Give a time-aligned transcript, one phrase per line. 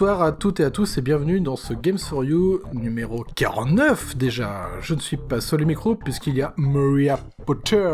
[0.00, 4.16] Bonsoir à toutes et à tous et bienvenue dans ce Games for You numéro 49
[4.16, 4.70] déjà.
[4.80, 7.86] Je ne suis pas seul au micro puisqu'il y a Maria Potter.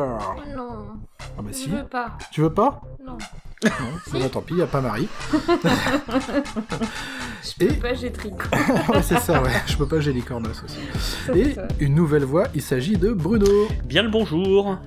[0.56, 0.86] Non,
[1.36, 1.64] Ah bah si.
[1.68, 2.16] je veux pas.
[2.30, 2.80] Tu veux pas?
[3.04, 3.18] Non.
[3.64, 5.08] Non, bah, tant pis, il a pas Marie.
[7.42, 8.36] Je Et- peux pas, j'ai tricot.
[8.92, 9.50] ouais, c'est ça, ouais.
[9.66, 10.78] Je peux pas, j'ai les cornos aussi.
[11.36, 11.66] Et ça.
[11.80, 13.66] une nouvelle voix, il s'agit de Bruno.
[13.84, 14.78] Bien le bonjour.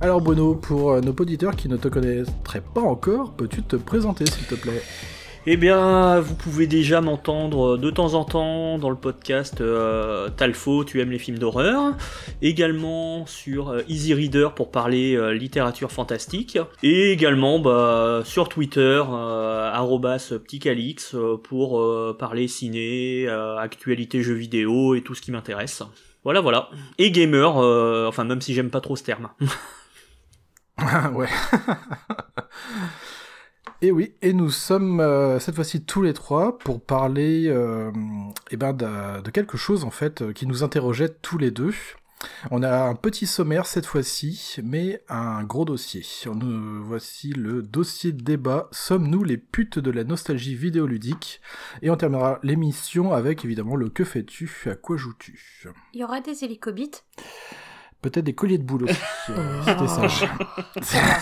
[0.00, 4.24] Alors Bruno, pour euh, nos auditeurs qui ne te connaîtraient pas encore, peux-tu te présenter
[4.24, 4.82] s'il te plaît?
[5.46, 10.84] Eh bien, vous pouvez déjà m'entendre de temps en temps dans le podcast euh, Talfo,
[10.84, 11.94] tu aimes les films d'horreur.
[12.40, 16.58] Également sur euh, Easy Reader pour parler euh, littérature fantastique.
[16.82, 24.22] Et également bah, sur Twitter, euh, arrobas pticalix, euh, pour euh, parler ciné, euh, actualité
[24.22, 25.82] jeux vidéo et tout ce qui m'intéresse.
[26.24, 26.70] Voilà, voilà.
[26.96, 29.28] Et gamer, euh, enfin même si j'aime pas trop ce terme.
[31.12, 31.28] ouais.
[34.22, 37.90] Et nous sommes euh, cette fois-ci tous les trois pour parler euh,
[38.50, 41.74] eh ben, de, de quelque chose en fait euh, qui nous interrogeait tous les deux.
[42.50, 46.02] On a un petit sommaire cette fois-ci, mais un gros dossier.
[46.26, 48.68] Nous voici le dossier de débat.
[48.72, 51.42] Sommes-nous les putes de la nostalgie vidéoludique?
[51.82, 54.50] Et on terminera l'émission avec évidemment le que fais-tu?
[54.66, 55.66] À quoi joues-tu?
[55.92, 57.04] Il y aura des hélicobites
[58.04, 58.86] Peut-être des colliers de boulot.
[59.30, 60.28] euh, C'était sage.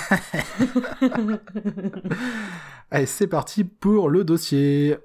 [2.91, 4.97] Allez, c'est parti pour le dossier.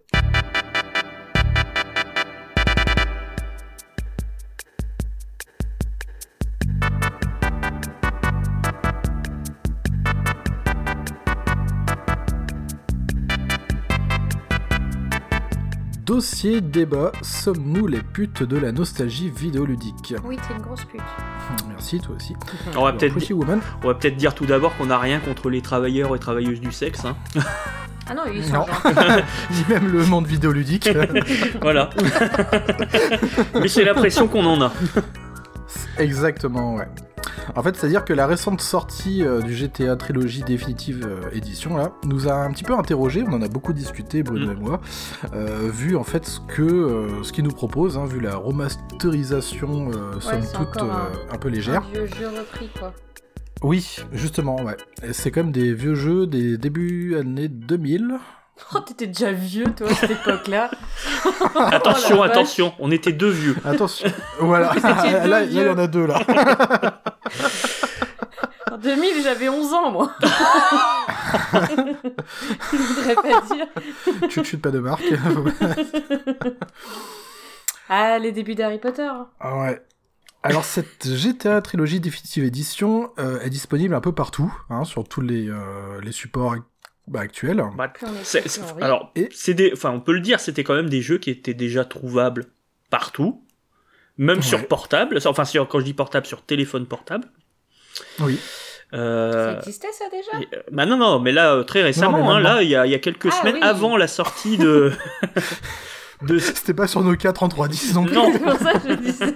[16.07, 20.16] Dossier débat, sommes-nous les putes de la nostalgie vidéoludique?
[20.23, 21.01] Oui, t'es une grosse pute.
[21.68, 22.34] Merci, toi aussi.
[22.78, 26.72] On va peut-être dire tout d'abord qu'on n'a rien contre les travailleurs et travailleuses du
[26.72, 27.03] sexe.
[27.03, 27.18] Hein.
[28.09, 28.66] Ah non, ils sont Non.
[28.68, 29.23] gentils.
[29.51, 30.90] ni même le monde vidéoludique.
[31.62, 31.90] Voilà.
[33.56, 34.72] Mais c'est l'impression qu'on en a.
[35.97, 36.88] Exactement, ouais.
[37.55, 41.91] En fait, c'est-à-dire que la récente sortie euh, du GTA Trilogie définitive euh, édition là
[42.05, 43.23] nous a un petit peu interrogé.
[43.28, 44.51] On en a beaucoup discuté, Bruno Mm.
[44.51, 44.81] et moi,
[45.33, 49.91] euh, vu en fait ce que euh, ce qu'ils nous proposent, hein, vu la remasterisation,
[49.91, 51.83] euh, somme toute euh, un- un peu légère.
[51.83, 52.94] Un vieux jeu repris, quoi.
[53.63, 54.77] Oui, justement, ouais.
[55.11, 58.19] C'est quand même des vieux jeux des débuts années 2000.
[58.75, 60.72] Oh, t'étais déjà vieux, toi, à cette époque-là.
[61.56, 63.56] Attention, Oh attention, on était deux vieux.
[63.63, 64.73] Attention, voilà.
[64.84, 66.19] Là, deux là, il y en a deux là.
[68.72, 70.12] En 2000, j'avais 11 ans, moi.
[72.72, 73.68] Je voudrais pas dire.
[74.29, 75.04] Chut, chut, pas de marque.
[77.89, 79.09] Ah, les débuts d'Harry Potter.
[79.39, 79.81] Ah ouais.
[80.44, 85.21] Alors cette GTA Trilogie Definitive Edition euh, est disponible un peu partout, hein, sur tous
[85.21, 86.56] les, euh, les supports
[87.07, 87.21] bah.
[87.75, 88.83] Bah, est c'est- en rire.
[88.86, 91.54] alors, c'est des, enfin, on peut le dire, c'était quand même des jeux qui étaient
[91.54, 92.45] déjà trouvables
[92.89, 93.44] partout,
[94.18, 94.44] même Ouais.
[94.44, 95.19] sur portable.
[95.25, 97.27] Enfin, sur, quand je dis portable, sur téléphone portable.
[98.19, 98.39] Oui.
[98.94, 100.31] Euh, Ça existait, ça, déjà?
[100.42, 102.86] et, bah non, non, mais là, euh, très récemment, mais hein, là, il y a,
[102.86, 103.62] il y a quelques Ah semaines oui.
[103.62, 104.92] avant la sortie de.
[106.24, 108.16] de C'était pas sur Nokia 3310 non plus.
[108.16, 108.30] Non.
[108.34, 109.36] C'est pour ça que je disais.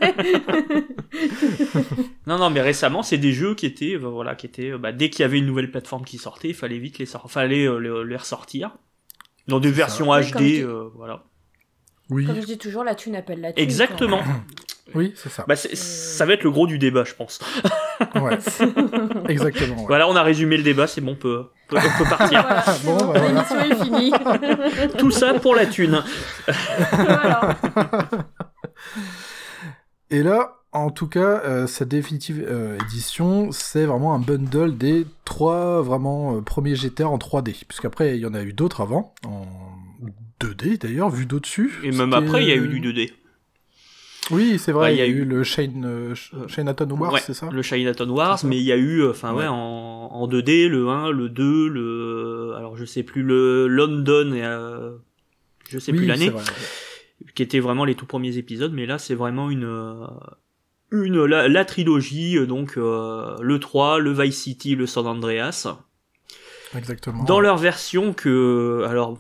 [2.27, 4.91] Non, non, mais récemment, c'est des jeux qui étaient, euh, voilà, qui étaient, euh, bah,
[4.91, 7.65] dès qu'il y avait une nouvelle plateforme qui sortait, il fallait vite les sortir, fallait
[7.67, 8.71] euh, les, les ressortir.
[9.47, 10.21] Dans des versions ça.
[10.21, 10.61] HD, dis.
[10.61, 11.23] euh, voilà.
[12.09, 13.63] Oui, Comme je dis toujours, la thune appelle la thune.
[13.63, 14.21] Exactement.
[14.95, 15.45] oui, c'est ça.
[15.47, 17.39] Bah, ça va être le gros du débat, je pense.
[18.15, 18.37] Ouais,
[19.29, 19.77] exactement.
[19.81, 19.87] ouais.
[19.87, 22.41] Voilà, on a résumé le débat, c'est bon, on peut, on peut, on peut partir.
[22.47, 23.27] Voilà, Bon, bon, bah, voilà.
[23.27, 24.11] l'émission est finie.
[24.97, 26.03] Tout ça pour la thune.
[26.91, 27.57] voilà.
[30.09, 35.05] Et là, en tout cas, euh, cette définitive euh, édition, c'est vraiment un bundle des
[35.25, 37.65] trois vraiment euh, premiers GTA en 3D.
[37.67, 39.45] Puisqu'après, il y en a eu d'autres avant, en
[40.41, 41.73] 2D d'ailleurs, vu d'au-dessus.
[41.83, 43.11] Et même après, il y a eu du 2D.
[44.29, 47.49] Oui, c'est vrai, il y a eu le Shane, euh, Euh, Wars, Ouais, c'est ça
[47.51, 49.47] Le Chinatown Wars, mais il y a eu, enfin ouais, Ouais.
[49.47, 49.53] en,
[50.11, 54.91] en 2D, le 1, le 2, le, alors je sais plus, le London, et, euh,
[55.67, 56.31] je sais Oui, plus l'année,
[57.35, 60.05] qui étaient vraiment les tout premiers épisodes, mais là c'est vraiment une, euh,
[60.91, 65.67] une la, la trilogie, euh, donc euh, le 3, le Vice City, le San Andreas,
[66.75, 67.23] Exactement.
[67.25, 69.17] dans leur version que, alors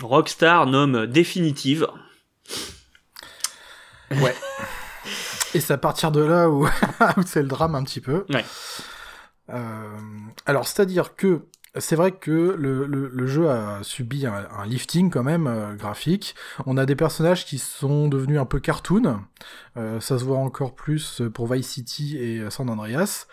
[0.00, 1.88] Rockstar nomme définitive.
[5.54, 6.66] Et c'est à partir de là où,
[7.16, 8.24] où c'est le drame un petit peu.
[8.30, 8.44] Ouais.
[9.50, 9.98] Euh,
[10.44, 11.42] alors, c'est-à-dire que
[11.78, 15.74] c'est vrai que le, le, le jeu a subi un, un lifting quand même euh,
[15.74, 16.34] graphique.
[16.64, 19.20] On a des personnages qui sont devenus un peu cartoon.
[19.76, 23.26] Euh, ça se voit encore plus pour Vice City et San Andreas.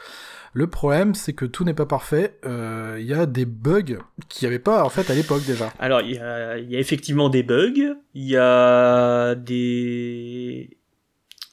[0.55, 2.37] Le problème, c'est que tout n'est pas parfait.
[2.45, 3.81] Euh, Il y a des bugs
[4.29, 5.73] qu'il n'y avait pas en fait à l'époque déjà.
[5.79, 10.77] Alors, il y a, il y a effectivement des bugs, il y a des...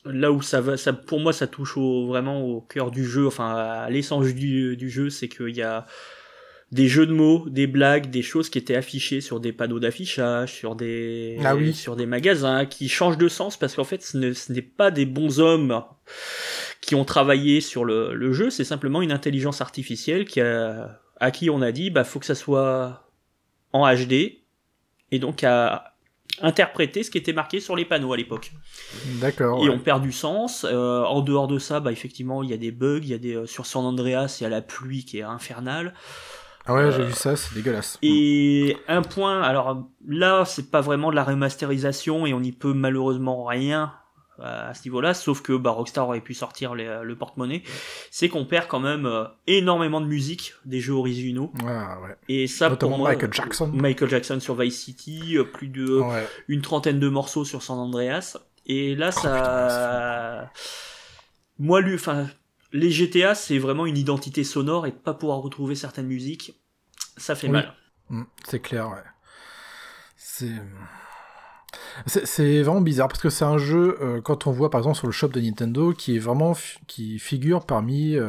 [0.07, 3.27] Là où ça va, ça, pour moi, ça touche au, vraiment au cœur du jeu,
[3.27, 5.87] enfin à l'essence du, du jeu, c'est qu'il y a
[6.73, 10.55] des jeux de mots, des blagues, des choses qui étaient affichées sur des panneaux d'affichage,
[10.55, 11.75] sur des, Ah oui.
[11.75, 14.91] sur des magasins, qui changent de sens parce qu'en fait, ce ne- ce n'est pas
[14.91, 15.83] des bons hommes
[16.81, 21.31] qui ont travaillé sur le, le jeu, c'est simplement une intelligence artificielle qui a, à
[21.31, 23.07] qui on a dit, bah, faut que ça soit
[23.73, 24.41] en HD,
[25.13, 25.95] et donc à
[26.43, 28.53] interpréter ce qui était marqué sur les panneaux à l'époque.
[29.21, 29.63] D'accord.
[29.63, 29.75] Et ouais.
[29.75, 30.65] on perd du sens.
[30.69, 33.19] Euh, en dehors de ça, bah, effectivement, il y a des bugs, il y a
[33.19, 35.95] des, euh, sur San Andreas, il y a la pluie qui est infernale.
[36.67, 37.99] Ah ouais, j'ai euh, vu ça, c'est dégueulasse.
[38.03, 42.75] Et un point, alors là, c'est pas vraiment de la remasterisation et on n'y peut
[42.75, 43.93] malheureusement rien
[44.43, 47.63] à ce niveau-là, sauf que bah, Rockstar aurait pu sortir les- le porte-monnaie,
[48.11, 51.53] c'est qu'on perd quand même euh, énormément de musique des jeux originaux.
[51.67, 52.17] Ah ouais.
[52.29, 53.71] Et ça, Notamment pour moi, Michael Jackson.
[53.75, 56.27] Michael Jackson sur Vice City, euh, plus de Ouais.
[56.49, 58.37] une trentaine de morceaux sur San Andreas.
[58.67, 60.51] Et là, Oh, ça.
[61.59, 62.29] Moi, lui, enfin,
[62.73, 66.55] les GTA, c'est vraiment une identité sonore et de pas pouvoir retrouver certaines musiques,
[67.17, 67.55] ça fait Oui.
[67.55, 67.75] mal.
[68.09, 68.97] Mm, c'est clair, ouais.
[70.17, 70.53] C'est...
[72.07, 72.63] c'est.
[72.63, 75.13] Vraiment bizarre parce que c'est un jeu, euh, quand on voit par exemple sur le
[75.13, 76.55] shop de Nintendo, qui est vraiment
[76.87, 78.29] qui figure parmi, euh,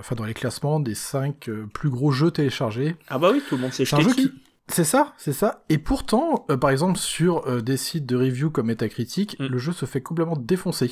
[0.00, 2.96] enfin dans les classements des 5 plus gros jeux téléchargés.
[3.08, 4.28] Ah bah oui, tout le monde s'est C'est un jeté jeu dessus.
[4.30, 5.62] qui, c'est ça, c'est ça.
[5.68, 9.46] Et pourtant, euh, par exemple sur euh, des sites de review comme Metacritic, Mm.
[9.46, 10.90] le jeu se fait complètement défoncer.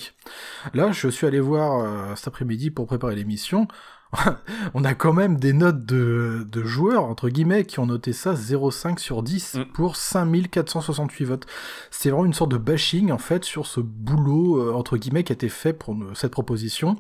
[0.75, 3.67] Là, je suis allé voir euh, cet après-midi pour préparer l'émission.
[4.74, 8.34] on a quand même des notes de, de joueurs, entre guillemets, qui ont noté ça
[8.34, 9.64] 0,5 sur 10 Mm.
[9.72, 11.46] pour 5468 votes.
[11.90, 15.32] C'est vraiment une sorte de bashing, en fait, sur ce boulot, euh, entre guillemets, qui
[15.32, 16.96] a été fait pour euh, cette proposition.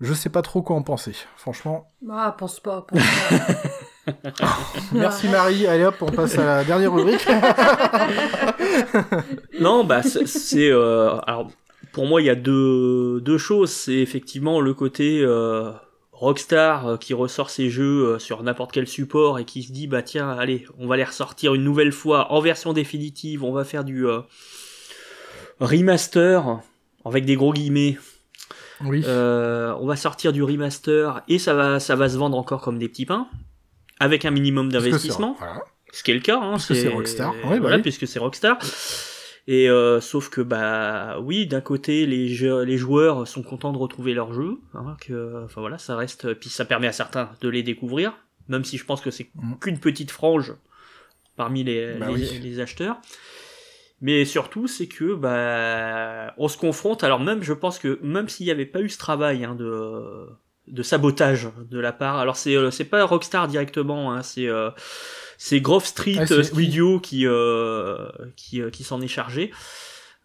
[0.00, 1.86] Je sais pas trop quoi en penser, franchement.
[2.10, 3.54] Ah, pense pas, pense pas.
[4.92, 7.24] Merci Marie, allez hop, on passe à la dernière rubrique.
[9.60, 11.48] Non, bah c'est- c'est euh, alors
[11.92, 13.70] pour moi il y a deux deux choses.
[13.70, 15.72] C'est effectivement le côté euh,
[16.12, 19.86] Rockstar euh, qui ressort ses jeux euh, sur n'importe quel support et qui se dit
[19.86, 23.44] bah tiens allez on va les ressortir une nouvelle fois en version définitive.
[23.44, 24.20] On va faire du euh,
[25.60, 26.60] remaster
[27.04, 27.98] avec des gros guillemets.
[28.84, 29.02] Oui.
[29.06, 32.78] Euh, on va sortir du remaster et ça va ça va se vendre encore comme
[32.78, 33.28] des petits pains
[34.00, 35.60] avec un minimum d'investissement voilà.
[35.92, 37.32] ce qui est le cas, hein, c'est Rockstar.
[37.44, 37.82] Ouais, bah voilà, oui.
[37.82, 38.58] puisque c'est Rockstar.
[39.48, 43.78] Et euh, sauf que bah oui, d'un côté les jeux- les joueurs sont contents de
[43.78, 47.48] retrouver leur jeu, hein, que enfin voilà, ça reste puis ça permet à certains de
[47.48, 48.12] les découvrir,
[48.48, 49.54] même si je pense que c'est Mm.
[49.60, 50.54] qu'une petite frange
[51.36, 52.38] parmi les, Bah les, oui.
[52.40, 52.98] les acheteurs.
[54.00, 57.02] Mais surtout, c'est que bah on se confronte.
[57.04, 60.28] Alors même, je pense que même s'il n'y avait pas eu ce travail hein, de
[60.68, 62.18] de sabotage de la part.
[62.18, 64.70] Alors c'est euh, c'est pas Rockstar directement, hein, c'est euh,
[65.44, 69.50] c'est Grove Street Ah, euh, Studio qui euh, qui euh, qui s'en est chargé.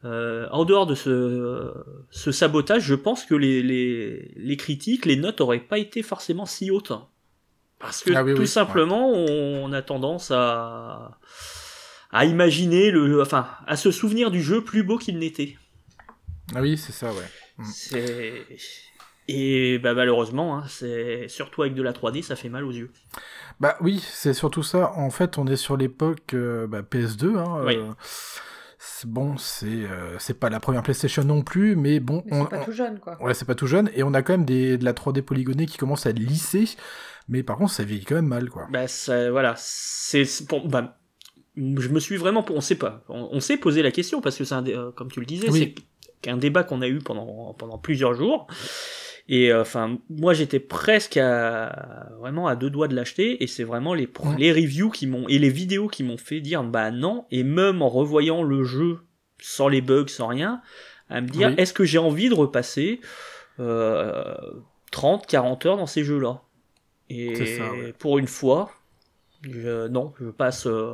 [0.05, 1.73] Euh, en dehors de ce,
[2.11, 6.45] ce sabotage, je pense que les, les, les critiques, les notes auraient pas été forcément
[6.45, 6.91] si hautes.
[7.79, 11.17] Parce que Ah oui, tout oui, simplement, on a tendance à,
[12.11, 15.57] à imaginer le, enfin, à se souvenir du jeu plus beau qu'il n'était.
[16.53, 17.29] Ah oui, c'est ça, ouais.
[17.57, 17.65] Mm.
[17.65, 18.45] C'est,
[19.29, 22.91] Et bah, malheureusement, hein, c'est surtout avec de la 3D, ça fait mal aux yeux.
[23.59, 24.93] Bah oui, c'est surtout ça.
[24.95, 27.35] En fait, on est sur l'époque euh, bah, PS2.
[27.37, 27.75] Hein, Oui.
[27.75, 27.91] euh,
[28.79, 32.43] c'est- bon, c'est euh, c'est pas la première PlayStation non plus, mais bon, Mais on,
[32.43, 33.21] c'est pas on- tout jeune, quoi.
[33.21, 35.65] ouais, c'est pas tout jeune, et on a quand même des, de la 3D polygonée
[35.65, 36.69] qui commence à être lissée,
[37.27, 38.67] mais par contre, ça vieillit quand même mal, quoi.
[38.71, 40.97] Bah ça, voilà, c'est pour, bah,
[41.57, 44.45] je me suis vraiment, on sait pas, on, on s'est posé la question parce que
[44.45, 45.75] c'est un, euh, comme tu le disais, Oui.
[46.23, 48.47] c'est un débat qu'on a eu pendant pendant plusieurs jours.
[49.29, 53.63] Et euh, enfin, moi j'étais presque à vraiment à deux doigts de l'acheter, et c'est
[53.65, 54.35] vraiment les Ouais.
[54.37, 57.81] les reviews qui m'ont et les vidéos qui m'ont fait dire bah non, et même
[57.81, 58.99] en revoyant le jeu
[59.39, 60.61] sans les bugs, sans rien,
[61.09, 61.55] à me dire Oui.
[61.57, 63.01] est-ce que j'ai envie de repasser
[63.59, 64.35] euh,
[64.91, 66.41] 30, 40 heures dans ces jeux-là?
[67.09, 67.93] Et C'est ça, ouais.
[67.99, 68.71] pour une fois,
[69.43, 70.67] je- non, je passe.
[70.67, 70.93] euh,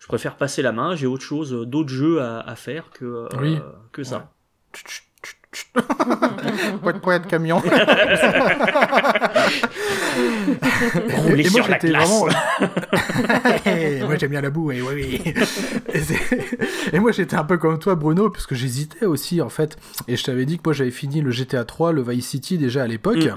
[0.00, 0.96] je préfère passer la main.
[0.96, 3.58] J'ai autre chose, euh, d'autres jeux à, à faire que euh, Oui.
[3.92, 4.30] que ça.
[6.82, 7.62] Pouet, pouet, camion.
[11.16, 12.08] Rouler sur la glace.
[12.08, 12.26] vraiment-
[14.06, 15.34] moi j'aime bien la boue, et oui, oui.
[15.92, 19.76] Et, c'est- et moi j'étais un peu comme toi Bruno, puisque j'hésitais aussi en fait.
[20.08, 22.82] Et je t'avais dit que moi j'avais fini le GTA 3, le Vice City déjà
[22.82, 23.24] à l'époque.
[23.24, 23.36] Mm.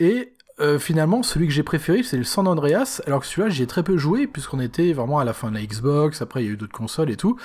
[0.00, 3.62] Et euh, finalement celui que j'ai préféré c'est le San Andreas, alors que celui-là j'y
[3.62, 6.46] ai très peu joué, puisqu'on était vraiment à la fin de la Xbox, après il
[6.46, 7.36] y a eu d'autres consoles et tout.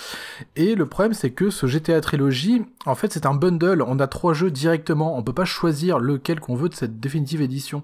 [0.56, 4.08] Et le problème c'est que ce GTA Trilogy, en fait c'est un bundle, on a
[4.08, 7.84] trois jeux directement, on peut pas choisir lequel qu'on veut de cette définitive édition.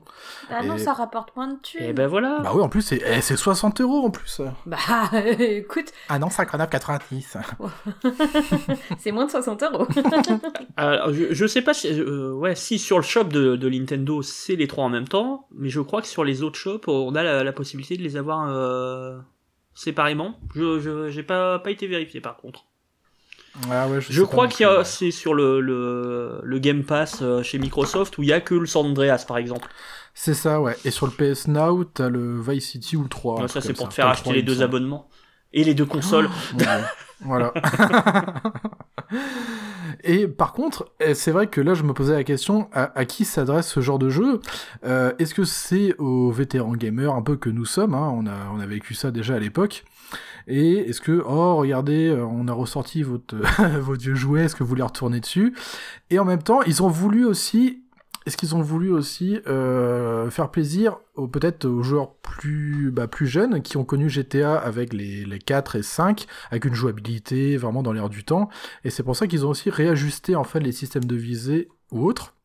[0.50, 1.84] Bah non, Et- ça rapporte moins de thunes.
[1.84, 2.40] Et ben voilà.
[2.42, 4.42] Bah oui en plus c'est eh, c'est 60 euros en plus.
[4.66, 4.78] Bah,
[5.40, 7.38] écoute, Ah non, 59,90.
[9.00, 9.88] c'est moins de 60 euros.
[10.78, 14.22] Alors, je, je sais pas si, euh, ouais, si sur le shop de, de Nintendo
[14.22, 15.17] c'est les trois en même temps,
[15.52, 18.16] mais je crois que sur les autres shops on a la, la possibilité de les
[18.18, 19.18] avoir euh,
[19.74, 20.40] séparément.
[20.56, 22.66] Je j'ai pas pas été vérifié par contre.
[23.72, 27.42] Ah ouais, Je crois qu'il y a c'est sur le, le le Game Pass euh,
[27.42, 29.68] chez Microsoft où il y a que le San Andreas par exemple.
[30.14, 30.76] C'est ça, ouais.
[30.84, 33.34] Et sur le PS Now, t'as le Vice City ou le 3.
[33.34, 35.10] un Ouais, truc ça c'est pour te faire acheter 3, les deux abonnements
[35.54, 36.30] et les deux consoles.
[36.58, 36.66] Ouais,
[37.22, 37.52] voilà.
[40.04, 43.25] Et par contre, eh, c'est vrai que là, je me posais la question à, qui
[43.25, 44.39] s'adresse ce genre de jeu?
[44.86, 48.51] Euh, Est-ce que c'est aux vétérans gamers, un peu que nous sommes hein, on, a,
[48.54, 49.84] on a vécu ça déjà à l'époque.
[50.48, 53.36] Et est-ce que, oh, regardez, euh, on a ressorti votre,
[53.80, 55.54] votre vieux jouet, est-ce que vous voulez retourner dessus?
[56.10, 57.82] Et en même temps, ils ont voulu aussi
[58.28, 60.98] est-ce qu'ils ont voulu aussi euh, faire plaisir
[61.32, 65.78] peut-être aux joueurs plus, bah, plus jeunes qui ont connu GTA avec les, les 4
[65.78, 68.50] et 5, avec une jouabilité vraiment dans l'air du temps,
[68.84, 72.06] et c'est pour ça qu'ils ont aussi réajusté en fait les systèmes de visée ou
[72.06, 72.36] autres.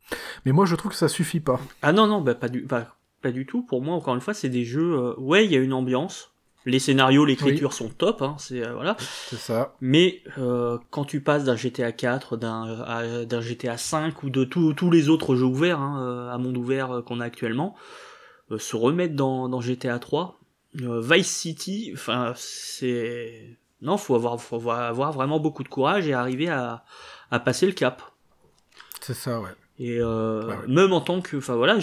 [0.47, 1.61] Mais moi je trouve que ça suffit pas.
[1.83, 3.62] Ah non non bah pas du pas, pas du tout.
[3.62, 6.32] Pour moi encore une fois c'est des jeux euh, ouais il y a une ambiance.
[6.64, 8.97] Les scénarios, l'écriture sont top, hein, c'est euh, voilà.
[9.00, 9.75] C'est ça.
[9.81, 14.90] Mais euh, quand tu passes d'un GTA 4, d'un d'un GTA 5 ou de tous
[14.90, 17.75] les autres jeux ouverts, hein, euh, à monde ouvert euh, qu'on a actuellement,
[18.50, 20.38] euh, se remettre dans, dans GTA 3,
[20.83, 26.12] euh, Vice City, enfin c'est non faut avoir faut avoir vraiment beaucoup de courage et
[26.14, 26.85] arriver à,
[27.33, 28.02] à passer le cap.
[29.00, 29.50] C'est ça, ouais.
[29.78, 31.78] Et euh, même en tant que, enfin voilà,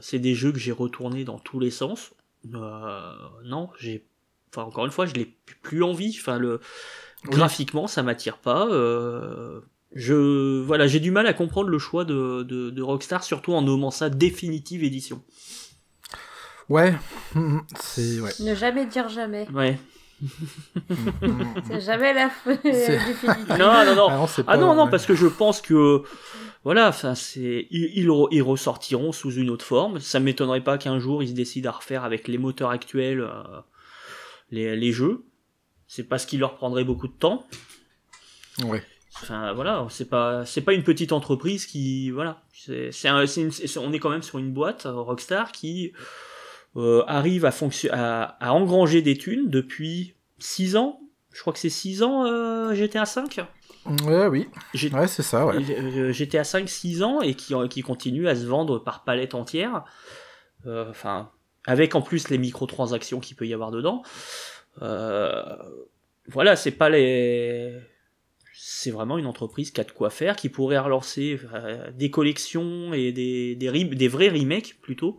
[0.00, 2.12] c'est des jeux que j'ai retournés dans tous les sens.
[2.52, 3.12] Euh,
[3.44, 4.07] non, j'ai,
[4.54, 6.16] enfin encore une fois, je l'ai plus envie.
[6.20, 6.60] Enfin le
[7.24, 7.30] Oui.
[7.30, 8.66] graphiquement, ça m'attire pas.
[8.68, 9.60] Euh,
[9.94, 13.62] je, voilà, j'ai du mal à comprendre le choix de, de, de Rockstar, surtout en
[13.62, 15.22] nommant ça définitive édition.
[16.68, 16.94] Ouais,
[17.80, 18.30] c'est ouais.
[18.40, 19.48] ne jamais dire jamais.
[19.52, 19.78] Ouais.
[21.68, 23.48] C'est jamais la fin C'est- définitive.
[23.58, 24.08] Non, non, non.
[24.10, 24.90] Ah non, Ah pas- non, non, ouais.
[24.90, 26.02] parce que je pense que
[26.64, 30.00] voilà, enfin c'est ils, ils, re- ils ressortiront sous une autre forme.
[30.00, 33.30] Ça m'étonnerait pas qu'un jour ils se décident à refaire avec les moteurs actuels euh,
[34.50, 35.24] les, les jeux.
[35.86, 37.46] C'est pas ce qui leur prendrait beaucoup de temps.
[38.64, 38.82] Ouais.
[39.22, 43.24] Enfin voilà, c'est pas c'est pas une petite entreprise qui voilà, c'est c'est un-
[43.78, 45.92] on est quand même sur une boîte euh, Rockstar qui
[46.76, 47.52] euh, arrive à
[47.90, 51.00] à, à engranger des thunes depuis 6 ans.
[51.32, 53.40] Je crois que c'est 6 ans euh, GTA 5.
[54.04, 54.48] Ouais, oui.
[54.92, 56.12] Ouais, c'est ça, ouais.
[56.12, 59.84] GTA 5 6 ans et qui, qui continue à se vendre par palette entière.
[60.66, 61.30] Enfin,
[61.66, 64.02] avec en plus les microtransactions qu'il peut y avoir dedans.
[64.82, 65.42] Euh,
[66.28, 67.74] voilà, c'est pas les.
[68.60, 72.92] C'est vraiment une entreprise qui a de quoi faire, qui pourrait relancer euh, des collections
[72.92, 75.18] et des, des, re- des vrais remakes plutôt.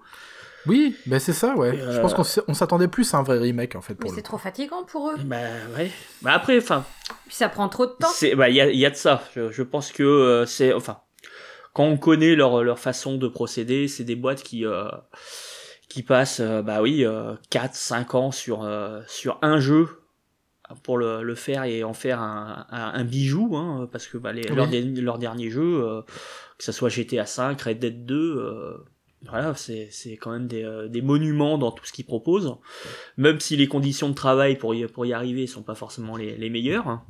[0.65, 1.69] Oui, ben c'est ça, ouais.
[1.79, 3.99] Euh, Je pense qu'on s- on s'attendait plus à un vrai remake, en fait, Mais
[3.99, 5.15] pour le c'est trop fatigant pour eux.
[5.23, 5.37] Bah
[5.77, 5.89] ouais.
[6.21, 6.85] Bah après, enfin,
[7.27, 8.09] Puis ça prend trop de temps.
[8.13, 9.23] C'est bah il y a, il y a de ça.
[9.35, 10.99] Je, je pense que euh, c'est enfin
[11.73, 14.83] quand on connaît leur leur façon de procéder, c'est des boîtes qui euh,
[15.89, 19.87] qui passent euh, bah oui euh, 4 5 ans sur euh, sur un jeu
[20.83, 24.31] pour le, le faire et en faire un, un, un bijou, hein, parce que bah,
[24.31, 25.01] les, Oui.
[25.01, 26.01] leurs derniers jeux, euh,
[26.59, 28.77] que ce soit GTA V, Red Dead 2, euh,
[29.27, 32.55] voilà, c'est c'est quand même des, euh, des monuments dans tout ce qu'ils proposent,
[33.17, 36.37] même si les conditions de travail pour y, pour y arriver sont pas forcément les,
[36.37, 36.87] les meilleures.
[36.87, 37.03] hein.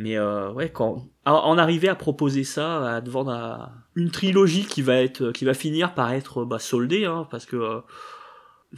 [0.00, 3.00] Mais euh, ouais, quand en- arriver à proposer ça, à
[3.30, 7.46] à- une trilogie qui va être, qui va finir par être bah, soldée, hein, parce
[7.46, 7.80] que euh,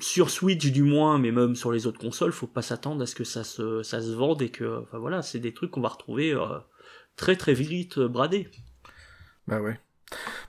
[0.00, 3.14] sur Switch du moins, mais même sur les autres consoles, faut pas s'attendre à ce
[3.14, 5.88] que ça se, ça se vende et que, enfin voilà, c'est des trucs qu'on va
[5.90, 6.58] retrouver euh,
[7.16, 8.48] très très vite euh, bradés.
[9.46, 9.78] Bah ouais.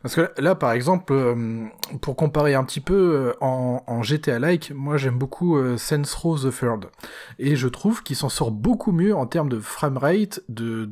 [0.02, 1.66] Parce que là, par exemple, euh,
[2.02, 2.94] pour comparer un petit peu
[3.30, 6.86] euh, en, en GTA-like, moi j'aime beaucoup euh, Saints Row the Third.
[7.40, 10.90] Et je trouve qu'il s'en sort beaucoup mieux en termes de framerate, de,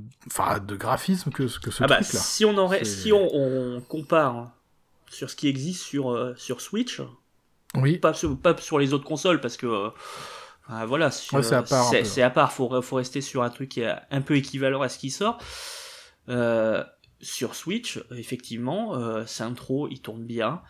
[0.68, 2.20] de graphisme que, que ce ah bah, truc-là.
[2.20, 4.52] si on aurait, C'est- si on, on compare
[5.10, 7.02] sur ce qui existe sur euh, sur Switch,
[7.76, 9.90] Oui, pas sur, pas sur les autres consoles parce que euh,
[10.68, 12.52] ah, voilà, Ouais, c'est à part c'est à part.
[12.52, 15.40] Faut faut rester sur un truc qui est un peu équivalent à ce qui sort.
[16.30, 16.84] Euh,
[17.22, 20.62] sur Switch, effectivement, euh, Saint Row, il tourne bien.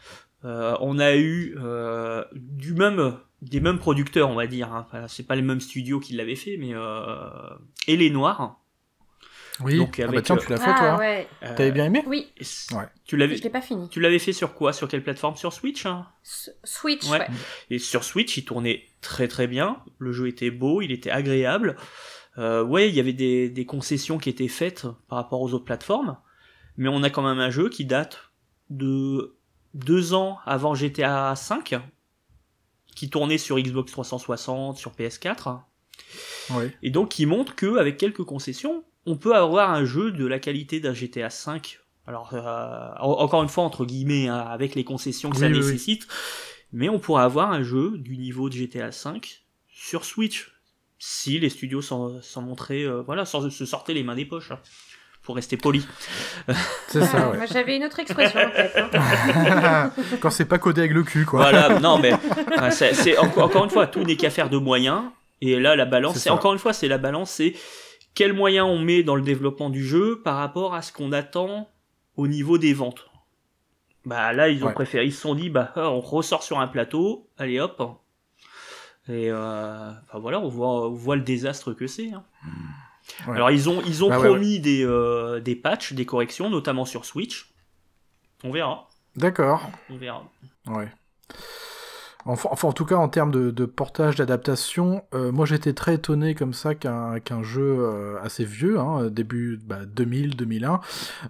[0.46, 4.74] Euh, on a eu euh, du même des mêmes producteurs, on va dire.
[4.74, 4.86] Hein.
[4.88, 7.30] Enfin, c'est pas les mêmes studios qui l'avaient fait, mais euh,
[7.88, 8.60] et les Noirs.
[9.62, 9.78] oui.
[9.78, 10.98] donc ah bah avec, tiens, euh, tu l'as fait Ah toi.
[10.98, 12.28] ouais, euh, T'avais bien aimé oui,
[12.72, 12.86] Ouais.
[13.06, 13.90] Tu l'avais je l'ai pas fini.
[13.90, 14.72] tu l'avais fait sur quoi?
[14.74, 15.36] Sur quelle plateforme?
[15.36, 16.08] Sur Switch hein?
[16.24, 17.20] S- Switch, Ouais.
[17.20, 17.28] ouais.
[17.70, 19.78] Et sur Switch, il tournait très très bien.
[20.00, 21.76] Le jeu était beau, il était agréable.
[22.38, 25.66] Euh, ouais, il y avait des, des concessions qui étaient faites par rapport aux autres
[25.66, 26.18] plateformes.
[26.80, 28.32] Mais on a quand même un jeu qui date
[28.72, 29.36] de
[29.76, 31.78] deux ans avant GTA V,
[32.96, 35.60] qui tournait sur Xbox 360, sur PS4.
[36.52, 36.72] Oui.
[36.82, 40.40] Et donc qui montre que avec quelques concessions, on peut avoir un jeu de la
[40.40, 41.60] qualité d'un GTA V.
[42.08, 45.52] Alors euh, en- encore une fois entre guillemets, hein, avec les concessions que ça Oui,
[45.54, 45.66] oui, oui.
[45.66, 46.08] nécessite,
[46.72, 49.20] mais on pourrait avoir un jeu du niveau de GTA V
[49.68, 50.52] sur Switch
[50.98, 54.52] si les studios s'en s'en montraient, euh, voilà, sans se sortaient les mains des poches.
[54.52, 54.60] hein,
[55.22, 55.86] pour rester poli.
[56.88, 57.38] C'est ça, Ouais.
[57.38, 58.76] Moi j'avais une autre expression en tête.
[58.94, 59.92] hein.
[60.22, 61.42] Quand c'est pas codé avec le cul, quoi.
[61.42, 62.14] Voilà, non mais
[62.62, 65.04] euh, c'est c'est- encore, encore une fois, tout n'est qu'affaire de moyens.
[65.42, 67.54] Et là, la balance, C'est encore une fois, c'est la balance, c'est
[68.16, 71.70] quels moyens on met dans le développement du jeu par rapport à ce qu'on attend
[72.18, 73.06] au niveau des ventes.
[74.06, 74.74] Bah là, ils ont Ouais.
[74.74, 77.82] préféré, ils se sont dit, bah on ressort sur un plateau, allez hop.
[79.08, 82.12] Et euh, enfin voilà, on voit, on voit le désastre que c'est.
[82.12, 82.24] hein.
[83.28, 83.36] Ouais.
[83.36, 86.86] Alors ils ont, ils ont Bah ouais, promis Des, euh, des patchs, des corrections, notamment
[86.86, 87.52] sur Switch.
[88.44, 89.70] On verra, D'accord.
[89.90, 90.24] on verra.
[90.68, 90.88] Ouais.
[92.26, 95.96] Enfin, enfin, en tout cas, en termes de, de portage, d'adaptation, euh, moi j'étais très
[95.96, 100.82] étonné comme ça qu'un qu'un jeu euh, assez vieux, hein, début bah, 2000, 2001,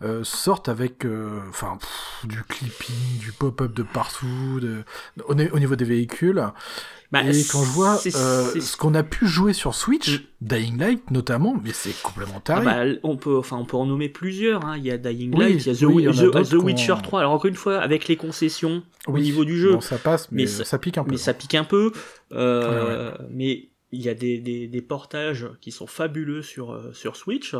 [0.01, 1.05] euh, sorte avec
[1.49, 1.77] enfin
[2.23, 4.83] du clipping, du pop-up de partout, de,
[5.27, 6.43] au, ni- au niveau des véhicules.
[7.11, 11.55] Bah, Et quand je vois ce qu'on a pu jouer sur Switch, Dying Light notamment,
[11.63, 14.63] mais c'est complètement Ah bah, on peut, enfin, on peut en nommer plusieurs.
[14.63, 14.75] Hein.
[14.77, 16.07] Il y a Dying Oui, Light, il y a The, oui,
[16.63, 17.19] Witcher qu'on- 3.
[17.21, 20.43] Alors encore une fois, avec les concessions au niveau du jeu, Bon, ça passe, mais,
[20.43, 21.11] mais ça- ça pique un peu.
[21.11, 21.91] mais ça pique un peu.
[22.33, 27.15] Euh, Mais il y a des, des, des portages qui sont fabuleux sur euh, sur
[27.15, 27.55] Switch.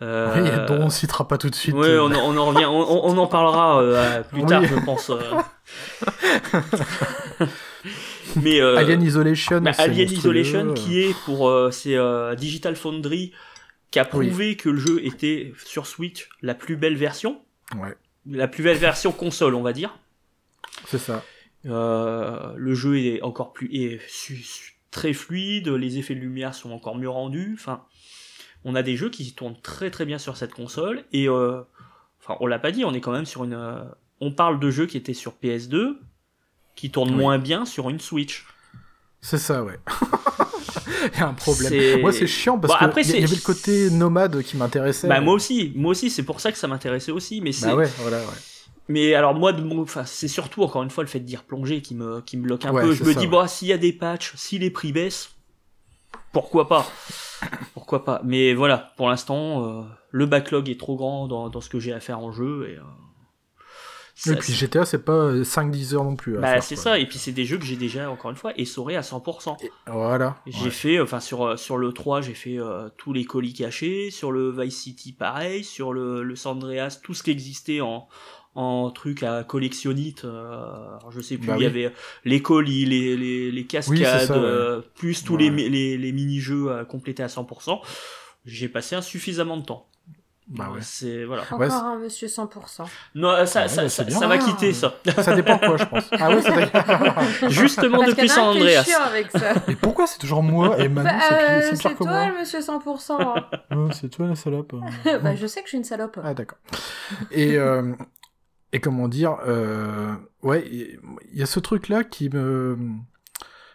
[0.00, 1.74] Euh, Oui, dont on citera pas tout de suite.
[1.74, 4.46] Euh, on, en- on en revient, on, en parlera euh, plus Oui.
[4.46, 5.10] tard, je pense.
[8.42, 9.60] Mais euh, Alien Isolation.
[9.60, 10.10] bah, Alien.
[10.10, 11.96] Isolation, qui est pour c'est
[12.36, 13.32] Digital Foundry,
[13.90, 17.40] qui a prouvé que le jeu était sur Switch la plus belle version,
[17.76, 17.96] Ouais,
[18.30, 19.98] la plus belle version console, on va dire.
[20.86, 21.24] c'est ça.
[21.66, 24.00] Euh, le jeu est encore plus est
[24.90, 27.52] très fluide, les effets de lumière sont encore mieux rendus.
[27.58, 27.82] Enfin,
[28.64, 31.60] on a des jeux qui tournent très très bien sur cette console et euh,
[32.22, 33.54] enfin on l'a pas dit, on est quand même sur une.
[33.54, 33.82] euh,
[34.20, 35.96] on parle de jeux qui étaient sur PS2
[36.74, 37.16] qui tournent Oui.
[37.16, 38.46] moins bien sur une Switch.
[39.20, 39.78] C'est ça, ouais.
[41.14, 42.00] Il y a un problème.
[42.00, 44.56] Moi, c'est chiant parce Bon, que après, il y- y avait le côté nomade qui
[44.56, 45.08] m'intéressait.
[45.08, 47.66] Bah moi aussi, moi aussi, c'est pour ça que ça m'intéressait aussi, mais c'est.
[47.66, 48.24] Bah ouais, voilà, ouais.
[48.88, 49.82] Mais alors moi, de mon...
[49.82, 52.64] enfin, c'est surtout encore une fois le fait d'y replonger qui me, qui me bloque
[52.64, 52.92] un Ouais, peu.
[52.92, 53.32] Je me ça, dis, ouais.
[53.32, 55.30] bah s'il y a des patchs, si les prix baissent,
[56.32, 56.86] pourquoi pas?
[57.74, 58.20] Pourquoi pas?
[58.24, 61.92] Mais voilà, pour l'instant, euh, le backlog est trop grand dans, dans ce que j'ai
[61.92, 62.68] à faire en jeu.
[62.70, 66.38] Et, euh, Et puis GTA, c'est pas 5-10 heures non plus.
[66.38, 68.52] à bah c'est ça, et puis c'est des jeux que j'ai déjà, encore une fois,
[68.56, 69.56] essorés à 100%.
[69.86, 70.36] Voilà.
[70.46, 70.70] J'ai ouais.
[70.70, 74.32] fait, enfin sur, euh, sur le 3, j'ai fait euh, tous les colis cachés, sur
[74.32, 78.08] le Vice City pareil, sur le, le San Andreas, tout ce qui existait en,
[78.56, 80.24] en truc à collectionnite.
[80.24, 80.64] euh,
[81.10, 81.92] je sais plus, Bah il y avait
[82.24, 84.44] les colis, les, les, les cascades, Oui, c'est ça, ouais.
[84.44, 85.50] euh, plus tous Ouais.
[85.50, 87.80] les, les, les mini-jeux à compléter à 100%.
[88.44, 89.86] J'ai passé un suffisamment de temps.
[90.48, 90.78] Bah ouais.
[90.80, 91.42] C'est voilà.
[91.42, 92.84] Encore Ouais, un monsieur 100%.
[93.16, 94.16] Non, euh, ça, Ouais, ça, bah, ça, bien.
[94.16, 94.38] ça va Ah.
[94.38, 94.94] quitter ça.
[95.22, 96.04] Ça dépend quoi, je pense.
[96.12, 96.70] Ah ouais, c'est vrai.
[97.48, 98.84] Justement Parce depuis San Andreas.
[98.84, 99.54] chiant avec ça.
[99.66, 103.16] Et pourquoi c'est toujours moi et Manon, Bah, c'est euh, toi moi le monsieur 100%.
[103.18, 103.46] hein.
[103.76, 104.72] Ouais, C'est toi la salope.
[105.04, 106.16] bah, je sais que je suis une salope.
[106.22, 106.58] Ah d'accord.
[107.32, 107.92] Et euh,
[108.76, 110.12] et comment dire, euh,
[110.42, 112.76] ouais, il y a ce truc là qui me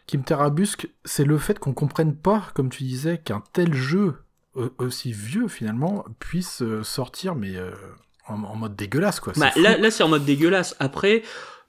[0.08, 4.16] qui me tarabusque, c'est le fait qu'on comprenne pas, comme tu disais, qu'un tel jeu
[4.56, 7.72] au- aussi vieux finalement puisse euh, sortir, mais euh,
[8.28, 9.34] en, en mode dégueulasse quoi.
[9.38, 10.76] Bah, là, là c'est en mode dégueulasse.
[10.80, 11.24] Après,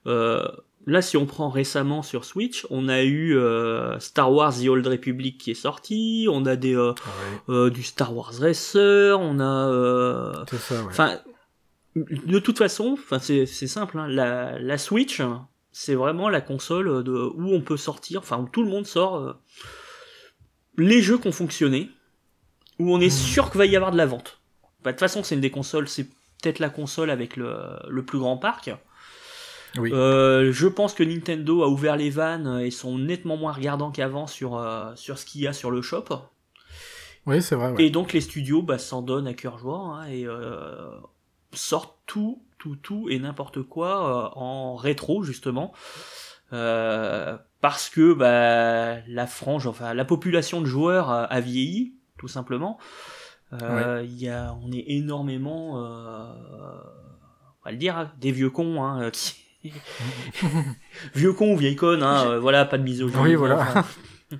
[0.07, 0.45] euh,
[0.85, 4.85] là, si on prend récemment sur Switch, on a eu euh, Star Wars The Old
[4.85, 9.39] Republic qui est sorti, on a des, euh, Ouais, euh, du Star Wars Racer, on
[9.39, 10.43] a...
[10.51, 10.91] ça, ouais.
[11.95, 13.99] De toute façon, enfin c'est simple.
[13.99, 15.21] hein, la, la Switch,
[15.71, 19.15] c'est vraiment la console de où on peut sortir, enfin où tout le monde sort
[19.17, 19.33] euh,
[20.77, 21.89] les jeux qui ont fonctionné,
[22.79, 24.41] où on est sûr qu'il va y avoir de la vente.
[24.83, 26.05] Bah, de toute façon, c'est une des consoles, c'est
[26.41, 27.55] peut-être la console avec le,
[27.87, 28.71] le plus grand parc.
[29.77, 29.91] oui.
[29.93, 34.27] Euh, je pense que Nintendo a ouvert les vannes et sont nettement moins regardants qu'avant
[34.27, 36.05] sur, euh, sur ce qu'il y a sur le shop.
[37.25, 37.71] oui, c'est vrai.
[37.71, 37.85] Ouais.
[37.85, 40.89] Et donc les studios bah, s'en donnent à cœur joie hein, et euh,
[41.53, 45.73] sortent tout, tout, tout et n'importe quoi euh, en rétro justement.
[46.51, 52.77] Euh, parce que bah, la frange, enfin la population de joueurs a, vieilli, tout simplement.
[53.61, 56.33] Euh, il y a, on est énormément, euh,
[57.61, 59.35] on va le dire, hein, des vieux cons, hein, qui...
[61.15, 63.21] vieux cons ou vieilles connes, hein, euh, voilà, pas de misogynie.
[63.21, 63.59] Oui, voilà.
[63.59, 63.85] enfin,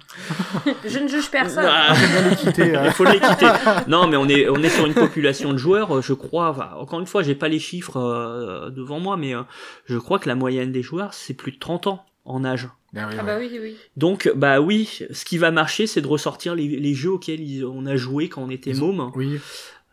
[0.87, 1.65] Je ne juge personne.
[1.67, 1.93] ah,
[2.37, 3.47] quitter, il faut les quitter.
[3.87, 6.49] Non, mais on est on est sur une population de joueurs, euh, je crois.
[6.49, 9.41] enfin, encore une fois, j'ai pas les chiffres euh, devant moi, mais euh,
[9.85, 12.67] je crois que la moyenne des joueurs c'est plus de 30 ans en âge.
[12.95, 13.25] Ah oui, Ah ouais.
[13.25, 13.75] bah oui, oui.
[13.97, 17.65] Donc bah oui, ce qui va marcher, c'est de ressortir les, les jeux auxquels ils-
[17.65, 19.11] on a joué quand on était Ils ont- môme.
[19.15, 19.39] Oui,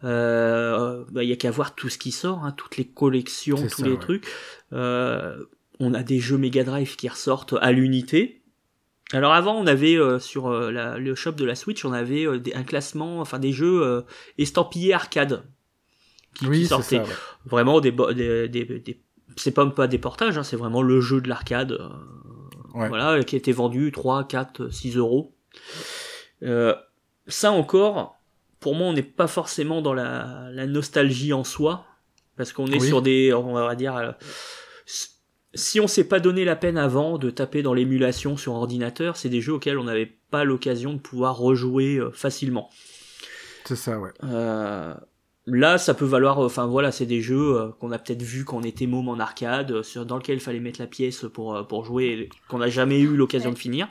[0.05, 3.69] Euh, bah, y a qu'à voir tout ce qui sort, hein, toutes les collections, tous
[3.69, 3.99] ça, les ouais.
[3.99, 4.27] trucs.
[4.73, 5.37] Euh,
[5.79, 8.40] on a des jeux Mega Drive qui ressortent à l'unité.
[9.13, 12.27] Alors avant, on avait euh, sur euh, la- le shop de la Switch, on avait
[12.27, 14.03] euh, des- un classement, enfin des jeux euh,
[14.39, 15.43] estampillés arcade
[16.35, 16.97] qui, oui, c'est sortaient.
[16.99, 17.03] ça.
[17.03, 17.09] ouais.
[17.47, 19.01] Vraiment des, des, des, des-
[19.37, 21.79] c'est pas pas des portages, hein, c'est vraiment le jeu de l'arcade.
[22.75, 22.89] Ouais.
[22.89, 25.35] Voilà, qui était vendu 3, 4, 6 euros.
[27.27, 28.17] Ça encore,
[28.61, 31.85] pour moi, on n'est pas forcément dans la, la nostalgie en soi,
[32.37, 32.87] parce qu'on est Oui.
[32.89, 34.13] sur des, on va dire, euh,
[35.55, 39.29] si on s'est pas donné la peine avant de taper dans l'émulation sur ordinateur, c'est
[39.29, 42.71] des jeux auxquels on n'avait pas l'occasion de pouvoir rejouer euh, facilement.
[43.65, 44.11] C'est ça, ouais.
[44.25, 44.95] Euh,
[45.47, 46.39] là, ça peut valoir.
[46.39, 49.19] Enfin voilà, c'est des jeux euh, qu'on a peut-être vu quand on était môme en
[49.19, 52.29] arcade, euh, sur, dans lequel il fallait mettre la pièce pour euh, pour jouer, et
[52.49, 53.89] qu'on n'a jamais eu l'occasion de finir.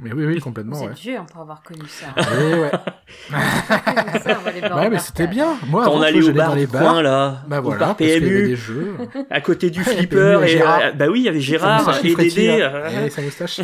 [0.00, 0.92] Mais oui, oui, complètement, Vous ouais.
[0.92, 2.06] êtes vieux hein, pour avoir connu ça.
[2.16, 2.70] Oui, ouais.
[2.70, 5.56] Connu ça, on va les bords Ouais, mais c'était bien.
[5.66, 6.82] Moi, Quand on allait au bar dans les bars.
[6.82, 8.94] coin là, Bah voilà, PMU, des jeux.
[9.30, 12.14] à côté du PMU flipper, et et euh, bah oui, il y avait Gérard et
[12.14, 12.58] Dédé.
[12.60, 13.60] euh, Eh, sa moustache.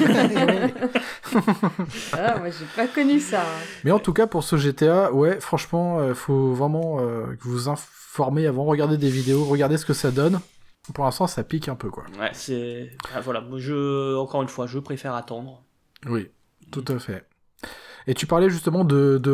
[2.12, 3.40] Ah, moi j'ai pas connu ça.
[3.42, 3.62] hein.
[3.85, 7.68] Mais en tout cas, pour ce GTA, ouais, franchement, euh, faut vraiment euh, que vous
[7.68, 10.40] informer avant, regarder des vidéos, regarder ce que ça donne.
[10.94, 12.05] Pour l'instant, ça pique un peu, quoi.
[12.20, 13.40] Ouais, c'est ah, voilà.
[13.40, 15.62] moi, Je encore une fois, je préfère attendre.
[16.07, 16.29] Oui,
[16.71, 17.25] tout à fait.
[18.07, 19.33] Et tu parlais justement de, de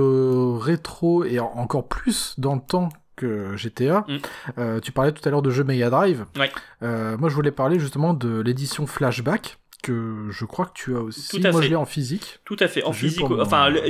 [0.58, 4.04] rétro et en- encore plus dans le temps que GTA.
[4.08, 4.16] Mm.
[4.58, 6.24] Euh, tu parlais tout à l'heure de jeux Mega Drive.
[6.36, 6.50] Ouais.
[6.82, 11.00] Euh, moi, je voulais parler justement de l'édition Flashback que je crois que tu as
[11.00, 11.28] aussi.
[11.40, 11.66] Tout à moi, fait.
[11.66, 12.38] je l'ai en physique.
[12.44, 12.82] Tout à fait.
[12.84, 13.82] En physique, enfin, le-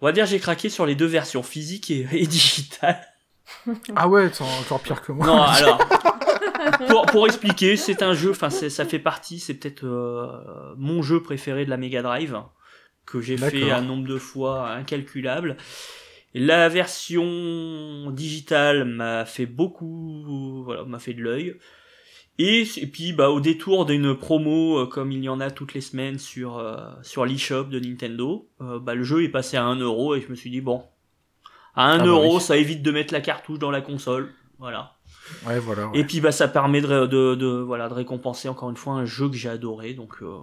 [0.00, 3.00] on va dire j'ai craqué sur les deux versions, physique et, et digitale.
[3.96, 5.26] Ah ouais, c'est encore pire que moi.
[5.26, 5.80] Non, alors,
[6.88, 11.22] pour, pour expliquer, c'est un jeu, enfin, ça fait partie, c'est peut-être euh, mon jeu
[11.22, 12.36] préféré de la Mega Drive,
[13.06, 15.56] que j'ai fait un nombre de fois incalculable.
[16.34, 21.56] La version digitale m'a fait beaucoup, voilà, m'a fait de l'œil.
[22.38, 25.74] Et, et puis, bah, au détour d'une promo, euh, comme il y en a toutes
[25.74, 29.64] les semaines sur, euh, sur l'eShop de Nintendo, euh, bah, le jeu est passé à
[29.64, 30.84] 1 euro et je me suis dit, bon,
[31.74, 32.40] à 1 Ah bah euro, oui.
[32.40, 34.32] ça évite de mettre la cartouche dans la console.
[34.58, 34.97] Voilà.
[35.46, 35.88] Ouais, voilà.
[35.88, 35.98] ouais.
[35.98, 39.28] Et puis bah ça permet de, de, voilà de récompenser encore une fois un jeu
[39.28, 40.38] que j'ai adoré donc euh,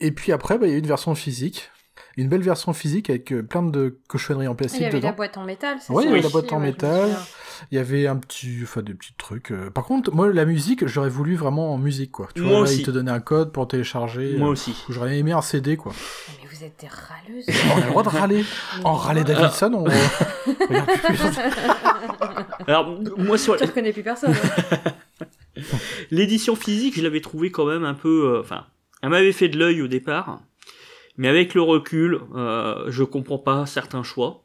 [0.00, 1.70] Et puis après, bah, il y a une version physique.
[2.18, 5.08] Une belle version physique avec euh, plein de cochonneries en Il plastique y avait dedans.
[5.08, 7.08] la boîte en métal, c'est Ouais, ça il y avait la boîte en ouais, métal.
[7.70, 9.52] Il y avait un petit, enfin des petits trucs.
[9.52, 9.70] euh.
[9.70, 12.28] Par contre, moi, la musique, j'aurais voulu vraiment en musique, quoi.
[12.34, 12.80] Tu Moi vois, là, aussi.
[12.80, 14.34] ils te donnaient un code pour télécharger.
[14.36, 14.74] moi euh, aussi.
[14.88, 15.92] J'aurais aimé un CD, quoi.
[16.42, 17.46] Mais vous êtes des râleuses.
[17.72, 18.44] On a le droit de râler.
[18.84, 19.84] En râler Davidson, on.
[22.66, 24.34] Alors moi sur Tu reconnais plus personne.
[24.34, 24.90] hein.
[26.10, 28.66] l'édition physique je l'avais trouvé quand même un peu euh, enfin
[29.02, 30.40] elle m'avait fait de l'œil au départ
[31.18, 34.44] mais avec le recul euh, je comprends pas certains choix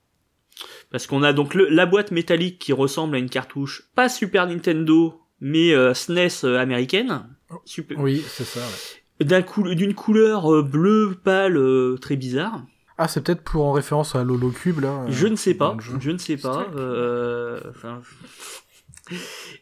[0.91, 4.45] Parce qu'on a donc le- la boîte métallique qui ressemble à une cartouche, pas Super
[4.47, 7.27] Nintendo, mais euh, SNES euh, américaine.
[7.65, 8.59] Super- Oui, c'est ça.
[8.59, 9.25] ouais.
[9.25, 12.61] d'un coul- d'une couleur euh, bleu pâle euh, très bizarre.
[12.99, 15.03] Ah, c'est peut-être pour en référence à l'Holocube, là.
[15.03, 16.67] euh, je ne sais pas, je ne sais pas.
[16.75, 18.01] Euh, enfin,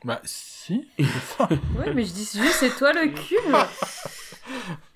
[0.04, 0.86] Bah, si.
[1.00, 3.56] Ouais, mais je dis juste, c'est toi le cube.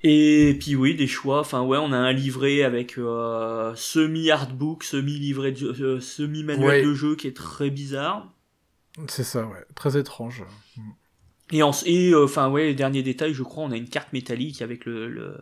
[0.03, 1.39] Et puis oui, des choix.
[1.39, 5.99] Enfin ouais, on a un livret avec euh, semi artbook, semi livret, de jeu- euh,
[5.99, 6.83] semi manuel Ouais.
[6.83, 8.31] de jeu qui est très bizarre.
[9.07, 9.63] c'est ça, ouais.
[9.75, 10.43] Très étrange.
[11.51, 15.07] Et euh, enfin ouais, dernier détail, je crois, on a une carte métallique avec le
[15.09, 15.35] le,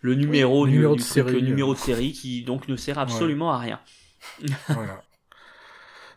[0.00, 1.74] le numéro du de série, le numéro euh.
[1.74, 3.80] de série qui donc ne sert absolument à rien.
[4.68, 5.02] voilà.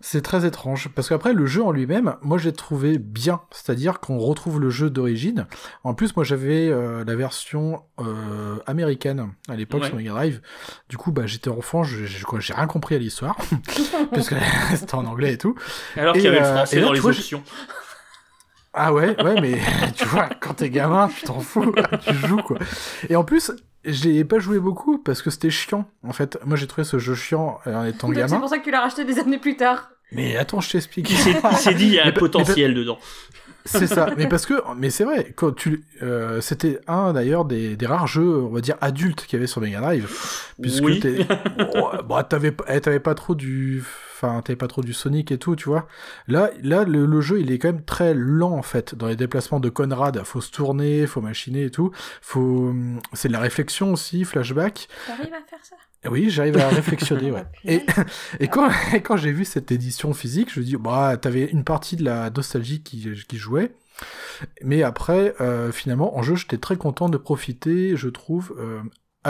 [0.01, 4.19] C'est très étrange, parce qu'après, le jeu en lui-même, moi j'ai trouvé bien, c'est-à-dire qu'on
[4.19, 5.47] retrouve le jeu d'origine.
[5.83, 9.87] En plus, moi j'avais euh, la version euh, américaine à l'époque Ouais.
[9.87, 10.41] sur Mega Drive.
[10.89, 13.35] Du coup, bah, j'étais enfant, j'ai rien compris à l'histoire,
[14.11, 14.35] parce que
[14.75, 15.55] c'était en anglais et tout.
[15.95, 17.43] Alors qu'il y avait le euh, français et là, dans les vois, options.
[18.79, 19.59] Ah ouais, ouais, mais
[19.95, 21.73] tu vois, quand t'es gamin, tu t'en fous,
[22.07, 22.57] tu joues quoi.
[23.09, 23.51] Et en plus,
[23.85, 25.89] j'ai pas joué beaucoup parce que c'était chiant.
[26.07, 28.39] En fait, moi j'ai trouvé ce jeu chiant euh, en étant Donc c'est gamin.
[28.39, 29.89] pour ça que tu l'as racheté des années plus tard.
[30.11, 31.09] Mais attends, je t'explique.
[31.09, 32.97] Il s'est dit il y a un potentiel dedans.
[33.65, 37.75] C'est ça, mais parce que, mais c'est vrai, quand tu, euh, c'était un d'ailleurs des,
[37.75, 40.09] des rares jeux, on va dire adultes qu'il y avait sur Mega Drive,
[40.61, 41.01] puisque Oui.
[42.07, 43.83] bah, t'avais, pas- eh, t'avais pas trop du,
[44.21, 45.87] enfin, t'avais pas trop du Sonic et tout, tu vois.
[46.27, 49.15] Là, là, le, le jeu, il est quand même très lent en fait dans les
[49.15, 50.21] déplacements de Conrad.
[50.23, 51.91] Faut se tourner, faut machiner et tout.
[52.21, 54.87] Faut, hum, c'est de la réflexion aussi, flashback.
[55.05, 55.75] T'arrives à faire ça?
[56.09, 57.45] Oui, j'arrive à réflexionner, ouais.
[57.67, 58.01] Oh,
[58.39, 61.63] Et, quand, et quand j'ai vu cette édition physique, je me dis, bah, t'avais une
[61.63, 63.71] partie de la nostalgie qui, qui jouait.
[64.63, 68.81] Mais après, euh, finalement, en jeu, j'étais très content de profiter, je trouve, euh,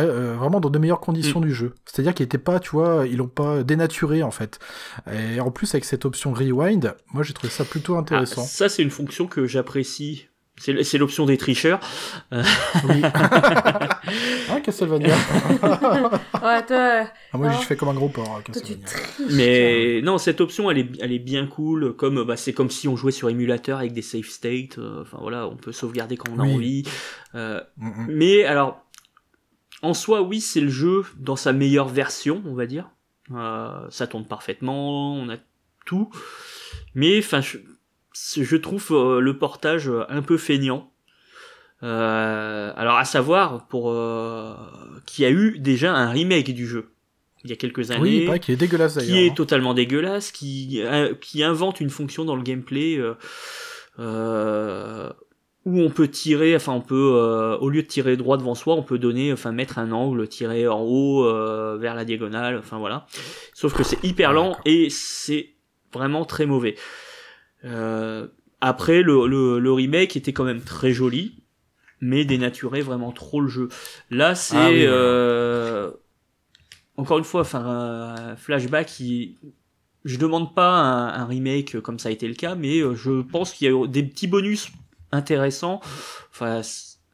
[0.04, 1.74] euh, vraiment dans de meilleures conditions du jeu.
[1.86, 4.60] C'est-à-dire qu'il était pas, tu vois, ils l'ont pas dénaturé, en fait.
[5.12, 8.44] Et en plus, avec cette option rewind, moi, j'ai trouvé ça plutôt Ah, intéressant.
[8.44, 10.28] ça c'est une fonction que j'apprécie.
[10.60, 11.80] C'est l'option des tricheurs.
[12.32, 13.02] oui.
[14.50, 15.14] ah, Castlevania.
[16.44, 18.86] Ouais, toi, Ah, moi, je fais comme un gros porc, hein, Castlevania.
[19.32, 21.96] Mais non, cette option, elle est, elle est bien cool.
[21.96, 24.78] Comme bah, c'est comme si on jouait sur émulateur avec des save states.
[24.78, 26.54] euh, Enfin voilà, on peut sauvegarder quand on a Oui.
[26.56, 26.84] envie.
[27.36, 28.06] Euh, Mm, mm.
[28.10, 28.84] mais alors,
[29.88, 32.90] en soi, oui, c'est le jeu dans sa meilleure version, on va dire.
[33.32, 35.38] Euh, ça tourne parfaitement, on a
[35.86, 36.10] tout.
[36.96, 37.58] Mais enfin, je,
[38.14, 40.92] je trouve euh, le portage euh, un peu feignant.
[41.84, 43.94] Euh, alors à savoir pour
[45.06, 46.90] qu'il y a eu déjà un remake du jeu
[47.44, 49.14] il y a quelques années Oui, qui est dégueulasse d'ailleurs.
[49.16, 49.34] qui est hein.
[49.36, 50.82] totalement dégueulasse, qui,
[51.22, 53.00] qui invente une fonction dans le gameplay
[54.00, 55.12] euh,
[55.68, 58.74] où on peut tirer, enfin on peut, euh, au lieu de tirer droit devant soi,
[58.76, 62.78] on peut donner, enfin mettre un angle, tirer en haut euh, vers la diagonale, enfin
[62.78, 63.06] voilà.
[63.54, 65.50] Sauf que c'est hyper lent et c'est
[65.92, 66.76] vraiment très mauvais.
[67.66, 68.28] Euh,
[68.62, 71.44] après, le, le, le remake était quand même très joli,
[72.00, 73.68] mais dénaturait vraiment trop le jeu.
[74.10, 75.92] Là, c'est Ah oui, euh,
[76.96, 79.38] encore une fois, enfin, un flashback qui,
[80.06, 83.52] je demande pas un, un remake comme ça a été le cas, mais je pense
[83.52, 84.72] qu'il y a des petits bonus
[85.12, 85.80] intéressants.
[86.32, 86.62] Enfin,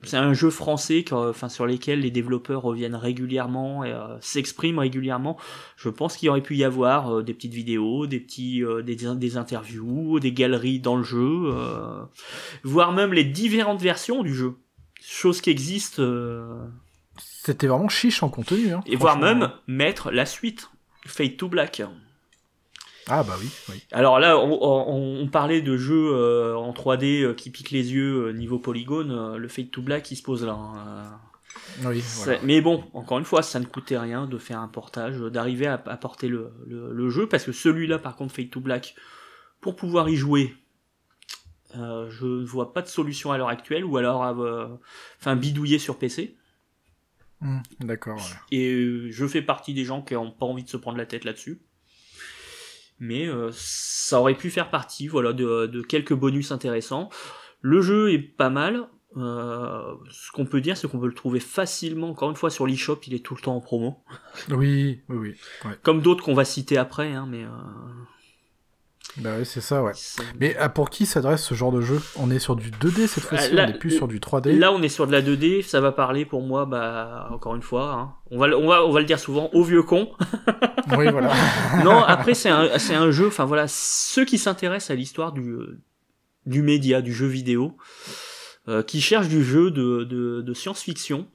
[0.04, 4.80] c'est un jeu français, que, enfin, sur lesquels les développeurs reviennent régulièrement et euh, s'expriment
[4.80, 5.38] régulièrement.
[5.78, 8.96] Je pense qu'il aurait pu y avoir euh, des petites vidéos, des petits, euh, des,
[8.96, 11.54] des interviews, des galeries dans le jeu,
[12.64, 14.56] voire même les différentes versions du jeu.
[15.02, 16.02] Chose qui existe,
[17.18, 18.74] C'était vraiment chiche en contenu.
[18.74, 20.70] Hein, et voire même mettre la suite,
[21.06, 21.82] Fade to Black.
[23.08, 23.84] Ah bah oui, oui.
[23.92, 27.92] Alors là, on, on- on parlait de jeux euh, en 3D euh, qui piquent les
[27.94, 29.36] yeux euh, niveau polygone.
[29.36, 30.54] le Fade to Black, il se pose là.
[30.54, 31.20] hein.
[31.86, 32.40] Oui, voilà.
[32.44, 35.74] Mais bon, encore une fois, ça ne coûtait rien de faire un portage, d'arriver à,
[35.86, 38.96] à porter le, le- le jeu, parce que celui-là, par contre, Fade to Black,
[39.60, 40.56] pour pouvoir y jouer,
[41.74, 44.22] je ne vois pas de solution à l'heure actuelle, ou alors,
[45.20, 46.38] enfin, bidouiller sur PC.
[47.42, 48.58] Hmm, D'accord, ouais.
[48.58, 51.26] Et je fais partie des gens qui n'ont pas envie de se prendre la tête
[51.26, 51.60] là-dessus.
[53.04, 57.10] Mais euh, ça aurait pu faire partie voilà, de, de quelques bonus intéressants.
[57.60, 58.88] Le jeu est pas mal.
[59.18, 62.12] Euh, ce qu'on peut dire, c'est qu'on peut le trouver facilement.
[62.12, 63.98] Encore une fois, sur l'eShop, il est tout le temps en promo.
[64.50, 65.36] Oui, oui, oui.
[65.66, 65.78] Ouais.
[65.84, 67.12] Comme d'autres qu'on va citer après.
[67.12, 67.50] Hein, mais euh,
[69.18, 69.92] Bah ouais, c'est ça, ouais.
[70.40, 72.02] Mais à pour qui s'adresse ce genre de jeu?
[72.18, 74.58] On est sur du 2D cette fois-ci, Ah, on n'est plus sur du 3D.
[74.58, 75.62] Là, on est sur de la 2D.
[75.62, 77.92] Ça va parler pour moi, bah, encore une fois.
[77.94, 80.10] Hein, on, va, le- on, va, on va le dire souvent, au vieux con.
[80.98, 81.32] Oui, voilà.
[81.86, 83.28] non, après c'est un, c'est un jeu.
[83.28, 85.80] Enfin voilà, ceux qui s'intéressent à l'histoire du euh,
[86.46, 87.78] du média, du jeu vidéo,
[88.68, 91.26] euh, qui cherchent du jeu de de, de science-fiction,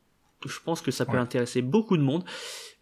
[0.47, 1.19] je pense que ça peut Ouais.
[1.19, 2.25] intéresser beaucoup de monde.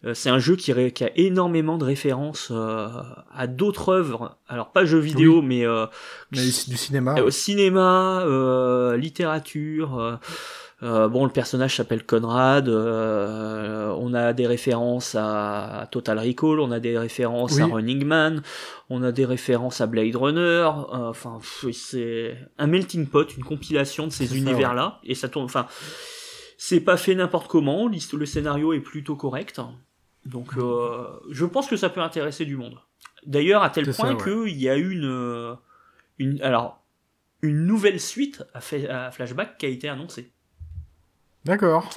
[0.05, 2.87] Euh, c'est un jeu qui, ré- qui a énormément de références euh,
[3.33, 4.37] à d'autres œuvres.
[4.47, 5.87] Alors pas jeux vidéo, mais, euh,
[6.31, 7.15] Mais du cinéma.
[7.17, 10.19] euh, cinéma, euh, littérature.
[10.83, 12.69] euh, bon, le personnage s'appelle Conrad.
[12.69, 17.65] euh, on a des références à, à Total Recall, on a des références à.
[17.73, 18.43] Running Man,
[18.91, 20.69] on a des références à Blade Runner.
[20.91, 21.39] Enfin,
[21.73, 24.99] c'est un melting pot, une compilation de ces univers-là.
[25.03, 25.45] Et ça tourne.
[25.45, 25.65] Enfin,
[26.59, 27.89] c'est pas fait n'importe comment.
[28.13, 29.59] Le scénario est plutôt correct.
[30.27, 32.77] Donc, euh, je pense que ça peut intéresser du monde.
[33.25, 34.23] D'ailleurs, à tel point ouais.
[34.23, 35.55] qu'il y a une, euh,
[36.19, 36.83] une, alors,
[37.41, 38.61] une nouvelle suite à,
[39.11, 40.31] Flashback qui a été annoncée.
[41.45, 41.89] D'accord.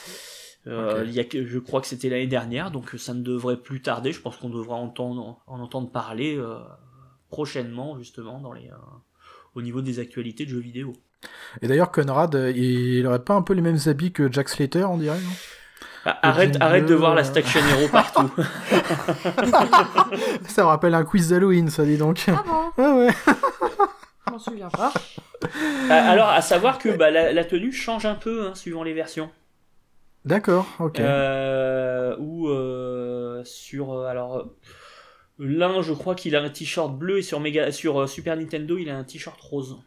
[0.66, 3.56] Euh, il y a que, je crois que c'était l'année dernière, donc ça ne devrait
[3.56, 4.12] plus tarder.
[4.12, 6.58] Je pense qu'on devra entendre, en entendre parler euh,
[7.30, 8.76] prochainement, justement, dans les, euh,
[9.54, 10.92] au niveau des actualités de jeux vidéo.
[11.62, 14.98] Et d'ailleurs, Conrad, il aurait pas un peu les mêmes habits que Jack Slater, on
[14.98, 15.30] dirait, non?
[16.04, 17.24] Arrête, jean arrête de voir la.
[17.24, 18.30] Station Hero partout.
[20.48, 22.24] Ça me rappelle un quiz d'Halloween, ça, dis donc.
[22.28, 23.10] Ah bon Ah ouais.
[24.26, 24.92] Je m'en souviens pas.
[25.90, 28.92] Ah, Alors, à savoir que bah, la, la tenue change un peu hein, suivant les
[28.92, 29.30] versions.
[30.24, 31.00] D'accord, ok.
[31.00, 34.50] Euh, ou euh, sur euh, alors
[35.38, 38.90] l'un je crois qu'il a un t-shirt bleu et sur Mega sur Super Nintendo il
[38.90, 39.78] a un t-shirt rose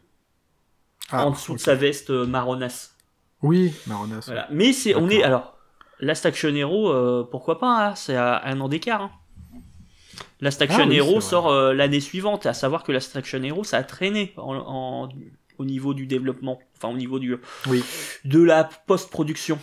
[1.12, 2.95] Ah, en dessous de sa veste marronasse.
[3.43, 4.23] Oui, Maronas.
[4.26, 4.47] Voilà.
[4.49, 5.52] Mais c'est on est alors
[5.99, 9.01] Last Action Hero euh, pourquoi pas hein, c'est à un an d'écart.
[9.03, 9.12] Hein.
[10.41, 13.63] Last Action Ah oui, Hero sort euh, l'année suivante à savoir que Last Action Hero
[13.63, 15.10] ça a traîné en, en-
[15.60, 17.84] au niveau du développement enfin au niveau du Oui.
[18.25, 19.60] de la post-production.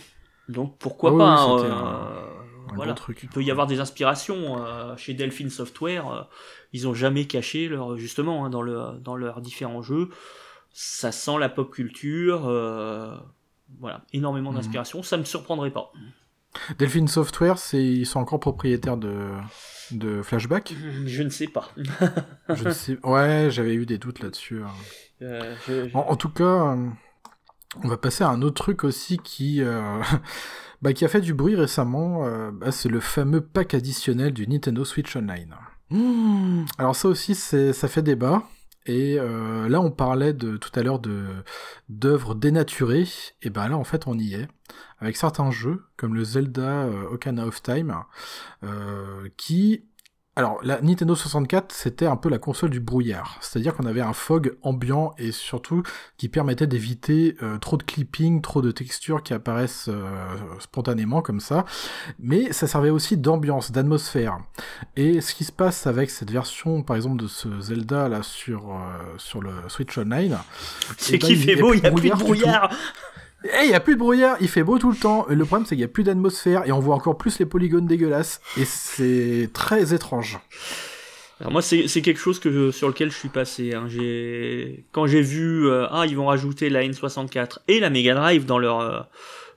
[0.49, 2.93] Donc pourquoi Ah pas oui, hein, euh, un voilà.
[2.93, 3.19] gros truc.
[3.23, 4.57] Il peut y avoir des inspirations
[4.97, 6.27] chez Delphine Software.
[6.73, 10.09] ils ont jamais caché leur justement hein, dans le dans leurs différents jeux.
[10.73, 12.41] Ça sent la pop culture.
[13.79, 14.57] voilà, énormément Mhm.
[14.57, 15.03] d'inspiration.
[15.03, 15.91] Ça me surprendrait pas.
[16.79, 19.29] Delphine Software, c'est ils sont encore propriétaires de
[19.91, 20.73] de Flashback?
[21.05, 21.69] Je ne sais pas.
[22.49, 22.97] Je ne sais.
[23.03, 24.61] Ouais, j'avais eu des doutes là-dessus.
[24.63, 24.71] hein.
[25.21, 26.43] Euh, je- je- En, en tout cas,
[26.75, 26.87] euh,
[27.83, 29.99] on va passer à un autre truc aussi qui, euh,
[30.81, 32.25] bah, qui a fait du bruit récemment.
[32.25, 35.55] euh, bah, c'est le fameux pack additionnel du Nintendo Switch Online.
[35.89, 36.65] Mmh.
[36.77, 38.43] Alors ça aussi, c'est, ça fait débat.
[38.85, 41.01] Et euh, là, on parlait de tout à l'heure
[41.89, 43.07] d'œuvres dénaturées.
[43.41, 44.47] Et ben là, en fait, on y est
[44.99, 47.95] avec certains jeux comme le Zelda euh, Ocarina of Time,
[48.63, 49.85] euh, qui
[50.37, 53.37] alors, la Nintendo 64, c'était un peu la console du brouillard.
[53.41, 55.83] C'est-à-dire qu'on avait un fog ambiant et surtout
[56.15, 60.09] qui permettait d'éviter euh, trop de clipping, trop de textures qui apparaissent euh,
[60.59, 61.65] spontanément comme ça.
[62.17, 64.37] Mais ça servait aussi d'ambiance, d'atmosphère.
[64.95, 68.71] Et ce qui se passe avec cette version, par exemple, de ce Zelda là sur,
[68.71, 68.77] euh,
[69.17, 70.37] sur le Switch Online,
[70.97, 72.71] C'est eh ben, qu'il il fait beau, il n'y a plus de brouillard
[73.43, 73.61] brouillard.
[73.63, 75.27] Eh, il y a plus de brouillard, il fait beau tout le temps.
[75.29, 77.45] Et Le problème, c'est qu'il y a plus d'atmosphère et on voit encore plus les
[77.45, 78.41] polygones dégueulasses.
[78.57, 80.39] Et c'est très étrange.
[81.39, 83.73] Alors moi, c'est quelque chose que je- sur lequel je suis passé.
[83.73, 83.87] hein.
[84.91, 88.59] Quand j'ai vu euh, ah ils vont rajouter la N64 et la Mega Drive dans
[88.59, 88.99] leur euh,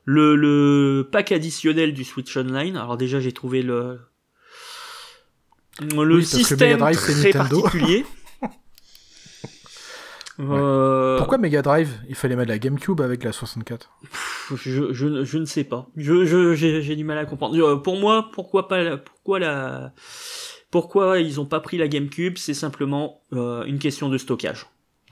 [0.06, 2.76] le, le pack additionnel du Switch Online.
[2.78, 3.98] Alors déjà j'ai trouvé le
[5.92, 8.06] le Oui, système Drive, très particulier.
[10.40, 13.90] Euh, Pourquoi Mega Drive Il fallait mettre la GameCube avec la 64.
[14.56, 15.86] je, je, je ne sais pas.
[15.96, 17.56] Je je- j'ai du mal à comprendre.
[17.56, 19.92] Euh, Pour moi, pourquoi pas la- pourquoi la
[20.70, 24.66] pourquoi ils ont pas pris la GameCube C'est simplement euh, une question de stockage.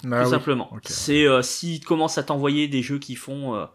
[0.05, 0.31] Ah tout oui.
[0.31, 0.69] simplement.
[0.73, 0.83] ok.
[0.87, 3.67] C'est euh, s'ils commencent à t'envoyer des jeux qui font euh,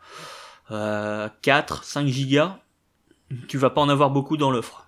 [0.71, 2.59] euh, 4, 5 gigas,
[3.47, 4.87] tu vas pas en avoir beaucoup dans l'offre.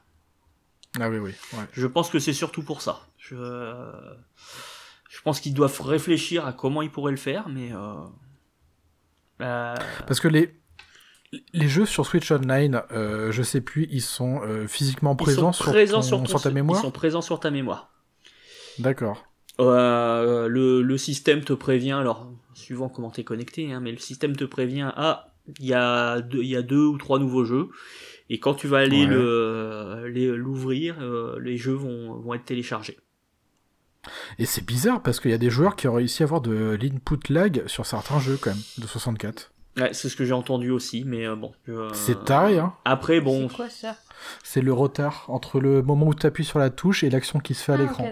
[1.00, 1.32] Ah oui, oui.
[1.54, 1.63] ouais.
[1.72, 3.00] Je pense que c'est surtout pour ça.
[3.17, 3.36] Je,
[5.10, 7.95] je pense qu'ils doivent réfléchir à comment ils pourraient le faire, mais euh,
[9.41, 9.76] euh,
[10.08, 10.54] Parce que les,
[11.54, 15.52] les jeux sur Switch Online, euh, je sais plus, ils sont euh, physiquement ils présents,
[15.52, 17.91] sont présents sur, sur, ton- ton- sur ta mémoire Ils sont présents sur ta mémoire.
[18.78, 19.26] D'accord.
[19.60, 24.36] Euh, le, le système te prévient, alors suivant comment t'es connecté, hein, mais le système
[24.36, 27.67] te prévient, ah, il y, a deux- il y a deux ou trois nouveaux jeux,
[28.30, 29.08] et quand tu vas aller Ouais.
[29.08, 30.95] le- les- l'ouvrir,
[31.41, 32.98] les jeux vont, vont être téléchargés.
[34.38, 36.78] Et c'est bizarre parce qu'il y a des joueurs qui ont réussi à avoir de
[36.82, 39.52] l'input lag sur certains jeux quand même, de 64.
[39.78, 41.54] Ouais, c'est ce que j'ai entendu aussi, mais euh, bon.
[41.67, 42.74] je- C'est taré, hein.
[42.86, 43.95] Après, bon, C'est quoi ça?
[44.43, 47.54] C'est le retard entre le moment où tu appuies sur la touche et l'action qui
[47.54, 48.12] se fait à Ah, l'écran.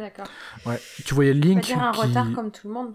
[0.65, 0.79] Ouais.
[1.05, 1.99] Tu voyais On va Link dire un qui...
[1.99, 2.93] retard comme tout le monde.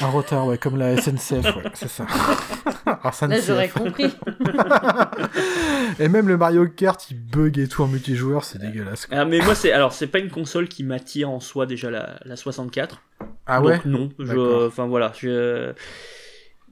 [0.00, 2.06] Un retard, ouais, comme la SNCF, ouais, c'est ça.
[2.86, 4.06] Alors, ça ne Là, j'aurais compris.
[5.98, 9.06] Et même le Mario Kart, il bug et tout en multijoueur, c'est dégueulasse.
[9.06, 9.18] quoi.
[9.18, 12.18] ah, mais moi, c'est alors c'est pas une console qui m'attire en soi déjà la,
[12.24, 13.02] la 64.
[13.46, 14.62] Ah Donc ouais non, je, D'accord.
[14.66, 15.72] enfin voilà, je,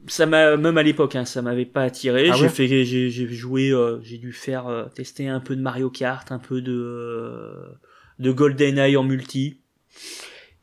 [0.07, 2.31] ça m'a même à l'époque, hein, ça m'avait pas attiré.
[2.31, 2.49] Ah j'ai ouais?
[2.49, 6.31] fait, j'ai j'ai joué, euh, j'ai dû faire euh, tester un peu de Mario Kart,
[6.33, 7.67] un peu de euh,
[8.19, 9.61] de GoldenEye en multi.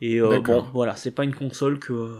[0.01, 2.15] Et euh, bon, voilà, c'est pas une console que.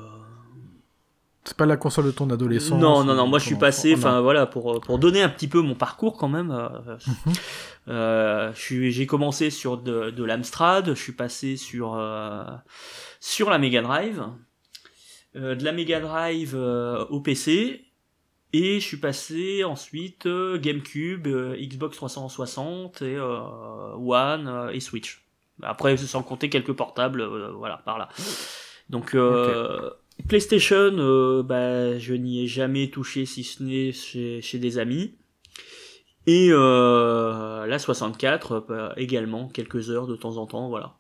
[1.48, 3.28] C'est pas la console de ton adolescence Non, non, non.
[3.28, 6.28] Moi, je suis passé, enfin voilà, pour pour donner un petit peu mon parcours quand
[6.30, 6.50] même.
[6.52, 7.34] euh, Mhm.
[7.90, 12.44] euh, j'ai commencé sur de, de l'Amstrad, je suis passé sur euh,
[13.20, 14.24] sur la Mega Drive,
[15.36, 17.86] euh, de la Mega Drive euh, au PC,
[18.54, 23.42] et je suis passé ensuite euh, GameCube, euh, Xbox 360 et euh,
[23.98, 25.25] One euh, et Switch.
[25.62, 28.10] Après, sans compter quelques portables, euh, voilà, par là.
[28.90, 29.90] Donc euh,
[30.28, 35.16] PlayStation, euh, bah, je n'y ai jamais touché si ce n'est chez, chez des amis.
[36.28, 40.98] Et euh, la 64 bah, également quelques heures de temps en temps, voilà.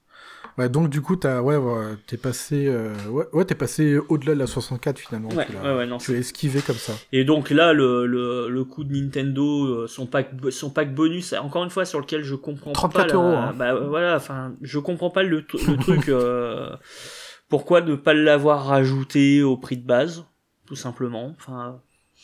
[0.57, 4.35] Ouais, donc du coup, t'as, ouais, ouais, t'es passé, euh, ouais, ouais, t'es passé au-delà
[4.35, 5.29] de la 64 finalement.
[5.33, 6.93] Ouais, tu l'as- ouais, non, tu l'as esquivé comme ça.
[7.11, 11.33] Et donc là, le, le, le coup de Nintendo, euh, son pack, son pack bonus,
[11.33, 13.07] encore une fois sur lequel je comprends 34 pas.
[13.07, 13.53] la- euros, hein.
[13.57, 15.37] Bah euh, voilà, enfin, je comprends pas le,
[15.67, 16.07] le truc.
[16.07, 16.69] euh,
[17.49, 20.25] pourquoi ne pas l'avoir rajouté au prix de base,
[20.67, 21.35] tout simplement.
[21.37, 21.81] Enfin,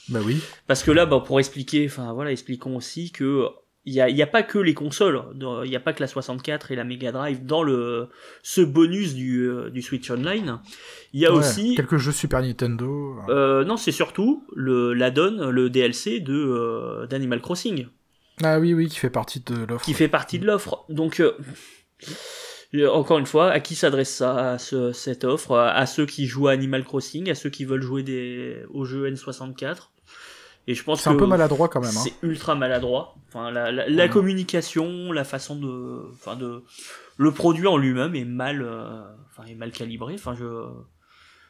[0.10, 0.42] Bah oui.
[0.68, 3.46] parce que là, bah, pour expliquer, enfin voilà, expliquons aussi que
[3.86, 5.94] il y a, il y a pas que les consoles, dans- il y a pas
[5.94, 8.10] que la 64 et la Mega Drive dans le
[8.44, 10.60] ce bonus du, euh, du Switch Online.
[11.14, 13.16] Il y a Ouais, aussi quelques jeux Super Nintendo.
[13.30, 17.88] euh, non, c'est surtout le l'add-on, le DLC de euh, d'Animal Crossing,
[18.44, 19.84] Ah oui, oui, qui fait partie de l'offre.
[19.86, 20.86] qui fait partie de l'offre.
[20.90, 21.32] Donc, euh,
[22.90, 25.58] encore une fois, à qui s'adresse ça, à ce- cette offre?
[25.58, 29.08] À ceux qui jouent à Animal Crossing, à ceux qui veulent jouer des, aux jeux
[29.12, 29.92] N64.
[30.68, 31.90] Et je pense C'est un peu maladroit quand même.
[31.90, 32.04] Hein.
[32.04, 33.16] c'est ultra maladroit.
[33.28, 36.64] Enfin, la, la, la communication, la façon de, enfin de,
[37.18, 40.14] le produit en lui-même est mal, euh, enfin est mal calibré.
[40.14, 40.68] Enfin, je,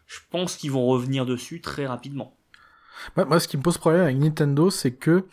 [0.07, 2.37] je pense qu'ils vont revenir dessus très rapidement.
[3.15, 5.25] Moi, moi, ce qui me pose problème avec Nintendo, c'est que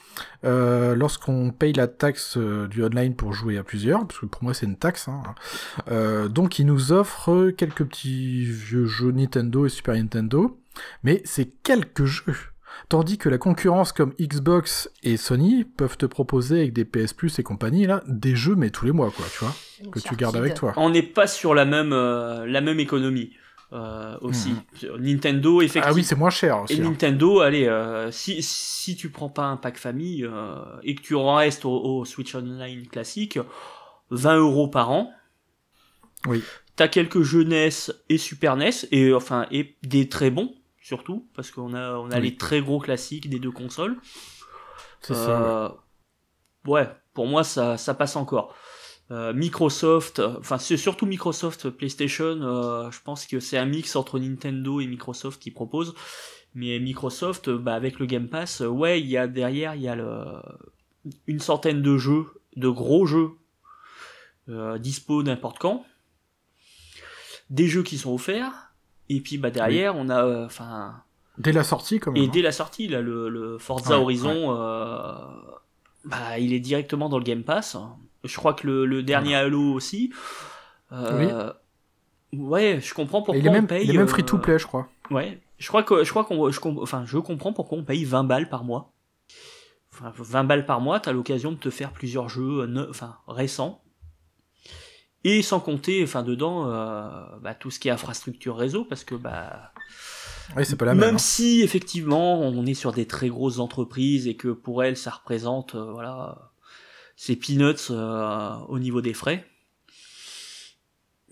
[0.45, 4.43] euh, lorsqu'on paye la taxe euh, du online pour jouer à plusieurs, parce que pour
[4.43, 5.22] moi c'est une taxe, hein,
[5.91, 10.59] euh, donc ils nous offrent quelques petits vieux jeux Nintendo et Super Nintendo,
[11.03, 12.37] mais c'est quelques jeux.
[12.89, 17.39] Tandis que la concurrence comme Xbox et Sony peuvent te proposer avec des PS Plus
[17.39, 20.16] et compagnie là des jeux mais tous les mois quoi, tu vois, Une que tu
[20.16, 20.72] gardes avec toi.
[20.76, 23.32] On n'est pas sur la même, euh, la même économie
[23.72, 24.55] euh, aussi.
[24.99, 25.89] Nintendo, effectivement.
[25.91, 26.74] Ah oui, c'est moins cher aussi.
[26.74, 26.84] Et hein.
[26.84, 31.14] Nintendo, allez, euh, si, si tu prends pas un pack famille euh, et que tu
[31.14, 33.39] en restes au, au Switch Online classique,
[34.11, 35.12] 20 euros par an.
[36.26, 36.43] Oui.
[36.76, 40.55] T'as quelques jeux NES et Super NES et enfin et des très bons
[40.89, 42.22] surtout parce qu'on a on a Oui.
[42.30, 43.97] les très gros classiques des deux consoles.
[45.03, 45.39] C'est ça.
[45.39, 45.45] ouais.
[45.45, 45.68] Euh,
[46.72, 48.55] ouais, pour moi ça, ça passe encore.
[49.11, 54.18] Euh, Microsoft, enfin c'est surtout Microsoft PlayStation, euh, je pense que c'est un mix entre
[54.18, 55.95] Nintendo et Microsoft qui propose.
[56.55, 59.95] Mais Microsoft, bah, avec le Game Pass, ouais, il y a derrière, il y a
[59.95, 60.24] le,
[61.26, 62.26] une centaine de jeux,
[62.57, 63.30] de gros jeux,
[64.49, 65.84] euh, dispo n'importe quand.
[67.51, 68.67] Des jeux qui sont offerts.
[69.09, 71.02] Et puis bah derrière, on a, euh, enfin,
[71.38, 72.22] Dès la sortie quand même.
[72.22, 72.30] et hein.
[72.32, 75.14] dès la sortie, là, le, le Forza Ouais, Horizon, euh,
[76.04, 77.76] bah, il est directement dans le Game Pass.
[78.24, 80.12] Je crois que le, le dernier Halo aussi.
[80.92, 81.52] Euh,
[82.34, 83.84] Ouais, je comprends pourquoi il est on paye.
[83.84, 84.86] il est même euh, free to play, je crois.
[85.11, 88.24] Ouais, je crois que je crois qu'on je, enfin je comprends pourquoi on paye 20
[88.24, 88.92] balles par mois.
[89.94, 93.80] Enfin 20 balles par mois, t'as l'occasion de te faire plusieurs jeux ne- enfin récents.
[95.24, 97.08] Et sans compter enfin dedans euh,
[97.42, 99.72] bah, tout ce qui est infrastructure réseau parce que bah
[100.56, 101.14] Ouais, c'est pas la même même.
[101.16, 101.18] hein.
[101.18, 105.74] si effectivement on est sur des très grosses entreprises et que pour elles ça représente
[105.74, 106.52] euh, voilà
[107.16, 109.44] c'est peanuts euh, au niveau des frais.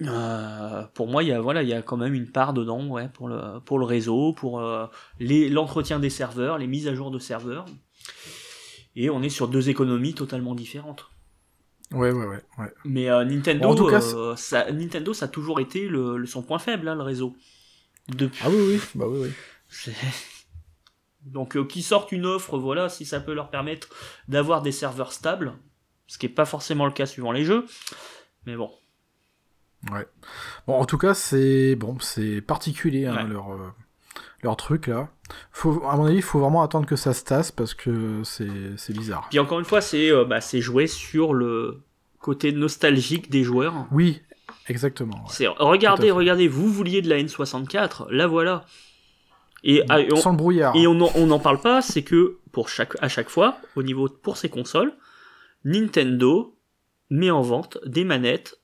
[0.02, 2.86] Euh, pour moi, il y a voilà, il y a quand même une part dedans,
[2.88, 4.60] ouais, pour le pour le réseau, pour
[5.20, 7.64] l'entretien des serveurs, les mises à jour de serveurs.
[8.94, 11.06] Et on est sur deux économies totalement différentes.
[11.92, 12.42] Ouais, ouais, ouais.
[12.58, 12.72] ouais.
[12.84, 16.16] Mais euh, Nintendo, Bon, en tout cas, euh, ça, Nintendo, ça a toujours été le,
[16.18, 17.36] le- son point faible, hein, le réseau.
[18.08, 18.40] Depuis.
[18.44, 19.32] Ah oui, oui, bah oui,
[19.86, 19.92] oui.
[21.22, 23.88] Donc, euh, qu'ils sortent une offre, voilà, si ça peut leur permettre
[24.28, 25.54] d'avoir des serveurs stables,
[26.06, 27.66] ce qui est pas forcément le cas suivant les jeux.
[28.46, 28.70] Mais bon,
[29.92, 30.06] Ouais.
[30.66, 33.28] Bon, en tout cas, c'est bon, c'est particulier hein, Ouais.
[33.28, 33.68] leur euh,
[34.46, 35.08] leur truc là.
[35.50, 38.92] Faut, à mon avis, il faut vraiment attendre que ça se tasse parce que c'est
[38.92, 39.26] bizarre.
[39.28, 41.82] Puis encore une fois, c'est euh, bah, joué sur le
[42.20, 43.86] côté nostalgique des joueurs.
[43.90, 44.22] Oui,
[44.68, 45.16] exactement.
[45.16, 45.30] ouais.
[45.30, 48.64] C'est regardez, regardez, vous vouliez de la N64, la voilà.
[49.64, 50.76] Et, ah, et on, Sans le brouillard.
[50.76, 50.94] et on
[51.26, 54.92] n'en parle pas, c'est que pour chaque à chaque fois, au niveau pour ces consoles,
[55.64, 56.56] Nintendo
[57.10, 58.60] met en vente des manettes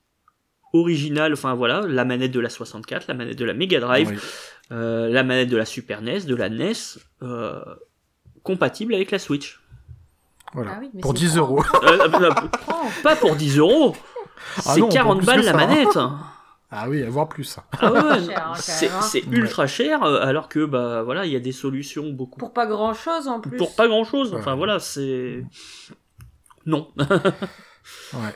[0.72, 4.16] originale, enfin voilà, la manette de la 64, la manette de la Mega Drive, Oui.
[4.72, 6.72] Euh, la manette de la Super NES, de la NES,
[7.22, 7.62] euh,
[8.42, 9.60] compatible avec la Switch.
[10.54, 10.72] Voilà.
[10.76, 11.46] Ah oui, pour c'est 10 grand.
[11.46, 11.64] euros.
[11.84, 12.30] Euh, euh,
[12.68, 13.94] Oh, pas pour 10 euros,
[14.56, 15.56] Ah c'est non, pas 40 plus balles la hein.
[15.56, 15.98] manette.
[16.74, 17.58] Ah oui, voire plus.
[17.80, 18.00] Ah ouais,
[18.34, 19.02] hein, c'est hein.
[19.02, 22.66] c'est ultra cher, alors que bah voilà, il y a des solutions beaucoup pour pas
[22.66, 23.58] grand chose en plus.
[23.58, 24.34] pour pas grand chose.
[24.34, 24.56] Enfin Ouais.
[24.56, 25.44] voilà, c'est
[26.66, 26.88] non.
[28.14, 28.32] Ouais.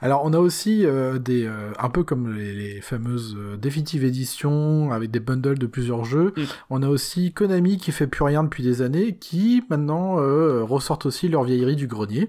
[0.00, 4.04] Alors on a aussi euh, des euh, un peu comme les, les fameuses euh, définitives
[4.04, 6.32] éditions avec des bundles de plusieurs jeux.
[6.36, 6.42] Mm.
[6.70, 11.06] On a aussi Konami qui fait plus rien depuis des années, qui maintenant euh, ressortent
[11.06, 12.28] aussi leur vieillerie du grenier.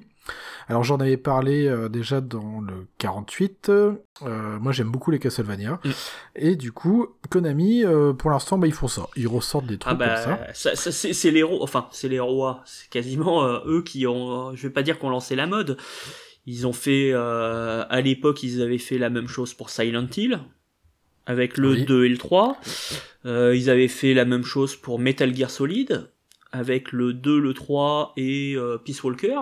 [0.69, 3.69] Alors j'en avais parlé euh, déjà dans le 48.
[3.69, 3.93] euh,
[4.59, 5.89] moi j'aime beaucoup les Castlevania Mm.
[6.35, 9.07] et du coup Konami euh, pour l'instant bah, ils font ça.
[9.15, 10.53] Ils ressortent des trucs Ah bah, comme ça.
[10.53, 14.05] ça, ça, c'est c'est les rois, enfin c'est les rois, c'est quasiment euh, eux qui
[14.07, 15.77] ont, je vais pas dire qu'on lancé la mode.
[16.47, 20.39] Ils ont fait, euh, à l'époque, ils avaient fait la même chose pour Silent Hill,
[21.25, 21.85] avec le Oui.
[21.85, 22.57] 2 et le 3.
[23.25, 26.09] Euh, ils avaient fait la même chose pour Metal Gear Solid,
[26.53, 29.37] avec le 2, le 3 et euh, Peace Walker.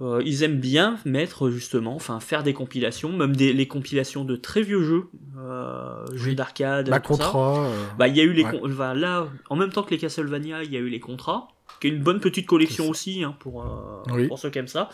[0.00, 4.36] Euh, ils aiment bien mettre justement, enfin faire des compilations, même des, les compilations de
[4.36, 5.04] très vieux jeux,
[5.36, 7.24] euh, jeux d'arcade, Bah tout ça.
[7.24, 7.66] contrat.
[7.66, 8.52] euh, Bah, il y a eu les Ouais.
[8.60, 11.48] con- enfin, là, en même temps que les Castlevania, il y a eu les contrats,
[11.80, 14.28] qui est une bonne petite collection aussi hein, pour euh, Oui.
[14.28, 14.88] pour ceux qui aiment ça.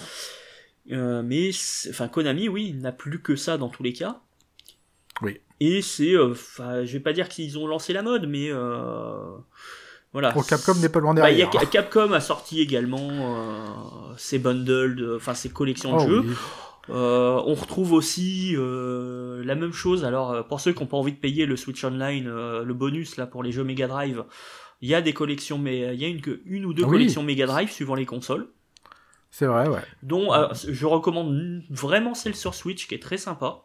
[0.93, 1.51] Euh, mais
[1.89, 4.21] enfin Konami, oui, il n'a plus que ça dans tous les cas.
[5.23, 5.41] Oui.
[5.61, 9.23] Et c'est, euh, enfin, je vais pas dire qu'ils ont lancé la mode, mais euh,
[10.13, 10.33] voilà.
[10.33, 11.51] Pour Capcom n'est pas loin Bah, a derrière.
[11.53, 13.09] Ca- Capcom a sorti également
[14.17, 16.25] ses bundles, enfin ses collections de Oh jeux.
[16.91, 20.05] Euh, on retrouve aussi euh, la même chose.
[20.05, 23.17] Alors pour ceux qui n'ont pas envie de payer le Switch Online, euh, le bonus
[23.17, 24.23] là pour les jeux Mega Drive,
[24.83, 27.47] il y a des collections, mais il y a une, une ou deux collections Mega
[27.47, 28.49] Drive suivant les consoles.
[29.37, 29.81] C'est vrai, ouais.
[30.05, 33.65] Dont euh, je recommande vraiment celle sur Switch qui est très sympa,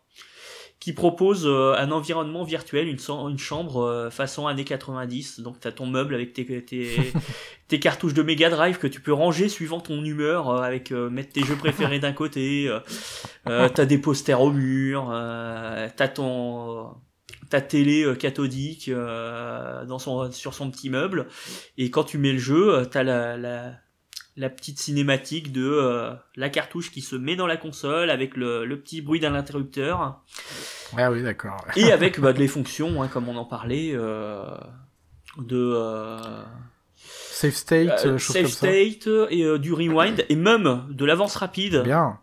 [0.79, 5.41] qui propose euh, un environnement virtuel, une, chambre euh, façon années 90.
[5.41, 7.13] Donc t'as ton meuble avec tes, tes,
[7.67, 11.43] tes cartouches de Mega Drive que tu peux ranger suivant ton humeur, avec mettre tes
[11.43, 12.75] jeux préférés d'un côté.
[13.45, 15.09] T'as des posters au mur,
[15.95, 16.95] t'as ton
[17.49, 21.27] ta télé euh, cathodique euh, dans son sur son petit meuble
[21.77, 23.73] et quand tu mets le jeu euh, t'as la, la
[24.39, 28.63] la petite cinématique de euh, la cartouche qui se met dans la console avec le,
[28.65, 30.21] le petit bruit d'un interrupteur
[30.97, 31.65] Ah oui, d'accord.
[31.75, 34.45] et avec bah, les fonctions hein, comme on en parlait euh,
[35.37, 36.17] de euh,
[36.95, 38.45] Safe state, comme ça.
[38.47, 42.17] state et du rewind et même de l'avance rapide Bien.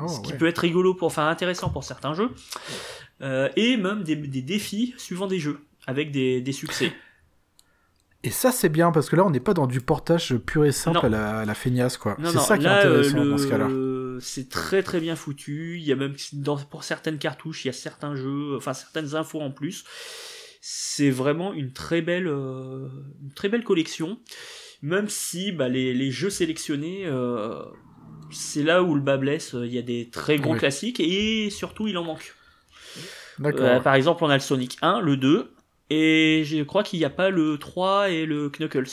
[0.00, 0.38] Oh, ce qui ouais.
[0.38, 2.30] peut être rigolo pour enfin intéressant pour certains jeux
[3.56, 6.92] et même des, des défis suivant des jeux avec des, des succès
[8.24, 10.72] Et ça, c'est bien, parce que là, on n'est pas dans du portage pur et
[10.72, 12.16] simple à la, à la feignasse, quoi.
[12.24, 13.68] C'est ça qui est là, euh, intéressant le- dans ce cas-là.
[14.20, 15.76] C'est très très bien foutu.
[15.78, 19.14] Il y a même dans, pour certaines cartouches, il y a certains jeux, enfin certaines
[19.14, 19.84] infos en plus.
[20.60, 22.88] C'est vraiment une très belle, euh,
[23.22, 24.18] une très belle collection.
[24.82, 27.62] Même si bah, les, les jeux sélectionnés, euh,
[28.32, 29.54] c'est là où le bas blesse.
[29.54, 30.58] Il y a des très gros Oui.
[30.58, 32.34] classiques et surtout il en manque.
[33.44, 35.52] Euh, par exemple, on a le Sonic 1, le 2,
[35.90, 38.88] et je crois qu'il n'y a pas le 3 et le Knuckles.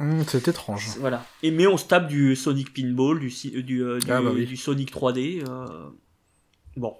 [0.00, 0.88] Hum, c'est étrange.
[1.00, 1.24] Voilà.
[1.42, 4.30] Et mais on se tape du Sonic Pinball, du, si- du, euh, du, Ah bah
[4.32, 4.46] oui.
[4.46, 5.42] du Sonic 3D.
[5.48, 5.66] euh,
[6.76, 6.94] Bon.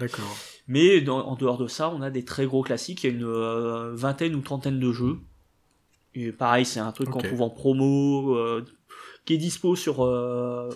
[0.00, 0.36] D'accord.
[0.68, 3.04] Mais dans- en dehors de ça, on a des très gros classiques.
[3.04, 5.18] Il y a une euh, vingtaine ou trentaine de jeux.
[6.14, 8.64] Et pareil, c'est un truc qu'on trouve en promo, euh,
[9.26, 10.70] qui est dispo sur euh,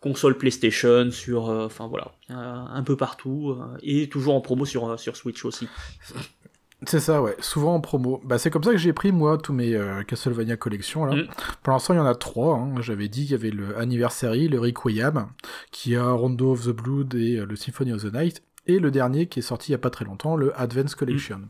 [0.00, 4.64] console PlayStation, sur, euh, enfin voilà, euh, un peu partout, euh, et toujours en promo
[4.64, 5.68] sur euh, sur Switch aussi.
[6.86, 7.34] C'est ça, ouais.
[7.40, 8.20] Souvent en promo.
[8.24, 11.16] Bah, c'est comme ça que j'ai pris, moi, tous mes euh, Castlevania collections, là.
[11.16, 11.26] Mm.
[11.62, 12.56] Pour l'instant, il y en a trois.
[12.56, 12.80] hein.
[12.80, 15.26] J'avais dit qu'il y avait le Anniversary, le Requiem,
[15.72, 18.42] qui a Rondo of the Blood et euh, le Symphony of the Night.
[18.66, 21.38] Et le dernier qui est sorti il y a pas très longtemps, le Advance Collection.
[21.38, 21.48] Mm.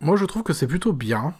[0.00, 1.34] Moi, je trouve que c'est plutôt bien.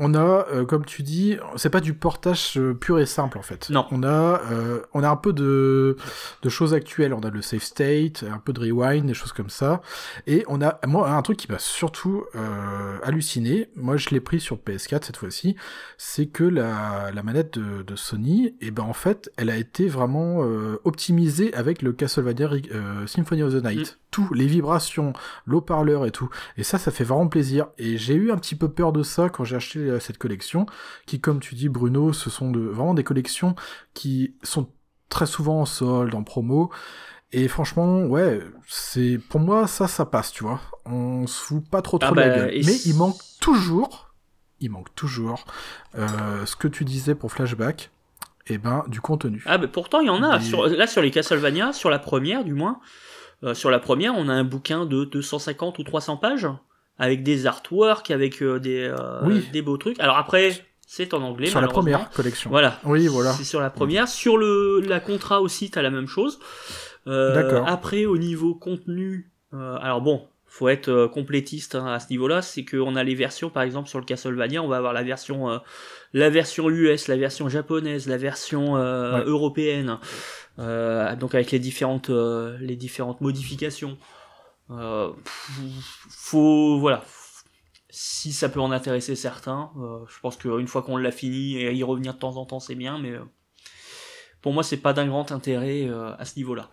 [0.00, 3.42] On a, euh, comme tu dis, c'est pas du portage euh, pur et simple en
[3.42, 3.70] fait.
[3.70, 3.86] Non.
[3.92, 5.96] On a, euh, on a un peu de,
[6.42, 7.14] de choses actuelles.
[7.14, 9.82] On a le save state, un peu de rewind, des choses comme ça.
[10.26, 13.68] Et on a, moi, un truc qui m'a surtout euh, halluciné.
[13.76, 15.54] Moi, je l'ai pris sur PS4 cette fois-ci.
[15.96, 19.86] C'est que la, la manette de, de Sony, et ben en fait, elle a été
[19.86, 22.50] vraiment euh, optimisée avec le Castlevania
[23.06, 23.92] Symphony of the Night.
[23.92, 23.96] Mm.
[24.10, 25.12] Tout, les vibrations,
[25.44, 26.30] l'eau-parleur et tout.
[26.56, 27.66] Et ça, ça fait vraiment plaisir.
[27.78, 30.66] Et j'ai eu un petit peu peur de ça quand j'ai acheté cette collection,
[31.06, 33.54] qui, comme tu dis, Bruno, ce sont de, vraiment des collections
[33.94, 34.68] qui sont
[35.08, 36.70] très souvent en solde, en promo.
[37.32, 40.60] Et franchement, ouais, c'est pour moi ça, ça passe, tu vois.
[40.84, 42.54] On se fout pas trop trop Ah la bah, gueule.
[42.54, 44.14] et Mais il manque toujours,
[44.60, 45.44] il manque toujours
[45.96, 47.90] euh, ce que tu disais pour Flashback.
[48.46, 49.42] eh ben, du contenu.
[49.46, 50.38] Ah, mais pourtant, il y en a.
[50.38, 52.78] Des- Sur, là, sur les Castlevania, sur la première, du moins,
[53.42, 56.46] euh, sur la première, on a un bouquin de 250 ou 300 pages,
[56.98, 59.44] avec des artworks, avec euh, des, euh, Oui.
[59.52, 59.98] des beaux trucs.
[60.00, 60.52] Alors après,
[60.86, 62.50] c'est en anglais, Sur la première collection.
[62.50, 62.78] Voilà.
[62.84, 63.32] Oui, voilà.
[63.32, 64.06] C'est sur la première.
[64.08, 66.38] Sur le la contrat aussi, t'as la même chose.
[67.06, 67.68] Euh, D'accord.
[67.68, 72.42] Après, au niveau contenu, euh, alors bon, faut être euh, complétiste hein, à ce niveau-là.
[72.42, 75.50] C'est qu'on a les versions, par exemple, sur le Castlevania, on va avoir la version,
[75.50, 75.58] euh,
[76.12, 79.24] la version US, la version japonaise, la version euh, Ouais.
[79.26, 79.98] européenne.
[80.60, 83.98] Euh, donc avec les différentes, euh, les différentes modifications.
[84.70, 85.12] Euh,
[86.08, 87.04] faut voilà.
[87.90, 91.72] Si ça peut en intéresser certains, euh, je pense qu'une fois qu'on l'a fini et
[91.72, 93.24] y revenir de temps en temps, c'est bien, mais euh,
[94.42, 95.88] pour moi, c'est pas d'un grand intérêt
[96.18, 96.68] à ce niveau-là.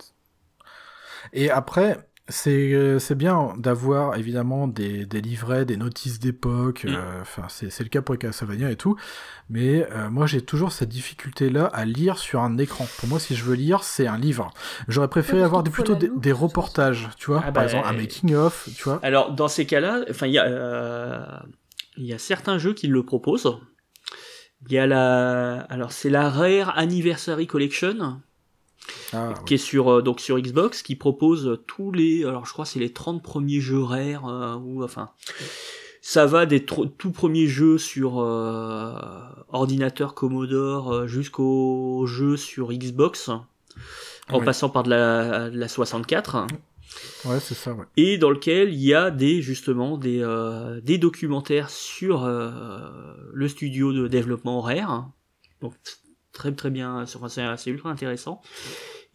[1.34, 6.96] Et après, c'est euh, c'est bien d'avoir évidemment des, des livrets, des notices d'époque, Mm.
[6.96, 8.96] euh, enfin c'est c'est le cas pour les Castlevania et tout,
[9.50, 12.88] mais euh, moi j'ai toujours cette difficulté-là à lire sur un écran.
[12.98, 14.50] Pour moi, si je veux lire, c'est un livre.
[14.88, 18.70] J'aurais préféré avoir des, plutôt des, reportages, tu vois, Ah par bah, exemple un making-of,
[18.76, 19.00] tu vois.
[19.04, 21.26] Alors, dans ces cas-là, enfin, il y a, euh,
[21.98, 23.58] il y a certains jeux qui le proposent.
[24.68, 28.22] Il y a la, alors c'est la Rare Anniversary Collection
[29.14, 32.66] Ah, qui est sur euh, donc sur Xbox qui propose tous les, alors je crois
[32.66, 35.10] que c'est les 30 premiers jeux rares euh, ou enfin
[36.02, 38.94] ça va des tout premiers jeux sur euh,
[39.50, 43.30] ordinateur Commodore jusqu'aux jeux sur Xbox
[44.30, 46.48] en passant par de la, de la 64
[47.26, 47.86] ouais, c'est ça, ouais.
[47.98, 50.26] et dans lequel il y a des justement des,
[50.84, 55.12] des documentaires sur le studio de développement Rare.
[55.62, 55.74] Donc
[56.34, 58.42] très très bien, c'est ultra intéressant.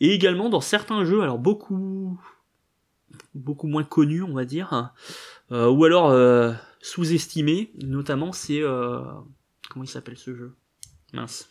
[0.01, 2.21] Et également dans certains jeux, alors beaucoup
[3.35, 4.93] beaucoup moins connus on va dire,
[5.53, 9.01] euh, ou alors euh, sous-estimés, notamment c'est euh,
[9.71, 10.55] comment il s'appelle ce jeu?
[11.13, 11.49] Mince.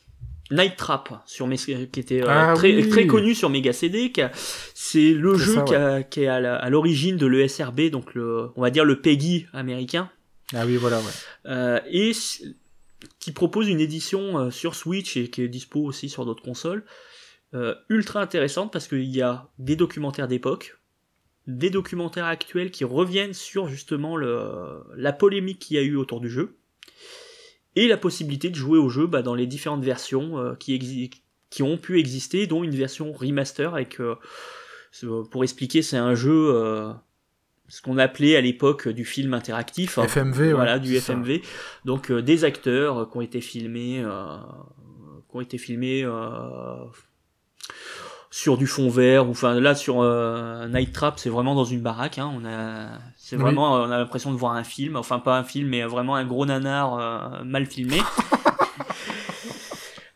[0.51, 2.87] Night Trap sur mes, qui était euh, Ah très, oui.
[2.89, 4.13] très connu sur Mega CD
[4.75, 8.61] c'est le jeu ça, qui, a- qui est à l'origine de l'ESRB donc le on
[8.61, 10.07] va dire le PEGI américain
[10.53, 11.05] Ah oui, voilà, ouais.
[11.47, 12.11] euh, et
[13.25, 16.85] qui propose une édition euh, sur Switch et qui est dispo aussi sur d'autres consoles
[17.55, 20.79] euh, ultra intéressante parce qu'il y a des documentaires d'époque
[21.47, 26.29] des documentaires actuels qui reviennent sur justement la polémique qu'il y a eu autour du
[26.29, 26.59] jeu
[27.75, 31.09] et la possibilité de jouer au jeu bah, dans les différentes versions euh, qui,
[31.61, 33.97] ont pu exister, dont une version remaster avec,
[35.31, 36.93] pour expliquer, c'est un jeu,
[37.67, 40.03] ce qu'on appelait à l'époque du film interactif, hein.
[40.07, 41.13] FMV, ouais, voilà, du ça.
[41.13, 41.41] FMV,
[41.85, 44.37] donc euh, des acteurs euh, qui ont été filmés, euh,
[45.29, 46.75] qui ont été filmés euh,
[48.29, 51.81] sur du fond vert, ou enfin là sur euh, Night Trap, c'est vraiment dans une
[51.81, 53.41] baraque, hein, on a, c'est Oui.
[53.41, 56.25] vraiment, on a l'impression de voir un film, enfin pas un film, mais vraiment un
[56.25, 57.97] gros nanar euh, mal filmé.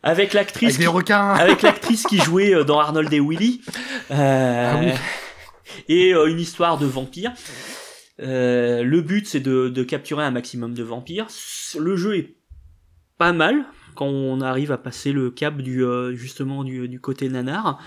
[0.02, 3.60] Avec l'actrice Avec qui- avec l'actrice qui jouait dans Arnold et Willy.
[4.10, 4.92] Euh, Ah oui.
[5.88, 7.32] Et euh, une histoire de vampire.
[8.20, 11.28] Euh, le but c'est de, capturer un maximum de vampires.
[11.78, 12.36] Le jeu est
[13.18, 13.64] pas mal
[13.94, 17.82] quand on arrive à passer le cap du euh, justement du, côté nanar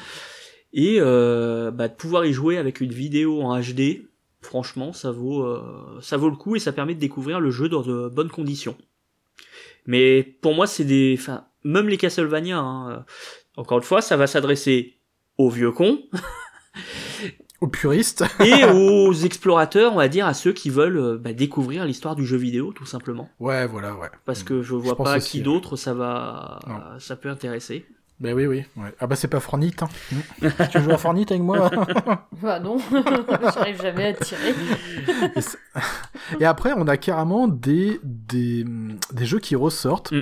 [0.73, 4.07] et bah, de pouvoir y jouer avec une vidéo en HD.
[4.41, 5.47] Franchement, ça vaut
[6.01, 8.75] ça vaut le coup et ça permet de découvrir le jeu dans de bonnes conditions.
[9.85, 12.57] Mais pour moi, c'est des, enfin, même les Castlevania.
[12.57, 13.05] hein,
[13.55, 14.97] encore une fois, ça va s'adresser
[15.37, 15.99] aux vieux cons
[17.63, 18.25] aux puristes.
[18.41, 22.25] et aux explorateurs, on va dire, à ceux qui veulent euh, bah, découvrir l'histoire du
[22.25, 23.29] jeu vidéo, tout simplement.
[23.39, 24.09] Ouais, voilà, ouais.
[24.25, 26.99] Parce que je vois pas qui d'autre ça va, Non.
[26.99, 27.85] ça peut intéresser.
[28.19, 28.63] Ben oui, oui.
[28.77, 28.93] ouais.
[28.99, 29.81] Ah bah c'est pas Fornite.
[29.83, 29.89] Hein.
[30.71, 31.69] tu joues à Fornite avec moi
[32.41, 32.77] Bah non,
[33.53, 34.53] j'arrive jamais à tirer.
[36.39, 38.65] Et après, on a carrément des, des,
[39.11, 40.11] des jeux qui ressortent.
[40.11, 40.21] Mm.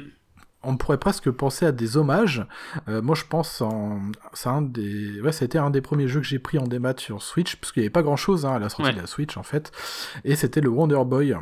[0.64, 2.45] On pourrait presque penser à des hommages.
[2.88, 3.99] Euh, moi, je pense en,
[4.34, 6.68] c'est un des, ouais, ça a été un des premiers jeux que j'ai pris en
[6.68, 8.93] démat sur Switch, parce qu'il n'y avait pas grand chose hein, à la sortie Ouais.
[8.93, 9.72] de la Switch en fait.
[10.24, 11.36] Et c'était le Wonder Boy.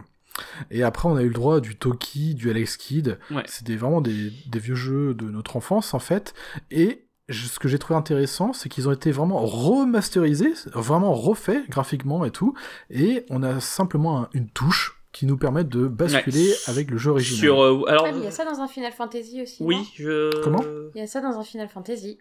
[0.71, 3.19] Et après, on a eu le droit du Toki, du Alex Kidd.
[3.29, 3.43] Ouais.
[3.45, 6.33] C'était vraiment des, des vieux jeux de notre enfance en fait.
[6.71, 12.23] Et ce que j'ai trouvé intéressant, c'est qu'ils ont été vraiment remasterisés, vraiment refaits graphiquement
[12.25, 12.53] et tout.
[12.89, 16.55] Et on a simplement un- une touche qui nous permet de basculer Ouais.
[16.67, 17.39] avec le jeu original.
[17.39, 19.63] Sur, euh, alors, Ah, il y a ça dans un Final Fantasy aussi.
[19.63, 20.41] oui, je.
[20.43, 20.63] Comment
[20.95, 22.19] Il y a ça dans un Final Fantasy.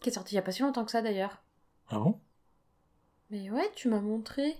[0.00, 1.42] Qui est sorti il y a pas si longtemps que ça d'ailleurs.
[1.90, 2.18] Ah bon?
[3.30, 4.54] Mais ouais, tu m'as montré.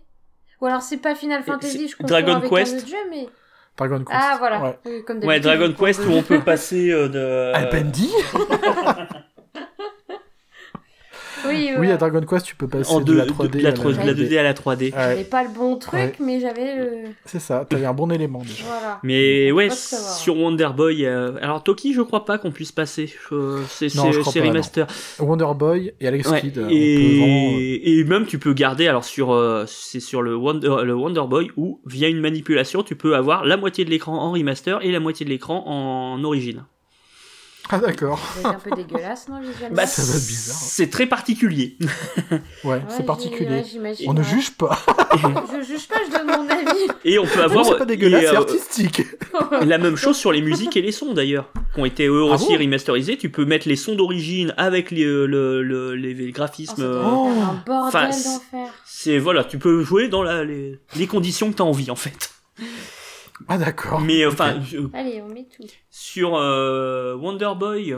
[0.61, 3.29] Ou alors c'est pas Final Fantasy, je confonds Dragon avec Quest un autre jeu, mais.
[3.77, 4.11] Dragon Quest.
[4.13, 4.63] Ah voilà.
[4.63, 4.79] Ouais.
[4.87, 7.53] Oui, comme Ouais, Dragon Quest où on peut passer euh, de.
[7.55, 8.11] Alpendi?
[11.79, 13.61] Oui, à Dragon Quest, tu peux passer En de deux- la de 3D.
[13.61, 14.85] la à 3D, de la 2D à la 3D.
[14.87, 16.13] Ouais, J'avais pas le bon truc, Ouais.
[16.21, 16.89] mais j'avais le.
[17.25, 18.65] c'est ça, t'avais un bon élément déjà.
[18.67, 18.99] Voilà.
[19.03, 23.07] Mais ouais, sur Wonder Boy, euh, alors Toki, je crois pas qu'on puisse passer.
[23.31, 24.87] Je- C'est pas, remaster.
[25.19, 29.05] Wonder Boy et Alex Ouais, Kidd, vraiment, euh, et, et même tu peux garder, alors
[29.05, 33.15] sur euh, c'est sur le Wonder, le Wonder Boy où via une manipulation tu peux
[33.17, 36.65] avoir la moitié de l'écran en remaster et la moitié de l'écran en origine.
[37.71, 38.19] Ah d'accord.
[38.39, 40.57] Être un peu dégueulasse, non, visuellement Bah, Ça doit être bizarre.
[40.57, 41.77] C'est très particulier.
[42.31, 43.63] Ouais, Ouais, c'est particulier.
[43.81, 44.79] ouais, On ne juge pas.
[45.15, 46.89] Je juge pas, je donne mon avis.
[47.05, 49.03] et on peut avoir c'est pas dégueulasse, c'est euh, artistique.
[49.63, 52.35] la même chose sur les musiques et les sons d'ailleurs, qui ont été eux Ah
[52.35, 53.17] aussi bon remasterisés.
[53.19, 56.83] Tu peux mettre les sons d'origine avec les, le, le- les, les Oh, graphismes.
[56.83, 57.29] euh, Oh.
[57.31, 58.73] être un bordel Enfin, c'est- d'enfer.
[58.87, 61.97] c'est voilà, tu peux jouer dans la, les, les conditions que tu as envie en
[61.97, 62.31] fait.
[63.47, 64.01] Ah d'accord.
[64.01, 65.65] Mais enfin, je- Allez, on met tout.
[65.91, 67.95] sur euh, Wonder Boy,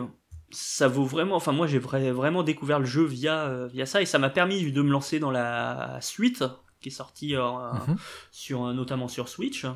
[0.50, 1.36] ça vaut vraiment.
[1.36, 4.30] Enfin, moi, j'ai vra- vraiment découvert le jeu via euh, via ça et ça m'a
[4.30, 6.44] permis de me lancer dans la suite
[6.80, 7.42] qui est sortie euh,
[7.88, 7.96] Mhm.
[8.30, 9.66] sur euh, notamment sur Switch,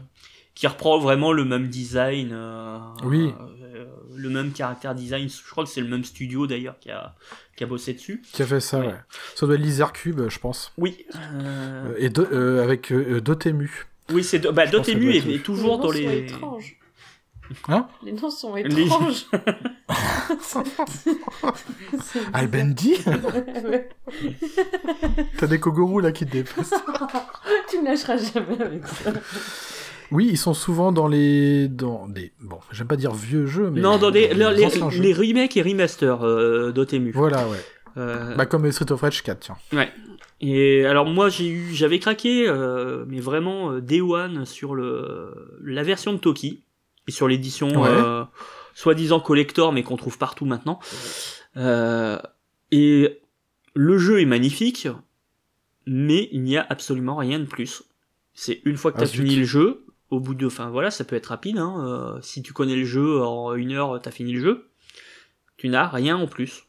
[0.55, 3.33] qui reprend vraiment le même design, euh, Oui.
[3.75, 3.85] euh,
[4.17, 5.29] le même caractère design.
[5.29, 7.15] Je crois que c'est le même studio d'ailleurs qui a
[7.57, 8.23] qui a bossé dessus.
[8.33, 8.87] Qui a fait ça, Ouais.
[8.87, 8.95] ouais.
[9.35, 10.73] Ça doit être Lizard Cube, je pense.
[10.79, 11.05] Oui.
[11.99, 13.87] Et de- euh, avec euh, Dotemu.
[14.13, 16.19] Oui, c'est bah, Dotemu est, est toujours les dans noms sont les.
[16.19, 16.77] étranges.
[17.69, 17.87] Hein?
[18.03, 19.27] Les noms sont Les- étranges.
[20.41, 22.95] C'est Albendi?
[23.65, 23.89] Ouais.
[25.39, 26.75] T'as des Kogoro là qui te dépassent.
[27.71, 29.13] tu me lâcheras jamais avec ça.
[30.11, 31.69] Oui, ils sont souvent dans les.
[31.69, 32.33] dans des.
[32.41, 33.81] Bon, j'aime pas dire vieux jeux, mais.
[33.81, 35.03] non, dans les, les les, jeux.
[35.03, 37.11] les remakes et remasters euh, Dotemu.
[37.13, 37.59] Voilà, ouais.
[37.97, 39.57] Euh, Bah, comme Street of Rage 4, tiens.
[39.73, 39.91] Ouais.
[40.41, 45.59] Et alors moi j'ai eu, j'avais craqué, euh, mais vraiment euh, Day One sur le
[45.63, 46.63] la version de Toki
[47.09, 47.89] et sur l'édition Ouais.
[47.89, 48.25] euh,
[48.75, 50.81] soi-disant collector, mais qu'on trouve partout maintenant.
[51.57, 52.19] Euh,
[52.73, 53.21] et
[53.75, 54.89] le jeu est magnifique,
[55.87, 57.83] mais il n'y a absolument rien de plus.
[58.35, 59.23] C'est une fois que Ah, t'as zut.
[59.23, 61.59] fini le jeu, au bout de, enfin voilà, ça peut être rapide.
[61.59, 64.67] Hein, euh, si tu connais le jeu en une heure, t'as fini le jeu.
[65.57, 66.65] Tu n'as rien en plus.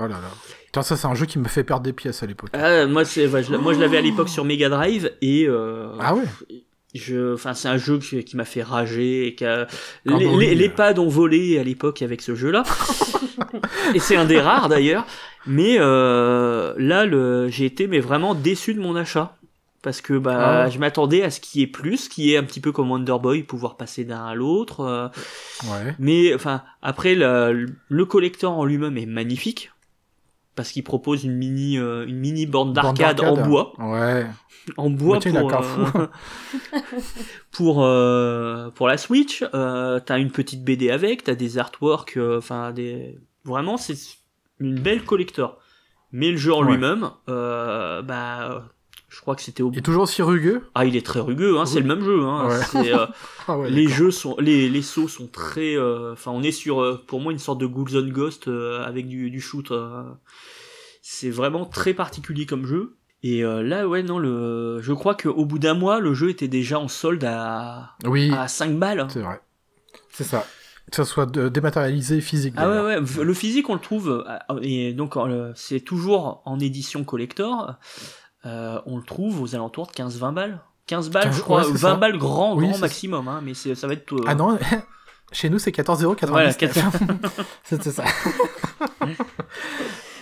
[0.00, 0.30] Oh là là.
[0.66, 2.50] Putain, ça, c'est un jeu qui me fait perdre des pièces à l'époque.
[2.54, 5.88] Ah, moi, c'est, ouais, je, moi, je l'avais à l'époque sur Mega Drive et euh,
[6.00, 6.22] Ah ouais
[6.92, 9.66] je, enfin, c'est un jeu qui, qui m'a fait rager et qui a-
[10.08, 12.64] Ah les, les- les pads ont volé à l'époque avec ce jeu-là.
[13.94, 15.06] et c'est un des rares d'ailleurs.
[15.46, 19.36] Mais euh, là, le, j'ai été mais vraiment déçu de mon achat
[19.82, 20.68] parce que bah, Ah.
[20.70, 23.44] je m'attendais à ce qui est plus, qui est un petit peu comme Wonder Boy,
[23.44, 24.80] pouvoir passer d'un à l'autre.
[24.80, 25.08] euh,
[25.64, 25.94] Ouais.
[25.98, 29.70] mais enfin, après, le, le collector en lui-même est magnifique
[30.60, 34.26] parce qu'il propose une mini, euh, une mini borne d'arcade en bois Ouais.
[34.76, 36.06] en bois pour, euh,
[37.50, 39.42] pour, euh, pour la Switch.
[39.54, 43.96] Euh, t'as une petite BD avec, t'as des artworks, enfin des vraiment c'est
[44.58, 45.58] une belle collector.
[46.12, 46.72] Mais le jeu en Ouais.
[46.72, 48.64] lui-même, bah
[49.10, 51.58] je crois que c'était au Il est toujours aussi rugueux ah il est très rugueux,
[51.58, 52.22] hein, c'est le même jeu.
[52.24, 52.92] Hein, Ouais.
[52.94, 53.06] euh,
[53.48, 56.80] Ah ouais, les jeux sont les les sauts sont très euh, enfin on est sur
[56.80, 59.72] euh, pour moi une sorte de Ghouls and Ghost avec du du shoot
[61.02, 65.44] c'est vraiment très particulier comme jeu et là ouais non le je crois que au
[65.44, 69.20] bout d'un mois le jeu était déjà en solde à Oui, à 5 balles c'est
[69.20, 69.40] vrai.
[70.12, 70.46] C'est ça.
[70.90, 72.54] Que ça soit dématérialisé physique.
[72.56, 74.24] ah ouais ouais le physique on le trouve
[74.62, 75.14] et donc
[75.54, 77.74] c'est toujours en édition collector
[78.46, 81.64] euh, on le trouve aux alentours de 15-20 balles 15 balles 15, je crois ouais,
[81.66, 81.94] c'est 20 ça.
[81.96, 84.58] balles grand Oui, grand c'est- maximum hein, mais c'est ça va être euh, Ah non,
[85.32, 86.26] chez nous c'est 14,99€.
[86.26, 86.50] Voilà,
[87.64, 88.04] C'était ça.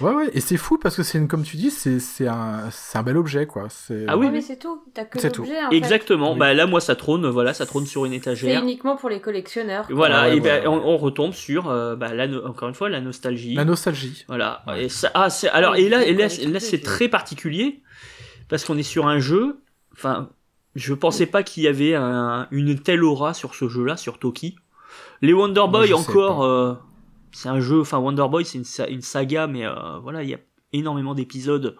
[0.00, 2.68] ouais, ouais, et c'est fou parce que c'est une, comme tu dis, c'est c'est un,
[2.70, 3.66] c'est un bel objet quoi.
[3.70, 4.82] C'est- Ah oui, Ouais, mais c'est tout.
[4.94, 5.42] T'as que C'est tout.
[5.42, 5.64] l'objet.
[5.64, 5.76] en fait.
[5.76, 6.36] Exactement.
[6.36, 7.26] Bah là, moi, ça trône.
[7.28, 8.62] Voilà, ça trône sur une C'est étagère.
[8.62, 9.86] uniquement pour les collectionneurs.
[9.90, 10.20] Voilà.
[10.22, 10.70] Ah ouais, et ben, voilà.
[10.70, 13.54] on, on retombe sur, euh, bah, la no- encore une fois, la nostalgie.
[13.54, 14.24] La nostalgie.
[14.28, 14.62] Voilà.
[14.66, 14.84] Ouais.
[14.84, 17.80] Et ça, ah, c'est, alors, et là, c'est et là, là, c'est très particulier
[18.48, 19.60] parce qu'on est sur un jeu.
[19.92, 20.30] Enfin,
[20.74, 24.56] je pensais pas qu'il y avait un- une telle aura sur ce jeu-là, sur Toki.
[25.22, 26.74] Les Wonder Boy encore, euh,
[27.32, 27.80] c'est un jeu.
[27.80, 30.38] Enfin, Wonder Boy, c'est une, sa- une saga, mais euh, voilà, il y a
[30.72, 31.76] énormément d'épisodes.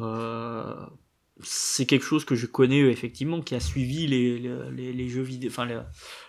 [0.00, 0.74] Euh,
[1.42, 5.22] c'est quelque chose que je connais euh, effectivement, qui a suivi les, les, les- jeux
[5.22, 5.78] vidéo, enfin les,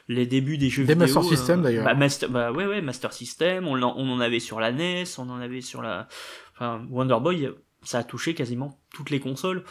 [0.07, 1.05] les débuts des jeux Des vidéo.
[1.15, 1.85] Master System, d'ailleurs.
[1.85, 3.67] Bah, Master, bah ouais, ouais, Master System.
[3.67, 6.07] On, on en avait sur la NES, on en avait sur la,
[6.53, 7.51] enfin Wonder Boy.
[7.83, 9.63] Ça a touché quasiment toutes les consoles.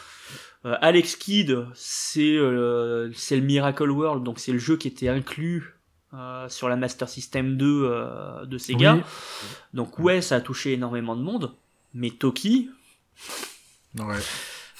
[0.65, 5.09] Euh, Alex Kidd, c'est euh, c'est le Miracle World, donc c'est le jeu qui était
[5.09, 5.73] inclus
[6.13, 8.95] euh, sur la Master System 2 euh, de Sega.
[8.95, 9.01] Oui.
[9.73, 11.53] Donc ouais, ça a touché énormément de monde.
[11.93, 12.69] Mais Toki,
[13.99, 14.15] Ouais.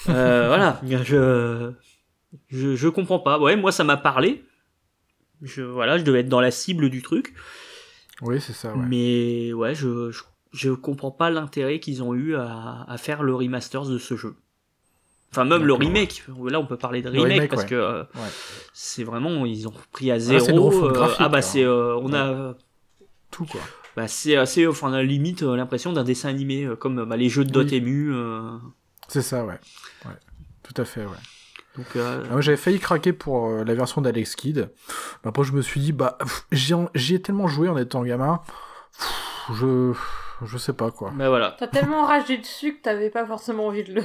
[0.10, 1.72] euh, voilà, je,
[2.50, 3.40] je je comprends pas.
[3.40, 4.44] Ouais, moi ça m'a parlé.
[5.42, 7.34] Je voilà, je devais être dans la cible du truc.
[8.22, 8.74] Oui, c'est ça.
[8.76, 8.86] Ouais.
[8.88, 10.22] Mais ouais, je, je
[10.54, 14.36] je comprends pas l'intérêt qu'ils ont eu à, à faire le remaster de ce jeu.
[15.32, 16.24] Enfin, même le remake.
[16.48, 17.70] Là, on peut parler de remake, remake, parce ouais.
[17.70, 18.30] que euh, Ouais.
[18.72, 20.72] c'est vraiment, ils ont pris à une zéro.
[20.86, 21.42] euh, ah bah hein.
[21.42, 22.54] c'est, euh, on a,
[23.32, 23.62] Tout quoi.
[23.96, 27.46] bah c'est assez, enfin, on a limite l'impression d'un dessin animé, comme bah, les jeux
[27.46, 27.66] de Oui.
[27.66, 28.14] Dotemu.
[28.14, 28.52] euh,
[29.08, 29.58] C'est ça, ouais.
[30.62, 31.18] Tout à fait, ouais.
[31.78, 34.70] donc, euh, Ah, Moi, j'avais failli craquer pour euh, la version d'Alex Kidd.
[35.24, 36.20] Mais Après, je me suis dit, bah,
[36.52, 38.40] j'y ai tellement joué en étant gamin.
[39.00, 39.94] Pff, Je,
[40.46, 41.12] je sais pas quoi.
[41.16, 41.56] bah voilà.
[41.60, 44.02] T'as tellement ragé dessus que t'avais pas forcément envie de le.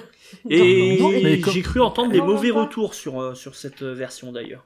[0.50, 2.60] Et mais j'ai cru entendre des mauvais pas.
[2.62, 4.64] retours sur, euh, sur cette euh, version d'ailleurs.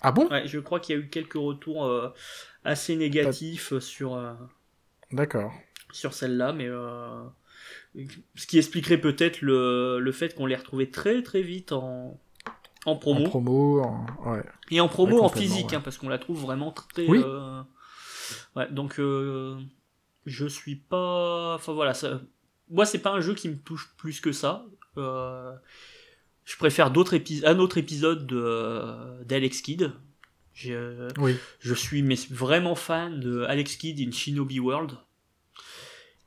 [0.00, 0.26] Ah bon?
[0.28, 2.08] Ouais, je crois qu'il y a eu quelques retours euh,
[2.64, 4.32] assez négatifs sur, euh,
[5.12, 5.52] D'accord.
[5.92, 7.22] sur celle-là, mais euh,
[8.34, 12.18] ce qui expliquerait peut-être le, le fait qu'on les retrouvait très très vite en,
[12.86, 13.20] en promo.
[13.26, 14.42] En promo, en- ouais.
[14.72, 15.76] Et en promo Ouais, en physique, ouais.
[15.76, 17.06] hein, parce qu'on la trouve vraiment très.
[17.06, 17.20] Oui.
[17.24, 17.62] euh,
[18.56, 19.56] Ouais, donc euh,
[20.26, 21.54] je suis pas.
[21.54, 22.20] Enfin voilà, ça...
[22.70, 24.64] moi c'est pas un jeu qui me touche plus que ça.
[24.98, 25.52] Euh,
[26.44, 27.42] Je préfère d'autres épis...
[27.46, 29.22] un autre épisode de...
[29.24, 29.92] d'Alex Kidd.
[30.54, 34.92] J'ai, euh, Oui, Je suis mais vraiment fan de Alex Kidd in Shinobi World.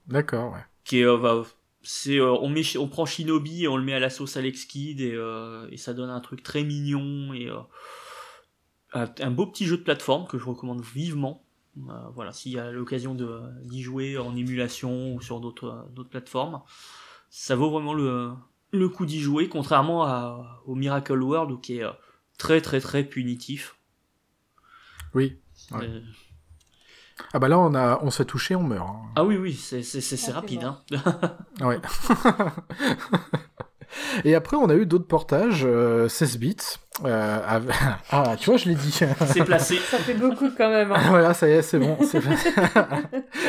[0.08, 0.62] d'accord, ouais.
[0.84, 1.44] Qui est, euh, bah,
[1.84, 4.66] c'est, euh, on, met, on prend Shinobi et on le met à la sauce Alex
[4.66, 7.60] Kidd et, euh, et ça donne un truc très mignon et euh,
[8.94, 11.45] un, un beau petit jeu de plateforme que je recommande vivement.
[11.78, 16.10] Euh, voilà, s'il y a l'occasion de, d'y jouer en émulation ou sur d'autres, d'autres
[16.10, 16.62] plateformes,
[17.30, 18.32] ça vaut vraiment le,
[18.72, 21.92] le coup d'y jouer, contrairement à, au Miracle World qui est euh,
[22.38, 23.76] très très très punitif.
[25.14, 25.38] Oui.
[25.72, 25.84] Ouais.
[25.88, 26.02] Euh,
[27.34, 28.88] Ah bah là, on, a, on se fait toucher, on meurt.
[28.88, 29.02] hein.
[29.16, 30.64] ah oui, oui, c'est, c'est, c'est, c'est Ah, rapide.
[30.64, 30.82] Hein.
[31.62, 31.80] Ouais.
[34.24, 36.56] Et après, on a eu d'autres portages, euh, 16 bits.
[37.06, 37.76] euh, avec-
[38.12, 38.92] Ah, tu vois, je l'ai dit.
[39.28, 39.78] C'est placé.
[39.78, 40.92] Ça fait beaucoup quand même.
[40.92, 41.00] hein.
[41.10, 41.98] voilà, ça y est, c'est bon.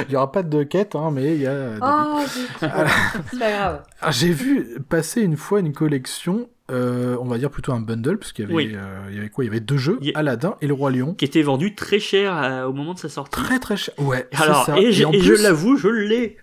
[0.09, 1.71] il y aura pas de quête, hein, mais il y a.
[1.75, 1.79] des.
[1.83, 2.21] Oh,
[2.61, 3.83] c'est pas grave.
[4.01, 8.19] Ah, J'ai vu passer une fois une collection, euh, on va dire plutôt un bundle,
[8.19, 8.73] parce qu'il y avait, Oui.
[8.75, 9.45] euh, il y avait quoi?
[9.45, 11.15] Il y avait deux jeux, a- Aladdin et le Roi Lion.
[11.15, 13.31] qui était vendu très cher euh, au moment de sa sortie.
[13.31, 13.95] Très très cher.
[13.99, 14.79] Ouais, c'est Alors, ça.
[14.79, 16.37] et, je, en et je plus- l'avoue, je l'ai.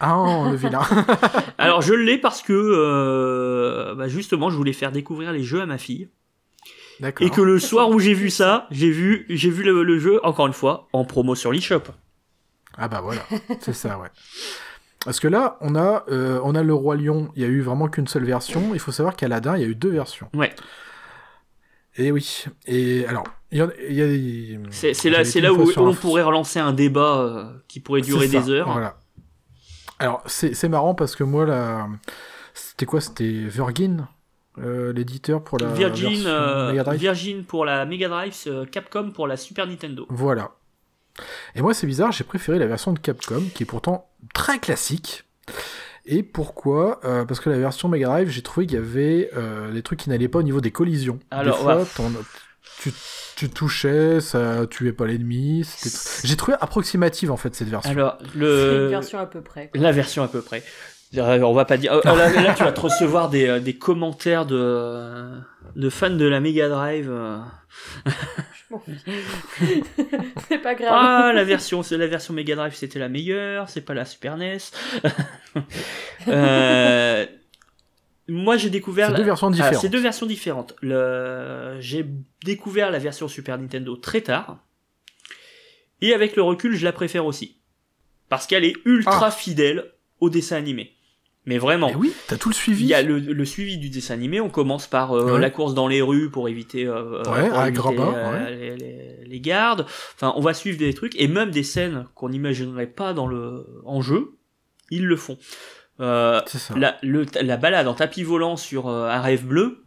[0.00, 0.82] Ah, le vilain.
[1.58, 5.66] Alors, je l'ai parce que, euh, bah, justement, je voulais faire découvrir les jeux à
[5.66, 6.08] ma fille.
[7.00, 7.26] D'accord.
[7.26, 10.20] Et que le soir où j'ai vu ça, j'ai vu, j'ai vu le, le jeu,
[10.24, 11.82] encore une fois, en promo sur l'eShop.
[12.76, 13.22] Ah bah voilà,
[13.60, 14.08] c'est ça, ouais.
[15.04, 17.60] Parce que là, on a, euh, on a le Roi Lion, il y a eu
[17.60, 18.70] vraiment qu'une seule version.
[18.72, 20.28] Il faut savoir qu'Aladin, il y a eu deux versions.
[20.34, 20.54] Ouais.
[21.96, 22.44] Et oui.
[22.66, 24.58] Et alors, il y, y a.
[24.70, 28.28] C'est c'est là, c'est là où, on pourrait relancer un débat euh, qui pourrait durer
[28.28, 28.70] C'est des heures.
[28.70, 28.96] Voilà.
[29.98, 31.88] Alors, c'est marrant parce que moi, là.
[32.54, 33.00] C'était quoi?
[33.00, 34.06] C'était Virgin,
[34.58, 35.68] euh, l'éditeur pour la.
[35.68, 40.06] Virgin, euh, Mega Drive Virgin pour la Mega Drive, euh, Capcom pour la Super Nintendo.
[40.08, 40.52] Voilà.
[41.54, 45.24] Et moi, c'est bizarre, j'ai préféré la version de Capcom, qui est pourtant très classique.
[46.04, 47.00] Et pourquoi?
[47.04, 49.30] Euh, Parce que la version Mega Drive, j'ai trouvé qu'il y avait
[49.72, 51.18] des trucs qui n'allaient pas au niveau des collisions.
[51.30, 51.84] Alors, des fois, ouais.
[52.80, 52.92] Tu,
[53.36, 55.66] tu touchais, ça tuait pas l'ennemi.
[56.24, 57.90] J'ai trouvé approximative en fait cette version.
[57.90, 59.68] Alors, C'est une version à peu près.
[59.68, 59.80] quoi.
[59.80, 60.62] La version à peu près.
[61.16, 61.92] Euh, On va pas dire.
[61.94, 65.30] euh, là, là, tu vas te recevoir des, euh, des commentaires de,
[65.74, 67.08] de fans de la Mega Drive.
[67.10, 67.38] euh.
[68.06, 69.00] Je m'en fiche.
[70.48, 70.90] c'est pas grave.
[70.92, 73.70] Ah, la version, c'est la version Mega Drive, c'était la meilleure.
[73.70, 74.58] C'est pas la Super NES.
[76.28, 77.24] Euh,
[78.28, 79.06] Moi, j'ai découvert.
[79.06, 79.74] C'est la- deux versions Ah, différentes.
[79.80, 80.74] c'est deux versions différentes.
[80.82, 81.76] Le...
[81.80, 82.04] J'ai
[82.44, 84.64] découvert la version Super Nintendo très tard.
[86.00, 87.56] Et avec le recul, je la préfère aussi.
[88.28, 89.30] Parce qu'elle est ultra Ah.
[89.30, 90.92] fidèle au dessin animé.
[91.46, 91.88] Mais vraiment.
[91.88, 92.84] Et oui, t'as tout le suivi.
[92.84, 94.38] Il y a le, le suivi du dessin animé.
[94.40, 95.40] On commence par euh, Ouais.
[95.40, 98.54] la course dans les rues pour éviter, euh, Ouais, pour à éviter, Grabin, euh, ouais.
[98.56, 99.86] les, les- les gardes.
[100.14, 103.64] Enfin, on va suivre des trucs et même des scènes qu'on n'imaginerait pas dans le
[103.86, 104.32] en jeu,
[104.90, 105.38] ils le font.
[106.00, 106.40] Euh,
[106.76, 109.84] la, le- la balade en tapis volant sur euh, un rêve bleu,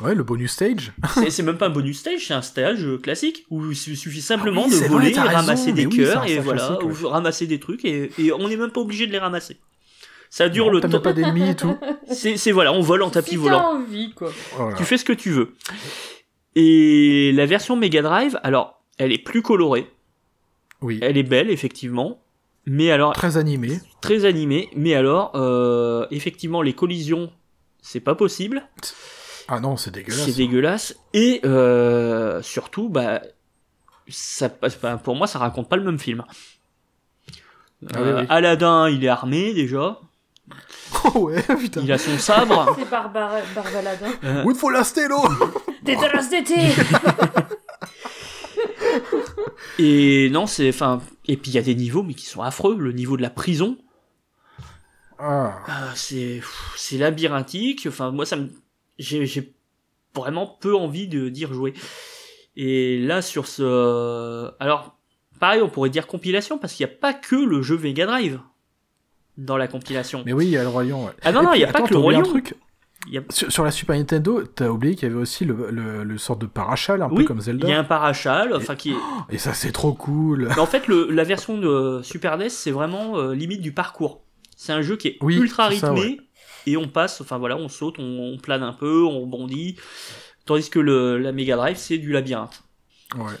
[0.00, 0.92] Ouais, le bonus stage.
[1.28, 4.20] c'est même pas un bonus stage, c'est un stage euh, classique où il su- suffit
[4.22, 7.48] simplement Ah oui, de vrai, voler, raison, ramasser des oui, cœurs et voilà, ou ramasser
[7.48, 9.56] des trucs et, et on n'est même pas obligé de les ramasser.
[10.30, 11.00] Ça dure Non, le temps.
[11.00, 11.76] pas d'ennemis et tout.
[12.12, 13.72] C'est voilà, on vole en tapis si volant.
[13.80, 14.30] envie, quoi.
[14.54, 14.76] Voilà.
[14.76, 15.54] Tu fais ce que tu veux.
[16.54, 19.90] Et la version Mega Drive, alors, elle est plus colorée,
[20.80, 20.98] Oui.
[21.02, 22.22] elle est belle effectivement,
[22.68, 23.80] mais alors Très animé.
[24.00, 27.30] très animée, mais alors euh, effectivement les collisions,
[27.82, 28.62] c'est pas possible.
[29.48, 30.24] Ah non, c'est dégueulasse.
[30.26, 30.96] C'est dégueulasse.
[31.14, 33.22] Et euh, surtout, bah,
[34.08, 36.22] ça, passe- bah, pour moi, ça raconte pas le même film.
[36.28, 36.32] Ah
[38.02, 38.26] oui, Euh, oui.
[38.28, 40.00] Aladdin, il est armé déjà.
[41.14, 41.80] Oh ouais, putain.
[41.82, 42.74] Il a son sabre.
[42.78, 44.10] C'est Barbara, Barbaladin.
[44.24, 45.16] Euh, Oui, faut la stélo
[45.82, 46.54] Dégueulasse d'été
[49.78, 52.76] Et non, c'est, enfin, et puis il y a des niveaux, mais qui sont affreux.
[52.78, 53.76] Le niveau de la prison,
[55.18, 55.58] Ah.
[55.66, 56.40] ah, c'est,
[56.76, 57.86] c'est labyrinthique.
[57.88, 58.48] Enfin, moi, ça me,
[58.98, 59.52] j'ai, j'ai
[60.14, 61.74] vraiment peu envie de dire jouer.
[62.56, 64.96] Et là, sur ce, alors,
[65.38, 68.40] pareil, on pourrait dire compilation parce qu'il n'y a pas que le jeu Mega Drive
[69.36, 70.22] dans la compilation.
[70.26, 71.12] Mais oui, il y a le ouais.
[71.22, 72.54] Ah non, non, il puis, y a pas que le un truc.
[73.06, 75.70] Il y a- Sur, sur la Super Nintendo, t'as oublié qu'il y avait aussi le,
[75.70, 77.66] le, le sort de parachal, un Oui, peu comme Zelda.
[77.66, 78.96] il y a un parachal, enfin qui est,
[79.30, 80.46] Et ça, c'est trop cool.
[80.48, 84.24] Mais en fait, le, la version de Super NES, c'est vraiment euh, limite du parcours.
[84.56, 86.18] C'est un jeu qui est Oui, ultra ça, rythmé ouais.
[86.66, 88.02] et on passe, enfin voilà, on saute, on,
[88.34, 89.76] on plane un peu, on rebondit.
[90.44, 92.62] Tandis que le, la Mega Drive, c'est du labyrinthe.
[93.16, 93.34] Ouais.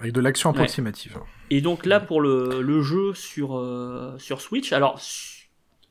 [0.00, 0.56] Avec de l'action Ouais.
[0.56, 1.18] approximative.
[1.50, 4.98] Et donc là, pour le, le jeu sur, euh, sur Switch, alors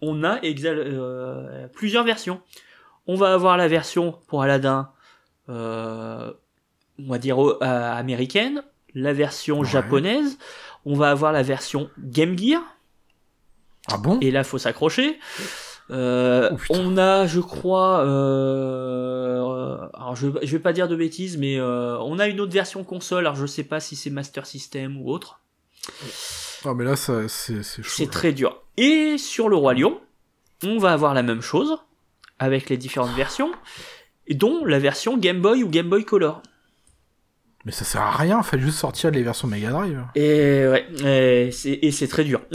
[0.02, 2.42] on a euh, plusieurs versions.
[3.08, 4.90] On va avoir la version pour Aladdin,
[5.50, 6.32] euh,
[7.00, 9.66] on va dire euh, américaine, la version Ouais.
[9.68, 10.38] japonaise,
[10.86, 12.62] on va avoir la version Game Gear,
[13.92, 14.20] Ah bon?
[14.22, 15.20] Et là faut s'accrocher.
[15.92, 21.38] Euh, Oh, on a, je crois, euh, alors je, je vais pas dire de bêtises,
[21.38, 23.20] mais euh, on a une autre version console.
[23.28, 25.40] Alors je sais pas si c'est Master System ou autre.
[26.66, 27.94] Ah, mais là, ça, c'est c'est chaud.
[27.96, 28.64] C'est très dur.
[28.78, 30.02] Et sur le Roi Lion,
[30.64, 31.78] on va avoir la même chose
[32.40, 33.52] avec les différentes versions,
[34.30, 36.42] dont la version Game Boy ou Game Boy Color.
[37.66, 40.04] Mais ça sert à rien, fallait juste sortir les versions Mega Drive.
[40.16, 42.42] Et ouais, et c'est très dur.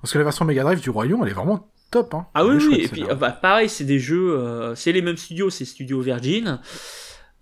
[0.00, 2.14] Parce que la version Mega Drive du Roi Lion, elle est vraiment top.
[2.14, 2.26] Hein.
[2.34, 5.16] Ah oui, oui, et puis euh, bah, pareil, c'est des jeux, euh, c'est les mêmes
[5.16, 6.60] studios, c'est Studio Virgin.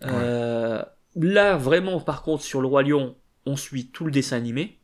[0.05, 0.83] Euh,
[1.15, 4.79] Là, vraiment, par contre, sur le Roi Lion, on suit tout le dessin animé.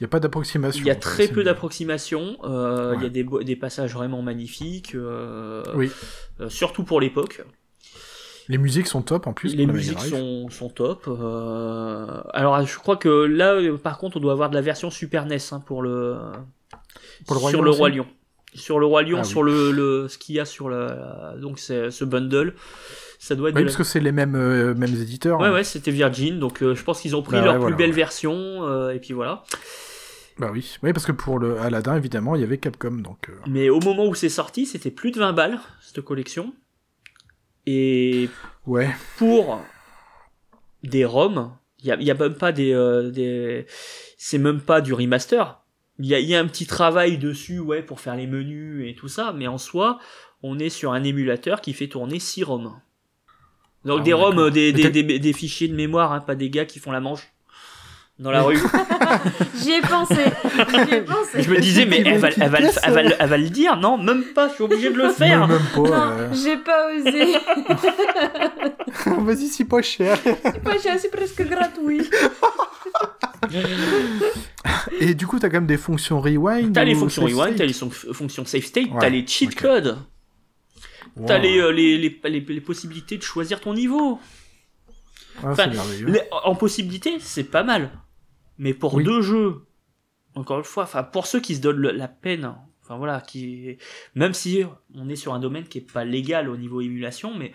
[0.00, 0.80] Il n'y a pas d'approximation.
[0.84, 1.44] Il y a très peu bien.
[1.44, 5.90] d'approximations, euh, il y a des, passages vraiment magnifiques, euh, Oui.
[6.40, 7.44] euh, surtout pour l'époque.
[8.48, 9.54] Les musiques sont top en plus.
[9.56, 11.06] Les la musiques sont, sont top.
[12.32, 15.36] Alors, je crois que là, par contre, on doit avoir de la version Super NES
[15.52, 16.16] hein, pour le,
[17.26, 18.06] Pour le Roi sur Lion le Roi Lion.
[18.54, 19.28] Sur le Roi Lion, Ah oui.
[19.28, 20.88] sur le, le ce qu'il y a sur le
[21.38, 22.54] donc ce bundle,
[23.18, 25.38] ça doit être Oui, parce la- que c'est les mêmes, euh, mêmes éditeurs.
[25.40, 25.52] Ouais hein.
[25.52, 27.76] ouais, c'était Virgin, donc euh, je pense qu'ils ont pris Bah leur ouais, plus voilà,
[27.76, 27.96] belle ouais.
[27.96, 28.34] version
[28.66, 29.42] euh, et puis voilà.
[30.38, 30.76] Bah oui.
[30.82, 32.92] Oui, parce que pour le Aladdin, évidemment, il y avait Capcom.
[32.92, 36.52] Donc, euh, Mais au moment où c'est sorti, c'était plus de 20 balles cette collection.
[37.66, 38.28] Et
[38.66, 38.88] Ouais.
[39.18, 39.60] pour
[40.82, 43.66] des ROM, il y a, a même pas des, euh, des
[44.16, 45.60] c'est même pas du remaster.
[45.98, 49.08] Il y y a un petit travail dessus, ouais, pour faire les menus et tout
[49.08, 49.98] ça, mais en soi,
[50.42, 52.72] on est sur un émulateur qui fait tourner 6 ROM.
[53.84, 56.64] Donc Ah des ROM, des, des, des, des fichiers de mémoire, hein, pas des gars
[56.66, 57.32] qui font la manche
[58.18, 58.58] dans la rue.
[59.62, 60.14] J'y ai pensé.
[60.70, 61.42] J'y ai pensé.
[61.42, 63.76] Je me disais, mais elle va, elle, va, elle, va, le- elle va le dire,
[63.76, 65.46] non, même pas, je suis obligé de le faire.
[65.48, 65.80] Même pas.
[65.80, 67.36] Non, euh, j'ai pas osé.
[69.24, 70.18] Vas-y, c'est pas cher.
[70.24, 72.08] C'est pas cher, c'est presque gratuit.
[75.00, 76.72] Et du coup, t'as quand même des fonctions rewind.
[76.74, 79.98] T'as les fonctions rewind, t'as les fonctions save state, Ouais, t'as les cheat codes,
[81.26, 84.18] t'as les, euh, les, les, les, les possibilités de choisir ton niveau.
[85.42, 85.70] Ah, enfin,
[86.44, 87.90] en possibilité, c'est pas mal.
[88.58, 89.04] Mais pour Oui.
[89.04, 89.66] deux jeux,
[90.34, 93.78] encore une fois, enfin pour ceux qui se donnent le- la peine, enfin voilà, qui
[94.14, 94.62] même si
[94.94, 97.52] on est sur un domaine qui est pas légal au niveau émulation, mais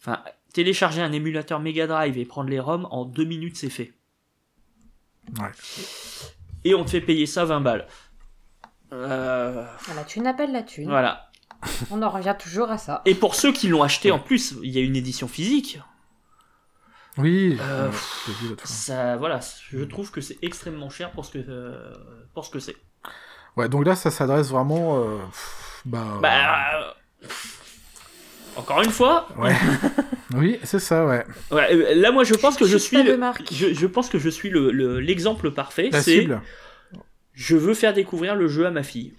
[0.00, 0.22] enfin
[0.52, 3.92] télécharger un émulateur Mega Drive et prendre les ROM en deux minutes, c'est fait.
[5.38, 5.50] Ouais.
[6.64, 7.86] Et on te fait payer ça 20 balles.
[8.92, 9.64] Euh,
[9.94, 10.88] La thune appelle la thune.
[10.88, 11.30] voilà.
[11.90, 13.02] On en revient toujours à ça.
[13.04, 15.78] Et pour ceux qui l'ont acheté en plus, il y a une édition physique.
[17.18, 17.58] Oui.
[17.60, 17.88] Euh,
[18.40, 18.56] vu fois.
[18.64, 19.40] Ça, voilà,
[19.70, 21.92] je trouve que c'est extrêmement cher pour ce que, euh,
[22.34, 22.76] pour ce que c'est.
[23.56, 24.98] Ouais, donc là, ça s'adresse vraiment.
[25.02, 26.18] euh, pff, bah.
[26.22, 26.80] Bah,
[27.22, 27.26] euh,
[28.56, 29.54] encore une fois, Ouais.
[30.34, 31.24] oui, c'est ça, ouais.
[31.50, 33.18] ouais, euh, là moi je pense que je suis, le-
[33.50, 35.90] je, je pense que je suis le- le- l'exemple parfait.
[35.92, 36.42] La C'est, cible.
[37.32, 39.14] je veux faire découvrir le jeu à ma fille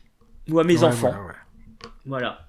[0.49, 1.11] ou à mes Ouais, enfants.
[1.11, 1.89] Voilà, ouais.
[2.05, 2.47] Voilà.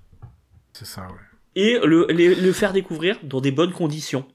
[0.73, 1.19] C'est ça, ouais.
[1.55, 4.27] Et le, les- le faire découvrir dans des bonnes conditions.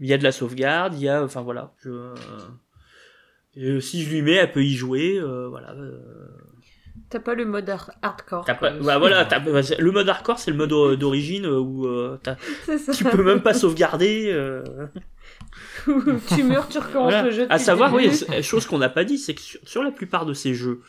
[0.00, 1.72] Il y a de la sauvegarde, il y a, enfin voilà.
[1.84, 1.90] Je,
[3.56, 5.70] euh, si je lui mets, elle peut y jouer, euh, voilà.
[5.72, 5.98] euh,
[7.10, 8.44] T'as pas le mode har- hardcore.
[8.44, 12.18] Pas- bah voilà, t'as- bah, le mode hardcore c'est le mode d'origine où euh,
[12.96, 14.30] tu peux même pas sauvegarder.
[14.32, 14.64] euh,
[16.34, 17.22] tu meurs, tu recommences voilà.
[17.22, 17.46] le jeu.
[17.50, 18.10] À savoir, oui,
[18.42, 20.80] chose qu'on n'a pas dit, c'est que sur, sur la plupart de ces jeux,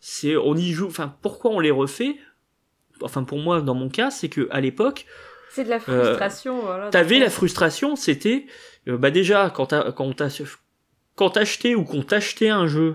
[0.00, 0.86] c'est on y joue.
[0.86, 2.16] Enfin, pourquoi on les refait?
[3.00, 5.06] Enfin, pour moi, dans mon cas, c'est que à l'époque,
[5.50, 6.60] C'est de la frustration.
[6.62, 6.90] voilà.
[6.90, 8.46] t'avais la frustration, c'était
[8.88, 10.28] euh, bah déjà quand t'as quand t'as
[11.16, 12.94] quand t'achetais ou qu'on t'achetait un jeu,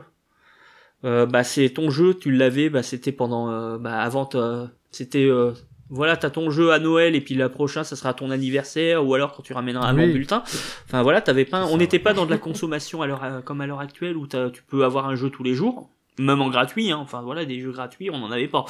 [1.06, 5.26] euh, bah c'est ton jeu, tu l'avais, bah c'était pendant euh, bah avant, t'as- c'était
[5.26, 5.51] euh,
[5.89, 9.14] voilà, t'as ton jeu à Noël et puis la prochain, ça sera ton anniversaire ou
[9.14, 10.08] alors quand tu ramèneras un Oui.
[10.08, 10.41] bon bulletin.
[10.86, 13.62] Enfin voilà, t'avais pas, on n'était pas dans de la consommation à l'heure, euh, comme
[13.62, 16.49] à l'heure actuelle où t'as- tu peux avoir un jeu tous les jours, même en
[16.49, 16.91] gratuit.
[16.91, 16.97] Hein.
[17.01, 18.66] Enfin voilà, des jeux gratuits, on n'en avait pas.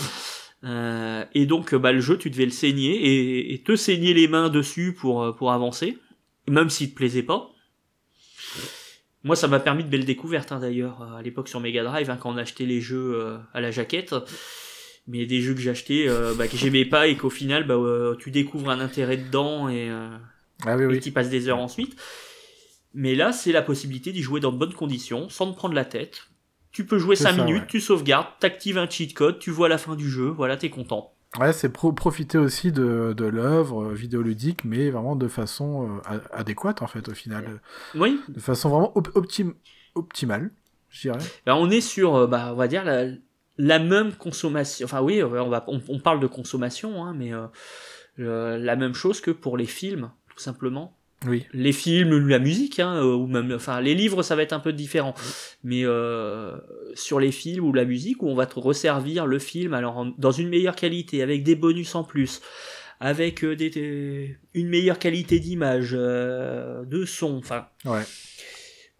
[0.63, 4.27] Euh, et donc, bah, le jeu, tu devais le saigner et, et te saigner les
[4.27, 5.97] mains dessus pour, euh, pour avancer,
[6.47, 7.49] même s'il te plaisait pas.
[9.23, 12.09] Moi, ça m'a permis de belles découvertes, hein, d'ailleurs, euh, à l'époque sur Mega Drive,
[12.09, 14.15] hein, quand on achetait les jeux euh, à la jaquette.
[15.05, 18.15] Mais des jeux que j'achetais, euh, bah, que j'aimais pas et qu'au final, bah, euh,
[18.15, 20.07] tu découvres un intérêt dedans et, euh,
[20.65, 20.99] Ah oui, et oui.
[21.01, 21.97] qui passe des heures ensuite.
[22.93, 25.83] Mais là, c'est la possibilité d'y jouer dans de bonnes conditions, sans te prendre la
[25.83, 26.29] tête.
[26.73, 27.67] Tu peux jouer C'est 5 ça, minutes, ouais.
[27.67, 31.13] tu sauvegardes, t'actives un cheat code, tu vois la fin du jeu, voilà, t'es content.
[31.39, 36.19] Ouais, c'est pro profiter aussi de, de l'œuvre euh, vidéoludique, mais vraiment de façon euh,
[36.31, 37.59] adéquate, en fait, au final.
[37.95, 39.55] Oui, De façon vraiment op- optim-
[39.95, 40.51] optimale,
[40.89, 41.19] je dirais.
[41.45, 43.05] Ben, on est sur, euh, bah, on va dire, la,
[43.57, 44.85] la même consommation.
[44.85, 47.31] Enfin, oui, on, va, on, on parle de consommation, hein, mais
[48.19, 50.97] euh, la même chose que pour les films, tout simplement.
[51.25, 51.45] Oui.
[51.53, 54.59] Les films, la musique, hein, euh, ou même, enfin, les livres, ça va être un
[54.59, 55.13] peu différent.
[55.63, 56.57] Mais euh,
[56.95, 60.13] sur les films ou la musique, où on va te resservir le film, alors en-
[60.17, 62.41] dans une meilleure qualité, avec des bonus en plus,
[62.99, 68.01] avec euh, des, des- une meilleure qualité d'image, euh, de son, enfin, Ouais.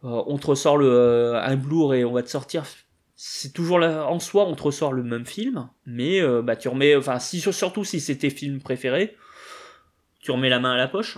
[0.03, 2.63] euh, on te ressort le, euh, un Blu-ray, on va te sortir.
[3.15, 6.67] C'est toujours là, en soi, on te ressort le même film, mais euh, bah, tu
[6.67, 9.15] remets, enfin, si, surtout si c'est tes films préférés,
[10.21, 11.17] tu remets la main à la poche,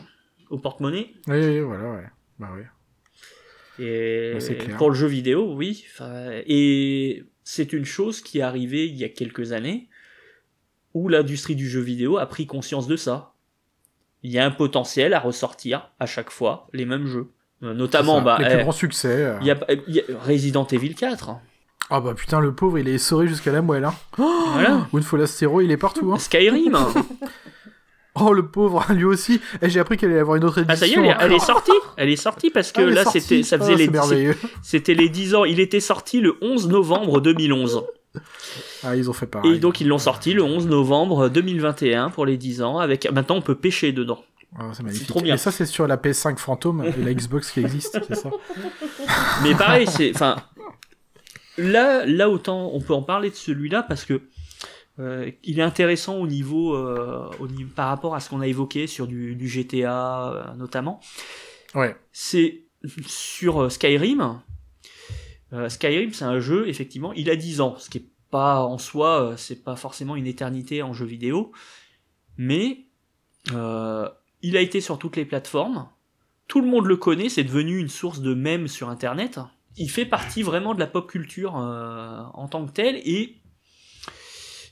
[0.49, 1.11] au porte-monnaie.
[1.27, 2.05] Oui, oui, voilà, ouais.
[2.39, 2.61] Bah oui.
[3.77, 4.77] Et clair.
[4.77, 5.85] pour le jeu vidéo, oui.
[6.47, 9.89] Et c'est une chose qui est arrivée il y a quelques années,
[10.93, 13.33] où l'industrie du jeu vidéo a pris conscience de ça.
[14.23, 17.29] Il y a un potentiel à ressortir à chaque fois les mêmes jeux.
[17.63, 19.07] Euh, Notamment, bah, Les eh, plus grands succès.
[19.09, 19.37] euh.
[19.41, 21.31] il y a, il y a Resident Evil 4.
[21.91, 23.93] Ah bah putain, le pauvre, il est essoré jusqu'à la moelle, hein.
[24.17, 24.87] Voilà.
[24.91, 26.17] Winfolastero, il est partout, hein.
[26.17, 26.75] Skyrim.
[28.15, 29.41] Oh, le pauvre, lui aussi.
[29.61, 30.73] Et j'ai appris qu'elle allait avoir une autre édition.
[30.73, 31.71] Ah ça y est, elle est, elle est sortie.
[31.97, 35.35] Elle est sortie parce que Ah, là c'était ça faisait Ah, les c'était les 10
[35.35, 37.83] ans, il était sorti le 11 novembre 2011.
[38.83, 39.55] Ah, ils ont fait pareil.
[39.55, 43.35] Et donc ils l'ont sorti le 11 novembre 2021 pour les 10 ans avec maintenant
[43.35, 44.23] on peut pêcher dedans.
[44.57, 45.35] Ah, c'est trop bien.
[45.35, 48.29] Et ça, c'est sur la PS5 fantôme et la Xbox qui existe, c'est ça
[49.43, 50.37] Mais pareil, c'est enfin
[51.57, 54.21] là là autant on peut en parler de celui-là parce que
[54.99, 58.47] euh, il est intéressant au niveau, euh, au niveau par rapport à ce qu'on a
[58.47, 60.99] évoqué sur du, du GTA euh, notamment.
[61.73, 61.95] Ouais.
[62.13, 62.63] c'est
[63.05, 64.41] sur euh, Skyrim.
[65.53, 68.77] Euh, Skyrim, c'est un jeu, effectivement, il a 10 ans, ce qui est pas en
[68.77, 71.51] soi, euh, c'est pas forcément une éternité en jeu vidéo,
[72.37, 72.85] mais
[73.53, 74.09] euh,
[74.41, 75.87] il a été sur toutes les plateformes.
[76.47, 79.39] Tout le monde le connaît, c'est devenu une source de mèmes sur Internet.
[79.77, 83.37] Il fait partie vraiment de la pop culture euh, en tant que tel, et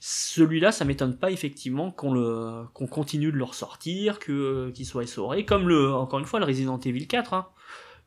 [0.06, 5.04] celui-là, ça m'étonne pas effectivement qu'on le qu'on continue de le ressortir, que qu'il soit
[5.04, 7.48] essoré, comme le encore une fois le Resident Evil 4, hein,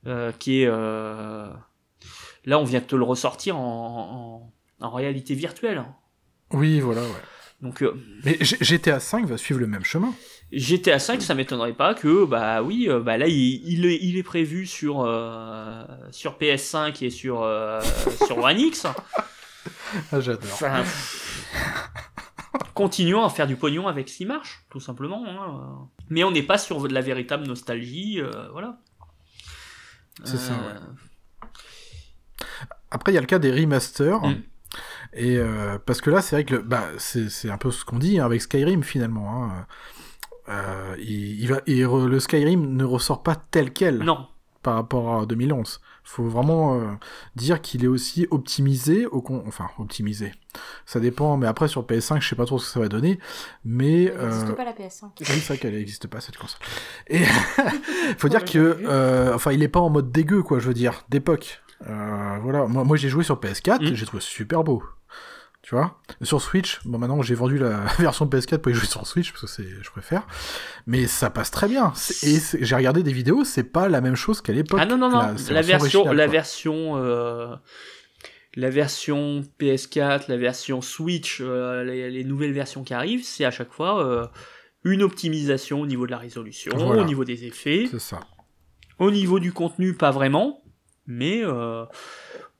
[0.06, 1.48] euh, qui est euh,
[2.44, 5.86] là on vient de te le ressortir en, en, en réalité virtuelle.
[6.52, 7.08] Oui, voilà, ouais.
[7.62, 7.94] Donc euh,
[8.26, 10.12] Mais GTA 5 va suivre le même chemin.
[10.52, 14.22] GTA 5, ça m'étonnerait pas que bah oui, bah là il, il, est, il est
[14.22, 17.80] prévu sur euh, sur PS5 et sur euh,
[18.26, 18.86] sur One X.
[20.12, 20.50] Ah, j'adore.
[20.52, 20.82] Enfin,
[22.74, 25.24] continuons à faire du pognon avec ce qui marche, tout simplement.
[25.26, 25.88] hein.
[26.10, 28.78] Mais on n'est pas sur de la véritable nostalgie, euh, voilà.
[30.24, 30.78] C'est ça, Euh,
[32.90, 34.20] Après, il y a le cas des remasters.
[34.22, 34.42] Mm.
[35.14, 37.84] Et euh, parce que là, c'est vrai que le, bah, c'est c'est un peu ce
[37.84, 39.44] qu'on dit hein, avec Skyrim finalement.
[39.44, 39.66] Hein.
[40.48, 44.26] Euh, il, il va, il re- le Skyrim ne ressort pas tel quel Non,
[44.62, 45.80] par rapport à 2011.
[46.08, 46.84] Faut vraiment euh,
[47.34, 49.42] dire qu'il est aussi optimisé, au con...
[49.46, 50.32] enfin optimisé.
[50.86, 53.18] Ça dépend, mais après sur PS5, je sais pas trop ce que ça va donner.
[53.64, 55.04] Mais Il n'existe euh, pas la PS5.
[55.20, 56.60] oui, c'est vrai qu'elle n'existe pas cette console.
[57.08, 57.20] Et
[58.18, 61.04] faut dire que, euh, enfin, il est pas en mode dégueu, quoi, je veux dire,
[61.08, 61.60] d'époque.
[61.88, 63.94] Euh, voilà, moi, moi j'ai joué sur PS4, Mm.
[63.94, 64.82] j'ai trouvé super beau.
[65.66, 69.04] Tu vois Sur Switch, bon maintenant j'ai vendu la version PS4 pour y jouer sur
[69.04, 70.24] Switch parce que c'est, je préfère.
[70.86, 71.92] Mais ça passe très bien.
[72.22, 74.78] Et j'ai regardé des vidéos, c'est pas la même chose qu'à l'époque.
[74.80, 77.56] ah non non non, la version, la version, euh,
[78.54, 83.50] la version PS4, la version Switch, euh, les, les nouvelles versions qui arrivent, c'est à
[83.50, 84.24] chaque fois euh,
[84.84, 87.02] une optimisation au niveau de la résolution, Voilà.
[87.02, 87.88] au niveau des effets.
[87.90, 88.20] C'est ça.
[89.00, 90.62] Au niveau du contenu, pas vraiment,
[91.08, 91.84] mais euh,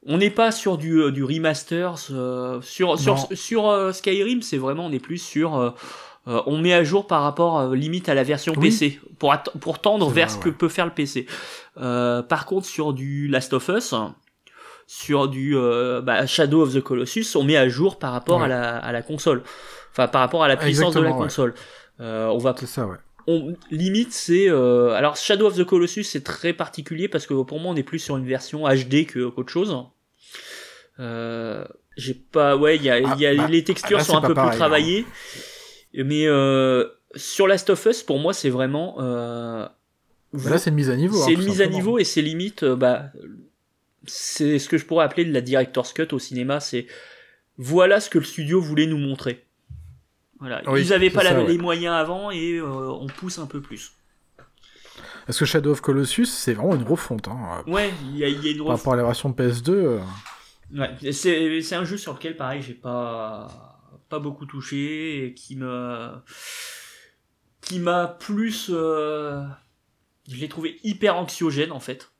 [0.06, 1.94] on n'est pas sur du, euh, du remaster.
[2.10, 3.28] euh, sur sur, Non.
[3.34, 5.56] sur euh, Skyrim, c'est vraiment, on est plus sur.
[5.56, 5.70] euh,
[6.46, 8.68] on met à jour par rapport limite à la version Oui.
[8.70, 10.54] PC pour, pour tendre vers vrai, ce que ouais.
[10.56, 11.26] peut faire le PC.
[11.78, 13.94] Euh, par contre, sur du Last of Us,
[14.88, 15.54] sur du
[16.02, 19.02] bah, Shadow of the Colossus, on met à jour par rapport à, la, à la
[19.02, 19.42] console.
[19.92, 21.16] Enfin, par rapport à la puissance de la ouais.
[21.16, 21.54] console.
[22.00, 22.96] Euh, on va C'est ça, ouais.
[23.26, 27.58] on limite c'est euh, alors Shadow of the Colossus c'est très particulier parce que pour
[27.58, 29.74] moi on est plus sur une version HD que qu'autre chose.
[30.98, 31.64] Euh,
[31.97, 34.12] j'ai pas ouais il y a, Ah, il y a bah, les textures là, sont
[34.12, 35.06] c'est un peu pareil, plus travaillées
[35.94, 36.86] mais euh,
[37.16, 39.66] sur Last of Us pour moi c'est vraiment euh,
[40.32, 41.16] Bah là, c'est une mise à niveau.
[41.16, 43.10] c'est hein, une tout mise à niveau et c'est limite euh, bah
[44.06, 46.86] c'est ce que je pourrais appeler de la director's cut au cinéma c'est
[47.59, 49.44] voilà ce que le studio voulait nous montrer.
[50.39, 51.48] Voilà, Oui, ils avaient c'est pas la- ça, ouais.
[51.48, 53.93] les moyens avant et euh, on pousse un peu plus.
[55.24, 57.27] Parce que Shadow of Colossus, c'est vraiment une refonte.
[57.28, 57.64] Hein.
[57.66, 59.98] Ouais, il y y a une Par rapport à la version PS2.
[60.74, 63.78] Ouais, c'est c'est un jeu sur lequel, pareil, j'ai pas
[64.09, 66.10] pas beaucoup touché et qui me
[67.60, 69.43] qui m'a plus euh,
[70.28, 72.10] je l'ai trouvé hyper anxiogène en fait.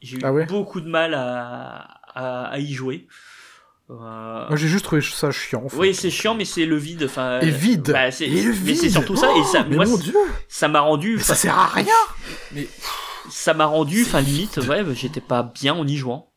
[0.00, 1.78] J'ai eu Ah ouais beaucoup de mal à,
[2.14, 3.06] à, à y jouer.
[3.88, 3.94] Euh,
[4.48, 5.62] Moi, j'ai juste trouvé ça chiant.
[5.64, 5.76] en fait.
[5.76, 7.04] oui, c'est chiant, mais c'est le vide.
[7.04, 7.90] Enfin, Et vide.
[7.92, 8.90] bah, c'est- Et le mais c'est vide.
[8.90, 9.28] surtout ça.
[9.38, 10.14] Et ça, Oh, mais moi, mon dieu
[10.48, 11.16] ça m'a rendu.
[11.16, 11.86] Mais ça sert à rien
[13.30, 16.32] ça m'a rendu, enfin limite, ouais, bah, j'étais pas bien en y jouant.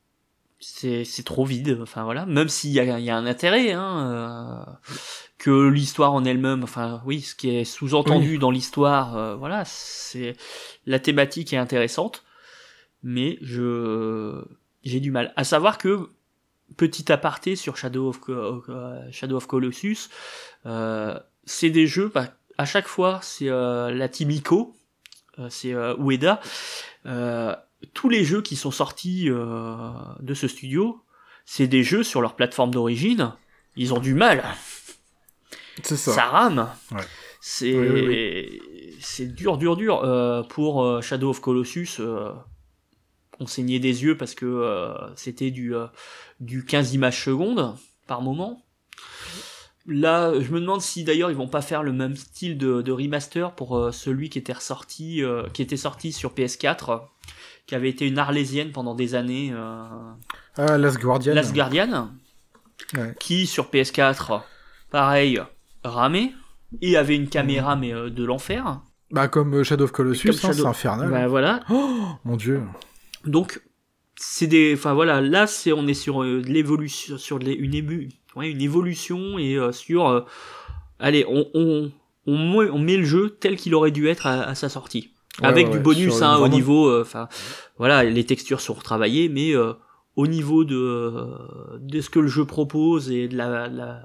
[0.61, 2.25] C'est c'est trop vide, enfin voilà.
[2.25, 4.71] Même s'il y a, y a un intérêt, hein, euh,
[5.37, 10.35] que l'histoire en elle-même, enfin oui, ce qui est sous-entendu dans l'histoire, euh, voilà, c'est
[10.85, 12.23] la thématique est intéressante,
[13.03, 14.43] mais je
[14.83, 15.33] j'ai du mal.
[15.37, 16.09] À savoir que
[16.75, 20.09] petit aparté sur Shadow of euh, Shadow of Colossus,
[20.65, 24.75] euh, c'est des jeux, bah, à chaque fois, c'est euh, la team Ico,
[25.39, 26.41] euh, c'est euh, Ueda.
[27.93, 29.89] Tous les jeux qui sont sortis euh,
[30.19, 31.01] de ce studio,
[31.45, 33.33] c'est des jeux sur leur plateforme d'origine.
[33.75, 34.43] Ils ont du mal,
[35.83, 36.11] C'est ça.
[36.13, 36.69] ça, rame.
[36.91, 37.01] Ouais.
[37.41, 38.61] C'est Oui,
[38.99, 40.03] c'est dur, dur, dur.
[40.03, 42.31] Euh, pour euh, Shadow of Colossus, euh,
[43.39, 45.87] on saignait des yeux parce que euh, c'était du euh,
[46.41, 47.75] du 15 images secondes
[48.07, 48.61] par moment.
[49.87, 52.91] Là, je me demande si d'ailleurs ils vont pas faire le même style de, de
[52.91, 56.97] remaster pour celui qui était ressorti, euh, qui était sorti sur PS4, euh,
[57.67, 59.83] qui avait été une arlésienne pendant des années, euh,
[60.57, 61.33] Ah, Last Guardian.
[61.35, 62.09] Last Guardian,
[62.95, 63.13] Ouais.
[63.19, 64.41] qui sur PS4,
[64.91, 65.39] pareil,
[65.83, 66.31] ramait
[66.81, 68.81] et avait une caméra mais euh, de l'enfer.
[69.11, 71.09] Bah, comme euh, Shadow of Colossus, hein, Shadow- c'est infernal.
[71.09, 71.61] Bah, voilà.
[71.69, 72.61] Oh, mon dieu.
[73.25, 73.61] Donc
[74.15, 78.49] c'est des, enfin voilà, là c'est on est sur euh, l'évolution, sur une ému, ouais,
[78.49, 80.21] une évolution et euh, sur, euh,
[80.99, 81.91] allez, on on
[82.27, 85.11] on met, on met le jeu tel qu'il aurait dû être à, à sa sortie,
[85.41, 87.27] avec du bonus hein, au niveau, euh, enfin
[87.77, 89.73] voilà, les textures sont retravaillées, mais euh,
[90.15, 94.01] au niveau de euh, de ce que le jeu propose et de la, la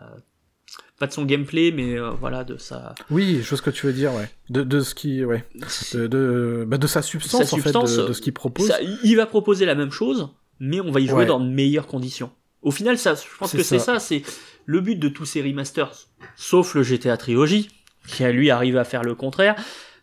[0.98, 3.86] pas de son gameplay, mais euh, voilà de sa Oui, je vois ce que tu
[3.86, 4.30] veux dire, ouais.
[4.48, 5.44] De, de ce qui, ouais.
[5.92, 8.68] De, de, bah, de sa substance, Sa en substance, fait, de, de ce qu'il propose.
[8.68, 10.28] Ça, il va proposer la même chose,
[10.60, 11.26] mais on va y jouer Ouais.
[11.26, 12.30] dans de meilleures conditions.
[12.62, 13.98] Au final, ça, je pense que c'est ça.
[13.98, 14.22] c'est
[14.66, 15.90] le but de tous ces remasters,
[16.36, 17.68] sauf le GTA Trilogy,
[18.06, 19.56] qui a lui arrive à faire le contraire.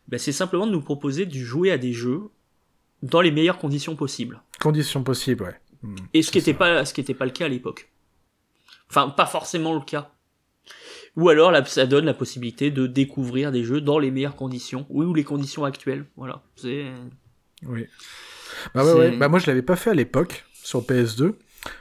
[0.07, 2.23] Ben, c'est simplement de nous proposer de jouer à des jeux
[3.01, 4.41] dans les meilleures conditions possibles.
[4.59, 5.59] Conditions possibles, ouais.
[5.83, 5.95] Hmm.
[6.13, 7.89] Et ce qui n'était pas, ce qui était pas le cas à l'époque.
[8.89, 10.11] Enfin, pas forcément le cas.
[11.15, 14.85] Ou alors, là, ça donne la possibilité de découvrir des jeux dans les meilleures conditions,
[14.89, 16.05] ou les conditions actuelles.
[16.15, 16.43] Voilà.
[16.55, 16.85] C'est,
[17.63, 17.87] Oui.
[18.75, 19.15] Bah ouais.
[19.17, 21.33] Bah moi je l'avais pas fait à l'époque sur PS2.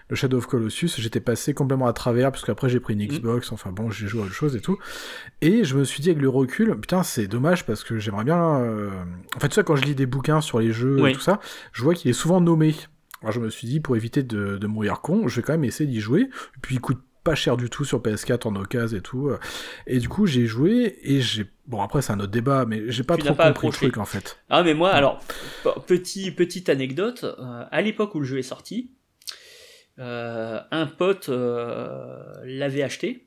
[0.08, 3.06] Le Shadow of Colossus, j'étais passé complètement à travers parce qu'après j'ai pris une Mm.
[3.06, 4.76] Xbox, enfin bon, j'ai joué à autre chose et tout.
[5.40, 8.60] Et je me suis dit avec le recul, putain, c'est dommage parce que j'aimerais bien
[8.60, 8.90] euh,
[9.36, 11.10] en fait tu sais quand je lis des bouquins sur les jeux Oui.
[11.10, 11.40] et tout ça,
[11.72, 12.74] je vois qu'il est souvent nommé.
[13.22, 15.64] Alors je me suis dit pour éviter de, de mourir con, je vais quand même
[15.64, 16.22] essayer d'y jouer.
[16.22, 19.30] Et puis il coûte pas cher du tout sur PS4 en occasion et tout.
[19.86, 23.02] Et du coup, j'ai joué et j'ai bon après c'est un autre débat mais j'ai
[23.02, 24.38] pas Tu trop pas compris le truc en fait.
[24.48, 25.22] Ah mais moi alors
[25.86, 28.99] petit petite anecdote euh, à l'époque où le jeu est sorti euh,
[30.00, 33.26] un pote euh, l'avait acheté.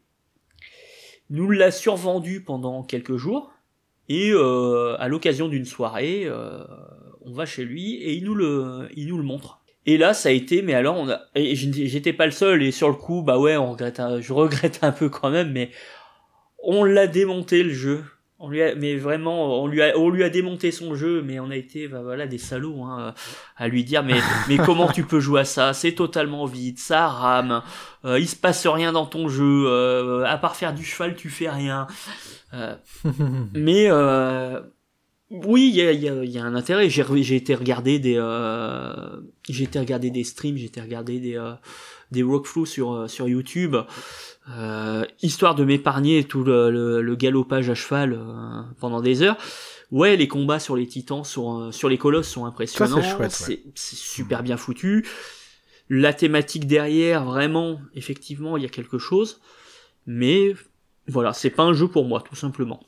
[1.30, 3.52] Nous l'a survendu pendant quelques jours.
[4.10, 6.64] Et euh, à l'occasion d'une soirée euh,
[7.22, 9.62] on va chez lui et il nous le il nous le montre.
[9.86, 13.22] Et là ça a été mais alors j'étais pas le seul et sur le coup
[13.22, 15.72] bah ouais on regrette je regrette un peu quand même mais
[16.62, 18.04] on l'a démonté le jeu
[18.44, 21.40] on lui a, mais vraiment, on lui a, on lui a démonté son jeu, mais
[21.40, 23.14] on a été, bah voilà, des salauds, hein,
[23.56, 25.74] à lui dire, mais, mais comment tu peux jouer à ça?
[25.74, 27.62] C'est totalement vide, ça rame,
[28.04, 31.30] euh, il se passe rien dans ton jeu, euh, à part faire du cheval, tu
[31.30, 31.88] fais rien.
[32.54, 32.76] Euh,
[33.54, 34.60] mais euh,
[35.34, 36.90] oui, il y a, il y, a, y a un intérêt.
[36.90, 38.94] J'ai, j'ai été regarder des, euh,
[39.50, 41.54] j'ai été regarder des streams, j'ai été regarder des, euh,
[42.12, 43.76] des walkthroughs sur, euh, sur YouTube.
[44.50, 49.38] Euh, histoire de m'épargner tout le, le, le galopage à cheval euh, pendant des heures.
[49.92, 52.98] Ouais, les combats sur les titans, sont, euh, sur les colosses sont impressionnants.
[53.20, 53.30] ouais.
[53.30, 55.06] C'est c'est super bien foutu.
[55.90, 59.40] la thématique derrière, vraiment, effectivement, il y a quelque chose.
[60.08, 60.56] Mais
[61.08, 62.82] voilà, c'est pas un jeu pour moi, tout simplement.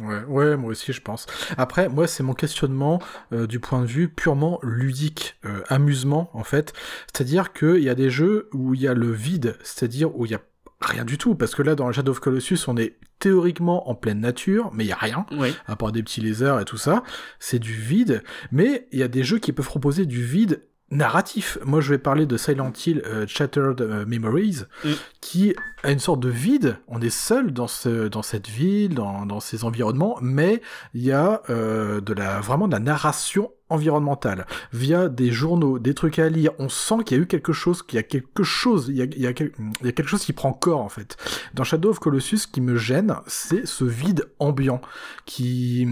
[0.00, 1.26] Ouais, ouais, moi aussi je pense.
[1.56, 3.02] Après, moi c'est mon questionnement
[3.32, 6.72] euh, du point de vue purement ludique, euh, amusement en fait.
[7.12, 10.30] C'est-à-dire qu'il y a des jeux où il y a le vide, c'est-à-dire où il
[10.30, 10.40] y a
[10.80, 14.20] rien du tout, parce que là dans Shadow of Colossus on est théoriquement en pleine
[14.20, 15.52] nature, mais il y a rien, Oui.
[15.66, 17.02] à part des petits lézards et tout ça.
[17.40, 18.22] C'est du vide,
[18.52, 21.58] mais il y a des jeux qui peuvent proposer du vide narratif.
[21.64, 24.88] Moi, je vais parler de Silent Hill euh, Shattered euh, Memories, Mm.
[25.20, 26.76] qui a une sorte de vide.
[26.88, 30.62] On est seul dans ce, dans cette ville, dans, dans ces environnements, mais
[30.94, 35.92] il y a euh, de la vraiment de la narration environnementale via des journaux, des
[35.92, 36.52] trucs à lire.
[36.58, 39.02] On sent qu'il y a eu quelque chose, qu'il y a quelque chose, il y
[39.02, 41.18] a, il y a quel- il y a quelque chose qui prend corps en fait.
[41.52, 44.80] Dans Shadow of Colossus, ce qui me gêne, c'est ce vide ambiant
[45.26, 45.86] qui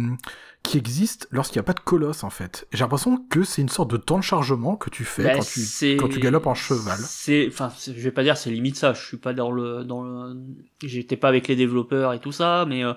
[0.67, 2.67] qui existe lorsqu'il n'y a pas de colosse en fait.
[2.73, 5.43] J'ai l'impression que c'est une sorte de temps de chargement que tu fais Bah, quand,
[5.47, 6.99] tu, c'est- quand tu galopes en cheval.
[7.01, 8.93] C'est, enfin, je vais pas dire c'est limite ça.
[8.93, 10.37] Je suis pas dans le, dans le,
[10.83, 12.93] j'étais pas avec les développeurs et tout ça, mais euh,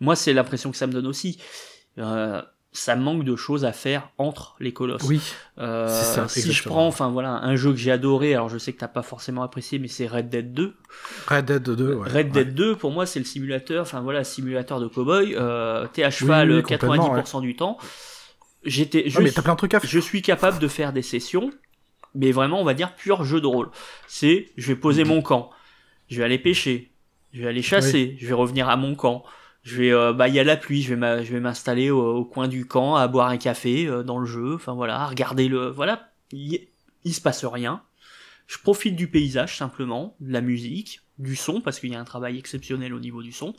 [0.00, 1.38] moi c'est l'impression que ça me donne aussi.
[1.98, 2.40] Euh,
[2.72, 5.02] ça manque de choses à faire entre les colosses.
[5.02, 5.20] Oui,
[5.58, 8.34] Euh, ça, si je prends, enfin voilà, un jeu que j'ai adoré.
[8.34, 10.74] Alors je sais que t'as pas forcément apprécié, mais c'est Red Dead 2.
[11.28, 11.94] Red Dead 2.
[11.94, 12.44] Ouais, Red ouais.
[12.44, 15.34] Dead 2, pour moi, c'est le simulateur, enfin voilà, simulateur de cowboy.
[15.36, 17.76] Euh, T'es à cheval oui, euh, complètement, 90% du temps.
[18.64, 19.90] J'étais, je, mais t'as plein de trucs à faire.
[19.90, 21.50] je suis capable de faire des sessions,
[22.14, 23.70] mais vraiment, on va dire pur jeu de rôle.
[24.06, 25.50] C'est, je vais poser mon camp,
[26.08, 26.92] je vais aller pêcher,
[27.32, 29.24] je vais aller chasser, je vais revenir à mon camp.
[29.62, 32.16] Je vais, euh, bah, il y a la pluie, je vais je vais m'installer au,
[32.16, 34.54] au coin du camp à boire un café euh, dans le jeu.
[34.54, 36.68] Enfin voilà, à regarder le, voilà, il,
[37.04, 37.82] il se passe rien.
[38.46, 42.04] Je profite du paysage simplement, de la musique, du son parce qu'il y a un
[42.04, 43.54] travail exceptionnel au niveau du son.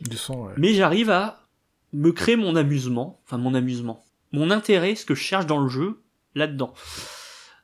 [0.00, 0.52] Du son, ouais.
[0.56, 1.46] Mais j'arrive à
[1.92, 5.68] me créer mon amusement, enfin mon amusement, mon intérêt, ce que je cherche dans le
[5.68, 6.02] jeu,
[6.34, 6.74] là-dedans.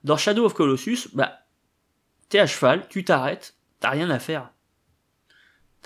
[0.05, 1.41] Dans Shadow of Colossus, bah,
[2.29, 4.51] t'es à cheval, tu t'arrêtes, t'as rien à faire.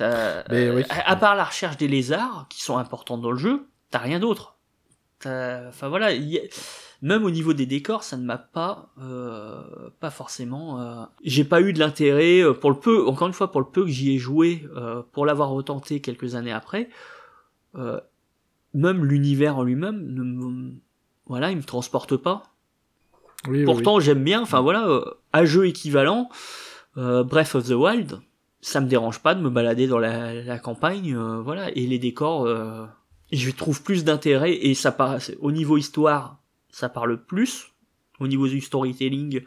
[0.00, 0.82] T'as- Mais oui.
[0.88, 4.18] à, à part la recherche des lézards, qui sont importants dans le jeu, t'as rien
[4.18, 4.56] d'autre.
[5.26, 6.40] Enfin voilà, y
[7.02, 9.62] même au niveau des décors, ça ne m'a pas, euh,
[10.00, 10.80] pas forcément.
[10.80, 13.66] euh, J'ai pas eu de l'intérêt euh, pour le peu, encore une fois pour le
[13.66, 16.88] peu que j'y ai joué, euh, pour l'avoir retenté quelques années après.
[17.76, 18.00] euh,
[18.72, 20.72] même l'univers en lui-même, ne me-
[21.26, 22.44] voilà, il me transporte pas.
[23.48, 24.40] Oui, oui, Pourtant, j'aime bien.
[24.42, 26.28] Enfin voilà, euh, à jeu équivalent,
[26.96, 28.20] euh, Breath of the Wild,
[28.60, 31.98] ça me dérange pas de me balader dans la, la campagne, euh, voilà, et les
[31.98, 32.84] décors, euh,
[33.32, 36.38] je trouve plus d'intérêt et ça part, au niveau histoire,
[36.70, 37.66] ça parle plus.
[38.18, 39.40] Au niveau du storytelling,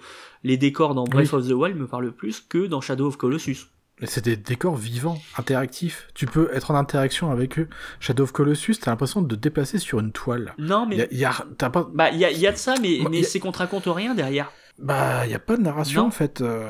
[0.43, 1.39] les décors dans Breath Oui.
[1.39, 3.67] of the Wild me parlent plus que dans Shadow of Colossus.
[4.01, 6.07] Mais c'est des décors vivants, interactifs.
[6.15, 7.67] Tu peux être en interaction avec eux.
[7.99, 10.55] Shadow of Colossus, t'as l'impression de te déplacer sur une toile.
[10.57, 12.57] Non, mais Y a, y a- t'as pas, bah il y a, y a de
[12.57, 14.51] ça, mais, Bah, mais y a- c'est qu'on te raconte rien derrière.
[14.79, 16.07] bah, y a pas de narration Non.
[16.07, 16.41] en fait.
[16.41, 16.65] euh.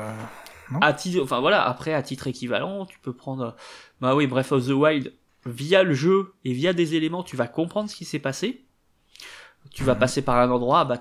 [0.80, 3.54] À titre, enfin voilà, après à titre équivalent, tu peux prendre,
[4.00, 5.12] bah oui, Breath of the Wild,
[5.46, 8.64] via le jeu et via des éléments, tu vas comprendre ce qui s'est passé.
[9.72, 10.00] Tu vas Mhm.
[10.00, 10.98] passer par un endroit, bah,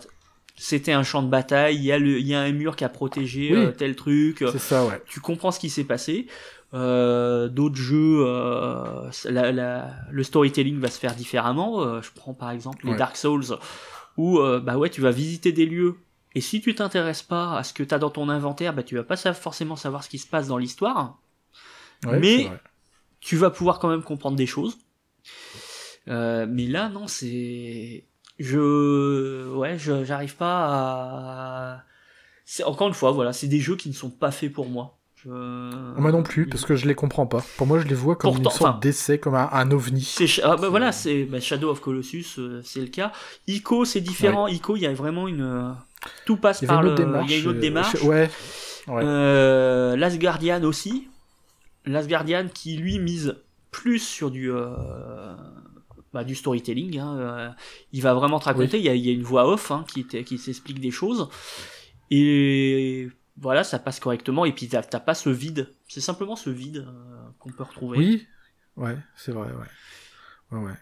[0.56, 2.84] c'était un champ de bataille, il y a le, il y a un mur qui
[2.84, 3.58] a protégé Oui.
[3.58, 4.44] euh, tel truc.
[4.52, 5.02] C'est ça, ouais.
[5.08, 6.28] Tu comprends ce qui s'est passé.
[6.74, 11.82] Euh, D'autres jeux, euh, la- la- le storytelling va se faire différemment.
[11.84, 12.98] Euh, je prends par exemple les Ouais.
[12.98, 13.46] Dark Souls,
[14.18, 15.96] où euh, bah ouais, tu vas visiter des lieux.
[16.36, 18.96] Et si tu t'intéresses pas à ce que tu as dans ton inventaire, bah tu
[18.96, 21.20] vas pas forcément savoir ce qui se passe dans l'histoire.
[22.06, 22.52] Ouais, Mais-.
[23.20, 24.78] Tu vas pouvoir quand même comprendre des choses.
[26.10, 28.06] Euh, mais là, non, c'est
[28.40, 31.84] je ouais, je j'arrive pas à.
[32.66, 34.98] Encore une fois, voilà, c'est des jeux qui ne sont pas faits pour moi.
[35.16, 35.30] Je...
[35.30, 37.42] Moi non plus, parce que je les comprends pas.
[37.56, 40.14] Pour moi, je les vois comme Pourtant, une sorte enfin, d'essai, comme un, un ovni.
[40.44, 43.14] Ah, bah, voilà, c'est bah, Shadow of Colossus, euh, c'est le cas.
[43.48, 44.48] Ico, c'est différent.
[44.48, 45.74] Ico, il y a vraiment une
[46.26, 46.96] tout passe Il par le.
[46.96, 47.30] démarche.
[47.30, 47.98] Il y a une autre euh, démarche.
[48.02, 48.30] je- Ouais.
[48.88, 49.02] Ouais.
[49.04, 51.08] Euh, Last Guardian aussi.
[51.86, 53.36] Last Guardian qui lui mise
[53.72, 55.36] plus sur du euh,
[56.14, 57.00] bah, du storytelling.
[57.00, 57.56] hein,
[57.92, 58.78] il va vraiment te raconter.
[58.80, 61.30] Il, y a, il y a une voix off hein, qui, qui s'explique des choses.
[62.12, 64.46] Et voilà, ça passe correctement.
[64.46, 65.70] Et puis t'as t'as pas ce vide.
[65.88, 67.98] C'est simplement ce vide euh, qu'on peut retrouver.
[67.98, 68.28] Oui,
[68.78, 70.58] ouais, c'est vrai, ouais.
[70.58, 70.74] Ouais, ouais.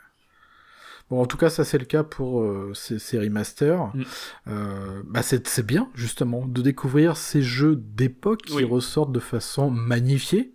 [1.11, 3.91] Bon, en tout cas, ça c'est le cas pour euh, ces, ces remasters.
[3.93, 4.01] Mm.
[4.47, 8.63] Euh, bah, c'est bien, justement, de découvrir ces jeux d'époque qui Oui.
[8.63, 10.53] ressortent de façon magnifiée.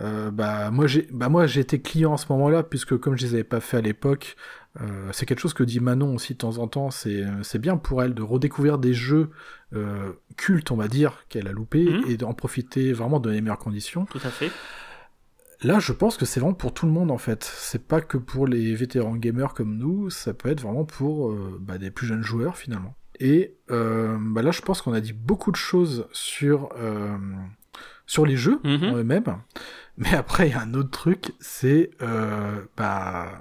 [0.00, 3.44] Euh, bah, moi, j'ai bah, moi, client à ce moment-là, puisque comme je les avais
[3.44, 4.36] pas fait à l'époque,
[4.80, 8.02] euh, c'est quelque chose que dit Manon aussi de temps en temps, c'est bien pour
[8.02, 9.30] elle de redécouvrir des jeux
[9.72, 12.04] euh, cultes, on va dire, qu'elle a loupé, Mhm.
[12.08, 14.04] et d'en profiter vraiment dans les meilleures conditions.
[14.06, 14.50] Tout à fait.
[15.64, 17.42] Là, je pense que c'est vraiment pour tout le monde en fait.
[17.42, 21.58] C'est pas que pour les vétérans gamers comme nous, ça peut être vraiment pour euh,
[21.60, 22.94] bah, des plus jeunes joueurs finalement.
[23.18, 27.16] Et euh, bah là, je pense qu'on a dit beaucoup de choses sur, euh,
[28.06, 28.84] sur les jeux Mhm.
[28.84, 29.36] en eux-mêmes.
[29.96, 31.90] Mais après, il y a un autre truc, c'est
[32.76, 33.40] bah,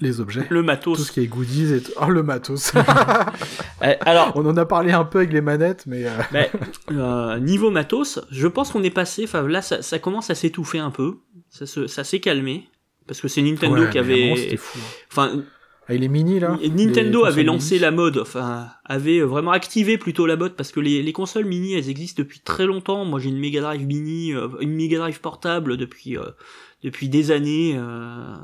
[0.00, 0.46] les objets.
[0.50, 1.06] Le Tout matos.
[1.06, 1.92] ce qui est goodies et tout.
[2.00, 2.72] Oh, le matos.
[3.82, 6.06] Euh, alors, On en a parlé un peu avec les manettes, mais...
[6.06, 6.38] euh, bah,
[6.92, 9.24] euh, niveau matos, je pense qu'on est passé.
[9.24, 11.18] Enfin, là, ça, ça commence à s'étouffer un peu.
[11.54, 12.68] Ça, se- ça s'est calmé.
[13.06, 14.56] Parce que c'est Nintendo ouais, qui avait.
[14.56, 14.78] Fou.
[14.78, 14.82] hein.
[15.10, 15.44] Enfin,
[15.88, 16.58] Avec les mini, là.
[16.74, 17.82] Nintendo avait lancé mini.
[17.82, 21.74] la mode, enfin, avait vraiment activé plutôt la mode parce que les, les consoles mini,
[21.74, 23.04] elles existent depuis très longtemps.
[23.04, 26.24] Moi, j'ai une Mega Drive mini, euh, une Mega Drive portable depuis euh,
[26.82, 28.34] depuis des années, euh,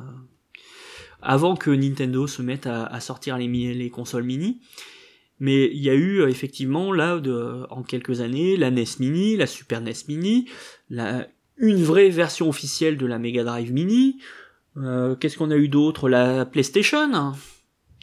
[1.22, 4.60] avant que Nintendo se mette à, à sortir les, les consoles mini.
[5.38, 9.36] Mais il y a eu euh, effectivement là, de, en quelques années, la NES Mini,
[9.36, 10.46] la Super NES Mini,
[10.90, 11.26] la,
[11.60, 14.18] une vraie version officielle de la Mega Drive Mini.
[14.76, 16.08] Euh, Qu'est-ce qu'on a eu d'autre?
[16.08, 17.32] La PlayStation.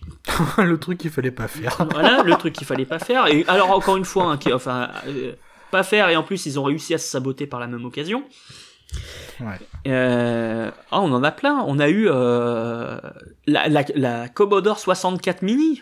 [0.58, 1.76] le truc qu'il fallait pas faire.
[1.92, 4.90] voilà le truc qu'il fallait pas faire et alors encore une fois hein, qui- enfin
[5.08, 5.34] euh,
[5.72, 8.24] pas faire et en plus ils ont réussi à se saboter par la même occasion
[9.42, 9.60] Ouais.
[9.88, 13.02] Euh, ah, on en a plein on a eu la,
[13.68, 15.82] la, la Commodore 64 mini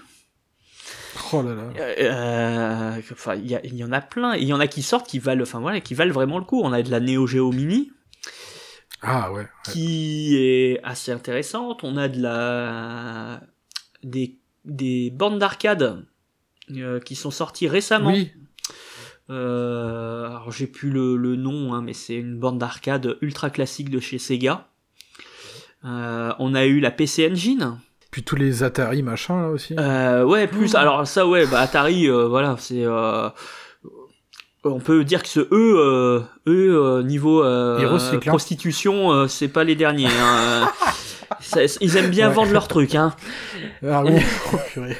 [1.32, 1.64] Oh là là.
[1.80, 5.44] Euh, enfin il y, en a plein il y en a qui sortent qui valent
[5.44, 7.92] enfin voilà qui valent vraiment le coup on a de la Neo Geo mini
[9.02, 9.40] Ah ouais.
[9.42, 9.48] ouais.
[9.72, 11.84] qui est assez intéressante.
[11.84, 13.42] On a de la
[14.04, 16.06] des, des bornes d'arcade
[16.72, 18.12] euh, qui sont sorties récemment.
[18.12, 18.32] Oui.
[19.30, 23.90] Euh, alors j'ai plus le, le nom, hein, mais c'est une borne d'arcade ultra classique
[23.90, 24.68] de chez Sega.
[25.84, 27.80] Euh, on a eu la PC Engine.
[28.16, 29.76] Puis tous les Atari machin là aussi.
[29.78, 30.74] Euh, ouais, plus.
[30.76, 32.86] Alors ça, ouais, bah Atari, euh, voilà, c'est.
[32.86, 33.28] euh,
[34.64, 39.66] on peut dire que ce eux, euh, eux euh, niveau euh, prostitution, euh, c'est pas
[39.66, 40.08] les derniers.
[40.08, 40.72] hein.
[41.42, 42.34] Ça- ils aiment bien Ouais.
[42.36, 43.14] vendre leurs trucs, hein.
[43.86, 44.14] Ah oui.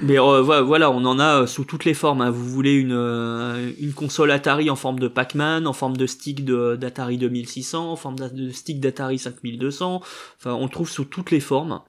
[0.00, 2.20] Mais euh, voilà, on en a euh, sous toutes les formes.
[2.20, 2.30] hein.
[2.30, 6.44] Vous voulez une, euh, une console Atari en forme de Pac-Man, en forme de stick
[6.44, 10.00] de- d'Atari 2600, en forme de stick d'Atari 5200.
[10.38, 11.80] Enfin, on le trouve sous toutes les formes.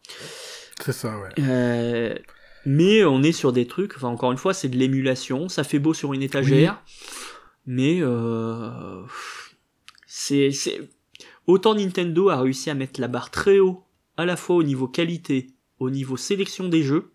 [0.84, 1.30] C'est ça, ouais.
[1.40, 2.16] Euh,
[2.66, 5.80] mais on est sur des trucs, enfin encore une fois, c'est de l'émulation, ça fait
[5.80, 6.82] beau sur une étagère,
[7.66, 9.02] mais euh,
[10.08, 10.82] c'est c'est
[11.48, 13.84] autant Nintendo a réussi à mettre la barre très haut,
[14.18, 15.48] à la fois au niveau qualité,
[15.80, 17.12] au niveau sélection des jeux,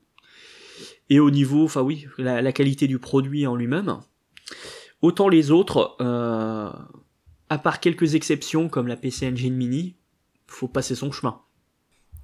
[1.11, 3.99] et au niveau, enfin oui, la, la qualité du produit en lui-même.
[5.03, 6.71] Autant les autres, euh,
[7.51, 9.97] à part quelques exceptions comme la PC Engine Mini,
[10.47, 11.41] faut passer son chemin.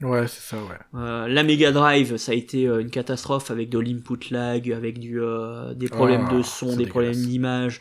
[0.03, 0.79] Ouais, c'est ça, ouais.
[0.95, 4.99] Euh, la Mega Drive, ça a été euh, une catastrophe avec de l'input lag, avec
[4.99, 7.81] du, euh, des problèmes Ah, de son, des problèmes d'image.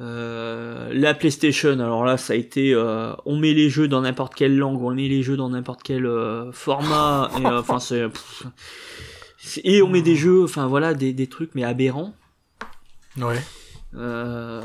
[0.00, 4.34] Euh, la PlayStation, alors là, ça a été, euh, on met les jeux dans n'importe
[4.34, 8.04] quelle langue, on met les jeux dans n'importe quel euh, format, et euh, enfin c'est-
[9.64, 12.14] et on met des jeux, enfin voilà, des, des trucs mais aberrants.
[13.18, 13.40] Ouais.
[13.94, 14.62] Euh,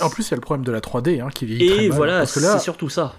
[0.00, 1.88] En plus, il y a le problème de la 3D hein, qui vieillit très et
[1.88, 3.14] mal, voilà, c'est surtout ça.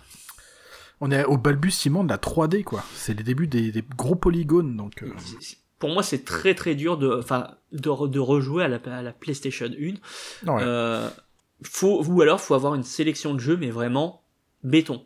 [1.02, 2.84] on est au balbutiement de la 3D, quoi.
[2.96, 5.04] C'est les débuts des, des gros polygones, donc...
[5.04, 5.12] euh,
[5.80, 9.02] Pour moi, c'est très très dur de, enfin, de, re- de rejouer à la, à
[9.02, 9.70] la PlayStation 1.
[9.72, 9.96] ouais.
[10.64, 11.10] Euh,
[11.64, 14.22] faut, ou alors faut avoir une sélection de jeux, mais vraiment
[14.64, 15.06] béton.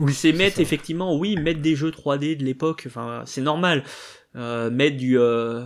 [0.00, 3.84] Oui, C'est mettre effectivement, oui, mettre des jeux 3D de l'époque, enfin c'est normal.
[4.36, 5.64] Euh, mettre du euh,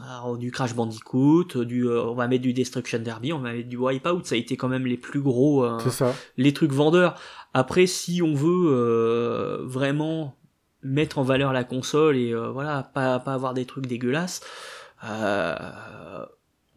[0.00, 3.68] alors, du Crash Bandicoot, du euh, on va mettre du Destruction Derby, on va mettre
[3.68, 6.14] du Wipeout, ça a été quand même les plus gros, euh, ça.
[6.38, 7.20] les trucs vendeurs.
[7.52, 10.34] Après, si on veut euh, vraiment
[10.82, 14.40] mettre en valeur la console et euh, voilà, pas, pas avoir des trucs dégueulasses,
[15.04, 15.54] euh,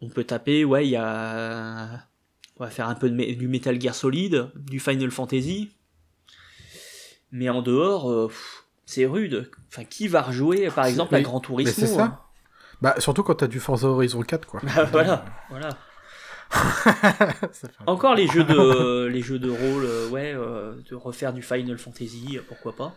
[0.02, 2.06] on peut taper, ouais, il y a.
[2.58, 5.70] On va faire un peu de, du Metal Gear Solid, du Final Fantasy.
[7.32, 8.30] Mais en dehors, euh,
[8.84, 9.50] c'est rude.
[9.72, 12.02] Enfin, qui va rejouer, par exemple, à mais- Grand Mais Turismo c'est ça.
[12.04, 12.18] hein
[12.82, 14.60] Bah, surtout quand t'as du Forza Horizon 4, quoi.
[14.62, 15.68] Bah, voilà, voilà.
[17.86, 21.76] Encore les jeux de les jeux de rôle, euh, ouais, euh, de refaire du Final
[21.78, 22.94] Fantasy, euh, pourquoi pas.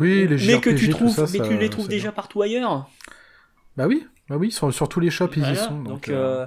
[0.00, 2.12] Oui, les mais que tu trouves, ça, mais ça- tu les trouves déjà bien.
[2.12, 2.88] partout ailleurs.
[3.76, 5.76] Bah oui, bah oui, sur, sur tous les shops, ils y sont.
[5.76, 6.46] donc, Donc, euh, euh,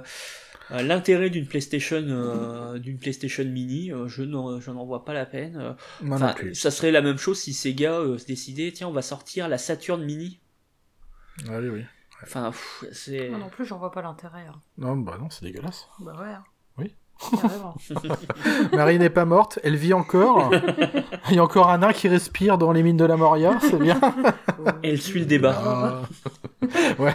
[0.70, 5.26] l'intérêt d'une PlayStation, euh, d'une PlayStation Mini, euh, je n'en, je n'en vois pas la
[5.26, 5.56] peine.
[5.56, 5.72] euh.
[6.02, 6.54] moi Enfin, non plus.
[6.54, 9.58] ça serait la même chose si Sega euh, se décidait, tiens, on va sortir la
[9.58, 10.40] Saturn Mini.
[11.48, 11.84] Ah oui, oui.
[12.22, 13.28] Enfin, pff, c'est.
[13.28, 14.46] Moi non plus, j'en vois pas l'intérêt.
[14.46, 14.60] hein.
[14.78, 15.86] Non, bah non, c'est dégueulasse.
[16.00, 16.28] Bah ouais.
[16.28, 16.44] hein.
[16.78, 16.94] Oui.
[18.72, 20.50] Marie n'est pas morte, elle vit encore.
[21.30, 23.78] Il y a encore un nain qui respire dans les mines de la Moria, c'est
[23.78, 24.00] bien.
[24.82, 25.56] Elle suit le débat.
[25.64, 26.02] Ah.
[26.98, 27.14] ouais.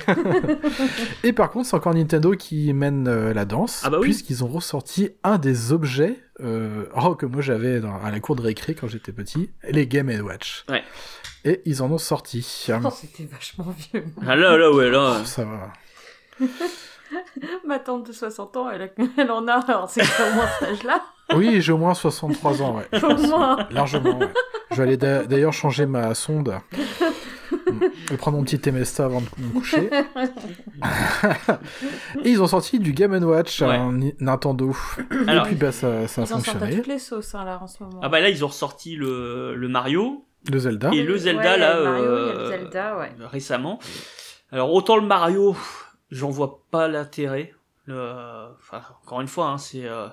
[1.23, 4.07] Et par contre, c'est encore Nintendo qui mène euh, la danse, Ah bah oui.
[4.07, 8.41] puisqu'ils ont ressorti un des objets euh, oh, que moi j'avais à la cour de
[8.41, 10.65] récré quand j'étais petit, les Game Watch.
[10.69, 10.83] Ouais.
[11.45, 12.67] Et ils en ont sorti.
[12.69, 14.05] Oh, c'était vachement vieux.
[14.25, 15.23] Ah là, là, ouais, là.
[15.25, 15.73] Ça va.
[17.65, 20.69] Ma tante de 60 ans, elle, a- elle en a, alors c'est au moins cet
[20.69, 21.01] âge-là.
[21.33, 23.03] Oui, j'ai au moins 63 ans, ouais.
[23.03, 23.65] Au moins.
[23.71, 24.27] Largement, ouais.
[24.71, 26.53] Je vais aller d'a- d'ailleurs changer ma sonde.
[27.51, 29.89] Je vais prendre mon petit Temesta avant de me coucher.
[32.25, 33.79] Et ils ont sorti du Game Watch Ouais.
[33.91, 34.75] Ni- Nintendo.
[35.27, 36.75] Alors, Et puis bah ça, ça a Ils en sortent à fonctionné.
[36.75, 37.99] toutes les sauces, hein, là, en ce moment.
[38.03, 40.89] ah bah là, ils ont ressorti le, le Mario Le Zelda.
[40.93, 43.11] et le Zelda, Ouais, là, le Mario, a euh, le Zelda, ouais.
[43.31, 43.79] récemment.
[44.51, 45.55] Alors, autant le Mario,
[46.11, 47.53] j'en vois pas l'intérêt.
[47.85, 49.85] Le- Enfin, encore une fois, hein, c'est...
[49.85, 50.07] euh,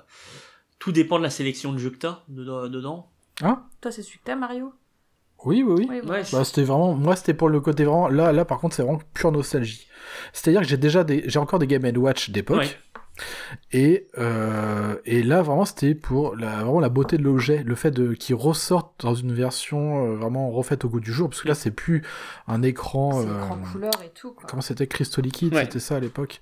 [0.79, 2.69] Tout dépend de la sélection de jeux que t'as dedans.
[2.69, 3.11] dedans.
[3.81, 4.73] Toi, c'est celui que t'as, Mario?
[5.45, 5.87] Oui, oui, oui.
[5.89, 6.23] Oui, voilà.
[6.23, 8.83] Ouais, Bah, c'était vraiment, moi c'était pour le côté vraiment, là, là par contre c'est
[8.83, 9.87] vraiment pure nostalgie.
[10.33, 12.57] C'est-à-dire que j'ai déjà des, j'ai encore des Game Watch d'époque.
[12.59, 12.77] Ouais.
[13.73, 17.91] Et, euh, et là, vraiment, c'était pour la, vraiment la beauté de l'objet, le fait
[17.91, 21.49] de qu'il ressorte dans une version euh, vraiment refaite au goût du jour, parce que
[21.49, 22.03] là, c'est plus
[22.47, 23.21] un écran.
[23.23, 24.47] C'est euh, écran couleur et tout, quoi.
[24.49, 25.65] comment c'était Crystal Liquid, Ouais.
[25.65, 26.41] c'était ça à l'époque.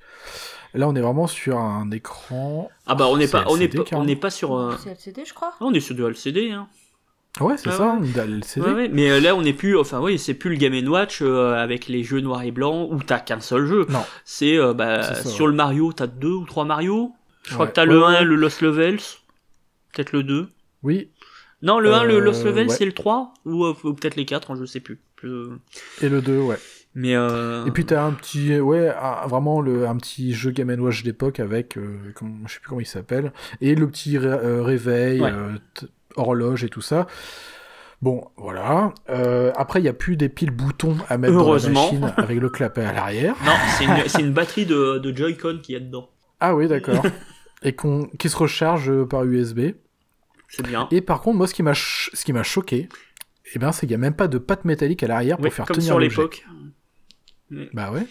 [0.75, 2.71] Là, on est vraiment sur un écran.
[2.87, 4.05] Ah bah, on n'est pas, on pas, on carrément.
[4.05, 4.79] n'est pas sur...
[4.83, 5.55] C'est LCD, je crois.
[5.61, 6.69] On est sur du LCD, hein.
[7.41, 8.07] Ouais, c'est Ah ça, ouais.
[8.61, 11.21] Ouais, ouais, mais euh, là on n'est plus, enfin oui, c'est plus le Game Watch
[11.21, 13.87] euh, avec les jeux noirs et blancs où t'as qu'un seul jeu.
[13.91, 14.05] Non.
[14.25, 17.13] C'est euh, bah, ça, sur le Mario, t'as deux ou trois Mario.
[17.45, 18.25] Je crois que t'as le Ouais, 1, ouais.
[18.25, 19.01] le Lost Levels,
[19.93, 20.49] peut-être le 2.
[20.83, 21.11] Oui,
[21.63, 24.25] Non, le 1, le Euh, Lost Levels, c'est le 3 ou, euh, ou peut-être les
[24.25, 24.99] 4, hein, je sais plus.
[26.03, 26.57] Et le 2, ouais.
[26.99, 27.67] Mais euh...
[27.67, 31.41] Et puis t'as un petit, ouais, un- vraiment le, un petit jeu Game Watch d'époque
[31.41, 35.21] avec, euh, comment- je sais plus comment il s'appelle, et le petit ré- euh, réveil,
[35.21, 35.31] Ouais.
[35.31, 35.53] euh,
[36.17, 37.07] horloge et tout ça.
[38.03, 38.95] Bon, voilà.
[39.11, 42.41] Euh, après, il y a plus des piles boutons à mettre dans la machine avec
[42.41, 43.35] le clapet à l'arrière.
[43.45, 46.09] non, c'est une, c'est une batterie de, de Joy-Con qu'il y a dedans.
[46.41, 47.05] Ah oui, d'accord.
[47.63, 47.75] et
[48.19, 49.73] qui se recharge par USB.
[50.49, 50.89] C'est bien.
[50.91, 52.89] Et par contre, moi, ce qui m'a, ch- ce qui m'a choqué,
[53.55, 55.67] eh ben, c'est qu'il y a même pas de patte métallique à l'arrière pour faire
[55.67, 56.47] comme tenir sur l'époque.
[57.51, 58.07] Bah ouais.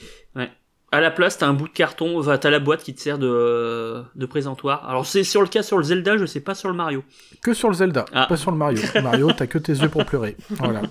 [0.96, 3.18] À la place, t'as un bout de carton, enfin, t'as la boîte qui te sert
[3.18, 4.88] de, de présentoir.
[4.88, 7.04] Alors c'est sur le cas sur le Zelda, je sais pas sur le Mario.
[7.42, 8.28] Que sur le Zelda, Ah.
[8.30, 8.82] pas sur le Mario.
[9.04, 10.38] Mario, t'as que tes yeux pour pleurer.
[10.52, 10.82] Voilà.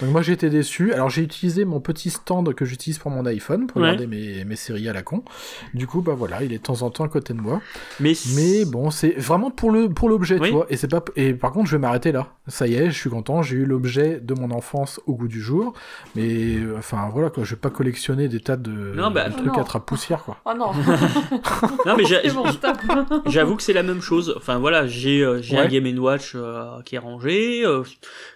[0.00, 0.92] Donc moi j'ai été déçu.
[0.92, 3.88] Alors j'ai utilisé mon petit stand que j'utilise pour mon iPhone pour Ouais.
[3.92, 5.24] regarder mes, mes séries à la con.
[5.72, 7.60] Du coup bah voilà, il est de temps en temps à côté de moi.
[8.00, 10.48] Mais, Mais bon, c'est vraiment pour le pour l'objet, Oui.
[10.48, 10.66] tu vois.
[10.68, 12.28] Et c'est pas et par contre je vais m'arrêter là.
[12.48, 13.42] Ça y est, je suis content.
[13.42, 15.72] J'ai eu l'objet de mon enfance au goût du jour.
[16.16, 19.34] Mais euh, enfin voilà quoi, je vais pas collectionner des tas de, Non, bah, de
[19.34, 19.60] trucs non.
[19.60, 20.38] à trappe poussière quoi.
[20.44, 20.72] Oh non
[21.86, 22.04] non mais
[23.30, 24.34] J'avoue que c'est la même chose.
[24.36, 25.62] Enfin voilà, j'ai euh, j'ai Ouais.
[25.62, 27.82] un Game Watch euh, qui est rangé, euh,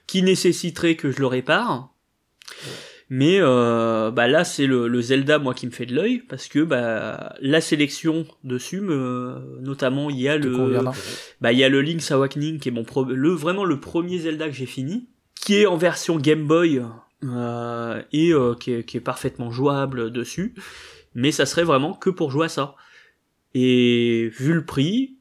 [0.06, 1.90] qui nécessiterait que je le répare.
[3.08, 6.48] Mais euh, bah là c'est le, le Zelda moi qui me fait de l'œil parce
[6.48, 10.80] que bah la sélection dessus me notamment il y a le
[11.40, 14.18] bah il y a le Link's Awakening qui est mon pro- le vraiment le premier
[14.18, 15.08] Zelda que j'ai fini
[15.40, 16.82] qui est en version Game Boy
[17.34, 20.54] euh, et euh, qui, est, qui est parfaitement jouable dessus
[21.14, 22.74] mais ça serait vraiment que pour jouer à ça
[23.54, 25.16] et vu le prix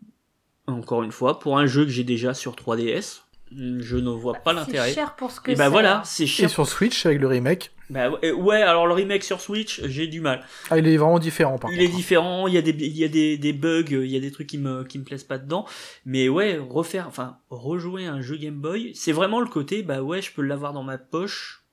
[0.68, 3.22] encore une fois pour un jeu que j'ai déjà sur 3DS
[3.52, 5.70] je ne vois pas l'intérêt C'est cher pour ce que et bah c'est.
[5.70, 9.24] voilà c'est Et cher sur Switch avec le remake, bah ouais, ouais alors le remake
[9.24, 11.88] sur Switch j'ai du mal ah il est vraiment différent par il contre.
[11.88, 14.20] est différent, il y a des il y a des, des bugs, il y a
[14.20, 15.66] des trucs qui me qui me plaisent pas dedans,
[16.06, 20.24] mais ouais, refaire enfin rejouer un jeu Game Boy, c'est vraiment le côté bah ouais,
[20.24, 21.65] je peux l'avoir dans ma poche.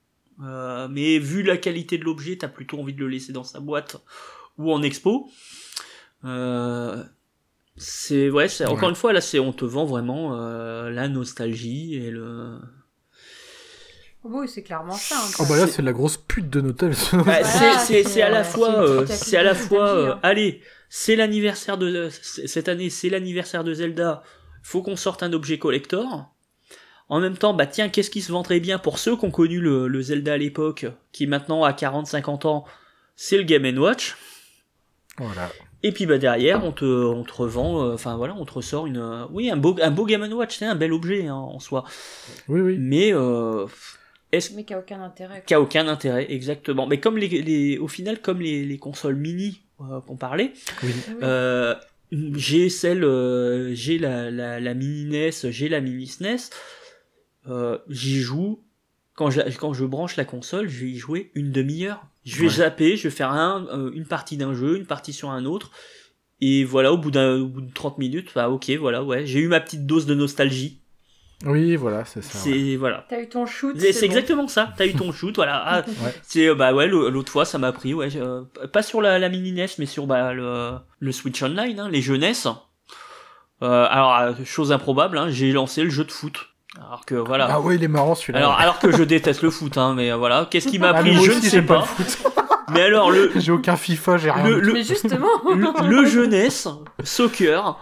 [0.44, 3.60] Euh, mais vu la qualité de l'objet, t'as plutôt envie de le laisser dans sa
[3.60, 3.96] boîte
[4.58, 5.28] ou en expo.
[6.24, 7.02] Euh,
[7.76, 8.88] c'est ouais, c'est encore Ouais.
[8.90, 12.58] une fois là, c'est on te vend vraiment euh, la nostalgie et le
[14.24, 15.16] Oui, c'est clairement ça.
[15.18, 16.90] hein, Oh bah là C'est- c'est la grosse pute de Notel.
[17.24, 22.68] Bah, c'est- à la fois c'est euh, à la fois allez c'est l'anniversaire de cette
[22.68, 24.22] année c'est l'anniversaire de Zelda
[24.62, 26.31] faut qu'on sorte un objet collector
[27.12, 29.60] en même temps bah tiens qu'est-ce qui se vendrait bien pour ceux qui ont connu
[29.60, 32.64] le, le Zelda à l'époque qui maintenant a 40-50 ans
[33.16, 34.16] c'est le Game Watch
[35.18, 35.50] Voilà.
[35.82, 38.86] et puis bah derrière on te on te revend euh, enfin voilà on te ressort
[38.86, 41.60] une euh, oui un beau un beau Game Watch c'est un bel objet hein, en
[41.60, 41.84] soi
[42.48, 42.76] Oui oui.
[42.80, 43.66] mais euh,
[44.32, 45.44] est-ce Mais qui a aucun intérêt.
[45.46, 46.86] qui a aucun intérêt, exactement.
[46.86, 50.90] Mais comme les, les au final, comme les, les consoles mini euh, qu'on parlait, Oui.
[51.22, 51.74] Euh,
[52.12, 56.48] j'ai celle, euh, j'ai la, la, la mini NES, j'ai la mini SNES,
[57.48, 58.62] euh, j'y joue.
[59.14, 62.02] Quand je, quand je branche la console, je vais y jouer une demi-heure.
[62.24, 62.50] Je vais Ouais.
[62.54, 65.70] zapper, je vais faire un, euh, une partie d'un jeu, une partie sur un autre.
[66.40, 69.38] Et voilà, au bout, d'un, au bout de 30 minutes, bah ok, voilà, ouais, j'ai
[69.40, 70.78] eu ma petite dose de nostalgie.
[71.44, 72.38] Oui voilà c'est ça.
[72.38, 72.76] C'est, ouais.
[72.76, 73.04] voilà.
[73.08, 73.74] T'as eu ton shoot.
[73.76, 74.12] C'est, c'est bon.
[74.14, 74.72] exactement ça.
[74.76, 75.60] T'as eu ton shoot, voilà.
[75.66, 76.14] Ah, Ouais.
[76.22, 78.42] c'est euh, bah ouais, l'autre fois ça m'a pris, ouais, euh,
[78.72, 82.00] pas sur la, la mini NES, mais sur bah, le, le Switch Online, hein, les
[82.00, 82.32] jeux NES.
[83.62, 86.48] Euh, alors euh, chose improbable, hein, j'ai lancé le jeu de foot.
[86.78, 87.48] Alors que voilà.
[87.50, 88.38] Ah ouais, il est marrant celui-là.
[88.38, 90.46] alors, alors que je déteste le foot, hein, mais voilà.
[90.50, 91.14] Qu'est-ce qui m'a Ah, pris?
[91.22, 91.82] Je ne sais pas.
[91.82, 92.18] foot.
[92.72, 94.44] Mais alors, le, J'ai aucun FIFA, j'ai rien.
[94.48, 96.68] le, le, Mais justement, le, le jeunesse,
[97.04, 97.78] soccer,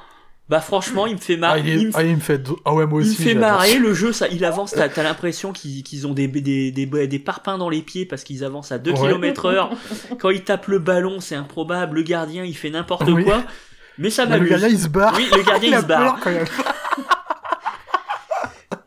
[0.48, 1.60] bah franchement, il me fait Ah, marrer.
[1.60, 1.84] il, il est...
[1.84, 2.42] me ah, il me fait.
[2.64, 3.20] Ah ouais, moi Il aussi.
[3.22, 6.26] me fait marrer le jeu, ça, il avance, t'as as, l'impression qu'ils qu'ils ont des,
[6.26, 8.98] des, des, des parpaings dans les pieds parce qu'ils avancent à 2 Ouais.
[9.12, 9.70] km heure.
[10.18, 13.22] Quand ils tapent le ballon, c'est improbable, le gardien il fait n'importe Oui.
[13.22, 13.44] quoi.
[13.98, 14.50] Mais ça Mais le m'amuse.
[14.50, 15.12] gardien, il se barre.
[15.16, 16.14] Oui, le gardien il il se barre.
[16.14, 16.46] peur quand même.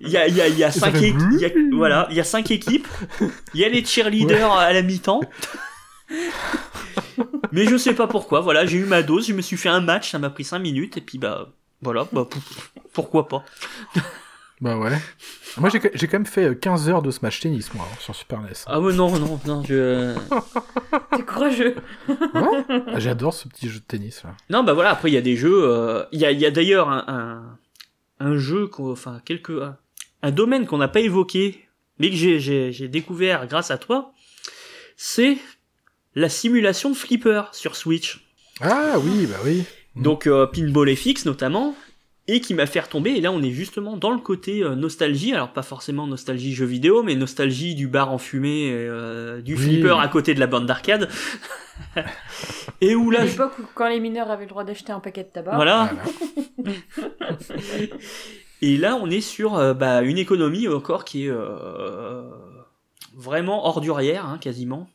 [0.03, 2.07] Il y a, il y a, il y a cinq équipes, il y a- voilà,
[2.11, 2.88] il y a cinq équipes.
[3.53, 5.21] Il y a les cheerleaders à la mi-temps.
[7.51, 9.81] Mais je sais pas pourquoi, voilà, j'ai eu ma dose, je me suis fait un
[9.81, 11.49] match, ça m'a pris 5 minutes, et puis bah,
[11.81, 12.27] voilà, bah,
[12.93, 13.43] pourquoi pas.
[14.61, 14.91] Bah ouais.
[15.57, 18.15] Moi, j'ai j'ai quand même fait euh, 15 heures de Smash Tennis, moi, hein, sur
[18.15, 18.49] Super NES.
[18.65, 20.15] Ah ouais, non, non, non, je...
[21.15, 21.75] t'es courageux.
[22.07, 22.65] Ouais.
[22.88, 24.31] Ah, J'adore ce petit jeu de tennis, là.
[24.49, 25.63] Non, bah voilà, après il y a des jeux.
[25.63, 29.77] euh, Il y a, il y a d'ailleurs un, un, un jeu, enfin quelques, un,
[30.24, 31.60] un domaine qu'on n'a pas évoqué,
[32.00, 34.14] mais que j'ai- découvert grâce à toi.
[34.98, 35.38] C'est
[36.16, 38.26] la simulation de flipper sur Switch.
[38.62, 39.64] Ah oui, bah oui.
[39.95, 40.02] Mm.
[40.04, 41.76] Donc euh, Pinball FX notamment,
[42.28, 43.12] et qui m'a fait retomber.
[43.12, 45.34] Et là, on est justement dans le côté euh, nostalgie.
[45.34, 49.62] Alors pas forcément nostalgie jeu vidéo, mais nostalgie du bar en fumée, euh, du Oui.
[49.62, 51.10] flipper à côté de la bande d'arcade.
[52.82, 55.24] et où là, je- l'époque où quand les mineurs avaient le droit d'acheter un paquet
[55.24, 55.56] de tabac.
[55.56, 55.91] voilà.
[56.58, 56.74] Voilà.
[58.65, 62.23] Et là, on est sur euh, bah, une économie encore qui est euh,
[63.14, 64.90] vraiment ordurière, hein, quasiment.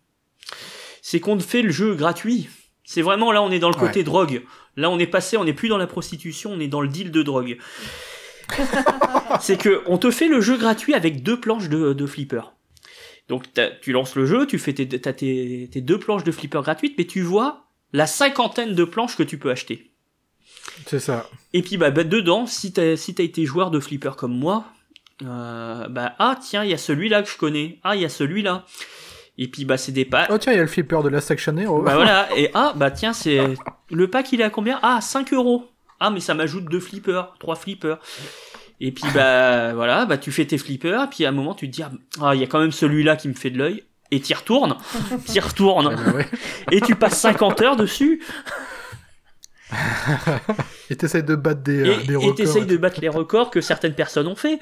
[1.02, 2.48] C'est qu'on fait le jeu gratuit.
[2.84, 4.04] C'est vraiment là, on est dans le côté Ouais.
[4.04, 4.42] drogue.
[4.76, 7.10] Là, on est passé, on n'est plus dans la prostitution, on est dans le deal
[7.10, 7.58] de drogue.
[9.42, 12.40] c'est que on te fait le jeu gratuit avec deux planches de, de flipper.
[13.28, 13.44] Donc
[13.82, 16.94] tu lances le jeu, tu fais tes, t'as tes, tes deux planches de flipper gratuites,
[16.96, 19.87] mais tu vois la cinquantaine de planches que tu peux acheter.
[20.86, 21.28] C'est ça.
[21.52, 24.64] Et puis bah, bah, dedans, si t'as si t'as été joueur de flipper comme moi,
[25.24, 28.08] euh, bah ah tiens il y a celui-là que je connais, ah il y a
[28.08, 28.64] celui-là.
[29.36, 30.28] Et puis bah c'est des packs.
[30.32, 31.82] Oh tiens, il y a le flipper de Last Action Hero.
[31.82, 33.40] Bah voilà et ah bah tiens c'est
[33.90, 34.78] le pack il est à combien?
[34.82, 35.68] Ah 5 euros.
[36.00, 37.98] Ah mais ça m'ajoute deux flippers, trois flippers.
[38.80, 41.68] Et puis bah voilà bah tu fais tes flippers, et puis à un moment tu
[41.68, 41.90] te dis ah
[42.20, 43.82] ah, il y a quand même celui-là qui me fait de l'œil.
[44.10, 44.76] Et t'y retournes,
[45.26, 46.26] t'y retournes, Ouais, bah ouais.
[46.72, 48.22] et tu passes 50 heures dessus,
[50.90, 52.34] Et t'essayes de battre des, et euh, des et records.
[52.36, 54.58] t'essayes de battre les records que certaines personnes ont fait.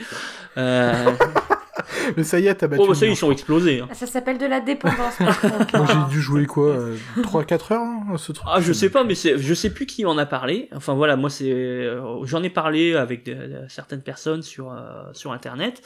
[0.56, 1.12] Euh,
[2.16, 2.82] Mais ça y est, t'as battu.
[2.84, 3.12] Oh, bah ça, mien.
[3.12, 3.80] ils sont explosés.
[3.80, 3.88] hein.
[3.92, 5.14] Ça s'appelle de la dépendance.
[5.20, 6.76] Moi, j'ai dû jouer quoi
[7.18, 10.16] 3-4 heures, hein, ce truc Ah, je sais pas, mais je sais plus qui en
[10.18, 10.68] a parlé.
[10.74, 15.04] Enfin voilà, moi c'est, euh, j'en ai parlé avec de- de- certaines personnes sur euh,
[15.12, 15.82] sur internet.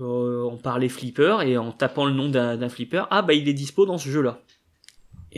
[0.00, 3.48] Euh, on parlait flipper et en tapant le nom d'un, d'un flipper, ah bah il
[3.48, 4.40] est dispo dans ce jeu-là.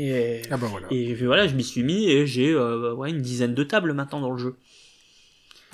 [0.00, 0.86] Et Ah bah voilà.
[0.90, 4.20] et voilà, je m'y suis mis et j'ai euh, ouais une dizaine de tables maintenant
[4.20, 4.56] dans le jeu.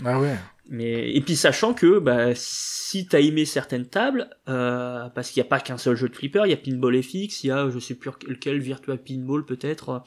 [0.05, 0.35] Ah ouais.
[0.71, 5.47] Mais et puis sachant que bah si t'as aimé certaines tables, euh, parce qu'il n'y
[5.47, 7.69] a pas qu'un seul jeu de flipper, il y a Pinball FX, il y a
[7.69, 10.03] je sais plus lequel Virtua Pinball peut-être.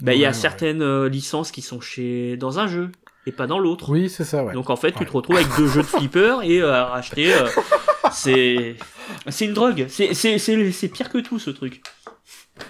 [0.00, 2.90] Bah il y a Ouais, certaines euh, licences qui sont chez dans un jeu
[3.26, 3.90] et pas dans l'autre.
[3.90, 4.52] Oui, c'est ça, ouais.
[4.54, 7.32] Donc en fait tu te retrouves avec deux jeux de flipper et euh, à racheter.
[7.34, 7.46] euh,
[8.12, 9.86] c'est une drogue.
[9.88, 11.82] C'est pire que tout ce truc.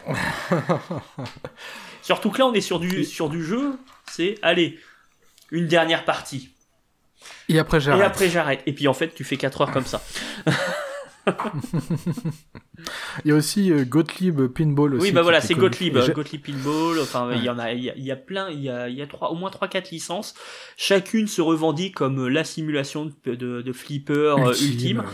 [2.02, 3.78] Surtout que là on est sur du sur du jeu.
[4.10, 4.78] C'est allez
[5.50, 6.50] une dernière partie.
[7.48, 8.02] Et après, Et j'arrête.
[8.06, 8.62] après j'arrête.
[8.66, 10.02] Et puis en fait tu fais 4 heures comme ça.
[13.24, 15.04] Il y a aussi euh, Gottlieb Pinball aussi.
[15.04, 15.54] oui bah voilà c'est.
[15.54, 16.98] Gottlieb, Et Gottlieb Pinball.
[17.00, 18.88] Enfin il y en a il y a, il y a plein il y a
[18.88, 20.34] il y a trois au moins 3 4 licences.
[20.76, 25.04] Chacune se revendique comme la simulation de, de, de flipper euh, ultime.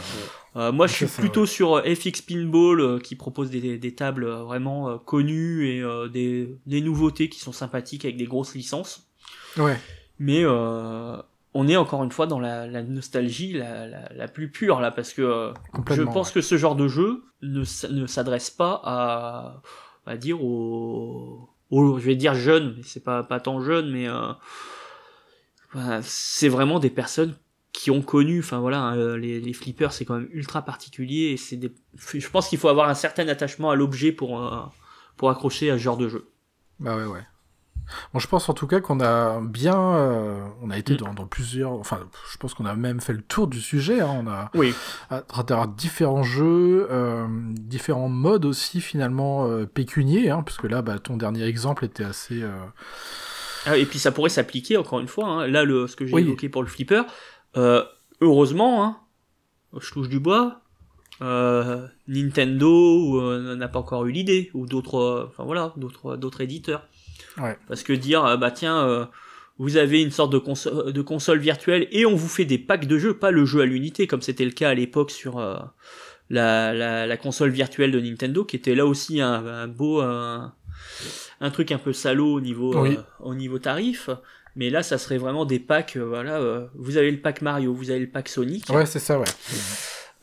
[0.58, 4.26] Euh, moi, je suis plutôt sur euh, FX Pinball euh, qui propose des, des tables
[4.28, 5.82] vraiment euh, connues et
[6.12, 9.08] des, des nouveautés qui sont sympathiques avec des grosses licences.
[9.56, 9.78] Ouais.
[10.18, 11.16] Mais euh,
[11.54, 14.90] on est encore une fois dans la, la nostalgie la, la, la plus pure là,
[14.90, 15.52] parce que
[15.96, 17.60] je pense que ce genre de jeu ne,
[17.90, 19.62] ne s'adresse pas à,
[20.06, 24.06] à dire aux, aux- je vais dire jeunes, mais c'est pas pas tant jeune, mais
[25.72, 27.34] voilà, c'est vraiment des personnes
[27.80, 31.30] qui ont connu, enfin voilà, hein, euh, les, les flippers c'est quand même ultra particulier
[31.32, 34.62] et c'est des, je pense qu'il faut avoir un certain attachement à l'objet pour euh,
[35.16, 36.28] pour accrocher à ce genre de jeu.
[36.80, 37.24] Bah ouais, ouais.
[38.12, 40.96] Bon, je pense en tout cas qu'on a bien, euh, on a été Mm.
[40.96, 42.00] dans, dans plusieurs, enfin,
[42.32, 44.00] je pense qu'on a même fait le tour du sujet.
[44.00, 44.10] hein.
[44.24, 44.74] On a Oui.
[45.08, 50.98] à travers différents jeux, euh, différents modes aussi finalement pécuniers, hein, parce que là, bah,
[50.98, 52.42] ton dernier exemple était assez.
[53.66, 55.26] Ah, et puis ça pourrait s'appliquer encore une fois.
[55.28, 55.46] hein.
[55.46, 56.22] Là, le, ce que j'ai Oui.
[56.22, 57.02] évoqué pour le flipper,
[57.58, 57.82] euh,
[58.20, 58.96] heureusement, hein,
[59.78, 60.60] je touche du bois.
[61.20, 66.86] euh, Nintendo euh, n'a pas encore eu l'idée ou d'autres, enfin voilà, d'autres d'autres éditeurs.
[67.38, 67.58] Ouais.
[67.68, 69.08] Parce que dire, bah tiens,
[69.58, 72.86] vous avez une sorte de, console, de console virtuelle et on vous fait des packs
[72.86, 75.38] de jeux, pas le jeu à l'unité comme c'était le cas à l'époque sur
[76.30, 80.52] la, la, la, console virtuelle de Nintendo, qui était là aussi un, un beau un,
[81.40, 82.96] un, truc un peu salaud au niveau Oui.
[83.20, 84.10] au niveau tarif.
[84.58, 85.96] Mais là, ça serait vraiment des packs.
[85.96, 88.68] euh, voilà, euh, vous avez le pack Mario, vous avez le pack Sonic.
[88.70, 89.26] Ouais, c'est ça, ouais.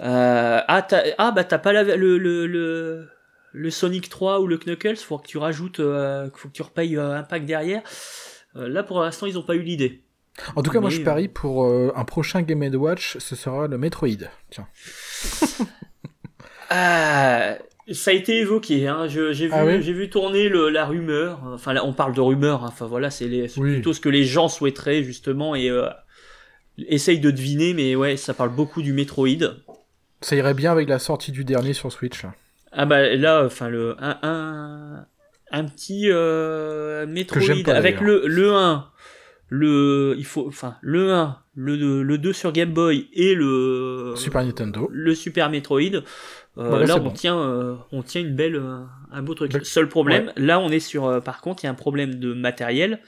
[0.02, 0.88] Euh, ah,
[1.18, 3.08] ah, bah t'as pas la, le, le, le,
[3.54, 6.98] le Sonic 3 ou le Knuckles, faut que tu rajoutes, euh, faut que tu repayes
[6.98, 7.82] euh, un pack derrière.
[8.58, 10.02] Euh, là pour l'instant ils ont pas eu l'idée.
[10.58, 13.68] En tout cas, moi, je euh, parie pour euh, un prochain Game Watch, ce sera
[13.68, 14.10] le Metroid.
[14.50, 14.68] Tiens.
[16.70, 17.56] Ah,
[17.92, 19.08] ça a été évoqué, hein.
[19.08, 21.40] je- j'ai vu, Ah oui j'ai vu tourner le, la rumeur.
[21.54, 22.70] Enfin là on parle de rumeur, hein.
[22.70, 23.26] enfin voilà c'est
[23.58, 23.74] Oui.
[23.74, 25.88] plutôt ce que les gens souhaiteraient justement et euh,
[26.88, 29.28] essaye de deviner, mais ouais ça parle beaucoup du Metroid.
[30.22, 32.24] Ça irait bien avec la sortie du dernier sur Switch.
[32.72, 35.06] Ah bah là, enfin le un, un,
[35.52, 38.88] un petit euh, Metroid pas, avec le le 1,
[39.50, 44.44] le il faut enfin le 1, le le 2 sur Game Boy et le Super
[44.44, 44.88] Nintendo.
[44.92, 45.80] le Super Metroid.
[46.58, 47.12] Euh, Voilà, là on bon.
[47.12, 49.54] tient euh, on tient une belle euh, un beau truc.
[49.66, 52.34] Seul problème, là on est sur euh, par contre, il y a un problème de
[52.34, 53.02] matériel.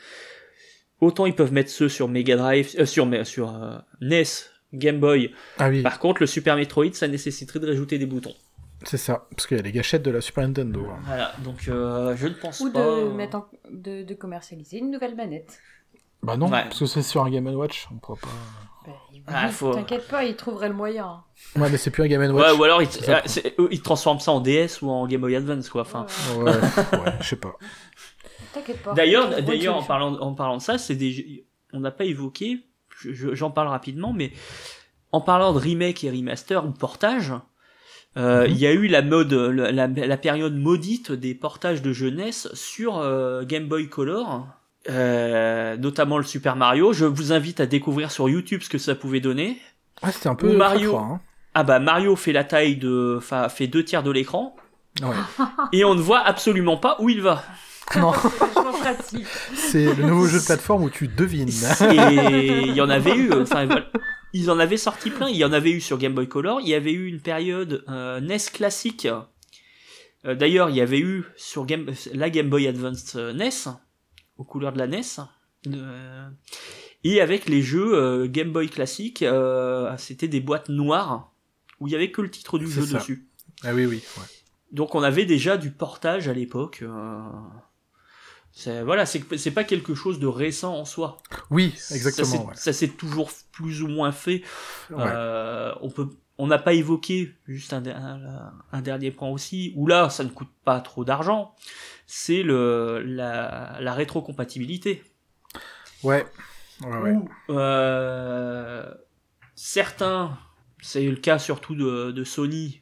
[1.00, 4.24] Autant ils peuvent mettre ceux sur Mega Drive euh, sur sur euh, NES,
[4.74, 5.32] Game Boy.
[5.60, 8.34] Ah oui, Par contre, le Super Metroid, ça nécessiterait de rajouter des boutons.
[8.84, 9.28] c'est ça.
[9.32, 10.86] Parce qu'il y a les gâchettes de la Super Nintendo.
[10.92, 11.00] hein.
[11.06, 12.80] Voilà, donc euh, je ne pense Ou pas.
[12.86, 15.58] de, mettre en- de, de commercialiser une nouvelle manette.
[16.24, 16.64] Bah non, Ouais.
[16.64, 17.88] parce que c'est sur un Game Watch.
[17.92, 18.28] On pourra pas.
[19.26, 21.22] Bah, Ah, faut- T'inquiète pas, ils trouveraient le moyen.
[21.58, 22.58] Ouais, mais c'est plus un Game Ouais, Watch.
[22.58, 25.36] ou alors ils, Ça ah, eux, ils transforment ça en DS ou en Game Boy
[25.36, 25.82] Advance, quoi.
[25.82, 26.06] Enfin,
[26.38, 27.56] Ouais, Ouais, ouais, je sais pas.
[28.54, 28.94] T'inquiète pas.
[28.94, 32.64] d'ailleurs, d'ailleurs, en parlant, en parlant de ça, c'est des, on n'a pas évoqué.
[33.00, 34.32] je- je- J'en parle rapidement, mais
[35.12, 37.32] en parlant de remake et remaster ou portage,
[38.16, 38.52] euh, Mhm.
[38.52, 42.48] il y a eu la mode, la, la- la période maudite des portages de jeunesse
[42.54, 44.48] sur euh, Game Boy Color.
[44.90, 46.94] Euh, notamment le Super Mario.
[46.94, 49.60] Je vous invite à découvrir sur YouTube ce que ça pouvait donner.
[50.02, 50.56] Ah, c'était un peu.
[50.56, 50.96] Mario.
[50.98, 51.20] hein.
[51.54, 54.56] Ah bah Mario fait la taille de, enfin fait deux tiers de l'écran
[55.02, 55.16] Ouais.
[55.74, 57.44] et on ne voit absolument pas où il va.
[57.96, 59.26] non, Vachement pratique.
[59.56, 61.50] c'est le nouveau jeu de plateforme où tu devines.
[61.50, 63.86] Et il y en avait eu, enfin voilà.
[64.34, 65.30] ils en avaient sorti plein.
[65.30, 66.62] Il y en avait eu sur Game Boy Color.
[66.62, 69.08] Il y avait eu une période euh, NES classique.
[70.26, 73.50] Euh, D'ailleurs, il y avait eu sur Game, la Game Boy Advance euh, NES
[74.38, 75.02] aux couleurs de la NES.
[75.68, 76.30] Euh,
[77.04, 81.32] et avec les jeux euh, Game Boy classique, euh, c'était des boîtes noires
[81.80, 82.98] où il y avait que le titre du jeu ça.
[82.98, 83.28] dessus.
[83.64, 84.04] Ah oui, oui.
[84.18, 84.24] ouais.
[84.72, 86.80] Donc on avait déjà du portage à l'époque.
[86.84, 87.20] euh,
[88.84, 91.18] voilà, c'est pas quelque chose de récent en soi.
[91.52, 92.28] Oui, Ça exactement.
[92.28, 92.56] s'est- ouais.
[92.56, 94.42] Ça s'est toujours plus ou moins fait.
[94.90, 95.04] Ouais.
[95.82, 96.10] On peut,
[96.40, 100.30] on n'a pas évoqué juste un, un, un dernier point aussi où là ça ne
[100.30, 101.56] coûte pas trop d'argent.
[102.08, 105.04] C'est le la, la rétrocompatibilité.
[106.04, 106.26] Ouais.
[106.82, 107.12] Ouais, ouais.
[107.12, 108.94] Où, euh,
[109.56, 110.38] certains,
[110.82, 112.82] c'est le cas surtout de, de Sony,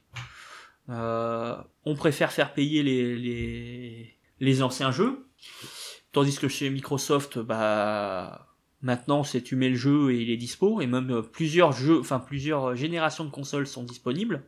[0.89, 5.26] euh, on préfère faire payer les, les, les anciens jeux,
[6.11, 8.49] tandis que chez Microsoft, bah
[8.81, 11.99] maintenant c'est tu mets le jeu et il est dispo, et même euh, plusieurs jeux,
[11.99, 14.43] enfin plusieurs générations de consoles sont disponibles.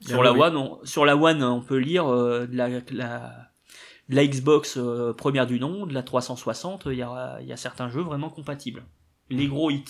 [0.00, 0.40] Sur Ah la oui.
[0.40, 3.49] One, on, sur la One, on peut lire euh, de la, la
[4.10, 7.56] la Xbox euh, première du nom, de la 360, il y a, il y a
[7.56, 8.82] certains jeux vraiment compatibles.
[9.32, 9.84] Les gros hits.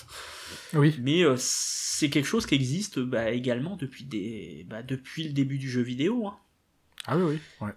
[0.75, 0.95] Oui.
[1.01, 5.57] Mais euh, c'est quelque chose qui existe bah, également depuis, des, bah, depuis le début
[5.57, 6.27] du jeu vidéo.
[6.27, 6.37] hein.
[7.07, 7.23] Ah oui,
[7.63, 7.67] oui.
[7.67, 7.73] Ouais.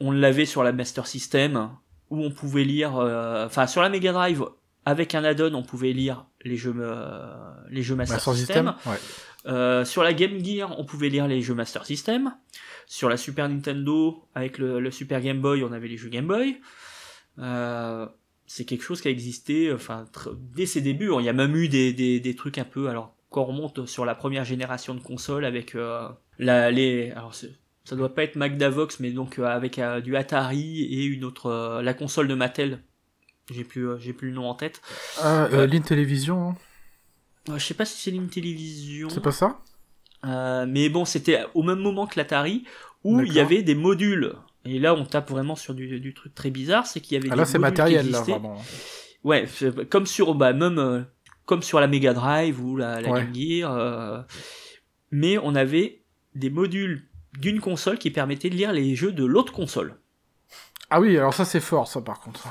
[0.00, 1.70] On l'avait sur la Master System,
[2.08, 2.96] où on pouvait lire...
[2.96, 4.42] euh, Enfin, sur la Mega Drive,
[4.86, 6.74] avec un add-on, on pouvait lire les jeux,
[7.68, 8.72] les jeux Master, Master System.
[8.78, 8.92] System.
[9.44, 9.84] Ouais.
[9.84, 12.34] Sur la Game Gear, on pouvait lire les jeux Master System.
[12.92, 16.26] Sur la Super Nintendo, avec le, le Super Game Boy, on avait les jeux Game
[16.26, 16.60] Boy.
[17.38, 18.06] Euh,
[18.46, 20.04] c'est quelque chose qui a existé enfin,
[20.54, 21.10] dès ses débuts.
[21.18, 22.90] Il y a même eu des, des, des trucs un peu...
[22.90, 26.06] Alors, quand on remonte sur la première génération de consoles avec euh,
[26.38, 27.12] la, les...
[27.12, 31.80] Alors, ça doit pas être Magdavox, mais donc euh, avec du Atari et une autre...
[31.82, 32.82] la console de Mattel.
[33.50, 34.82] J'ai plus, j'ai plus le nom en tête.
[35.22, 35.66] Ah, Ouais.
[35.66, 37.56] l'Intellivision, hein.
[37.56, 39.08] Je sais pas si c'est une télévision.
[39.08, 39.62] c'est pas ça?
[40.24, 42.64] Euh, mais bon, c'était au même moment que l'Atari,
[43.04, 44.34] où il y avait des modules.
[44.64, 47.28] Et là, on tape vraiment sur du, du truc très bizarre, c'est qu'il y avait
[47.30, 48.32] Ah des là, c'est modules qui matériel, là, existaient.
[48.38, 48.62] vraiment.
[49.24, 51.00] Ouais, c'est- comme sur, bah, même, euh,
[51.46, 53.20] comme sur la Mega Drive ou la, la Ouais.
[53.24, 53.72] Game Gear.
[53.72, 54.22] euh,
[55.10, 56.02] mais on avait
[56.36, 57.08] des modules
[57.38, 59.96] d'une console qui permettaient de lire les jeux de l'autre console.
[60.90, 62.46] Ah oui, alors ça, c'est fort, ça, par contre.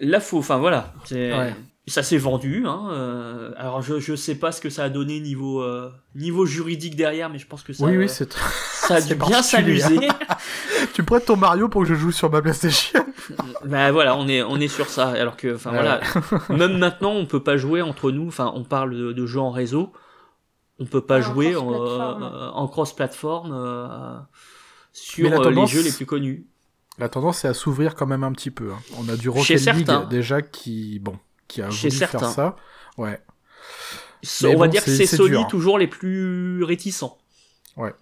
[0.00, 1.54] Là, faut, enfin voilà, c'est- Ouais.
[1.88, 2.64] Ça s'est vendu.
[2.66, 6.46] Hein, euh, alors je je sais pas ce que ça a donné niveau euh, niveau
[6.46, 8.38] juridique derrière, mais je pense que ça oui, euh, oui, c'est tr-
[8.86, 10.08] ça a dû bien particulier, s'amuser.
[10.94, 13.04] tu me prêtes ton Mario pour que je joue sur ma PlayStation?
[13.64, 15.08] Bah voilà, on est, on est sur ça.
[15.10, 16.00] Alors que, enfin voilà,
[16.50, 18.26] même maintenant, on peut pas jouer entre nous.
[18.28, 19.92] Enfin, on parle de, de jeux en réseau.
[20.80, 23.52] On peut pas Ouais, jouer en, cross-platform.
[23.52, 24.18] euh, euh,
[24.92, 26.46] sur tendance- les jeux les plus connus.
[26.98, 28.72] La tendance c'est à s'ouvrir quand même un petit peu.
[28.72, 28.78] hein.
[28.98, 31.16] On a du Rocket League déjà qui, bon,
[31.48, 32.30] qui a Chez voulu faire certains.
[32.30, 32.56] ça.
[32.96, 33.18] Ouais.
[34.42, 35.46] Mais on va dire que c'est- Sony dur.
[35.48, 37.18] toujours les plus réticents.
[37.76, 37.94] Ouais.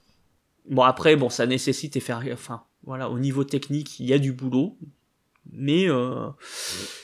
[0.71, 4.19] Bon après, bon, ça nécessite et faire, enfin, voilà, au niveau technique, il y a
[4.19, 4.77] du boulot,
[5.53, 6.29] mais euh,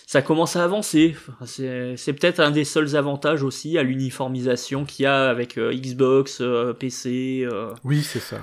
[0.07, 1.15] ça commence à avancer.
[1.45, 6.39] C'est peut-être un des seuls avantages aussi à l'uniformisation qu'il y a avec euh, Xbox,
[6.41, 8.41] euh, PC, euh, Oui, c'est ça,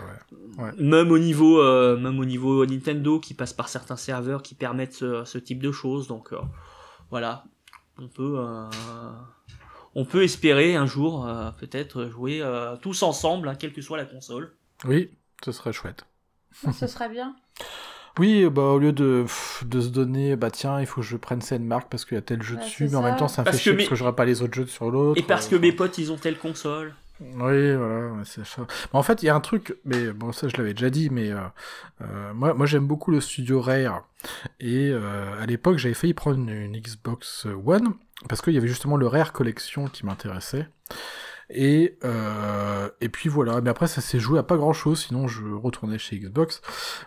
[0.59, 0.71] ouais.
[0.77, 1.61] même au niveau,
[1.97, 5.71] même au niveau Nintendo qui passe par certains serveurs qui permettent ce, ce type de
[5.71, 6.07] choses.
[6.07, 6.37] Donc euh,
[7.09, 7.43] voilà,
[8.01, 8.65] on peut, euh,
[9.95, 13.97] on peut espérer un jour euh, peut-être jouer euh, tous ensemble, hein, quelle que soit
[13.97, 14.53] la console.
[14.85, 15.11] Oui,
[15.43, 16.05] ce serait chouette.
[16.73, 17.35] Ce serait bien.
[18.17, 19.25] Oui, bah au lieu de,
[19.65, 22.17] de se donner, bah tiens, il faut que je prenne cette marque parce qu'il y
[22.17, 23.83] a tel jeu Ouais, dessus, mais en même temps ça me fait chier que mes-
[23.83, 25.19] parce que j'aurai pas les autres jeux sur l'autre.
[25.19, 25.61] Et parce euh, que enfin.
[25.61, 26.95] mes potes ils ont telle console.
[27.21, 28.65] Oui, voilà, c'est ça.
[28.93, 31.31] En fait, il y a un truc, mais bon, ça je l'avais déjà dit, mais
[31.31, 31.41] euh,
[32.01, 34.07] euh, moi, moi j'aime beaucoup le studio Rare.
[34.59, 37.93] Et euh, à l'époque, j'avais failli prendre une Xbox One,
[38.29, 40.67] parce qu'il y avait justement le Rare Collection qui m'intéressait.
[41.51, 45.27] Et, euh, et puis voilà, mais après ça s'est joué à pas grand chose, sinon
[45.27, 46.61] je retournais chez Xbox.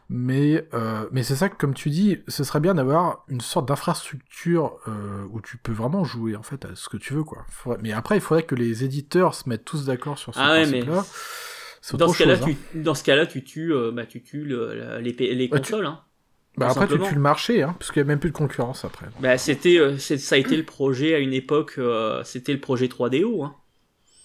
[0.08, 3.68] Mais, euh, mais c'est ça que, comme tu dis, ce serait bien d'avoir une sorte
[3.68, 7.44] d'infrastructure euh, où tu peux vraiment jouer en fait à ce que tu veux, quoi.
[7.48, 10.52] Faudrait- Mais après, il faudrait que les éditeurs se mettent tous d'accord sur ce Ah
[10.52, 11.04] ouais, mais principe-là.
[11.80, 12.56] C'est dans ce cas-là, chose, hein.
[12.72, 15.58] tu, dans ce cas-là, tu tues, euh, bah, tu tues le- la- les, les Bah,
[15.60, 15.86] tu- consoles.
[15.86, 16.00] Hein.
[16.56, 18.84] Bah après, tu tues le marché, hein, parce qu'il y a même plus de concurrence
[18.84, 19.06] après.
[19.20, 21.74] Bah, c'était, euh, ça a été le projet à une époque.
[21.78, 23.42] euh, c'était le projet 3DO.
[23.44, 23.54] Hein.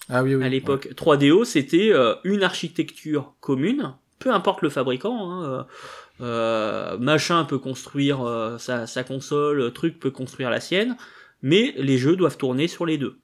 [0.10, 0.44] Ah oui, oui.
[0.44, 0.90] à l'époque.
[0.96, 5.32] 3DO, c'était euh, une architecture commune, peu importe le fabricant.
[5.32, 5.64] Hein, euh,
[6.22, 10.98] euh, machin peut construire euh, sa, sa console, truc peut construire la sienne,
[11.42, 13.20] mais les jeux doivent tourner sur les deux.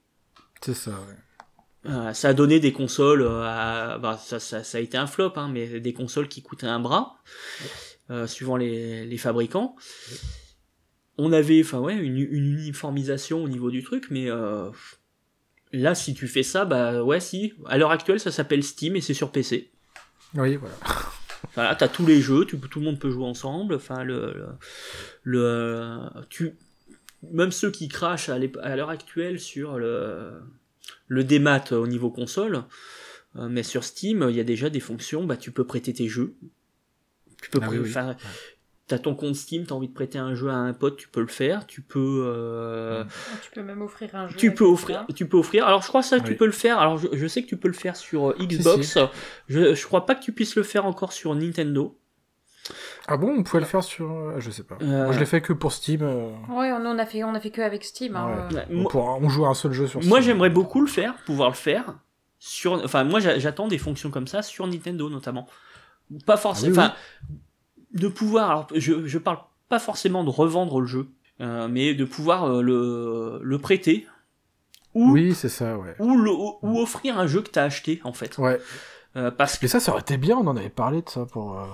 [0.61, 1.89] C'est ça, ouais.
[1.91, 5.33] Euh, ça a donné des consoles, à- bah, ça, ça, ça a été un flop,
[5.35, 7.15] hein, mais des consoles qui coûtaient un bras,
[8.09, 9.75] euh, suivant les, les fabricants.
[11.17, 14.69] On avait, enfin ouais, une, une uniformisation au niveau du truc, mais euh,
[15.73, 17.53] là, si tu fais ça, bah ouais, si.
[17.65, 19.69] À l'heure actuelle, ça s'appelle Steam et c'est sur PC.
[20.35, 20.75] Oui, voilà.
[21.55, 23.75] Voilà, t'as tous les jeux, tu, tout le monde peut jouer ensemble.
[23.75, 24.47] Enfin, le, le,
[25.23, 26.53] le- tu,
[27.31, 30.31] même ceux qui crachent à l'heure actuelle sur le,
[31.07, 32.63] le démat au niveau console,
[33.35, 35.25] euh, mais sur Steam, il y a déjà des fonctions.
[35.25, 36.35] Bah, tu peux prêter tes jeux.
[37.41, 37.89] Tu peux, Ah oui, oui.
[38.87, 41.21] T'as ton compte Steam, t'as envie de prêter un jeu à un pote, tu peux
[41.21, 41.65] le faire.
[41.67, 43.05] Tu peux, euh,
[43.41, 44.35] Tu peux même offrir un jeu.
[44.35, 45.65] tu peux offrir, tu peux offrir.
[45.65, 46.79] Alors je crois ça, tu peux le faire.
[46.79, 48.97] Alors je, je sais que tu peux le faire sur euh, Xbox.
[49.47, 51.97] Je, je crois pas que tu puisses le faire encore sur Nintendo.
[53.07, 54.09] Ah bon, on pouvait le faire sur...
[54.11, 54.77] euh, Je sais pas.
[54.81, 56.01] Euh, Moi, je l'ai fait que pour Steam.
[56.01, 58.15] euh, Ouais, on, on a fait, on a fait que avec Steam.
[58.15, 58.65] hein, Ouais.
[58.69, 58.83] euh.
[58.93, 60.09] On, on joue à un seul jeu sur Steam.
[60.09, 61.99] moi, j'aimerais beaucoup le faire, pouvoir le faire
[62.39, 62.73] sur.
[62.83, 65.47] Enfin, moi j'a- j'attends des fonctions comme ça sur Nintendo notamment.
[66.25, 66.73] Pas forcément.
[66.81, 66.95] Ah
[67.29, 67.37] oui, enfin,
[67.93, 68.49] de pouvoir.
[68.49, 69.39] Alors, je, je parle
[69.69, 71.07] pas forcément de revendre le jeu,
[71.41, 74.07] euh, mais de pouvoir euh, le, le prêter
[74.93, 75.95] ou Oui, c'est ça, ouais.
[75.99, 78.37] ou, le- ou offrir un jeu que t'as acheté en fait.
[78.37, 78.59] Ouais.
[79.15, 81.25] Euh, parce que Mais ça, ça aurait été bien, on en avait parlé de ça
[81.25, 81.65] pour, euh,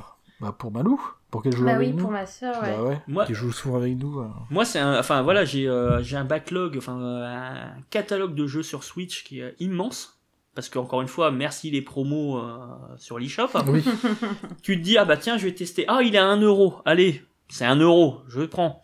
[0.41, 1.01] bah, pour Malou,
[1.31, 2.01] pour qu'elle joue Bah avec oui, nous.
[2.01, 2.71] pour ma soeur, ouais.
[2.75, 4.19] Bah ouais, Moi- qui joue souvent avec nous.
[4.19, 4.27] euh.
[4.49, 8.45] Moi, c'est un, enfin voilà, j'ai euh, j'ai un backlog, enfin euh, un catalogue de
[8.47, 10.18] jeux sur Switch qui est immense.
[10.59, 12.57] Parce que encore une fois, merci les promos euh,
[12.97, 13.47] sur l'eShop.
[13.67, 13.81] Oui,
[14.61, 15.85] Tu te dis ah bah tiens, je vais tester.
[15.87, 16.81] Ah, il est à 1 euro.
[16.83, 18.81] Allez, c'est 1 euro, je le prends.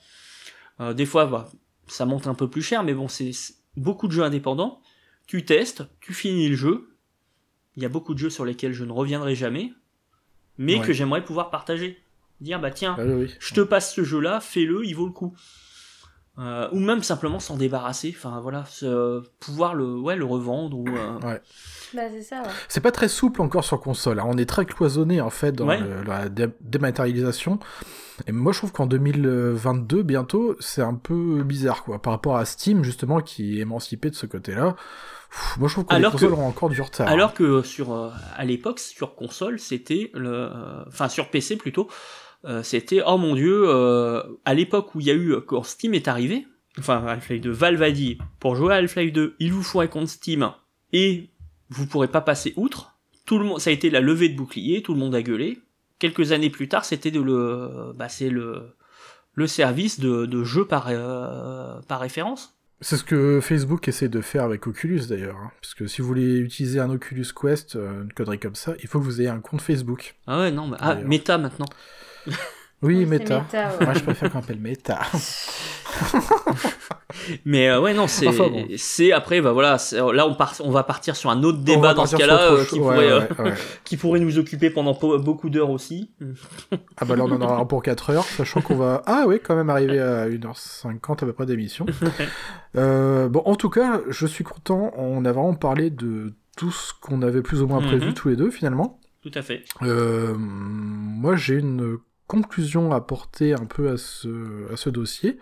[0.79, 1.49] Euh, des fois, bah,
[1.87, 3.31] ça monte un peu plus cher, mais bon, c'est
[3.75, 4.79] beaucoup de jeux indépendants.
[5.27, 6.95] Tu testes, tu finis le jeu.
[7.75, 9.73] Il y a beaucoup de jeux sur lesquels je ne reviendrai jamais,
[10.57, 10.87] mais Ouais.
[10.87, 12.01] que j'aimerais pouvoir partager.
[12.39, 13.29] Dire bah tiens, Ah oui.
[13.37, 15.35] je te passe ce jeu-là, fais-le, il vaut le coup.
[16.37, 18.65] Euh, ou même simplement s'en débarrasser, enfin voilà,
[19.39, 20.85] pouvoir le, ouais, le revendre ou.
[20.89, 21.17] euh,
[21.93, 22.49] Bah, c'est ça, ouais.
[22.67, 24.19] C'est pas très souple encore sur console.
[24.19, 24.25] hein.
[24.27, 25.79] On est très cloisonné en fait dans Ouais.
[25.79, 27.59] le- la dé- dématérialisation.
[28.27, 32.45] Et moi je trouve qu'en 2022 bientôt c'est un peu bizarre quoi par rapport à
[32.45, 34.75] Steam justement qui est émancipé de ce côté-là.
[35.29, 37.07] Pff, Moi je trouve que Alors les consoles que- ont encore du retard.
[37.07, 41.89] Alors que sur, euh, à l'époque, sur console, c'était le, euh, enfin sur PC plutôt,
[42.45, 45.93] euh, c'était oh mon dieu, euh, à l'époque où il y a eu quand Steam
[45.93, 46.45] est arrivé,
[46.79, 49.87] enfin Half-Life 2, Valve a dit pour jouer à Half-Life 2, il vous faut un
[49.87, 50.49] compte Steam
[50.93, 51.29] et
[51.69, 52.93] vous pourrez pas passer outre.
[53.25, 55.57] Tout le monde, ça a été la levée de bouclier, tout le monde a gueulé.
[55.97, 58.75] Quelques années plus tard, c'était de le, bah c'est le,
[59.33, 62.51] le service de, de jeu par, euh, par référence.
[62.81, 65.37] C'est ce que Facebook essaie de faire avec Oculus d'ailleurs.
[65.37, 65.51] hein.
[65.61, 68.99] Parce que si vous voulez utiliser un Oculus Quest, une connerie comme ça, il faut
[68.99, 70.15] que vous ayez un compte Facebook.
[70.27, 71.65] Ah ouais, non, mais, ah, méta maintenant.
[72.81, 73.39] Oui, Oui, méta.
[73.39, 73.85] méta, ouais.
[73.85, 74.99] Moi, je préfère qu'on appelle méta.
[77.45, 78.65] Mais euh, ouais, non, c'est, Enfin, bon.
[78.77, 79.77] c'est après, bah voilà,
[80.13, 82.75] là on part, on va partir sur un autre débat dans ce cas-là euh, qui,
[82.79, 83.53] Ouais, pourrait, euh, ouais,
[83.85, 86.11] qui pourrait nous occuper pendant beaucoup d'heures aussi.
[86.97, 89.01] Ah bah là, on en aura pour 4 heures, sachant qu'on va...
[89.05, 91.85] Ah oui, quand même arriver à 1h50 à peu près d'émission.
[92.75, 94.91] Euh, bon, en tout cas, je suis content.
[94.97, 98.13] On a vraiment parlé de tout ce qu'on avait plus ou moins prévu Mhm.
[98.13, 98.99] tous les deux, finalement.
[99.23, 99.63] Tout à fait.
[99.81, 101.97] Euh, moi, j'ai une
[102.27, 105.37] conclusion à apporter un peu à ce, à ce dossier.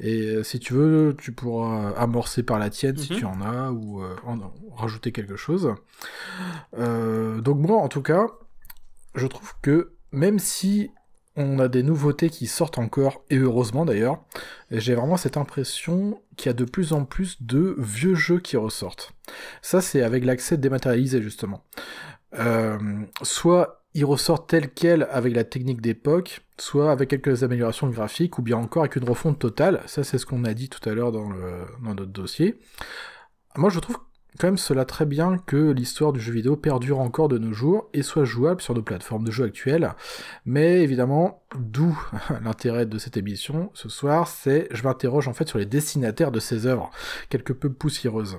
[0.00, 3.18] Et euh, si tu veux, tu pourras amorcer par la tienne si Mhm.
[3.18, 5.74] tu en as, ou euh, en, en rajouter quelque chose.
[6.78, 8.26] Euh, donc moi, en tout cas,
[9.14, 10.90] je trouve que même si
[11.36, 14.20] on a des nouveautés qui sortent encore, et heureusement d'ailleurs,
[14.72, 18.56] j'ai vraiment cette impression qu'il y a de plus en plus de vieux jeux qui
[18.56, 19.12] ressortent.
[19.62, 21.64] Ça, c'est avec l'accès dématérialisé, justement.
[22.38, 22.76] Euh,
[23.22, 28.42] soit ils ressortent tel quel avec la technique d'époque, soit avec quelques améliorations graphiques, ou
[28.42, 29.82] bien encore avec une refonte totale.
[29.86, 31.30] Ça, c'est ce qu'on a dit tout à l'heure dans,
[31.82, 32.58] notre dossier.
[33.56, 33.98] Moi, je trouve
[34.38, 37.88] quand même cela très bien que l'histoire du jeu vidéo perdure encore de nos jours
[37.92, 39.94] et soit jouable sur nos plateformes de jeux actuelles.
[40.44, 41.98] Mais évidemment, d'où
[42.42, 46.40] l'intérêt de cette émission ce soir, c'est je m'interroge en fait sur les destinataires de
[46.40, 46.90] ces œuvres,
[47.30, 48.38] quelque peu poussiéreuses.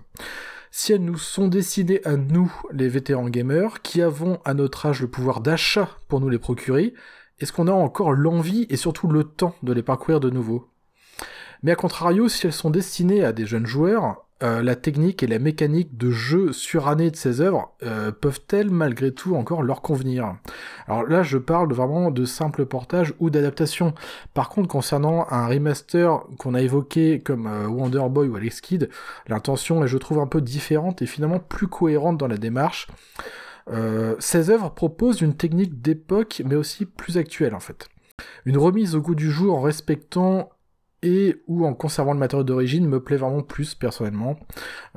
[0.71, 5.01] Si elles nous sont destinées à nous, les vétérans gamers, qui avons à notre âge
[5.01, 6.93] le pouvoir d'achat pour nous les procurer,
[7.39, 10.69] est-ce qu'on a encore l'envie et surtout le temps de les parcourir de nouveau?
[11.63, 15.27] Mais à contrario, si elles sont destinées à des jeunes joueurs, euh, la technique et
[15.27, 20.37] la mécanique de jeu surannée de ces œuvres euh, peuvent-elles malgré tout encore leur convenir?
[20.87, 23.93] Alors là, je parle vraiment de simple portage ou d'adaptation.
[24.33, 28.89] Par contre, concernant un remaster qu'on a évoqué comme euh, Wonder Boy ou Alex Kidd,
[29.27, 32.87] l'intention est, je trouve, un peu différente et finalement plus cohérente dans la démarche.
[34.17, 37.87] Ces œuvres proposent une technique d'époque, mais aussi plus actuelle en fait.
[38.45, 40.49] Une remise au goût du jour en respectant
[41.01, 44.37] et ou en conservant le matériau d'origine me plaît vraiment plus personnellement.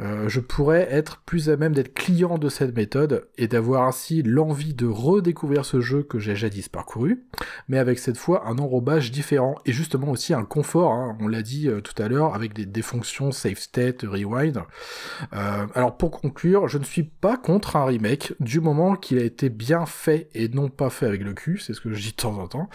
[0.00, 4.22] Euh, je pourrais être plus à même d'être client de cette méthode et d'avoir ainsi
[4.22, 7.24] l'envie de redécouvrir ce jeu que j'ai jadis parcouru,
[7.68, 11.42] mais avec cette fois un enrobage différent et justement aussi un confort, hein, on l'a
[11.42, 14.60] dit euh, tout à l'heure, avec des, fonctions save state, rewind.
[15.32, 19.22] Euh, alors pour conclure, je ne suis pas contre un remake du moment qu'il a
[19.22, 22.10] été bien fait et non pas fait avec le cul, c'est ce que je dis
[22.10, 22.68] de temps en temps.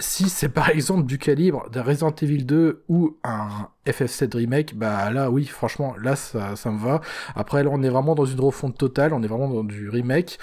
[0.00, 5.10] Si c'est par exemple du calibre d'un Resident Evil 2 ou un FF7 remake, bah
[5.10, 7.00] là oui, franchement, là ça, ça me va.
[7.34, 10.38] Après là on est vraiment dans une refonte totale, on est vraiment dans du remake.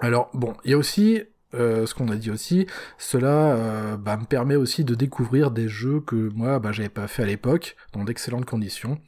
[0.00, 1.22] Alors bon, il y a aussi
[1.54, 2.66] euh, ce qu'on a dit aussi,
[2.98, 7.06] cela euh, bah, me permet aussi de découvrir des jeux que moi bah, j'avais pas
[7.06, 8.98] fait à l'époque, dans d'excellentes conditions.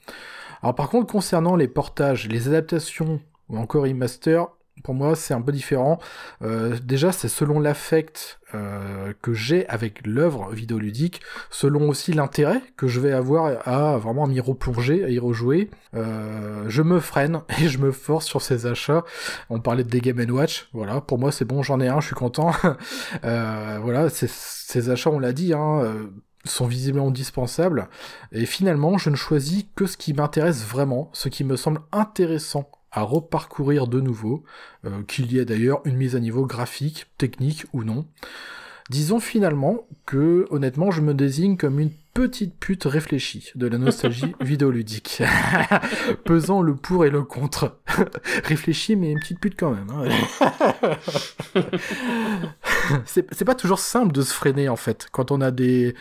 [0.62, 4.48] Alors par contre, concernant les portages, les adaptations ou encore remaster,
[4.82, 5.98] pour moi c'est un peu différent.
[6.42, 12.88] Euh, déjà c'est selon l'affect euh, que j'ai avec l'œuvre vidéoludique, selon aussi l'intérêt que
[12.88, 15.68] je vais avoir à vraiment m'y replonger, à y rejouer.
[15.94, 19.04] Euh, je me freine et je me force sur ces achats.
[19.50, 22.06] On parlait de des Game Watch, voilà, pour moi c'est bon, j'en ai un, je
[22.06, 22.52] suis content.
[23.24, 26.06] Euh, voilà, ces achats, on l'a dit, hein, euh,
[26.44, 27.88] sont visiblement indispensables.
[28.32, 32.70] Et finalement, je ne choisis que ce qui m'intéresse vraiment, ce qui me semble intéressant
[32.92, 34.44] à reparcourir de nouveau,
[34.84, 38.06] euh, qu'il y ait d'ailleurs une mise à niveau graphique, technique ou non.
[38.90, 44.34] Disons finalement que, honnêtement, je me désigne comme une petite pute réfléchie de la nostalgie
[44.40, 45.22] vidéoludique,
[46.24, 47.78] pesant le pour et le contre.
[48.44, 49.90] réfléchie, mais une petite pute quand même.
[49.90, 50.08] hein.
[53.04, 55.94] c'est c'est pas toujours simple de se freiner en fait, quand on a des,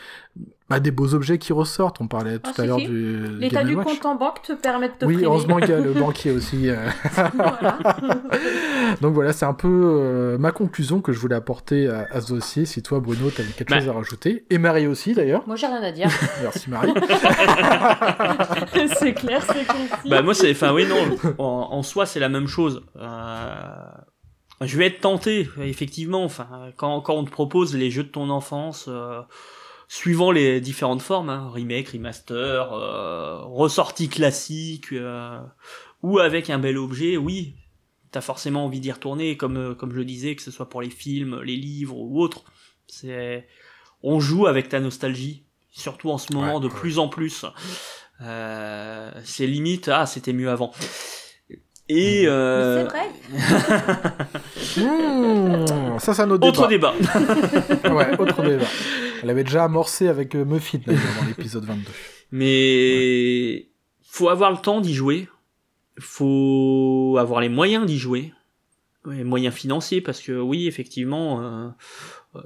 [0.70, 2.02] bah, des beaux objets qui ressortent.
[2.02, 2.88] On parlait tout Ah, à si, l'heure si.
[2.88, 5.28] du L'état Game du compte en banque te permet de te Oui, freiner.
[5.28, 6.70] heureusement qu'il y a le banquier aussi.
[6.70, 6.76] euh.
[7.36, 7.78] Voilà.
[9.02, 12.34] Donc voilà, c'est un peu euh, ma conclusion que je voulais apporter à, à ce
[12.34, 12.66] dossier.
[12.66, 13.80] Si toi, Bruno, t'avais quelque Bah.
[13.80, 14.46] chose à rajouter.
[14.50, 15.44] Et Marie aussi, d'ailleurs.
[15.48, 16.10] Moi, j'ai rien à dire.
[16.44, 16.94] Merci Marie.
[19.00, 20.10] c'est clair, c'est concis.
[20.10, 22.84] Bah moi c'est, enfin oui non, en, en soi c'est la même chose.
[22.96, 23.54] Euh,
[24.62, 26.24] je vais être tenté effectivement.
[26.24, 29.22] Enfin quand quand on te propose les jeux de ton enfance, euh,
[29.88, 35.40] suivant les différentes formes, hein, remake, remaster, euh, ressorti classique, euh,
[36.04, 37.56] ou avec un bel objet, oui,
[38.12, 39.38] t'as forcément envie d'y retourner.
[39.38, 42.22] Comme euh, comme je le disais, que ce soit pour les films, les livres ou
[42.22, 42.44] autres,
[42.88, 43.48] c'est
[44.04, 46.74] on joue avec ta nostalgie, surtout en ce moment Ouais, de ouais.
[46.80, 47.46] plus en plus.
[48.22, 50.72] Euh, c'est limite, ah, c'était mieux avant.
[51.90, 53.10] Et euh, c'est vrai.
[54.78, 56.94] Mmh, ça, c'est un autre autre débat.
[57.00, 57.90] débat.
[57.96, 58.68] Ouais, autre débat.
[59.24, 61.84] Elle avait déjà amorcé avec euh, Muffin d'ailleurs, dans l'épisode 22.
[62.32, 63.70] Mais
[64.04, 65.28] faut avoir le temps d'y jouer.
[66.00, 68.34] Faut avoir les moyens d'y jouer.
[69.10, 71.74] Les moyens financiers, parce que oui, effectivement,
[72.36, 72.42] euh,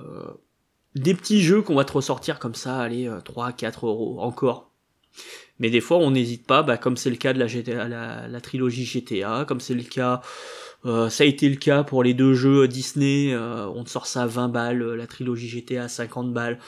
[0.95, 4.71] des petits jeux qu'on va te ressortir comme ça, allez, 3, 4 euros encore.
[5.61, 8.27] Mais des fois, on n'hésite pas, bah, comme c'est le cas de la, GTA, la,
[8.27, 10.21] la trilogie GTA, comme c'est le cas,
[10.85, 14.07] euh, ça a été le cas pour les deux jeux Disney, euh, on te sort
[14.07, 16.59] ça à 20 balles, la trilogie GTA à 50 balles.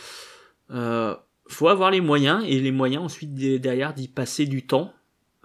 [0.71, 1.15] Euh,
[1.47, 4.93] faut avoir les moyens et les moyens ensuite derrière d'y passer du temps.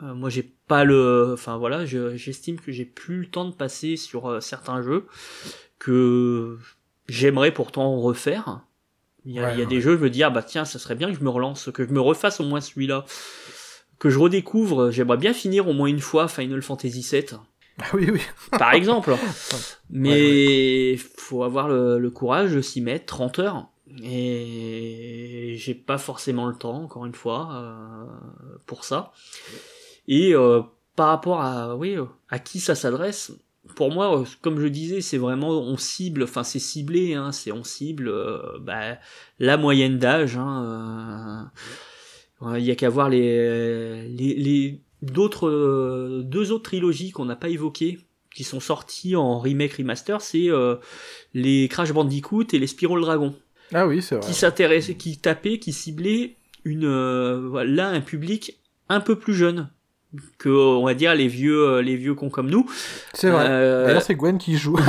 [0.02, 3.96] Euh, moi, j'ai pas le, enfin voilà, j'estime que j'ai plus le temps de passer
[3.96, 5.06] sur euh, certains jeux
[5.78, 6.58] que
[7.08, 8.60] j'aimerais pourtant refaire.
[9.24, 10.95] Il y a, il y a des jeux, je veux dire, bah tiens, ça serait
[10.95, 13.05] bien que je me relance, que je me refasse au moins celui-là,
[13.99, 14.90] que je redécouvre.
[14.90, 17.39] J'aimerais bien finir au moins une fois Final Fantasy VII.
[17.81, 18.20] Ah oui, oui.
[18.59, 19.15] Par exemple.
[19.90, 23.69] Mais faut avoir le, le courage de s'y mettre 30 heures.
[24.03, 28.05] Et j'ai pas forcément le temps, encore une fois, euh,
[28.66, 29.12] pour ça.
[30.07, 30.62] Et euh,
[30.97, 31.97] par rapport à, oui,
[32.28, 33.32] à qui ça s'adresse,
[33.74, 37.65] pour moi, comme je disais, c'est vraiment on cible, enfin c'est ciblé, hein, c'est on
[37.65, 38.99] cible euh, bah,
[39.39, 40.36] la moyenne d'âge.
[40.36, 41.51] Hein,
[42.43, 47.24] euh, il y a qu'à voir les, les, les d'autres euh, deux autres trilogies qu'on
[47.24, 47.99] n'a pas évoquées,
[48.35, 50.49] qui sont sorties en remake remaster, c'est
[51.35, 53.35] les Crash Bandicoot et les Spiral Dragon.
[53.73, 54.27] Ah oui, c'est vrai.
[54.27, 56.89] Qui s'intéressaient, qui tapaient, qui ciblaient une
[57.62, 58.59] là un public
[58.89, 59.70] un peu plus jeune
[60.39, 62.66] que on va dire les vieux euh, les vieux cons comme nous.
[63.14, 63.47] C'est vrai.
[63.48, 63.86] Euh...
[63.86, 64.78] D'ailleurs c'est Gwen qui joue.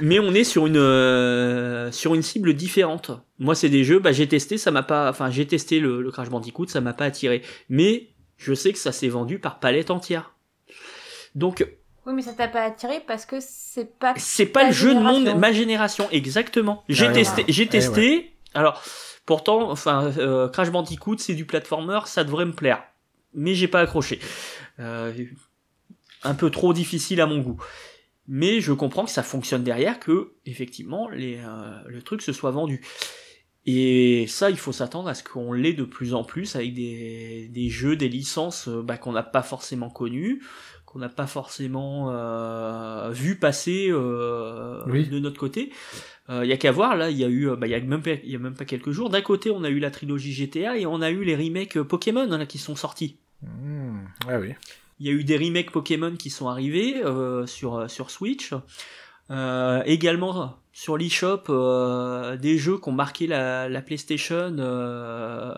[0.00, 3.10] Mais on est sur une euh, sur une cible différente.
[3.38, 6.10] Moi c'est des jeux, bah j'ai testé, ça m'a pas, enfin j'ai testé le, le,
[6.10, 7.42] Crash Bandicoot, ça m'a pas attiré.
[7.68, 10.34] Mais je sais que ça s'est vendu par palette entière.
[11.34, 11.66] Donc
[12.06, 14.14] oui, mais ça t'a pas attiré parce que c'est pas.
[14.16, 16.82] C'est pas le jeu de monde, ma génération, exactement.
[16.88, 18.00] J'ai Ah, testé, j'ai Eh testé.
[18.00, 18.32] ouais.
[18.54, 18.82] Alors,
[19.32, 22.82] pourtant, enfin, euh, Crash Bandicoot, c'est du platformer, ça devrait me plaire.
[23.32, 24.20] Mais j'ai pas accroché.
[24.78, 25.10] Euh,
[26.22, 27.56] un peu trop difficile à mon goût.
[28.28, 32.82] Mais je comprends que ça fonctionne derrière, que effectivement euh, le truc se soit vendu.
[33.64, 37.68] Et ça, il faut s'attendre à ce qu'on l'ait de plus en plus avec des,
[37.70, 40.42] jeux, des licences bah, qu'on n'a pas forcément connues,
[40.92, 45.06] qu'on n'a pas forcément euh, vu passer euh, Oui.
[45.08, 45.72] de notre côté.
[46.28, 48.12] Il y a qu'à voir, là, il y a eu, bah, y a même pas,
[48.24, 49.10] y a même pas quelques jours.
[49.10, 51.84] D'un côté, on a eu la trilogie GTA et on a eu les remakes euh,
[51.84, 53.18] Pokémon là, qui sont sortis.
[53.42, 53.98] Mmh.
[54.28, 54.54] Ah oui.
[54.98, 58.54] Il y a eu des remakes Pokémon qui sont arrivés euh, sur, euh, sur Switch.
[59.30, 65.54] Euh, également sur l'eShop, euh, des jeux qui ont marqué la, la PlayStation, euh,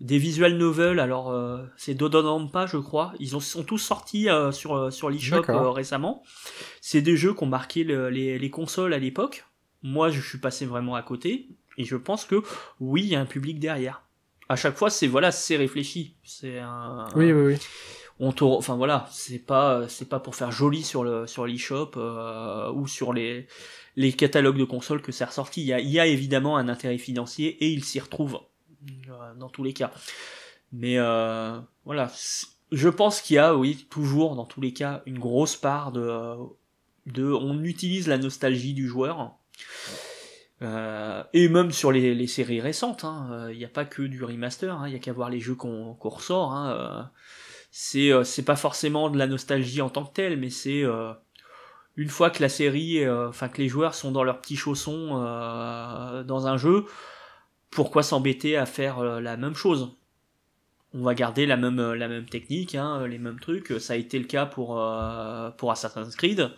[0.00, 1.00] des visual novels.
[1.00, 3.12] Alors, euh, c'est Dodonrampa, je crois.
[3.18, 6.22] Ils ont, sont tous sortis euh, sur, sur l'eShop récemment.
[6.80, 9.44] C'est des jeux qui ont marqué le- les, les consoles à l'époque.
[9.82, 11.48] Moi, je suis passé vraiment à côté.
[11.78, 12.42] Et je pense que
[12.80, 14.02] oui, il y a un public derrière.
[14.48, 16.14] À chaque fois, c'est voilà, c'est réfléchi.
[16.22, 17.58] C'est un, Oui, oui, oui.
[18.20, 21.92] on tourne, enfin voilà, c'est pas c'est pas pour faire joli sur le sur l'eShop
[22.74, 23.46] ou sur les
[23.96, 25.62] les catalogues de consoles que c'est ressorti.
[25.62, 28.40] Il y a, il y a évidemment un intérêt financier et il s'y retrouve
[29.08, 29.92] euh, dans tous les cas.
[30.72, 32.10] Mais euh, voilà,
[32.72, 36.00] je pense qu'il y a oui toujours dans tous les cas une grosse part de
[36.00, 36.36] euh,
[37.06, 39.36] de on utilise la nostalgie du joueur.
[40.62, 44.22] Euh, et même sur les, séries récentes, hein, euh, il n'y a pas que du
[44.22, 46.52] remaster, hein, il y a qu'à voir les jeux qu'on ressort.
[46.52, 47.10] Hein,
[47.72, 50.84] c'est pas forcément de la nostalgie en tant que telle, mais c'est
[51.96, 55.10] une fois que la série, euh, enfin que les joueurs sont dans leurs petits chaussons
[55.12, 56.86] euh, dans un jeu,
[57.70, 59.92] pourquoi s'embêter à faire euh, la même chose?
[60.94, 63.72] On va garder la même la même technique, hein, les mêmes trucs.
[63.80, 66.50] Ça a été le cas pour euh, pour Assassin's Creed,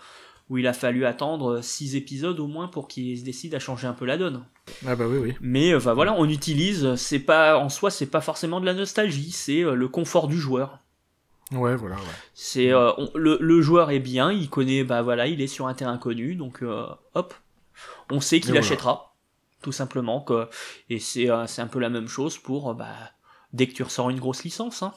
[0.50, 3.86] où il a fallu attendre six épisodes au moins pour qu'ils se décident à changer
[3.86, 4.44] un peu la donne.
[4.86, 5.34] Ah bah oui, oui.
[5.40, 9.30] Mais enfin, voilà, on utilise, c'est pas en soi, c'est pas forcément de la nostalgie,
[9.30, 10.80] c'est le confort du joueur.
[11.52, 12.02] Ouais, voilà, ouais.
[12.32, 15.66] C'est euh, on- le, le joueur est bien, il connaît, bah voilà, il est sur
[15.66, 17.34] un terrain connu, donc euh, hop,
[18.10, 18.66] on sait qu'il voilà.
[18.66, 19.14] achètera,
[19.62, 20.20] tout simplement.
[20.22, 20.48] Que,
[20.88, 22.94] et c'est euh, c'est un peu la même chose pour bah,
[23.52, 24.82] dès que tu ressors une grosse licence.
[24.82, 24.94] Hein.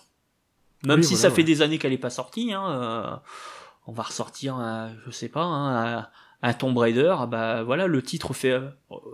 [0.84, 3.22] Même Oui, si voilà, ça fait des années qu'elle est pas sortie, hein,
[3.86, 6.08] on va ressortir, un, je sais pas, hein, un,
[6.44, 7.14] un Tomb Raider.
[7.20, 8.60] ah Bah voilà, le titre fait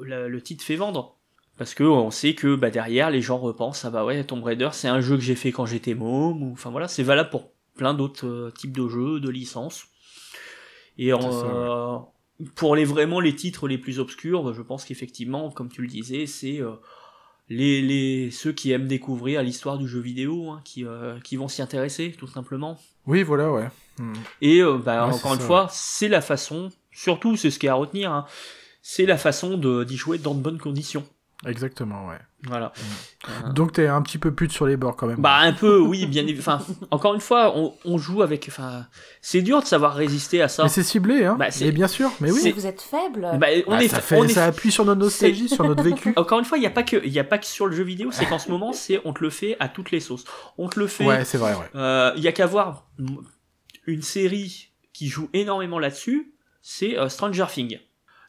[0.04, 1.18] le titre fait vendre.
[1.58, 4.70] Parce que on sait que bah, derrière les gens repensent ah bah ouais Tomb Raider
[4.72, 7.52] c'est un jeu que j'ai fait quand j'étais môme ou enfin voilà c'est valable pour
[7.76, 9.86] plein d'autres euh, types de jeux de licences
[10.98, 11.98] et en, euh,
[12.56, 15.88] pour les vraiment les titres les plus obscurs bah, je pense qu'effectivement comme tu le
[15.88, 16.72] disais c'est euh,
[17.50, 21.48] les, les ceux qui aiment découvrir l'histoire du jeu vidéo hein, qui euh, qui vont
[21.48, 23.70] s'y intéresser tout simplement Oui, voilà, ouais.
[24.00, 24.14] Mmh.
[24.42, 27.68] et euh, bah, Ouais, encore une ça, fois, c'est la façon, surtout c'est ce qui
[27.68, 28.26] est à retenir, hein,
[28.82, 31.06] c'est la façon d'y jouer dans de bonnes conditions.
[31.46, 32.18] Exactement, ouais.
[32.46, 32.74] Voilà.
[33.54, 35.22] Donc t'es un petit peu pute sur les bords quand même.
[35.22, 36.60] Bah un peu, oui, bien Enfin,
[36.92, 38.46] encore une fois, on, on joue avec.
[38.50, 38.86] Enfin,
[39.22, 40.64] c'est dur de savoir résister à ça.
[40.64, 41.36] mais c'est ciblé, hein.
[41.40, 42.42] Bah, c'est- mais bien sûr, mais oui.
[42.44, 43.22] Mais vous êtes faible.
[43.40, 45.84] Bah, on Ah, est, ça, on fait, est- ça appuie sur notre nostalgie, sur notre
[45.84, 46.12] vécu.
[46.18, 47.74] Encore une fois, il n'y a pas que, il y a pas que sur le
[47.76, 50.26] jeu vidéo, c'est qu'en ce moment, c'est on te le fait à toutes les sauces.
[50.58, 51.06] On te le fait.
[51.06, 51.70] Ouais, c'est vrai, ouais.
[51.76, 52.90] Euh, Il y a qu'à voir
[53.88, 57.80] une série qui joue énormément là-dessus, c'est euh, Stranger Things.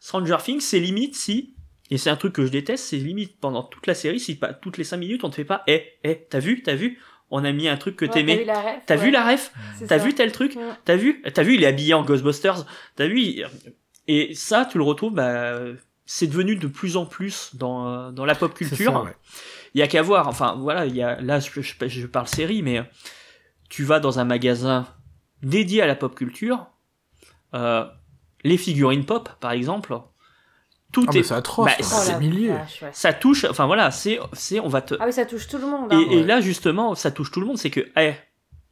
[0.00, 1.53] Stranger Things, c'est limite si,
[1.90, 4.52] et c'est un truc que je déteste, c'est limite pendant toute la série, si pas
[4.54, 6.98] toutes les 5 minutes, on te fait pas, eh, eh, t'as vu, t'as vu,
[7.30, 9.04] on a mis un truc que Ouais, T'as vu t'aimais, la ref t'as ouais.
[9.04, 10.04] vu la ref, t'as ça.
[10.04, 10.62] vu tel truc, Ouais.
[10.84, 12.64] t'as vu, t'as vu, il est habillé en Ghostbusters,
[12.96, 13.46] t'as vu, il-
[14.06, 15.58] et ça, tu le retrouves, bah,
[16.06, 18.92] c'est devenu de plus en plus dans, dans la pop culture.
[18.92, 19.16] ça, ouais.
[19.74, 22.28] Il y a qu'à voir, enfin voilà, il y a, là je, je- je parle
[22.28, 22.82] série, mais
[23.70, 24.86] tu vas dans un magasin
[25.42, 26.66] dédié à la pop culture,
[27.54, 27.84] euh,
[28.44, 29.96] les figurines pop par exemple,
[30.94, 32.14] tout Ah, est, mais c'est atroce, bah.
[32.16, 32.48] Oh milliers.
[32.48, 32.88] vache, ouais.
[32.92, 35.66] ça touche, enfin voilà, c'est, c'est, on va te, Ah oui, ça touche tout le
[35.66, 35.92] monde.
[35.92, 36.06] et, hein.
[36.10, 36.22] et ouais.
[36.22, 38.12] là justement, ça touche tout le monde, c'est que, eh,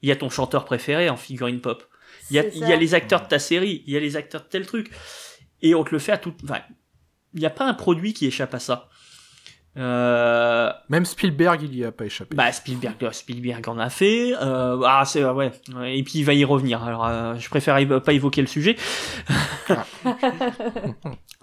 [0.00, 1.84] il y a ton chanteur préféré en figurine pop,
[2.30, 4.46] il y y a les acteurs de ta série, il y a les acteurs de
[4.48, 4.90] tel truc,
[5.60, 6.60] et on te le fait à tout, enfin,
[7.34, 8.88] il n'y a pas un produit qui échappe à ça.
[9.78, 12.36] Euh, Même Spielberg, il y a pas échappé.
[12.36, 14.34] Bah Spielberg, euh, Spielberg en a fait.
[14.34, 15.50] Euh, ah c'est euh, ouais.
[15.74, 16.82] Ouais, Et puis il va y revenir.
[16.82, 18.76] Alors euh, je préfère pas évoquer le sujet.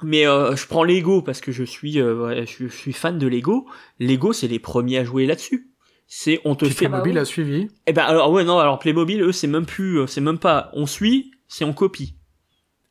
[0.04, 3.18] Mais euh, je prends Lego parce que je suis euh, ouais, je, je suis fan
[3.18, 3.68] de Lego.
[4.00, 5.72] Lego c'est les premiers à jouer là-dessus.
[6.08, 6.86] C'est on te Puis fait.
[6.88, 7.20] bah Playmobil oui.
[7.20, 7.68] a suivi.
[7.88, 10.70] Eh ben alors ouais non alors Playmobil eux c'est même plus euh, c'est même pas
[10.74, 12.16] on suit c'est on copie.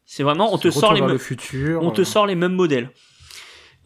[0.04, 1.82] C'est vraiment on te sort les mêmes le futur.
[1.82, 2.90] on te euh, sort les mêmes modèles.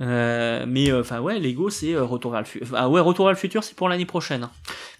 [0.03, 2.67] Euh, mais euh, enfin ouais, Lego c'est euh, Retour vers le futur.
[2.77, 4.49] Ah ouais, Retour vers le futur c'est pour l'année prochaine.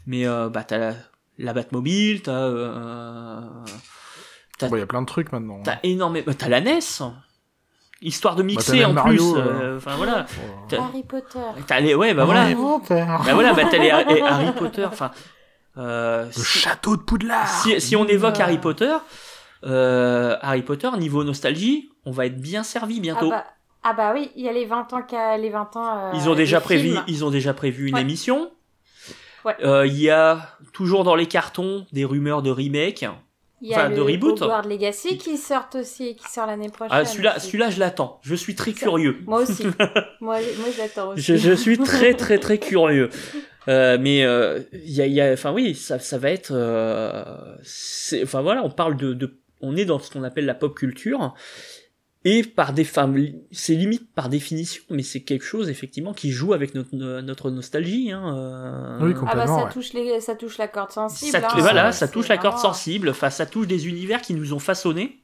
[0.07, 0.95] Mais euh, bah t'as la,
[1.39, 3.41] la Batmobile, t'as euh,
[4.59, 5.61] t'as Bon, il y a plein de trucs maintenant.
[5.65, 6.79] t'as énormément, t'as la NES.
[8.01, 9.41] Histoire de mixer même en Mario, plus.
[9.41, 9.45] euh.
[9.45, 10.27] euh, Enfin voilà.
[10.29, 10.67] Oh.
[10.69, 11.39] T'as- Harry Potter.
[11.69, 12.43] T'as les ouais bah voilà.
[12.43, 13.05] Harry Potter.
[13.07, 14.85] Bah voilà bah t'as les Harry, Potter.
[14.85, 15.11] Enfin
[15.79, 17.49] euh, Le si, château de Poudlard.
[17.63, 18.45] si, si on évoque Ah.
[18.45, 18.95] Harry Potter,
[19.65, 23.31] euh, Harry Potter niveau nostalgie, on va être bien servi Ah bientôt.
[23.31, 23.45] bah,
[23.85, 25.99] ah bah oui, il y a les 20 ans qu'a les 20 ans.
[25.99, 27.05] euh, Ils ont déjà prévu, films.
[27.09, 28.01] ils ont déjà prévu une Ouais.
[28.03, 28.51] émission.
[29.45, 29.55] Ouais.
[29.65, 33.05] Euh, Il y a toujours dans les cartons des rumeurs de remake.
[33.65, 34.43] Il y a enfin, le de reboot.
[34.43, 36.97] Hogwarts Legacy qui sort aussi, qui sort l'année prochaine.
[36.97, 38.19] Ah, celui-là, celui-là, je l'attends.
[38.23, 39.19] Je suis très curieux.
[39.27, 39.65] Moi aussi.
[40.21, 40.39] moi, moi,
[40.75, 41.23] je l'attends aussi.
[41.23, 43.09] Je, je suis très, très, très curieux.
[43.69, 46.51] Euh, mais euh, il y a, il y a, enfin oui, ça, ça va être,
[46.53, 47.23] euh,
[48.25, 51.33] enfin voilà, on parle de, de, on est dans ce qu'on appelle la pop culture.
[52.25, 53.17] Et par des femmes,
[53.51, 58.13] c'est limite par définition, mais c'est quelque chose effectivement qui joue avec notre, notre nostalgie.
[58.13, 58.99] Hein, euh.
[59.01, 59.59] Oui, Ah bah complètement.
[59.59, 59.73] ça ouais.
[59.73, 61.33] touche les, ça touche la corde sensible.
[61.33, 61.57] Ça, hein.
[61.59, 63.09] voilà, ça touche la corde vraiment- sensible.
[63.09, 65.21] Enfin, ça touche des univers qui nous ont façonnés,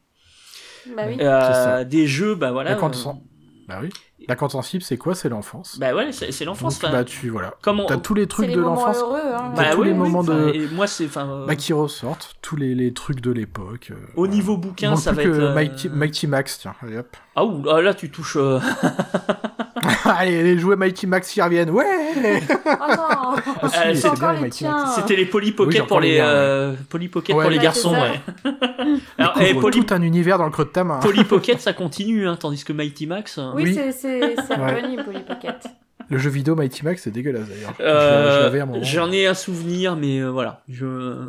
[0.96, 1.18] Bah oui.
[1.20, 2.76] Euh, des jeux, bah voilà.
[2.76, 3.20] Euh, sen-
[3.68, 3.90] Bah oui.
[4.26, 5.14] La corde sensible, c'est quoi?
[5.14, 5.78] C'est l'enfance.
[5.78, 6.80] Bah ouais, c'est c'est l'enfance.
[6.80, 7.54] Bah tu voilà.
[7.62, 9.20] comment T'as tous les trucs les de l'enfance heureux.
[9.22, 9.52] Hein.
[9.54, 11.28] t'as bah tous oui, les oui, moments de- et moi, c'est enfin.
[11.28, 13.88] euh, bah, qui ressortent, tous les, les trucs de l'époque.
[13.90, 14.32] euh, Au voilà.
[14.34, 15.28] niveau bouquin, ça va être.
[15.30, 17.14] que euh, Mighty, Mighty Max, tiens, allez hop.
[17.36, 18.38] Ah, ouh, ah, là, tu touches.
[20.08, 21.84] euh, allez, les jouets Mighty Max qui reviennent, ouais
[22.16, 24.72] Oh non Ah, si, Euh, c'est c'est bien encore les les Mighty tiens.
[24.84, 24.94] Max.
[24.96, 27.62] C'était les Polly Oui, Pocket j'ai pour les euh, Polly Pocket Ouais, pour les ouais,
[27.62, 28.20] garçons, ouais.
[29.18, 30.98] Alors, et couvrent Polly, tout un univers dans le creux de ta main.
[31.00, 33.38] Polly Pocket, ça continue, hein, tandis que Mighty Max.
[33.38, 33.74] euh, Oui, Oui.
[33.74, 34.74] c'est c'est c'est Ouais.
[34.80, 35.66] revenu Polly Pocket.
[36.10, 37.74] Le jeu vidéo Mighty Max, c'est dégueulasse d'ailleurs.
[37.80, 38.78] Euh.
[38.82, 40.62] J'en ai un souvenir, mais euh, voilà.
[40.68, 41.28] Je.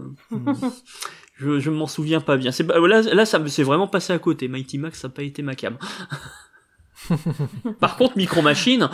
[1.41, 2.51] Je, je m'en souviens pas bien.
[2.51, 4.47] C'est pas- là, là, ça me c'est vraiment passé à côté.
[4.49, 5.77] Mighty Max, ça n'a pas été ma cam.
[7.79, 8.89] Par contre, Micro Machine,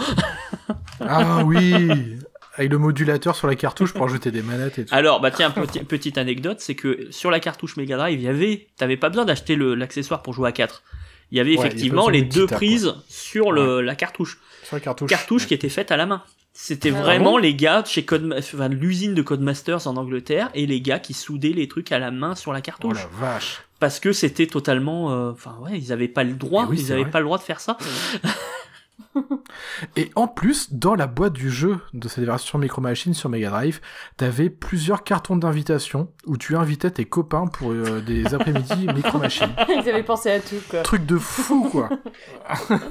[0.99, 2.17] Ah oui
[2.55, 4.95] Avec le modulateur sur la cartouche pour ajouter des manettes et tout.
[4.95, 8.27] Alors, bah tiens, petit- petite anecdote, c'est que sur la cartouche Mega Drive, il y
[8.27, 10.83] avait, t'avais pas besoin d'acheter l'accessoire pour jouer à 4.
[11.31, 14.37] Il y avait Ouais, y effectivement les deux prises sur le, la cartouche.
[14.63, 15.09] Sur la cartouche.
[15.09, 16.23] Cartouche qui était faite à la main.
[16.57, 20.49] C'était Ah vraiment bon les gars de chez Code, enfin, l'usine de Codemasters en Angleterre
[20.53, 22.97] et les gars qui soudaient les trucs à la main sur la Oh cartouche.
[22.97, 23.61] la vache.
[23.81, 26.93] Parce que c'était totalement, euh, enfin ouais, ils avaient pas le droit, Eh oui, ils
[26.93, 27.11] avaient vrai.
[27.11, 27.77] pas le droit de faire ça.
[29.95, 33.49] Et en plus, dans la boîte du jeu de cette version Micro Machine sur Mega
[33.49, 33.79] Drive,
[34.17, 39.49] t'avais plusieurs cartons d'invitation où tu invitais tes copains pour euh, des après-midi Micro Machine.
[39.69, 40.81] Ils avaient pensé à tout, quoi.
[40.81, 41.89] Truc de fou, quoi.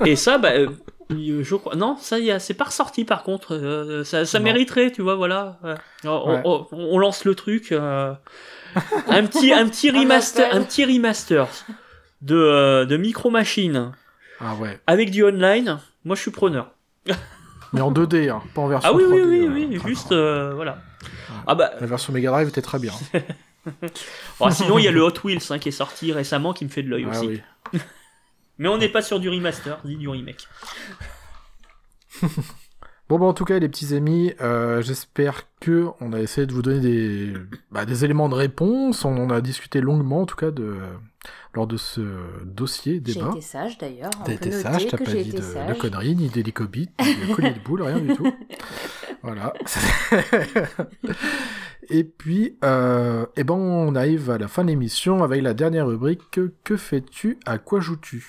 [0.07, 0.69] Et ça, bah, euh,
[1.11, 3.55] je crois, non, ça y est, c'est pas ressorti par contre.
[3.55, 5.59] euh, ça, mériterait, tu vois, voilà.
[5.63, 5.75] Ouais.
[6.05, 6.43] On, Ouais.
[6.45, 7.73] on- on lance le truc.
[7.73, 8.13] euh,
[9.09, 11.47] un petit, un petit remaster, un petit remaster
[12.23, 13.93] de, euh, de Micro Machine
[14.41, 14.81] Ah ouais.
[14.87, 15.79] avec du online.
[16.05, 16.71] Moi, je suis preneur.
[17.73, 19.53] Mais en 2D, hein, pas en version Ah oui, oui, 3D, oui, hein.
[19.71, 20.79] oui, Enfin, juste, euh, voilà.
[21.47, 22.93] Ah bah, La version Mega Drive était très bien.
[24.41, 26.71] bon, sinon il y a le Hot Wheels hein, qui est sorti récemment qui me
[26.71, 27.27] fait de l'œil Ah aussi.
[27.27, 27.43] oui.
[28.59, 30.49] Mais on n'est pas sur du remaster, ni du remake.
[33.07, 36.55] Bon, bah, en tout cas, les petits amis, euh, j'espère que on a essayé de
[36.55, 37.35] vous donner des,
[37.71, 39.05] bah, des éléments de réponse.
[39.05, 40.79] On en a discuté longuement, en tout cas, de,
[41.53, 42.01] lors de ce
[42.45, 43.31] dossier, J'ai débat.
[43.33, 44.11] été sage d'ailleurs.
[44.25, 47.61] T'as été sage, t'as pas j'ai dit de, conneries, ni d'hélicobite, ni de collier de
[47.61, 48.33] boule, rien du tout.
[49.23, 49.55] Voilà.
[51.91, 55.87] Et puis, euh, eh ben, on arrive à la fin de l'émission avec la dernière
[55.87, 56.23] rubrique.
[56.65, 57.39] Que fais-tu?
[57.47, 58.27] À quoi joues-tu?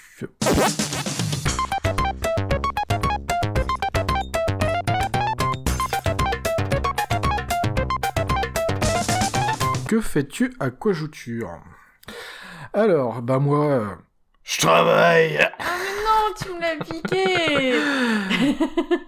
[9.88, 10.53] Que fais-tu?
[10.60, 11.45] À quoi joues-tu?
[12.73, 13.86] Alors, bah moi, euh,
[14.44, 15.40] je travaille.
[15.60, 15.64] Ah
[16.38, 17.76] tu me l'as piqué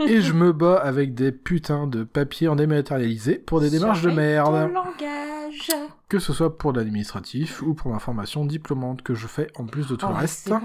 [0.14, 4.12] et je me bats avec des putains de papiers en dématérialisé pour des démarches de
[4.12, 4.72] merde.
[4.72, 5.72] langage.
[6.10, 9.88] Que ce soit pour l'administratif ou pour ma formation diplômante que je fais en plus
[9.88, 10.50] de tout Oh, le mais reste.
[10.50, 10.62] bon.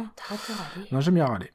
[0.93, 1.53] Non, j'aime bien râler.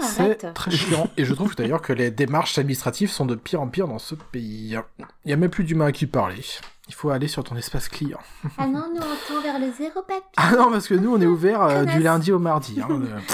[0.00, 1.08] C'est très chiant.
[1.16, 4.14] et je trouve d'ailleurs que les démarches administratives sont de pire en pire dans ce
[4.14, 4.76] pays.
[5.24, 6.42] Il y a même plus d'humains à qui parler.
[6.88, 8.18] Il faut aller sur ton espace client.
[8.56, 10.22] Ah non, nous on tend vers le zéro papier.
[10.36, 12.80] Ah non, parce que nous, on est ouvert euh, du lundi au mardi.
[12.80, 12.88] Hein,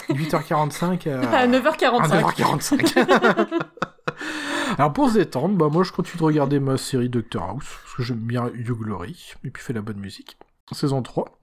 [0.09, 1.39] de 8h45 à...
[1.39, 2.11] À 9h45.
[2.11, 3.47] À 9h45.
[4.79, 7.97] Alors pour se détendre, bah moi je continue de regarder ma série Doctor House, parce
[7.97, 10.37] que j'aime bien You Glory, et puis fait la bonne musique.
[10.73, 11.39] Saison 3.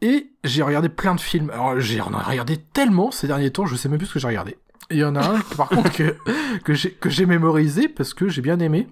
[0.00, 1.50] Et j'ai regardé plein de films.
[1.50, 4.14] Alors j'ai on en a regardé tellement ces derniers temps, je sais même plus ce
[4.14, 4.58] que j'ai regardé.
[4.90, 6.16] Il y en a un, par contre, que,
[6.64, 8.88] que j'ai que j'ai mémorisé parce que j'ai bien aimé.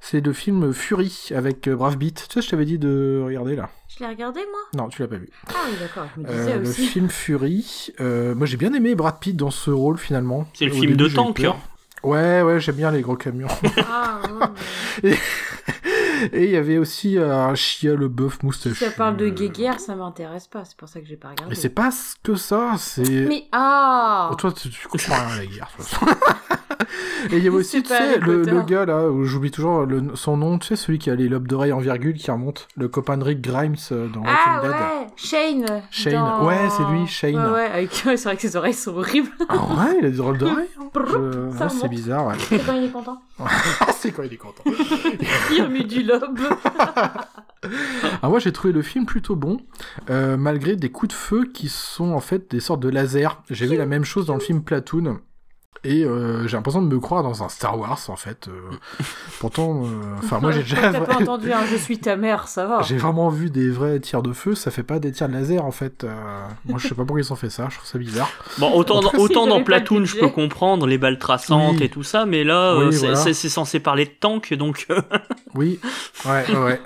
[0.00, 2.26] C'est le film Fury avec euh, Brave Beat.
[2.28, 3.70] Tu sais, je t'avais dit de regarder là.
[3.88, 4.60] Je l'ai regardé moi?
[4.82, 5.28] Non, tu l'as pas vu.
[5.48, 6.86] Ah oui, d'accord, je me Euh, disais le aussi.
[6.86, 7.92] film Fury.
[8.00, 10.46] euh, moi j'ai bien aimé Brad Pitt dans ce rôle finalement.
[10.54, 11.56] C'est le Au film début, de tank, hein.
[12.02, 13.48] Ouais, ouais, j'aime bien les gros camions.
[13.88, 14.46] Ah, ouais,
[15.04, 15.16] mais Et
[16.32, 18.76] il y avait aussi euh, un Chia le bœuf moustachu.
[18.76, 21.50] si ça parle de guéguerre, ça m'intéresse pas, c'est pour ça que j'ai pas regardé.
[21.50, 23.02] Mais c'est pas ce que ça, c'est...
[23.26, 25.68] Mais ah Oh, toi, tu, tu comprends rien à la guerre.
[25.78, 26.06] de toute façon.
[27.30, 30.36] Et il y avait aussi, tu sais, le, gars là, où j'oublie toujours le- son
[30.36, 33.16] nom, tu sais, celui qui a les lobes d'oreilles en virgule qui remonte, le copain
[33.16, 34.80] de Rick Grimes euh, dans Ah Walking Dead.
[34.80, 35.82] ouais, Shane.
[35.90, 36.12] Shane.
[36.14, 37.36] dans- Ouais, c'est lui, Shane.
[37.36, 37.92] Ouais, ouais, avec...
[38.02, 39.28] c'est vrai que ses oreilles sont horribles.
[39.48, 40.66] Ah ouais, il a des drôles d'oreilles.
[40.80, 40.88] hein.
[41.06, 42.34] Je- Ça ouais, c'est bizarre, ouais.
[42.48, 43.22] C'est quand il est content.
[43.96, 44.62] C'est quand il est content.
[45.52, 46.40] Il remue du lobe.
[48.22, 49.58] Ah, moi, j'ai trouvé le film plutôt bon,
[50.10, 53.40] euh, malgré des coups de feu qui sont en fait des sortes de lasers.
[53.50, 55.20] J'ai vu la même chose dans le film Platoon.
[55.84, 58.46] Et euh, j'ai l'impression de me croire dans un Star Wars, en fait.
[58.46, 58.52] euh.
[59.40, 59.88] Pourtant, euh,
[60.18, 60.76] enfin, moi, j'ai déjà...
[60.92, 62.82] T'as pas entendu un je suis ta mère, ça va.
[62.82, 65.64] J'ai vraiment vu des vrais tirs de feu, ça fait pas des tirs de laser
[65.64, 66.04] en fait.
[66.04, 66.12] Euh,
[66.66, 68.30] moi je sais pas pourquoi ils ont fait ça, je trouve ça bizarre.
[68.58, 71.84] Bon, autant, cas, autant dans Platoon, je peux comprendre les balles traçantes Oui.
[71.84, 73.16] et tout ça, mais là, Oui, euh, c'est voilà.
[73.16, 74.86] c'est- c'est censé parler de tank, donc.
[74.90, 75.00] euh,
[75.54, 75.80] Oui,
[76.26, 76.80] ouais, ouais,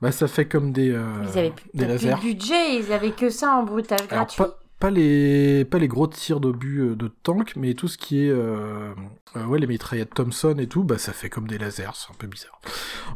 [0.00, 2.14] bah ça fait comme des, euh, Ils avaient plus, des peut-être plus lasers.
[2.16, 4.38] de budget, ils avaient que ça en bruitage Alors gratuit.
[4.42, 8.26] pas, pas les pas les gros tirs d'obus euh, de tank, mais tout ce qui
[8.26, 8.92] est euh,
[9.36, 12.16] euh, ouais les mitraillettes Thompson et tout, bah ça fait comme des lasers, c'est un
[12.18, 12.60] peu bizarre.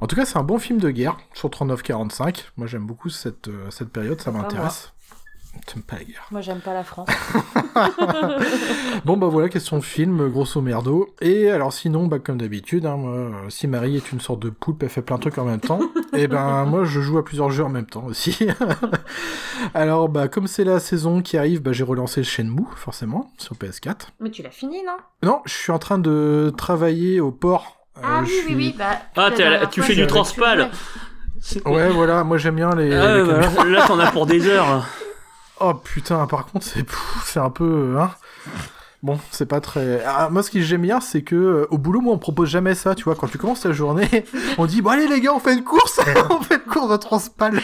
[0.00, 2.44] En tout cas, c'est un bon film de guerre sur 39-45.
[2.56, 4.92] Moi j'aime beaucoup cette cette période, ça Pas m'intéresse.
[5.66, 6.26] T'aimes pas la guerre.
[6.30, 7.08] Moi, j'aime pas la France.
[9.04, 11.14] Bon bah voilà, question de film, grosso merdo.
[11.20, 14.82] Et alors sinon, bah comme d'habitude, hein, moi, si Marie est une sorte de poulpe,
[14.82, 15.78] elle fait plein de trucs en même temps,
[16.14, 18.48] et ben moi je joue à plusieurs jeux en même temps aussi.
[19.74, 24.08] alors bah comme c'est la saison qui arrive, bah j'ai relancé Shenmue, forcément, sur PS4.
[24.20, 24.96] Mais tu l'as fini, non?
[25.22, 27.76] Non, je suis en train de travailler au port.
[27.98, 28.98] Euh, Ah oui, suis- oui, oui, bah...
[29.16, 30.70] Ah, la tu fais du transpal.
[31.64, 32.92] Ouais, voilà, moi j'aime bien les...
[32.94, 34.84] Ah, les bah, là, t'en as pour des heures.
[35.60, 36.86] Oh putain, par contre, c'est
[37.24, 37.96] c'est un peu.
[37.98, 38.10] Hein
[39.02, 40.02] bon, c'est pas très.
[40.04, 42.74] Ah, moi, ce que j'aime bien, c'est que euh, au boulot, moi, on propose jamais
[42.74, 42.94] ça.
[42.94, 44.24] Tu vois, quand tu commences ta journée,
[44.58, 46.00] on dit bon allez les gars, on fait une course,
[46.30, 47.60] on fait une course de transpal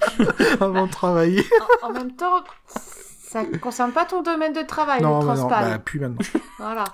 [0.60, 1.44] avant de travailler.
[1.82, 2.42] En même temps,
[3.28, 6.16] ça concerne pas ton domaine de travail, non, le bah non, bah plus maintenant.
[6.58, 6.84] Voilà.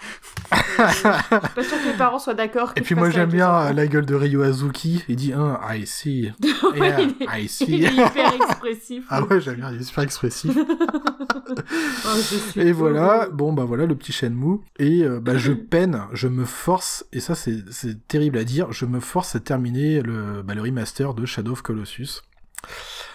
[0.53, 0.57] Euh,
[0.89, 1.03] je suis
[1.55, 2.73] pas sûre que les parents soient d'accord.
[2.75, 5.05] Et puis moi, j'aime bien euh, la gueule de Ryo Azuki.
[5.09, 6.33] Il dit un, I see.
[6.75, 7.85] Il, est, I il see.
[7.85, 9.05] est hyper expressif.
[9.11, 10.57] Ah ouais, j'aime bien, il est super expressif.
[12.07, 12.19] Oh,
[12.57, 14.59] Et voilà, bon bah voilà le petit Shenmue.
[14.79, 18.87] Et euh, bah je peine, je me force, et ça c'est terrible à dire, je
[18.87, 22.23] me force à terminer le, bah, le remaster de Shadow of Colossus.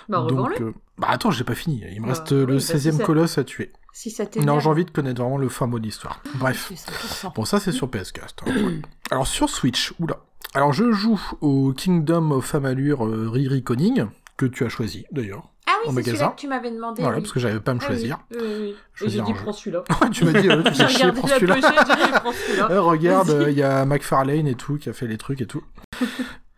[0.08, 0.26] Bah.
[0.28, 2.74] Donc, euh, bah attends, j'ai pas fini, il me Bah, reste oui, le bah, si
[2.74, 3.72] 16e ça- colosse à tuer.
[3.94, 4.24] Si ça.
[4.46, 6.22] Non, j'ai envie de connaître vraiment le fin mot de l'histoire.
[6.36, 6.72] Bref.
[6.76, 7.34] C'est 100%.
[7.36, 8.22] Bon, ça c'est sur PS4.
[8.48, 8.82] hein.
[9.12, 10.18] Alors sur Switch, oula.
[10.54, 14.06] Alors je joue au Kingdom of Amalur euh, Riri Conning,
[14.38, 15.50] que tu as choisi d'ailleurs.
[15.68, 16.12] Ah oui, c'est magasin.
[16.18, 17.02] celui-là que tu m'avais demandé.
[17.02, 17.24] Voilà, oui.
[17.24, 18.20] parce que j'avais pas à me Ah oui, choisir.
[18.32, 18.76] oui, oui, oui.
[18.96, 19.34] J'ai dit jeu.
[19.44, 19.84] prends celui-là.
[20.12, 21.56] tu m'as dit, euh, tu J'ai chier, prends celui-là.
[22.72, 25.64] Euh, regarde, il y a McFarlane et tout qui a fait les trucs et tout.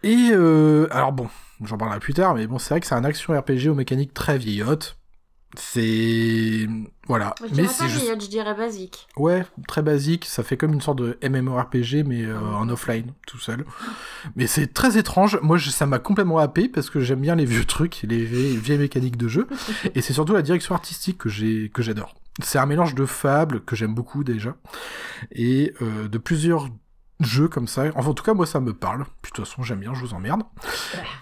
[0.04, 1.28] Et euh, alors bon,
[1.64, 4.14] j'en parlerai plus tard, mais bon, c'est vrai que c'est un action RPG aux mécaniques
[4.14, 4.98] très vieillottes.
[5.58, 6.66] C'est
[7.08, 9.08] voilà, Je mais c'est juste vieillotte, je dirais basique.
[9.18, 10.24] ouais très basique.
[10.26, 13.66] Ça fait comme une sorte de MMORPG mais euh, en offline tout seul.
[14.38, 15.38] Mais c'est très étrange.
[15.42, 18.56] Moi, je- ça m'a complètement happé parce que j'aime bien les vieux trucs, les vieilles,
[18.56, 19.48] vieilles mécaniques de jeu,
[19.96, 22.16] et c'est surtout la direction artistique que j'ai que j'adore.
[22.42, 24.56] C'est un mélange de fables que j'aime beaucoup déjà
[25.34, 26.70] et euh, de plusieurs
[27.26, 27.86] jeux comme ça.
[27.96, 29.06] Enfin, en tout cas, moi, ça me parle.
[29.22, 29.94] Puis de toute façon, j'aime bien.
[29.94, 30.44] Je vous emmerde.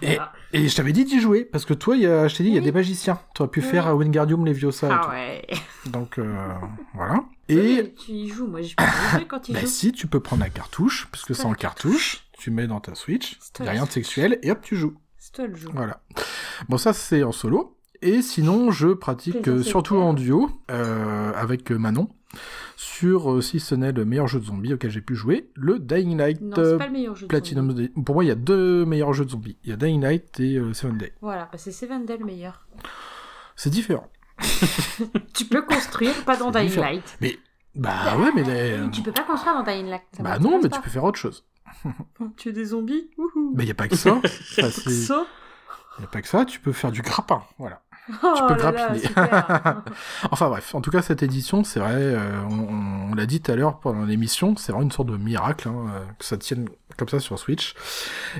[0.02, 0.18] Et,
[0.52, 2.50] et je t'avais dit d'y jouer parce que toi, il y a, je t'ai dit,
[2.50, 3.18] il y a des magiciens.
[3.34, 3.66] Tu aurais pu Oui.
[3.66, 4.88] faire à Wingardium Leviosa.
[4.90, 5.10] Ah tout.
[5.10, 5.46] ouais.
[5.86, 6.48] Donc euh,
[6.94, 7.24] voilà.
[7.48, 9.66] Oui, Et tu y joues, moi je peux quand il bah joue.
[9.66, 12.94] si, tu peux prendre la cartouche, parce que C'est le cartouche, tu mets dans ta
[12.94, 14.94] Switch, C'est toi y a rien de sexuel, et hop, tu joues.
[15.18, 15.68] C'est toi le jeu.
[15.74, 16.00] Voilà.
[16.68, 17.76] Bon, ça, c'est en solo.
[18.02, 22.08] Et sinon, je pratique euh, surtout en duo, euh, avec euh, Manon,
[22.76, 25.78] sur, euh, si ce n'est le meilleur jeu de zombies auquel j'ai pu jouer, le
[25.78, 27.70] Dying Light Non, euh, c'est pas le meilleur jeu de Platinum.
[27.70, 27.88] zombies.
[28.04, 29.56] Pour moi, il y a deux meilleurs jeux de zombies.
[29.64, 31.12] Il y a Dying Light et euh, Seven Day.
[31.20, 32.66] Voilà, bah c'est Seven Day le meilleur.
[33.56, 34.08] C'est différent.
[35.34, 36.86] Tu peux construire, pas dans Dying différent.
[36.90, 37.18] Light.
[37.74, 38.42] Bah ouais, mais...
[38.42, 40.02] les- Tu peux pas construire dans Dying Light.
[40.16, 40.76] ça Bah non, mais pas.
[40.76, 41.44] tu peux faire autre chose.
[42.36, 43.52] Tu es des zombies Wouhou.
[43.54, 44.20] Mais il n'y a pas que ça.
[44.24, 45.26] C'est- Ça
[45.98, 47.82] Il n'y a pas que ça, tu peux faire du grappin, voilà.
[48.24, 49.82] Oh peux là super.
[50.32, 52.18] Enfin bref, en tout cas cette édition, c'est vrai, euh,
[52.50, 55.68] on, on l'a dit tout à l'heure pendant l'émission, c'est vraiment une sorte de miracle
[55.68, 56.66] hein, euh, que ça tienne
[56.96, 57.74] comme ça sur Switch.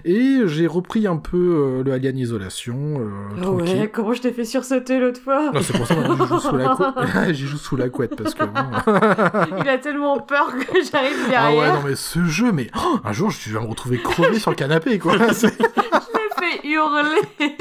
[0.04, 3.10] Et j'ai repris un peu euh, le Alien Isolation, euh,
[3.44, 5.52] Oh ouais, comment je t'ai fait sursauter l'autre fois?
[5.62, 7.34] C'est pour ça que j'y joue sous la couette.
[7.34, 9.56] J'y joue sous la couette parce que bon.
[9.62, 11.74] Il a tellement peur que j'arrive Ah ouais, derrière.
[11.74, 14.56] non mais ce jeu, mais oh, un jour je vais me retrouver crevé sur le
[14.56, 15.12] canapé quoi.
[15.16, 17.56] Je l'ai fait hurler.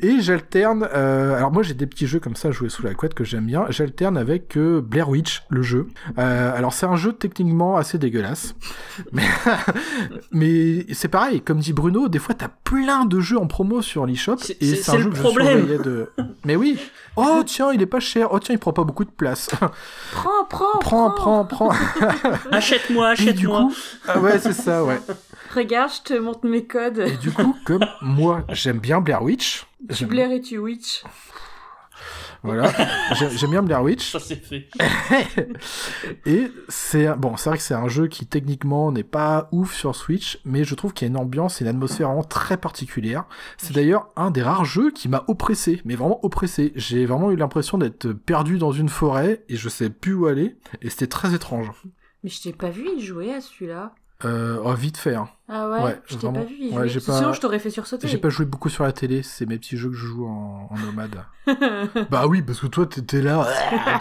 [0.00, 0.86] Et j'alterne.
[0.94, 3.46] euh, alors moi j'ai des petits jeux comme ça joués sous la couette que j'aime
[3.46, 3.64] bien.
[3.70, 5.88] J'alterne avec euh, Blair Witch, le jeu.
[6.18, 8.54] Euh, alors c'est un jeu techniquement assez dégueulasse,
[9.12, 9.24] mais
[10.30, 11.40] mais c'est pareil.
[11.40, 14.90] Comme dit Bruno, des fois t'as plein de jeux en promo sur l'eShop et c'est-
[14.90, 15.58] un le jeu que je problème.
[15.58, 16.10] surveillais de.
[16.44, 16.78] Mais oui.
[17.16, 18.28] Oh tiens, il est pas cher.
[18.30, 19.48] Oh tiens, il prend pas beaucoup de place.
[20.12, 21.72] Prends, prends, prends, prends, prends.
[22.52, 23.60] Achète-moi, du achète-moi.
[23.62, 23.74] coup,
[24.06, 25.00] ah ouais, c'est ça, ouais.
[25.54, 26.98] Regarde, je te montre mes codes.
[26.98, 31.02] Et du coup, comme moi j'aime bien Blair Witch, Tu blaires et tu witch.
[32.42, 32.70] voilà,
[33.36, 34.12] j'aime bien Blair Witch.
[34.12, 34.68] Ça c'est fait.
[36.26, 39.74] Et c'est un- bon, c'est vrai que c'est un jeu qui techniquement n'est pas ouf
[39.74, 42.56] sur Switch, mais je trouve qu'il y a une ambiance et une atmosphère vraiment très
[42.56, 43.24] particulière.
[43.56, 46.72] C'est d'ailleurs un des rares jeux qui m'a oppressé, mais vraiment oppressé.
[46.76, 50.56] J'ai vraiment eu l'impression d'être perdu dans une forêt et je sais plus où aller,
[50.82, 51.70] et c'était très étrange.
[52.22, 53.94] Mais je t'ai pas vu y jouer à celui-là.
[54.24, 55.14] Euh, oh, vite fait.
[55.14, 55.28] Hein.
[55.48, 58.08] Ah ouais, Ouais, je t'ai pas vu Ouais, j'ai Sinon, pas- je t'aurais fait sursauter.
[58.08, 60.68] J'ai pas joué beaucoup sur la télé, c'est mes petits jeux que je joue en,
[60.70, 61.24] en nomade.
[62.10, 63.46] bah oui, parce que toi t'étais là.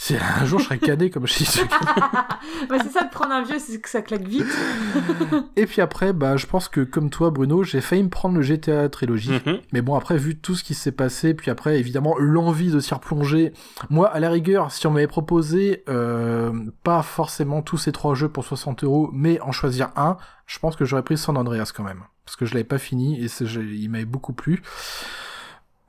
[0.00, 1.60] c'est un jour je serais cadet comme je suis.
[2.68, 4.46] bah, c'est ça de prendre un vieux, c'est que ça claque vite.
[5.56, 8.42] Et puis après, bah, je pense que comme toi, Bruno, j'ai failli me prendre le
[8.42, 9.32] GTA trilogie.
[9.44, 9.58] Mhm.
[9.72, 12.94] Mais bon, après, vu tout ce qui s'est passé, puis après, évidemment, l'envie de s'y
[12.94, 13.52] replonger.
[13.90, 16.52] Moi, à la rigueur, si on m'avait proposé euh,
[16.84, 20.16] pas forcément tous ces trois jeux pour 60 euros, mais en choisir un,
[20.46, 22.04] je pense que j'aurais pris San Andreas quand même.
[22.24, 24.62] Parce que je l'avais pas fini et il m'avait beaucoup plu.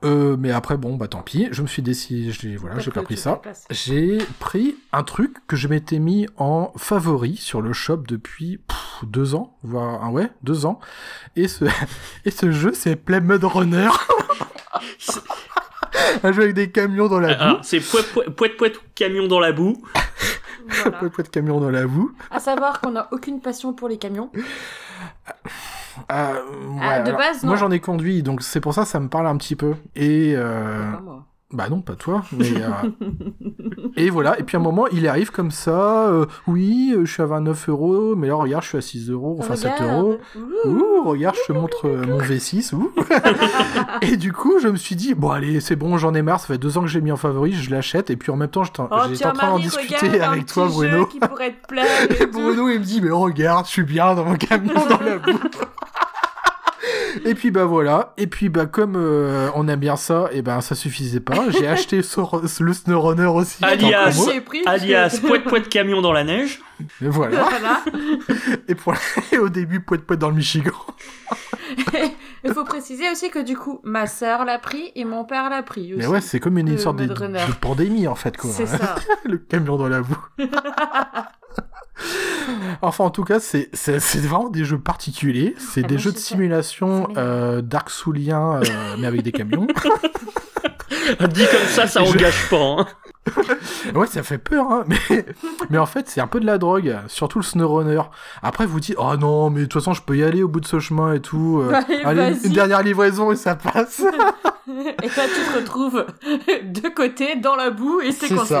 [0.02, 1.48] Euh, mais après, bon, bah tant pis.
[1.50, 3.40] Je me suis décidé, j'ai voilà, j'ai pas pris ça.
[3.70, 9.04] J'ai pris un truc que je m'étais mis en favori sur le shop depuis pff,
[9.04, 10.80] deux ans, voire ah ouais, deux ans.
[11.36, 11.64] Et ce,
[12.24, 13.90] et ce jeu, c'est Play Mud Runner.
[16.22, 17.40] un jeu avec des camions dans la boue.
[17.40, 19.82] Ah, c'est poète poète poète poète camion dans la boue.
[20.68, 21.10] Voilà.
[21.16, 22.12] Pas de camions dans la boue.
[22.30, 24.30] À savoir qu'on n'a aucune passion pour les camions.
[25.98, 29.00] Ouais, Ah, de alors, base, moi j'en ai conduit, donc c'est pour ça que ça
[29.00, 29.74] me parle un petit peu.
[29.96, 31.24] Et euh, Pas moi.
[31.52, 32.52] Bah non, pas toi, mais...
[32.62, 32.70] euh,
[33.96, 37.12] et voilà, et puis à un moment, il arrive comme ça, euh, oui, euh, je
[37.12, 39.92] suis à 29 euros, mais là, regarde, je suis à 6 euros, enfin 7 Regarde.
[39.98, 40.18] euros.
[40.66, 41.02] Ouh.
[41.08, 42.92] Regarde, je te montre euh, mon V6, ouh.
[44.02, 46.46] et du coup, je me suis dit, bon allez, c'est bon, j'en ai marre, ça
[46.46, 48.62] fait deux ans que j'ai mis en favori, je l'achète, et puis en même temps,
[48.62, 51.06] j'étais Oh, j'étais tiens, en train d'en discuter avec toi, Bruno.
[51.06, 51.86] qui pourrait te plaire.
[52.20, 52.26] et.
[52.32, 55.40] Bruno, il me dit, mais regarde, je suis bien dans mon camion dans la boue.
[57.24, 60.60] Et puis bah voilà, et puis bah comme euh, on aime bien ça, et ben
[60.60, 61.50] ça suffisait pas.
[61.50, 63.64] J'ai acheté le SnowRunner aussi.
[63.64, 64.28] Alias.
[64.44, 66.60] pris Alias poète poète camion dans la neige.
[67.02, 67.44] Et voilà.
[67.44, 67.84] Voilà.
[68.68, 68.94] Et, pour...
[69.32, 70.72] et au début, poète poète dans le Michigan.
[72.44, 75.62] Il faut préciser aussi que du coup, ma sœur l'a pris et mon père l'a
[75.62, 76.02] pris aussi.
[76.02, 78.50] Mais ouais, c'est comme une sorte de, de pandémie en fait quoi.
[78.50, 78.94] C'est ça.
[79.24, 80.26] le camion dans la boue.
[82.82, 85.54] enfin, en tout cas, c'est c'est c'est vraiment des jeux particuliers.
[85.58, 89.66] C'est Ah, des jeux je de simulation euh, Dark Soulien, euh, mais avec des camions.
[91.32, 92.56] Dit comme ça, ça Je- engage pas.
[92.80, 92.86] hein.
[93.94, 94.84] ouais, ça fait peur, hein.
[94.86, 95.24] Mais,
[95.68, 98.02] mais en fait, c'est un peu de la drogue, surtout le SnowRunner.
[98.42, 100.60] Après, vous dites, oh non, mais de toute façon, je peux y aller au bout
[100.60, 101.62] de ce chemin et tout.
[101.62, 101.74] euh,
[102.04, 104.00] Allez, une dernière livraison et ça passe.
[104.68, 106.06] Et là, tu te retrouves
[106.64, 108.54] de côté, dans la boue, et c'est C'est coincé.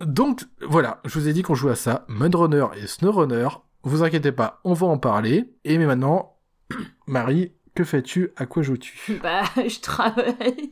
[0.00, 2.04] Donc, voilà, je vous ai dit qu'on jouait à ça.
[2.08, 3.48] Mudrunner et SnowRunner.
[3.82, 5.52] Vous inquiétez pas, on va en parler.
[5.64, 6.36] Et mais maintenant,
[7.06, 8.32] Marie, que fais-tu?
[8.36, 9.20] À quoi joues-tu?
[9.22, 10.26] Bah, je travaille.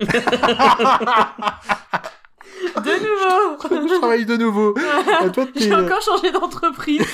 [2.77, 4.75] de nouveau Je travaille de nouveau.
[5.35, 7.07] T'es- J'ai encore changé d'entreprise.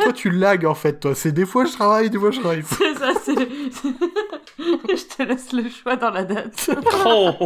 [0.00, 1.14] Toi, tu lagues en fait, toi.
[1.14, 2.76] C'est des fois je travaille, des fois je travaille pas.
[2.76, 3.34] C'est ça, c'est...
[4.58, 6.70] je te laisse le choix dans la date.
[7.04, 7.30] Oh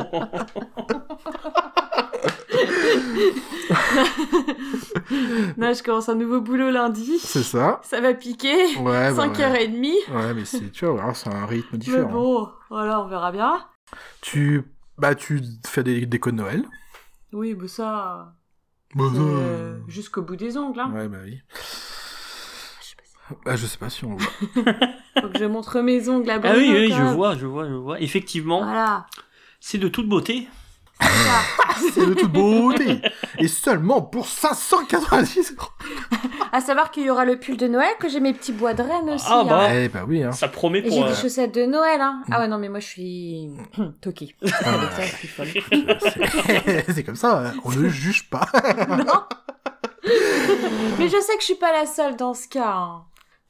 [5.56, 7.18] Non, je commence un nouveau boulot lundi.
[7.18, 7.80] C'est ça.
[7.82, 8.76] Ça va piquer.
[8.78, 9.80] Ouais, bah, 5h30.
[9.80, 9.94] ouais.
[10.14, 12.10] Ouais, mais c'est, tu vois, c'est un rythme Mais différent.
[12.10, 13.64] bon, voilà, on verra bien.
[14.20, 14.62] Tu,
[14.98, 16.64] bah, tu fais des décos de Noël.
[17.32, 18.34] Oui, bah ça...
[18.96, 20.90] Bah, euh, euh, Jusqu'au bout des ongles, hein.
[20.94, 21.38] Ouais, bah oui.
[22.80, 24.30] Je sais pas si- Bah, je sais pas si on voit.
[25.20, 27.74] Faut que je montre mes ongles à Ah oui, oui, je vois, je vois, je
[27.74, 28.00] vois.
[28.00, 29.06] Effectivement, Voilà.
[29.60, 30.48] c'est de toute beauté.
[31.94, 33.00] C'est de toute beauté.
[33.38, 35.68] Et seulement pour 590 euros.
[36.52, 38.82] À savoir qu'il y aura le pull de Noël, que j'ai mes petits bois de
[38.82, 39.26] Rennes aussi.
[39.28, 39.44] Ah hein.
[39.44, 39.74] bah.
[39.74, 40.32] Eh, bah oui, hein.
[40.32, 40.92] Ça promet Et pour.
[40.92, 42.22] j'ai euh, des chaussettes de Noël, hein.
[42.26, 42.32] Mm.
[42.32, 43.50] Ah ouais, non, mais moi je suis.
[44.00, 44.34] Toki.
[44.64, 45.48] Ah, suis folle.
[46.00, 47.52] C'est- c'est comme ça, hein.
[47.64, 48.46] on ne juge pas.
[48.88, 49.22] non
[50.98, 53.02] Mais je sais que je suis pas la seule dans ce cas.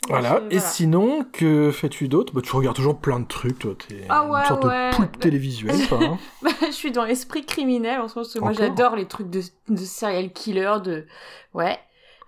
[0.09, 0.40] Voilà.
[0.51, 2.32] Je- Et sinon, que fais-tu d'autre?
[2.32, 3.74] Bah, tu regardes toujours plein de trucs, toi.
[3.89, 4.90] T'es Ah ouais, une sorte ouais.
[4.90, 5.98] de poulpe télévisuel, toi.
[6.01, 6.18] hein.
[6.43, 9.31] Bah, je suis dans l'esprit criminel en ce moment, parce que moi j'adore les trucs
[9.31, 11.06] de, de serial killer, de.
[11.55, 11.77] Ouais.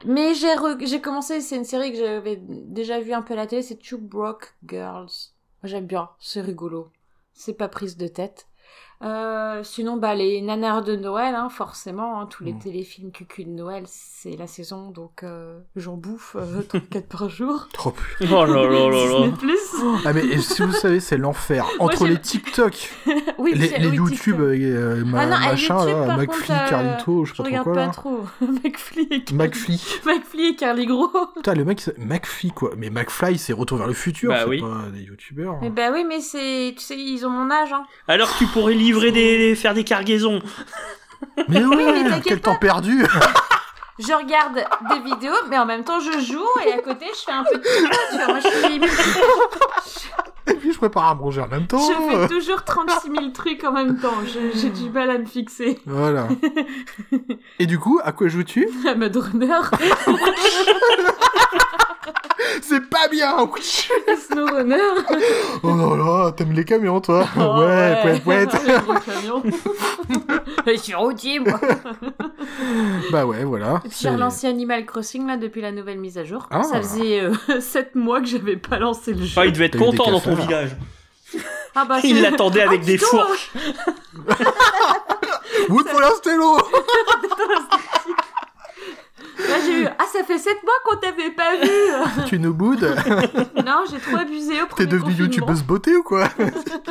[0.05, 3.37] Mais j'ai re- j'ai commencé, c'est une série que j'avais déjà vue un peu à
[3.37, 5.11] la télé, c'est Two Broke Girls.
[5.63, 6.91] Moi j'aime bien, c'est rigolo.
[7.33, 8.48] C'est pas prise de tête.
[9.05, 12.59] Euh, sinon, bah, les nanars de Noël, hein, forcément, hein, tous les Mm.
[12.59, 17.69] téléfilms cucu de Noël, c'est la saison, donc euh, j'en bouffe euh, 34 par jour.
[17.73, 18.27] Trop plus.
[18.33, 19.33] Oh là là là là.
[19.39, 19.59] plus.
[20.05, 21.65] Ah, mais si vous savez, c'est l'enfer.
[21.79, 22.91] Entre les TikTok,
[23.39, 24.61] oui, les, j'ai- les oui, YouTube, TikTok.
[24.63, 27.43] euh, ma- Ah non, machin, YouTube, là, par McFly, contre, euh, Carlito, je Je sais
[27.43, 27.93] pas trop regarde quoi, pas là.
[27.93, 28.25] trop.
[28.65, 29.37] McFly et Carly...
[29.39, 29.85] McFly.
[30.07, 31.11] McFly et Carly Gros.
[31.37, 32.71] Putain, le mec, c'est- McFly, quoi.
[32.77, 34.61] Mais McFly, c'est Retour vers le futur, Bah c'est oui.
[34.61, 35.59] pas des youtubeurs.
[35.63, 37.85] Mais bah oui, mais c'est, tu sais, ils ont mon âge, hein.
[38.09, 39.55] Alors tu pourrais livrer des.
[39.55, 40.41] faire des cargaisons.
[41.49, 42.51] Mais t'inquiète quel pas.
[42.53, 43.05] temps perdu
[44.01, 44.55] Je regarde
[44.91, 47.59] des vidéos, mais en même temps, je joue et à côté, je fais un peu
[47.59, 48.27] de.
[48.29, 48.81] Moi, je, suis...
[50.47, 51.81] Et puis je prépare à manger en même temps.
[51.81, 54.15] je fais toujours 36 000 trucs en même temps.
[54.25, 55.81] Je- J'ai du mal à me fixer.
[55.85, 56.29] Voilà.
[57.59, 58.69] Et du coup, à quoi joues-tu?
[58.87, 59.61] À ma runner,
[62.63, 64.77] C'est pas bien Snow Runner.
[65.63, 68.47] Oh là là, t'aimes les camions, toi Oh, Ouais, ouais, ouais.
[68.67, 69.43] J'aime les camions.
[70.67, 71.59] Je suis routier, moi.
[73.11, 73.81] Bah ouais, voilà.
[73.85, 76.47] Et puis j'ai relancé Animal Crossing là depuis la nouvelle mise à jour.
[76.51, 76.63] Ah.
[76.63, 77.23] Ça faisait
[77.61, 79.31] 7 mois que j'avais pas lancé le jeu.
[79.33, 80.77] Enfin, il devait être content dans ton village.
[81.75, 83.53] Ah bah, Il l'attendait avec Ah, des fourches.
[85.69, 86.57] Wood for stylo
[89.39, 92.95] Là j'ai eu Ah ça fait 7 mois qu'on t'avait pas vu Tu nous boudes
[93.65, 95.25] Non j'ai trop abusé au T'es premier devenue confinement.
[95.27, 96.29] youtubeuse beauté ou quoi?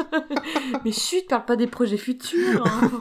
[0.86, 2.92] Mais chut, parle pas des projets futurs hein.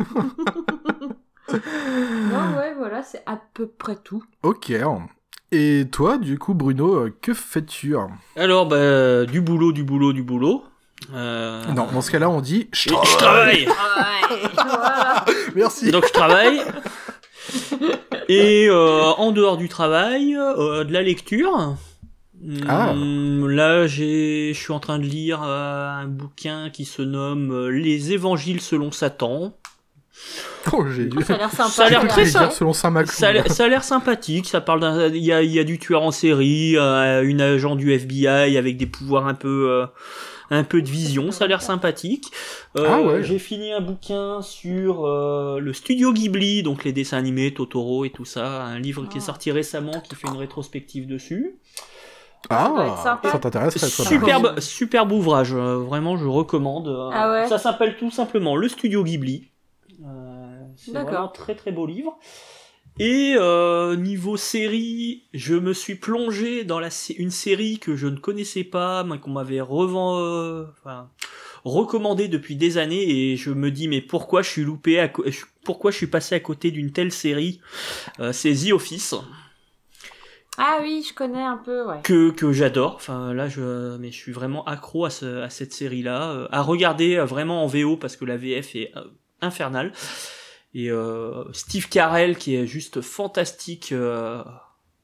[1.53, 4.23] Non ouais voilà c'est à peu près tout.
[4.43, 4.73] Ok.
[5.53, 7.95] Et toi, du coup, Bruno, euh, que fais-tu?
[8.35, 10.65] Alors, bah, du boulot, du boulot, du boulot.
[11.15, 12.69] Euh, Non, dans ce cas-là, on dit...
[12.73, 15.25] Je, je travaille Ouais voilà.
[15.55, 16.61] Merci Donc je travaille.
[18.29, 21.77] Et euh, en dehors du travail, euh, de la lecture.
[22.69, 22.91] Ah.
[22.91, 27.69] Hum, Là, j'ai, je suis en train de lire euh, un bouquin qui se nomme
[27.69, 29.57] Les Évangiles selon Satan.
[30.73, 31.69] Oh, j'ai Ça a l'air sympa.
[31.71, 32.51] Ça a l'air très sympa.
[32.51, 32.73] selon.
[33.13, 34.47] Ça a l'air- ça a l'air sympathique.
[34.49, 37.41] Ça parle d'un, il y a, il y a du tueur en série, euh, une
[37.41, 39.87] agent du FBI avec des pouvoirs un peu, euh,
[40.51, 41.31] un peu de vision.
[41.33, 42.31] Ça a l'air sympathique.
[42.77, 43.23] Euh, Ah ouais.
[43.25, 48.11] J'ai fini un bouquin sur euh, le studio Ghibli, donc les dessins animés, Totoro et
[48.11, 48.63] tout ça.
[48.65, 49.27] Un livre qui est Ah.
[49.27, 51.57] sorti récemment qui fait une rétrospective dessus.
[52.49, 54.05] Ça Ah, ça t'intéresserait, toi.
[54.05, 55.53] Superbe, superbe ouvrage.
[55.53, 56.87] euh, vraiment, je recommande.
[56.89, 59.49] Euh, Ah ouais Ça s'appelle tout simplement le studio Ghibli.
[60.05, 62.19] Euh, c'est vraiment un très très beau livre.
[62.99, 68.17] Et euh, niveau série, je me suis plongé dans la, une série que je ne
[68.17, 71.11] connaissais pas, mais qu'on m'avait revend, euh, enfin,
[71.65, 75.11] recommandé depuis des années, et je me dis mais pourquoi je suis loupé, à
[75.63, 77.61] pourquoi je suis passé à côté d'une telle série?
[78.19, 79.15] Euh, C'est The Office
[80.57, 82.01] Ah oui je connais un peu ouais.
[82.03, 82.95] que, que j'adore.
[82.95, 86.63] Enfin là, je, mais je suis vraiment accro à, ce, à cette série-là, euh, à
[86.63, 89.03] regarder euh, vraiment en VO parce que la VF est euh,
[89.43, 89.93] infernal.
[90.79, 94.45] Et euh, Steve Carell qui est juste fantastique euh,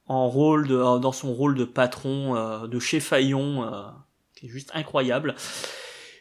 [0.07, 3.81] en rôle de, dans son rôle de patron euh, de chez Fayon, euh,
[4.37, 5.35] qui est juste incroyable.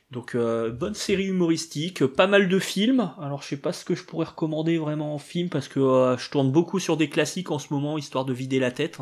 [0.10, 3.11] Donc euh, bonne série humoristique, pas mal de films.
[3.22, 6.18] Alors je sais pas ce que je pourrais recommander vraiment en film parce que euh,
[6.18, 8.99] je tourne beaucoup sur des classiques en ce moment histoire de vider la tête.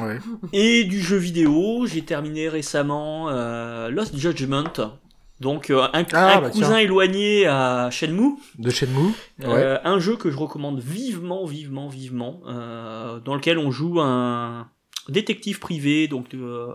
[0.00, 0.18] Ouais.
[0.52, 4.98] Et du jeu vidéo, j'ai terminé récemment euh, Lost Judgment.
[5.42, 6.76] Donc euh, un, Ah, un bah, cousin tiens.
[6.78, 8.36] éloigné à Shenmue.
[8.58, 9.08] De Shenmue.
[9.40, 9.46] Ouais.
[9.48, 14.68] Euh, un jeu que je recommande vivement, vivement, vivement, euh, dans lequel on joue un
[15.08, 16.68] détective privé, donc euh,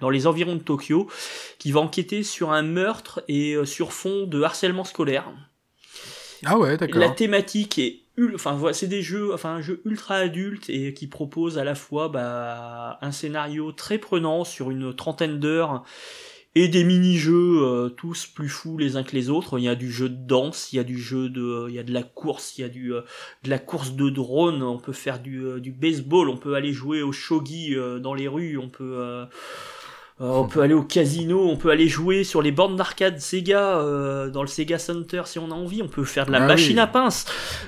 [0.00, 1.08] dans les environs de Tokyo,
[1.58, 5.24] qui va enquêter sur un meurtre et sur fond de harcèlement scolaire.
[6.46, 7.00] Ah ouais, d'accord.
[7.00, 8.00] La thématique est
[8.34, 11.74] enfin voilà, c'est des jeux enfin un jeu ultra adulte et qui propose à la
[11.74, 15.84] fois bah, un scénario très prenant sur une trentaine d'heures
[16.54, 19.58] et des mini-jeux euh, tous plus fous les uns que les autres.
[19.58, 21.78] Il y a du jeu de danse, il y a du jeu de il y
[21.78, 23.02] a de la course, il y a du euh,
[23.44, 26.72] de la course de drone, on peut faire du euh, du baseball, on peut aller
[26.72, 29.26] jouer au shogi dans les rues, on peut
[30.20, 34.28] on peut aller au casino, on peut aller jouer sur les bornes d'arcade Sega, euh,
[34.28, 36.76] dans le Sega Center si on a envie, on peut faire de la Ah machine
[36.76, 36.80] oui.
[36.82, 37.24] à pince.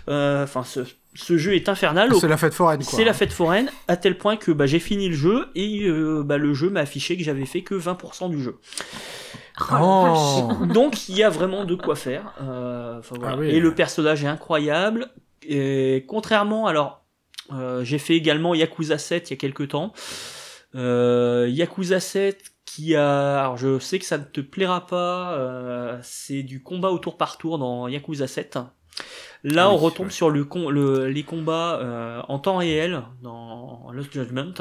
[0.08, 0.80] Euh, Enfin, ce,
[1.14, 2.12] ce jeu est infernal.
[2.12, 2.82] Au- C'est la fête foraine.
[2.82, 6.22] C'est la fête foraine, à tel point que bah, j'ai fini le jeu et euh,
[6.24, 8.58] bah, le jeu m'a affiché que j'avais fait que 20% du jeu.
[9.70, 10.48] Oh.
[10.60, 10.66] Oh.
[10.66, 12.32] Donc il y a vraiment de quoi faire.
[12.42, 13.34] Euh, enfin, voilà.
[13.34, 13.48] Ah oui.
[13.48, 15.08] Et le personnage est incroyable.
[15.46, 17.02] Et contrairement, alors
[17.52, 19.92] euh, j'ai fait également Yakuza 7 il y a quelques temps.
[20.74, 25.98] Euh, Yakuza 7 qui a, alors je sais que ça ne te plaira pas, euh,
[26.02, 28.58] c'est du combat au tour par tour dans Yakuza 7.
[29.44, 30.12] Là, Ah oui, on retombe ouais.
[30.12, 34.54] sur le, le- les combats euh, en temps réel dans Lost Judgment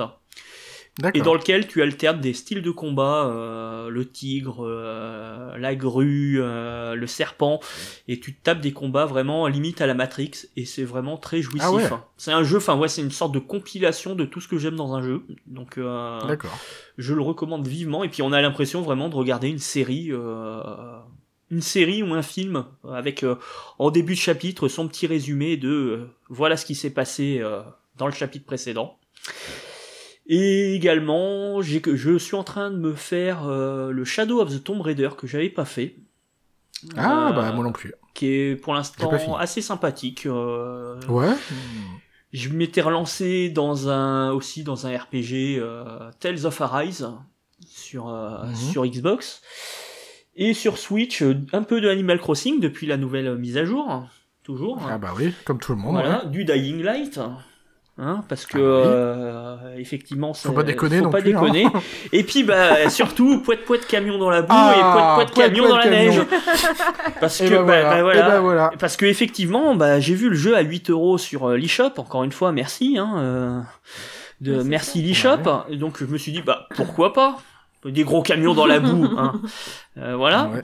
[1.14, 6.40] et dans lequel tu alternes des styles de combat, euh, le tigre, euh, la grue,
[6.42, 7.60] euh, le serpent,
[8.08, 11.68] et tu tapes des combats vraiment limite à la Matrix, et c'est vraiment très jouissif.
[11.68, 11.90] Ah ouais.
[12.18, 14.76] C'est un jeu, enfin ouais, c'est une sorte de compilation de tout ce que j'aime
[14.76, 16.20] dans un jeu, donc euh,
[16.98, 20.10] je le recommande vivement, et puis on a l'impression vraiment de regarder une série...
[20.12, 20.62] Euh,
[21.50, 23.36] une série ou un film avec euh,
[23.78, 27.62] en début de chapitre son petit résumé de euh, voilà ce qui s'est passé euh,
[27.98, 28.98] dans le chapitre précédent.
[30.34, 34.80] Et également, je suis en train de me faire euh, le Shadow of the Tomb
[34.80, 35.96] Raider que j'avais pas fait.
[36.96, 37.94] Ah, Euh, bah, moi non plus.
[38.14, 40.26] qui est pour l'instant assez sympathique.
[40.26, 41.34] euh, Ouais.
[42.32, 45.62] Je m'étais relancé dans un aussi dans un RPG
[46.22, 47.10] Tales of Arise
[47.68, 48.56] sur Mhm.
[48.56, 49.42] sur Xbox
[50.36, 54.06] et sur Switch un peu de Animal Crossing depuis la nouvelle mise à jour
[54.44, 54.80] toujours.
[54.90, 55.92] Ah bah oui, comme tout le monde.
[55.96, 56.32] Voilà, ouais.
[56.32, 57.20] du Dying Light.
[57.98, 58.84] Hein, parce que Ah bah oui.
[58.88, 61.42] euh, effectivement Faut pas déconner faut non pas plus, hein.
[61.42, 61.68] déconner.
[62.14, 65.68] et puis bah surtout poète poète camion dans la boue Ah, et poète poète camion
[65.68, 65.98] dans la camion.
[65.98, 66.22] neige
[67.20, 67.90] parce Et que bah bah, voilà.
[67.92, 68.28] bah, Et voilà.
[68.30, 68.72] bah voilà.
[68.80, 71.92] Parce que effectivement, bah, j'ai vu le jeu à 8 euros sur euh, l'eShop.
[71.98, 72.98] Encore une fois, merci.
[72.98, 73.60] Hein, euh,
[74.40, 75.38] de, Ouais, merci l'eShop.
[75.70, 77.40] Et donc je me suis dit, bah pourquoi pas?
[77.86, 79.08] Des gros camions dans la boue.
[79.18, 79.42] Hein.
[79.98, 80.50] Euh, voilà.
[80.50, 80.62] Ouais.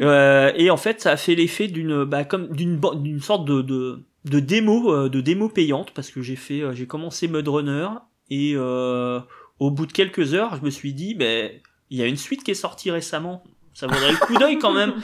[0.00, 3.62] Euh, et en fait, ça a fait l'effet d'une, bah, comme d'une, d'une sorte de,
[3.62, 7.48] de, de démo, euh, de démo payante, parce que j'ai fait, euh, j'ai commencé Mud
[7.48, 7.88] Runner
[8.30, 9.20] et euh,
[9.58, 11.50] au bout de quelques heures, je me suis dit, ben,
[11.90, 13.42] il y a une suite qui est sortie récemment.
[13.78, 14.94] Ça vaudrait le coup d'œil quand même.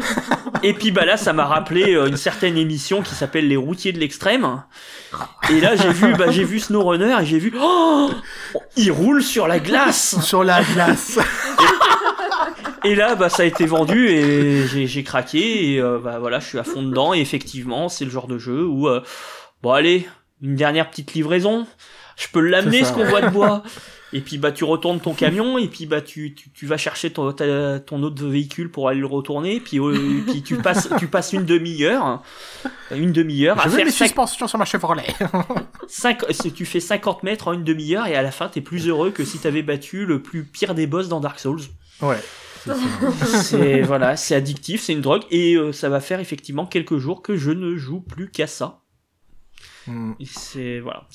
[0.64, 3.92] Et puis bah là, ça m'a rappelé euh, une certaine émission qui s'appelle Les Routiers
[3.92, 4.64] de l'extrême.
[5.50, 8.10] Et là, j'ai vu, bah, j'ai vu SnowRunner et j'ai vu, oh,
[8.76, 10.20] il roule sur la glace.
[10.20, 11.20] Sur la glace.
[12.90, 16.46] Et là, bah, ça a été vendu et j'ai, craqué et euh, bah voilà, je
[16.46, 17.14] suis à fond dedans.
[17.14, 19.00] Et effectivement, c'est le genre de jeu où, euh,
[19.62, 20.06] bon allez,
[20.42, 21.66] une dernière petite livraison,
[22.16, 23.62] je peux l'amener ce ça, convoi de bois.
[24.14, 27.10] Et puis bah tu retournes ton camion et puis bah tu, tu, tu vas chercher
[27.10, 29.56] ton, ta- ton autre véhicule pour aller le retourner.
[29.56, 32.22] Et puis, euh, puis tu passes tu passes une demi-heure,
[32.90, 35.04] une demi-heure à veux faire mes cinq- suspensions sur ma Chevrolet.
[35.88, 39.10] cinq- tu fais 50 mètres en une demi-heure et à la fin t'es plus heureux
[39.10, 41.60] que si t'avais battu le plus pire des boss dans Dark Souls.
[42.00, 42.16] ouais.
[43.42, 47.22] C'est voilà, c'est addictif, c'est une drogue et euh, ça va faire effectivement quelques jours
[47.22, 48.80] que je ne joue plus qu'à ça.
[49.86, 50.12] Hmm.
[50.24, 51.06] C'est voilà,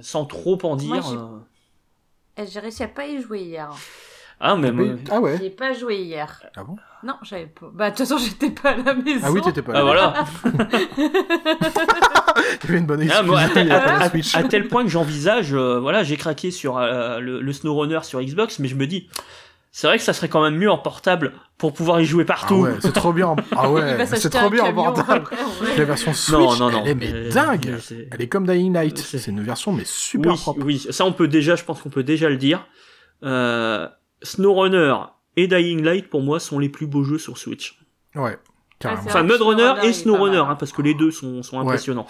[0.00, 1.02] sans trop en dire.
[1.02, 1.38] J'ai- euh.
[2.38, 3.70] Eh, J'ai réussi à pas y jouer hier.
[4.40, 5.38] Ah mais Mais- moi- Ah ouais?
[5.40, 6.42] J'ai pas joué hier.
[6.56, 6.76] Ah bon?
[7.04, 7.70] Non, j'avais pas.
[7.72, 9.20] Bah, de toute façon, j'étais pas à la maison.
[9.22, 9.78] Ah oui, t'étais pas là.
[9.80, 10.24] ah voilà.
[12.60, 13.30] T'avais une bonne excuse.
[13.32, 16.78] Ah, à, tel, à- la à- à point que j'envisage, euh, voilà, j'ai craqué sur
[16.78, 19.08] euh, le, le SnowRunner sur Xbox, mais je me dis,
[19.76, 22.32] c'est vrai que ça serait quand même mieux en portable pour pouvoir y jouer Ah
[22.32, 22.54] partout.
[22.62, 23.26] ouais, c'est trop bien.
[23.26, 25.24] en- Ah ouais, c'est trop bien en camion portable.
[25.76, 26.82] La version Switch, non, non, non.
[26.84, 27.74] elle est mais Euh, dingue.
[28.12, 28.96] Elle est comme Dying Light.
[28.98, 30.60] C'est- une version mais super oui, propre.
[30.64, 32.64] oui, ça on peut déjà, je pense qu'on peut déjà le dire.
[33.24, 33.88] Euh,
[34.22, 34.94] SnowRunner
[35.36, 37.78] et Dying Light pour moi sont les plus beaux jeux sur Switch.
[38.14, 38.38] Ouais,
[38.78, 39.02] carrément.
[39.02, 40.28] c'est Enfin, vrai que Mud Runner SnowRunner, il et est Snow pas mal.
[40.30, 41.62] Runner, hein, parce que les deux sont, sont Ouais.
[41.64, 42.06] impressionnants.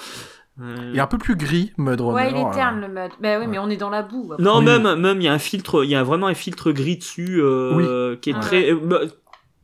[0.60, 2.15] Il est un peu plus gris, Mud Runner.
[2.15, 3.10] Ouais, il est euh, terne le mud.
[3.20, 4.31] Bah oui, mais on est dans la boue.
[4.33, 4.42] après.
[4.42, 4.65] Non, Oui.
[4.65, 7.41] même, même, il y a un filtre, il y a vraiment un filtre gris dessus,
[7.42, 9.00] euh, qui est Ah très, euh, bah,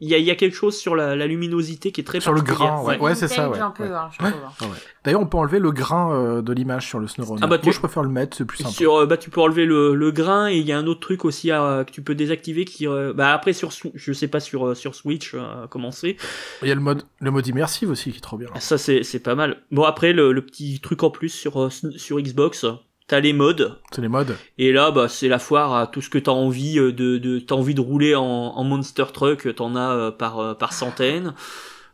[0.01, 2.21] il y a, il y a quelque chose sur la, la luminosité qui est très
[2.21, 2.99] Sur le grain, ouais.
[3.15, 3.59] C'est c'est ça, ouais.
[3.59, 3.91] un peu, Ouais.
[3.91, 4.29] hein, je trouve.
[4.29, 4.51] hein.
[4.61, 4.71] Ah ouais.
[5.05, 7.41] D'ailleurs, on peut enlever le grain euh, de l'image sur le SnowRunner.
[7.43, 8.71] Ah bah, tu- Moi, je préfère le mettre, c'est plus sympa.
[8.71, 11.01] Sur, euh, bah, tu peux enlever le, le grain et il y a un autre
[11.01, 14.41] truc aussi à, que tu peux désactiver qui, euh, bah, après sur, je sais pas
[14.41, 16.17] sur, euh, sur Switch, euh, comment c'est.
[16.63, 18.49] Il y a le mode, le mode immersive aussi qui est trop bien.
[18.59, 19.63] Ça, c'est, c'est pas mal.
[19.71, 22.65] Bon, après, le, le petit truc en plus sur, euh, sur Xbox,
[23.11, 23.79] t'as les modes.
[23.93, 24.37] C'est les modes.
[24.59, 27.39] Et là, bah, c'est la foire à tout ce que t'as envie euh, de, de
[27.39, 31.35] t'as envie de rouler en, en monster truck, t'en as euh, par, euh, par centaines.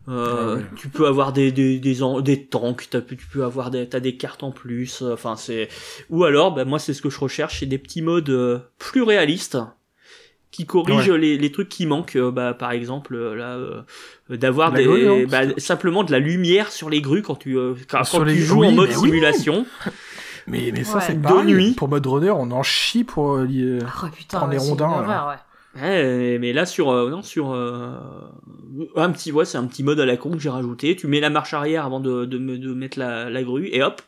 [0.08, 0.64] Euh, Ah ouais.
[0.76, 4.16] Tu peux avoir des des des, des tanks, t'as, tu peux avoir des t'as des
[4.16, 5.02] cartes en plus.
[5.02, 5.68] Enfin c'est
[6.10, 9.02] ou alors, bah, moi c'est ce que je recherche, c'est des petits modes euh, plus
[9.02, 9.58] réalistes
[10.52, 12.14] qui corrigent les, les trucs qui manquent.
[12.16, 13.82] euh, bah, par exemple euh, là, euh,
[14.36, 17.74] d'avoir des grue, non bah, simplement de la lumière sur les grues quand tu euh,
[17.90, 19.10] quand, quand les- tu joues oui, en mode oui.
[20.46, 21.04] Mais, mais ça, Ouais.
[21.06, 21.46] c'est De pareil.
[21.52, 21.72] nuit.
[21.72, 25.28] Pour mode runner, on en chie pour euh, lier- Oh putain, Prendre les rondins, horreur,
[25.28, 25.82] ouais.
[25.82, 27.90] Ouais, mais là sur euh, non sur euh,
[28.94, 30.96] un petit ouais c'est un petit mode à la con que j'ai rajouté.
[30.96, 34.00] Tu mets la marche arrière avant de, de, de mettre la, la grue et hop,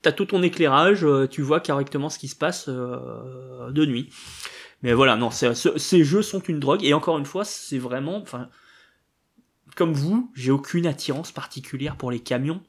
[0.00, 4.08] t'as tout ton éclairage, euh, tu vois correctement ce qui se passe euh, de nuit.
[4.82, 7.78] Mais voilà, non, c'est- ce- ces jeux sont une drogue et encore une fois, c'est
[7.78, 8.48] vraiment, enfin,
[9.76, 12.60] comme vous, j'ai aucune attirance particulière pour les camions.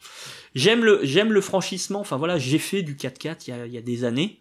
[0.54, 2.00] J'aime le, j'aime le franchissement.
[2.02, 4.40] Enfin voilà, j'ai fait du 4x4 il y a, il y a des années,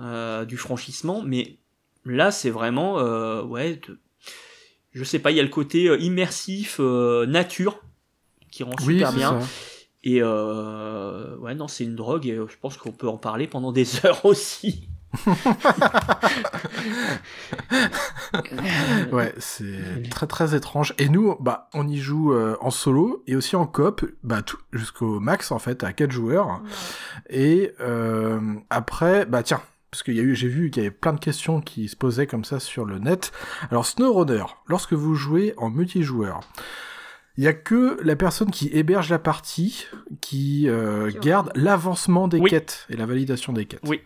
[0.00, 1.58] euh, du franchissement, mais
[2.06, 3.98] là c'est vraiment, euh, ouais, de-
[4.92, 7.82] je sais pas, il y a le côté euh, immersif, euh, nature,
[8.50, 9.40] qui rend Oui, super bien.
[9.40, 9.46] ça.
[10.02, 13.70] Et euh, ouais, non, c'est une drogue et je pense qu'on peut en parler pendant
[13.72, 14.88] des heures aussi.
[19.12, 20.94] Ouais, c'est très très étrange.
[20.98, 24.58] Et nous, bah, on y joue euh, en solo et aussi en coop, bah, tout-
[24.72, 26.62] jusqu'au max en fait, à 4 joueurs.
[27.28, 28.40] Et euh,
[28.70, 31.20] après, bah tiens, parce qu'il y a eu, j'ai vu qu'il y avait plein de
[31.20, 33.32] questions qui se posaient comme ça sur le net.
[33.70, 36.40] Alors SnowRunner, lorsque vous jouez en multijoueur,
[37.36, 39.86] il y a que la personne qui héberge la partie
[40.20, 42.50] qui euh, garde l'avancement des Oui.
[42.50, 43.80] quêtes et la validation des quêtes.
[43.86, 44.02] Oui.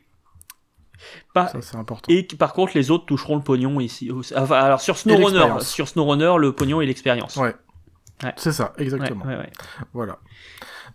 [1.35, 2.13] Pas, Ça c'est important.
[2.13, 4.11] et par contre, les autres toucheront le pognon ici.
[4.37, 7.37] Enfin, alors sur SnowRunner, sur SnowRunner, le pognon et l'expérience.
[7.37, 7.55] Ouais.
[8.23, 8.33] Ouais.
[8.37, 9.25] C'est ça, exactement.
[9.25, 9.51] ouais, ouais.
[9.93, 10.19] Voilà.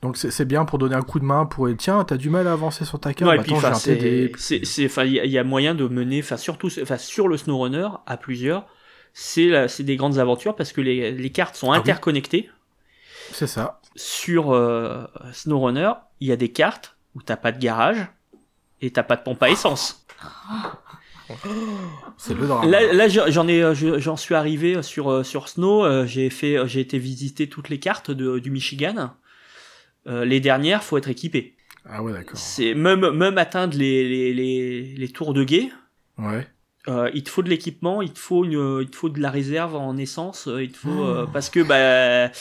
[0.01, 2.53] Donc c'est bien pour donner un coup de main pour tiens, t'as du mal à
[2.53, 6.69] avancer sur ta carte, il y, a- il y a moyen de mener, enfin, surtout,
[6.81, 8.65] enfin, sur le SnowRunner, à plusieurs,
[9.13, 11.79] c'est, des grandes aventures parce que les, les cartes sont Ah oui.
[11.79, 12.49] interconnectées.
[13.33, 13.81] C'est ça.
[13.97, 18.07] Sur euh, SnowRunner, il y a des cartes où t'as pas de garage
[18.81, 19.98] et t'as pas de pompe à essence.
[22.17, 22.69] C'est le drame.
[22.69, 25.85] Là, là j'en ai, euh, je- j'en suis arrivé sur euh, sur Snow.
[25.85, 29.11] euh, J'ai fait, euh, j'ai été visiter toutes les cartes de, du Michigan.
[30.07, 31.55] Euh, les dernières, faut être équipé.
[31.87, 32.37] Ah ouais, d'accord.
[32.37, 35.69] C'est même même atteindre les les, les, les tours de guet.
[36.17, 36.47] Ouais.
[36.87, 39.29] Euh, il te faut de l'équipement, il te faut une, il te faut de la
[39.29, 42.31] réserve en essence, euh, il te faut euh, parce que bah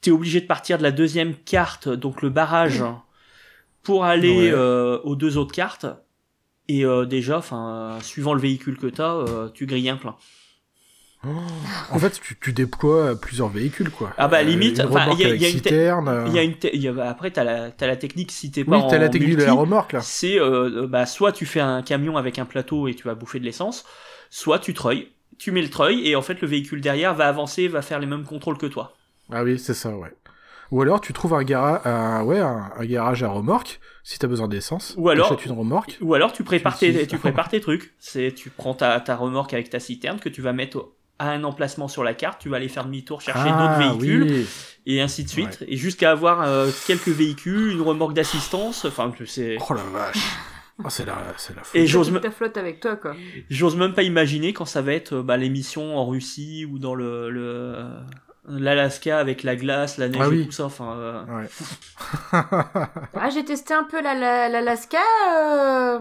[0.00, 2.82] t'es obligé de partir de la deuxième carte, donc le barrage,
[3.82, 4.50] pour aller Ouais.
[4.52, 5.86] euh, aux deux autres cartes.
[6.68, 10.16] Et euh, déjà, enfin, suivant le véhicule que t'as, euh, tu grilles un plein.
[11.90, 14.12] En fait, tu, tu déploies plusieurs véhicules, quoi.
[14.18, 16.08] Ah bah, limite, il y a- y une te- citerne.
[16.08, 17.96] euh, Il y a une, te- il y a- bah, après t'as la, t'as la
[17.96, 20.00] technique si t'es pas Oui, en t'as la technique de la remorque, là.
[20.00, 23.40] c'est euh, bah, soit tu fais un camion avec un plateau et tu vas bouffer
[23.40, 23.84] de l'essence,
[24.30, 27.66] soit tu treuilles, tu mets le treuil et en fait le véhicule derrière va avancer,
[27.66, 28.94] va faire les mêmes contrôles que toi.
[29.32, 30.12] Ah oui, c'est ça, ouais.
[30.70, 31.86] Ou alors, tu trouves un, gara...
[31.88, 32.22] un...
[32.24, 32.70] Ouais, un...
[32.76, 34.94] un garage à remorque, si t'as besoin d'essence.
[34.98, 35.96] Ou alors- T'achètes une remorque.
[36.00, 37.94] Ou alors tu prépares Tu tes, tu prépares trucs.
[37.98, 41.30] C'est tu prends ta, ta remorque avec ta citerne que tu vas mettre au- à
[41.30, 44.46] un emplacement sur la carte, tu vas aller faire demi-tour chercher ah, d'autres véhicules oui.
[44.86, 49.56] et ainsi de suite et jusqu'à avoir euh, quelques véhicules, une remorque d'assistance, enfin c'est
[49.68, 50.16] Oh la vache.
[50.78, 51.86] Oh, c'est la, c'est la et folie.
[51.88, 53.16] j'ose me- flotte avec toi, quoi.
[53.50, 56.94] J'ose même pas imaginer quand ça va être euh, bah, l'émission en Russie ou dans
[56.94, 57.84] le, le
[58.48, 60.40] l'Alaska avec la glace, la neige Ah oui.
[60.42, 60.64] et tout ça.
[60.66, 61.48] Enfin, euh, Ouais.
[62.32, 64.98] Ah, j'ai testé un peu la- la- l'Alaska.
[65.36, 65.98] euh...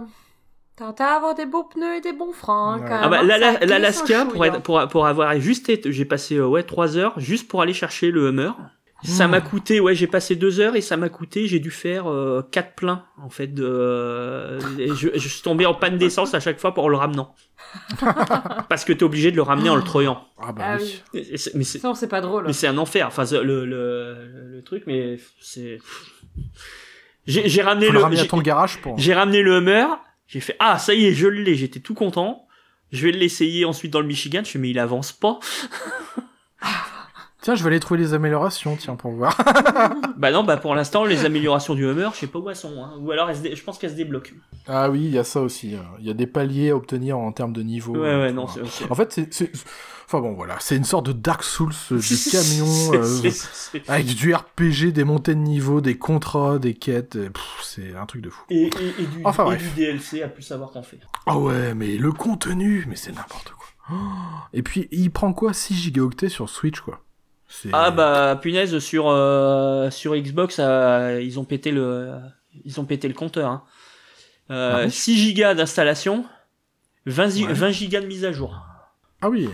[0.75, 2.77] T'as t'as à avoir des beaux pneus et des bons freins.
[2.79, 2.85] Ouais.
[2.87, 6.97] quand Ah bah, l'Alaska pour pour pour avoir juste été, j'ai passé euh, ouais trois
[6.97, 8.51] heures juste pour aller chercher le Hummer.
[9.03, 12.09] Ça m'a coûté ouais j'ai passé deux heures et ça m'a coûté j'ai dû faire
[12.09, 14.59] euh, quatre pleins en fait de euh,
[14.95, 17.35] je, je suis tombé en panne d'essence à chaque fois pour le ramenant
[18.69, 21.01] parce que t'es obligé de le ramener en le troyant Ah bah Ah oui.
[21.13, 21.27] oui.
[21.53, 22.45] Mais c'est Ça, c'est pas drôle.
[22.47, 23.05] Mais c'est un enfer.
[23.07, 25.79] Enfin, le, le, le, truc, mais c'est.
[27.27, 27.99] J'ai j'ai ramené le le.
[27.99, 28.97] ramener à j'ai- ton garage pour...
[28.97, 29.85] J'ai ramené le Hummer.
[30.27, 31.55] J'ai fait ah ça y est, je l'ai.
[31.55, 32.47] J'étais tout content.
[32.91, 34.41] Je vais l'essayer ensuite dans le Michigan.
[34.43, 35.39] Je fais mais il avance pas.
[37.47, 39.37] Tiens, je vais aller trouver les améliorations, tiens, pour voir.
[40.17, 42.83] Bah non, bah pour l'instant, les améliorations du Hummer, je sais pas où elles sont.
[42.83, 42.95] Hein.
[42.99, 44.33] Ou alors, dé- je pense qu'elles se débloquent.
[44.67, 45.75] ah oui, il y a ça aussi.
[45.75, 47.93] euh, Il y a des paliers à obtenir en termes de niveau.
[47.93, 48.53] Ouais, euh, ouais, tout, non, hein.
[48.53, 48.67] c'est...
[48.83, 49.51] c'est- En fait, c'est...
[50.07, 53.31] Enfin bon, voilà, c'est une sorte de Dark Souls euh, du camion, euh,
[53.87, 57.17] avec du RPG, des montées de niveau, des contrats, des quêtes,
[57.63, 58.43] c'est un truc de fou.
[58.49, 58.69] Et, et,
[58.99, 59.63] et du, Enfin, et bref.
[59.63, 61.07] du DLC à plus savoir qu'en faire.
[61.27, 63.97] Ah ouais, mais le contenu, mais c'est n'importe quoi.
[64.53, 65.53] Et puis, il prend quoi?
[65.53, 66.99] 6 gigaoctets sur Switch, quoi
[67.73, 72.11] Ah bah punaise sur euh, sur Xbox euh, ils ont pété le
[72.65, 73.49] ils ont pété le compteur.
[73.49, 73.63] Hein.
[74.51, 76.25] Euh, Ah bon 6 gigas d'installation,
[77.05, 77.53] 20, gi- Ouais.
[77.53, 78.59] 20 gigas de mise à jour.
[79.21, 79.49] Ah oui,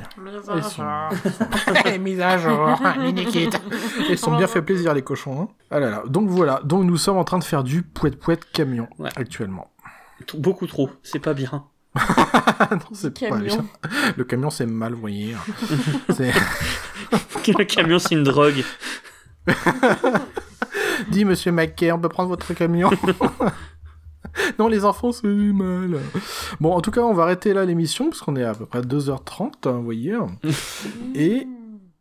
[0.55, 0.83] ils sont...
[1.99, 2.77] mise à jour.
[4.09, 5.41] Ils sont bien fait plaisir, les cochons.
[5.41, 6.03] Hein ah là là.
[6.07, 9.09] Donc voilà, donc nous sommes en train de faire du pouet-pouet camion, Ouais.
[9.15, 9.71] actuellement.
[10.35, 11.65] Beaucoup trop, c'est pas bien.
[12.71, 13.65] non, c'est pas bien.
[14.17, 15.35] Le camion, c'est mal, vous voyez.
[16.09, 16.31] C'est...
[17.47, 18.63] le camion c'est une drogue.
[21.09, 22.89] Dis, monsieur Mackay, on peut prendre votre camion?
[24.57, 25.99] Non, les enfants, c'est mal.
[26.59, 28.79] Bon, en tout cas, on va arrêter là l'émission, parce qu'on est à peu près
[28.79, 30.17] à 2h30, hein, vous voyez.
[31.13, 31.47] Et,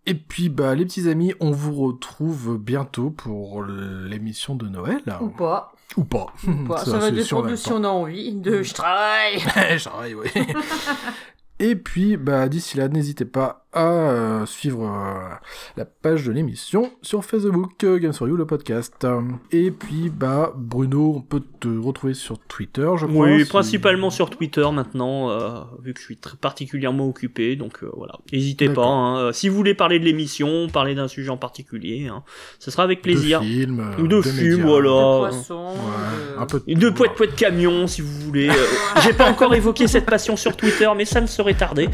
[0.06, 5.02] et puis, bah, les petits amis, on vous retrouve bientôt pour l'émission de Noël.
[5.20, 5.72] Ou pas.
[5.96, 6.26] Ou pas.
[6.46, 6.84] Ou pas.
[6.84, 8.34] Ça, va dépendre de si on a envie.
[8.34, 10.14] De je travaille.
[10.14, 10.28] oui.
[11.58, 15.34] Et puis, bah, d'ici là, n'hésitez pas à suivre euh,
[15.76, 19.06] la page de l'émission sur Facebook, euh, Games for You, le podcast.
[19.50, 23.26] Et puis, bah, Bruno, on peut te retrouver sur Twitter, je crois.
[23.26, 27.90] Oui, principalement sur Twitter maintenant, euh, vu que je suis très particulièrement occupé, donc euh,
[27.96, 28.14] voilà.
[28.32, 28.84] N'hésitez pas.
[28.84, 32.22] Hein, euh, si vous voulez parler de l'émission, parler d'un sujet en particulier, hein,
[32.58, 33.40] ce sera avec plaisir.
[33.40, 33.90] De films.
[33.98, 34.66] Ou de films, médias.
[34.66, 34.88] voilà.
[34.90, 35.18] De Oh.
[35.20, 35.64] poisson.
[35.74, 38.50] Ouais, de- un peu de poète poète camion, si vous voulez.
[39.02, 41.88] J'ai pas encore évoqué cette passion sur Twitter, mais ça ne serait tardé.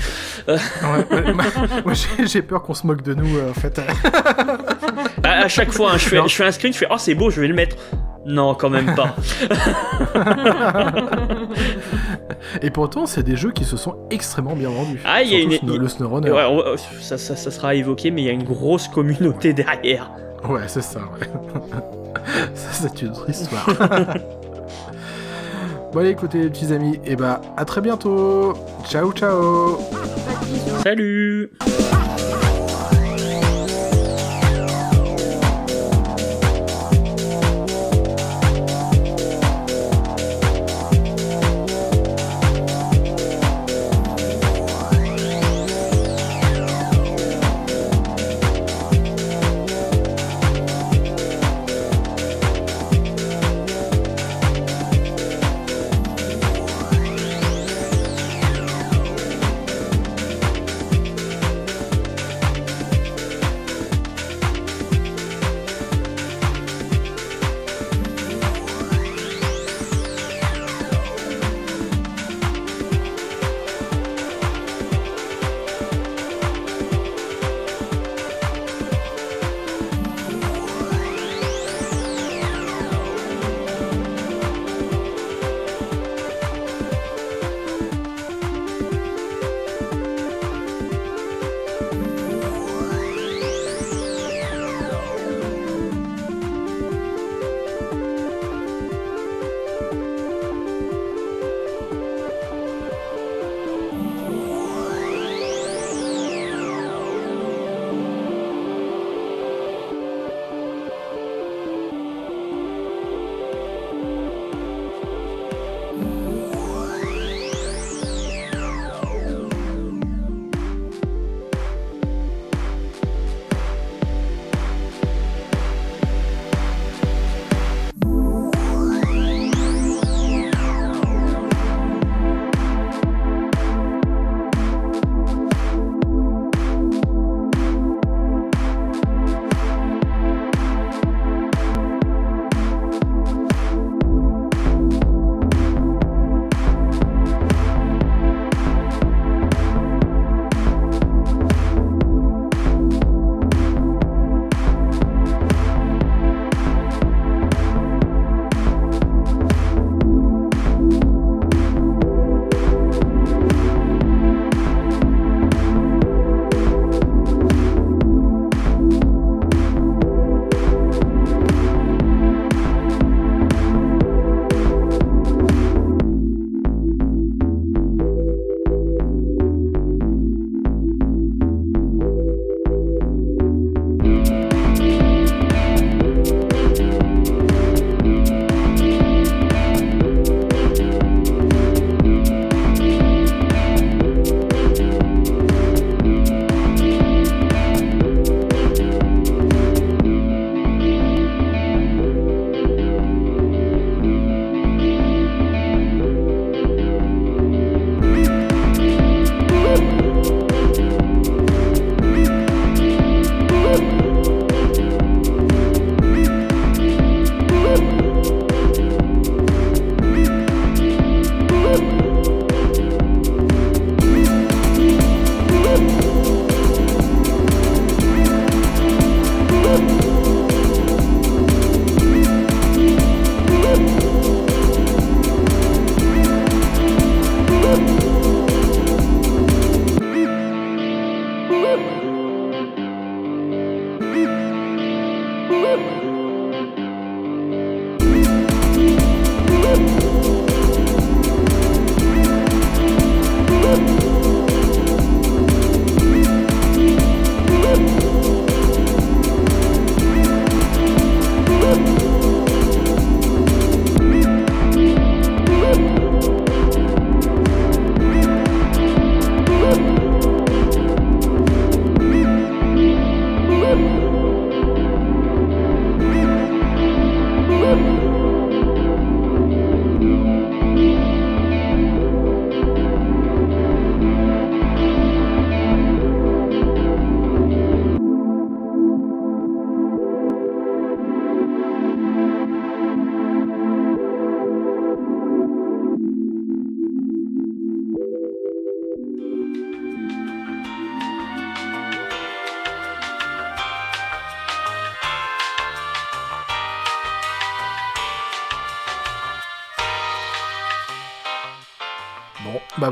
[0.49, 0.55] Ouais,
[1.11, 1.23] ouais,
[1.85, 1.93] moi,
[2.25, 3.81] j'ai- peur qu'on se moque de nous, euh, en fait.
[5.25, 6.27] À, à chaque fois, hein, je, fais, Non.
[6.29, 7.77] je fais un screen, je fais oh c'est beau, je vais le mettre.
[8.25, 9.15] Non, quand même pas.
[12.63, 15.01] Et pourtant, c'est des jeux qui se sont extrêmement bien vendus.
[15.05, 16.31] Ah, il y a une- Snow- le SnowRunner.
[16.31, 20.11] Ouais, on- ça, ça, ça sera évoqué, mais il y a une grosse communauté derrière.
[20.49, 21.27] Ouais, c'est ça, ouais.
[22.55, 23.67] ça, c'est une autre histoire.
[25.93, 28.55] bon, allez, écoutez, les petits amis, et bah, à très bientôt.
[28.89, 29.79] Ciao, ciao.
[30.83, 31.51] Salut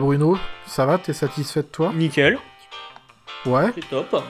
[0.07, 1.91] Bruno, ça va T'es satisfait de toi?
[1.93, 2.39] Nickel,
[3.45, 3.73] Ouais.
[3.75, 4.23] c'est top.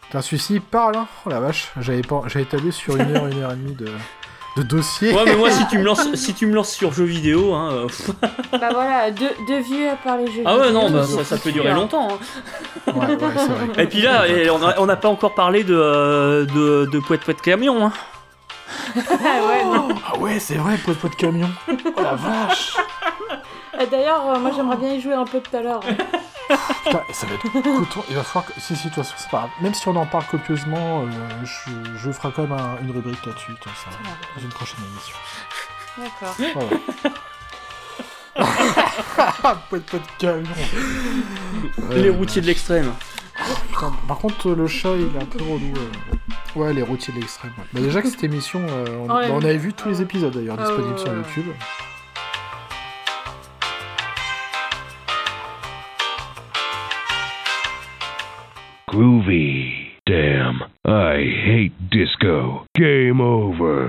[0.00, 2.22] Putain, celui-ci parle, hein Oh la vache, j'avais pas...
[2.28, 3.90] j'avais tablé sur une heure, une heure et demie de,
[4.56, 5.12] de dossier.
[5.12, 7.70] Ouais, mais moi, si tu me lances, si tu me lances sur jeux vidéo, hein,
[7.72, 8.10] euh, pff.
[8.52, 11.36] bah voilà, deux, deux vieux à parler jeux ah ouais, vidéo, non, bah, ça, ça
[11.36, 12.08] peut durer longtemps.
[12.14, 12.92] hein.
[12.94, 13.84] Ouais, ouais, c'est vrai.
[13.84, 17.34] Et puis là, et on n'a pas encore parlé de, euh, de, de Pouet Pouet
[17.34, 17.84] Camion.
[17.84, 17.92] Hein.
[18.96, 18.98] Ah
[19.46, 19.88] ouais, non.
[20.06, 21.50] Ah ouais, c'est vrai, poids de camion.
[21.68, 22.69] Oh la vache
[23.86, 25.80] D'ailleurs, euh, moi j'aimerais bien y jouer un peu tout à l'heure.
[26.84, 28.02] Putain, ça va être coton.
[28.08, 28.60] Il va falloir que...
[28.60, 29.50] Si, si, de toute façon, c'est pas grave.
[29.60, 31.06] Même si on en parle copieusement, euh,
[31.44, 33.90] je, je ferai quand même un- une rubrique là-dessus, ça,
[34.36, 35.16] dans une prochaine émission.
[35.98, 36.34] D'accord.
[36.54, 37.14] Voilà.
[39.72, 39.82] De
[40.18, 40.48] camion.
[41.90, 42.92] Les Euh, routiers de l'extrême.
[43.72, 45.72] Putain, par contre, le chat, il est un peu relou.
[45.76, 46.58] euh.
[46.58, 47.52] Ouais, les routiers de l'extrême.
[47.58, 47.64] ouais.
[47.72, 50.62] Bah, déjà que cette émission, euh, on, bah, avait vu tous les épisodes d'ailleurs Ah,
[50.64, 51.16] disponibles ouais, sur ouais.
[51.16, 51.52] YouTube.
[58.90, 59.86] Groovy.
[60.04, 62.66] Damn, I hate disco.
[62.76, 63.88] Game over.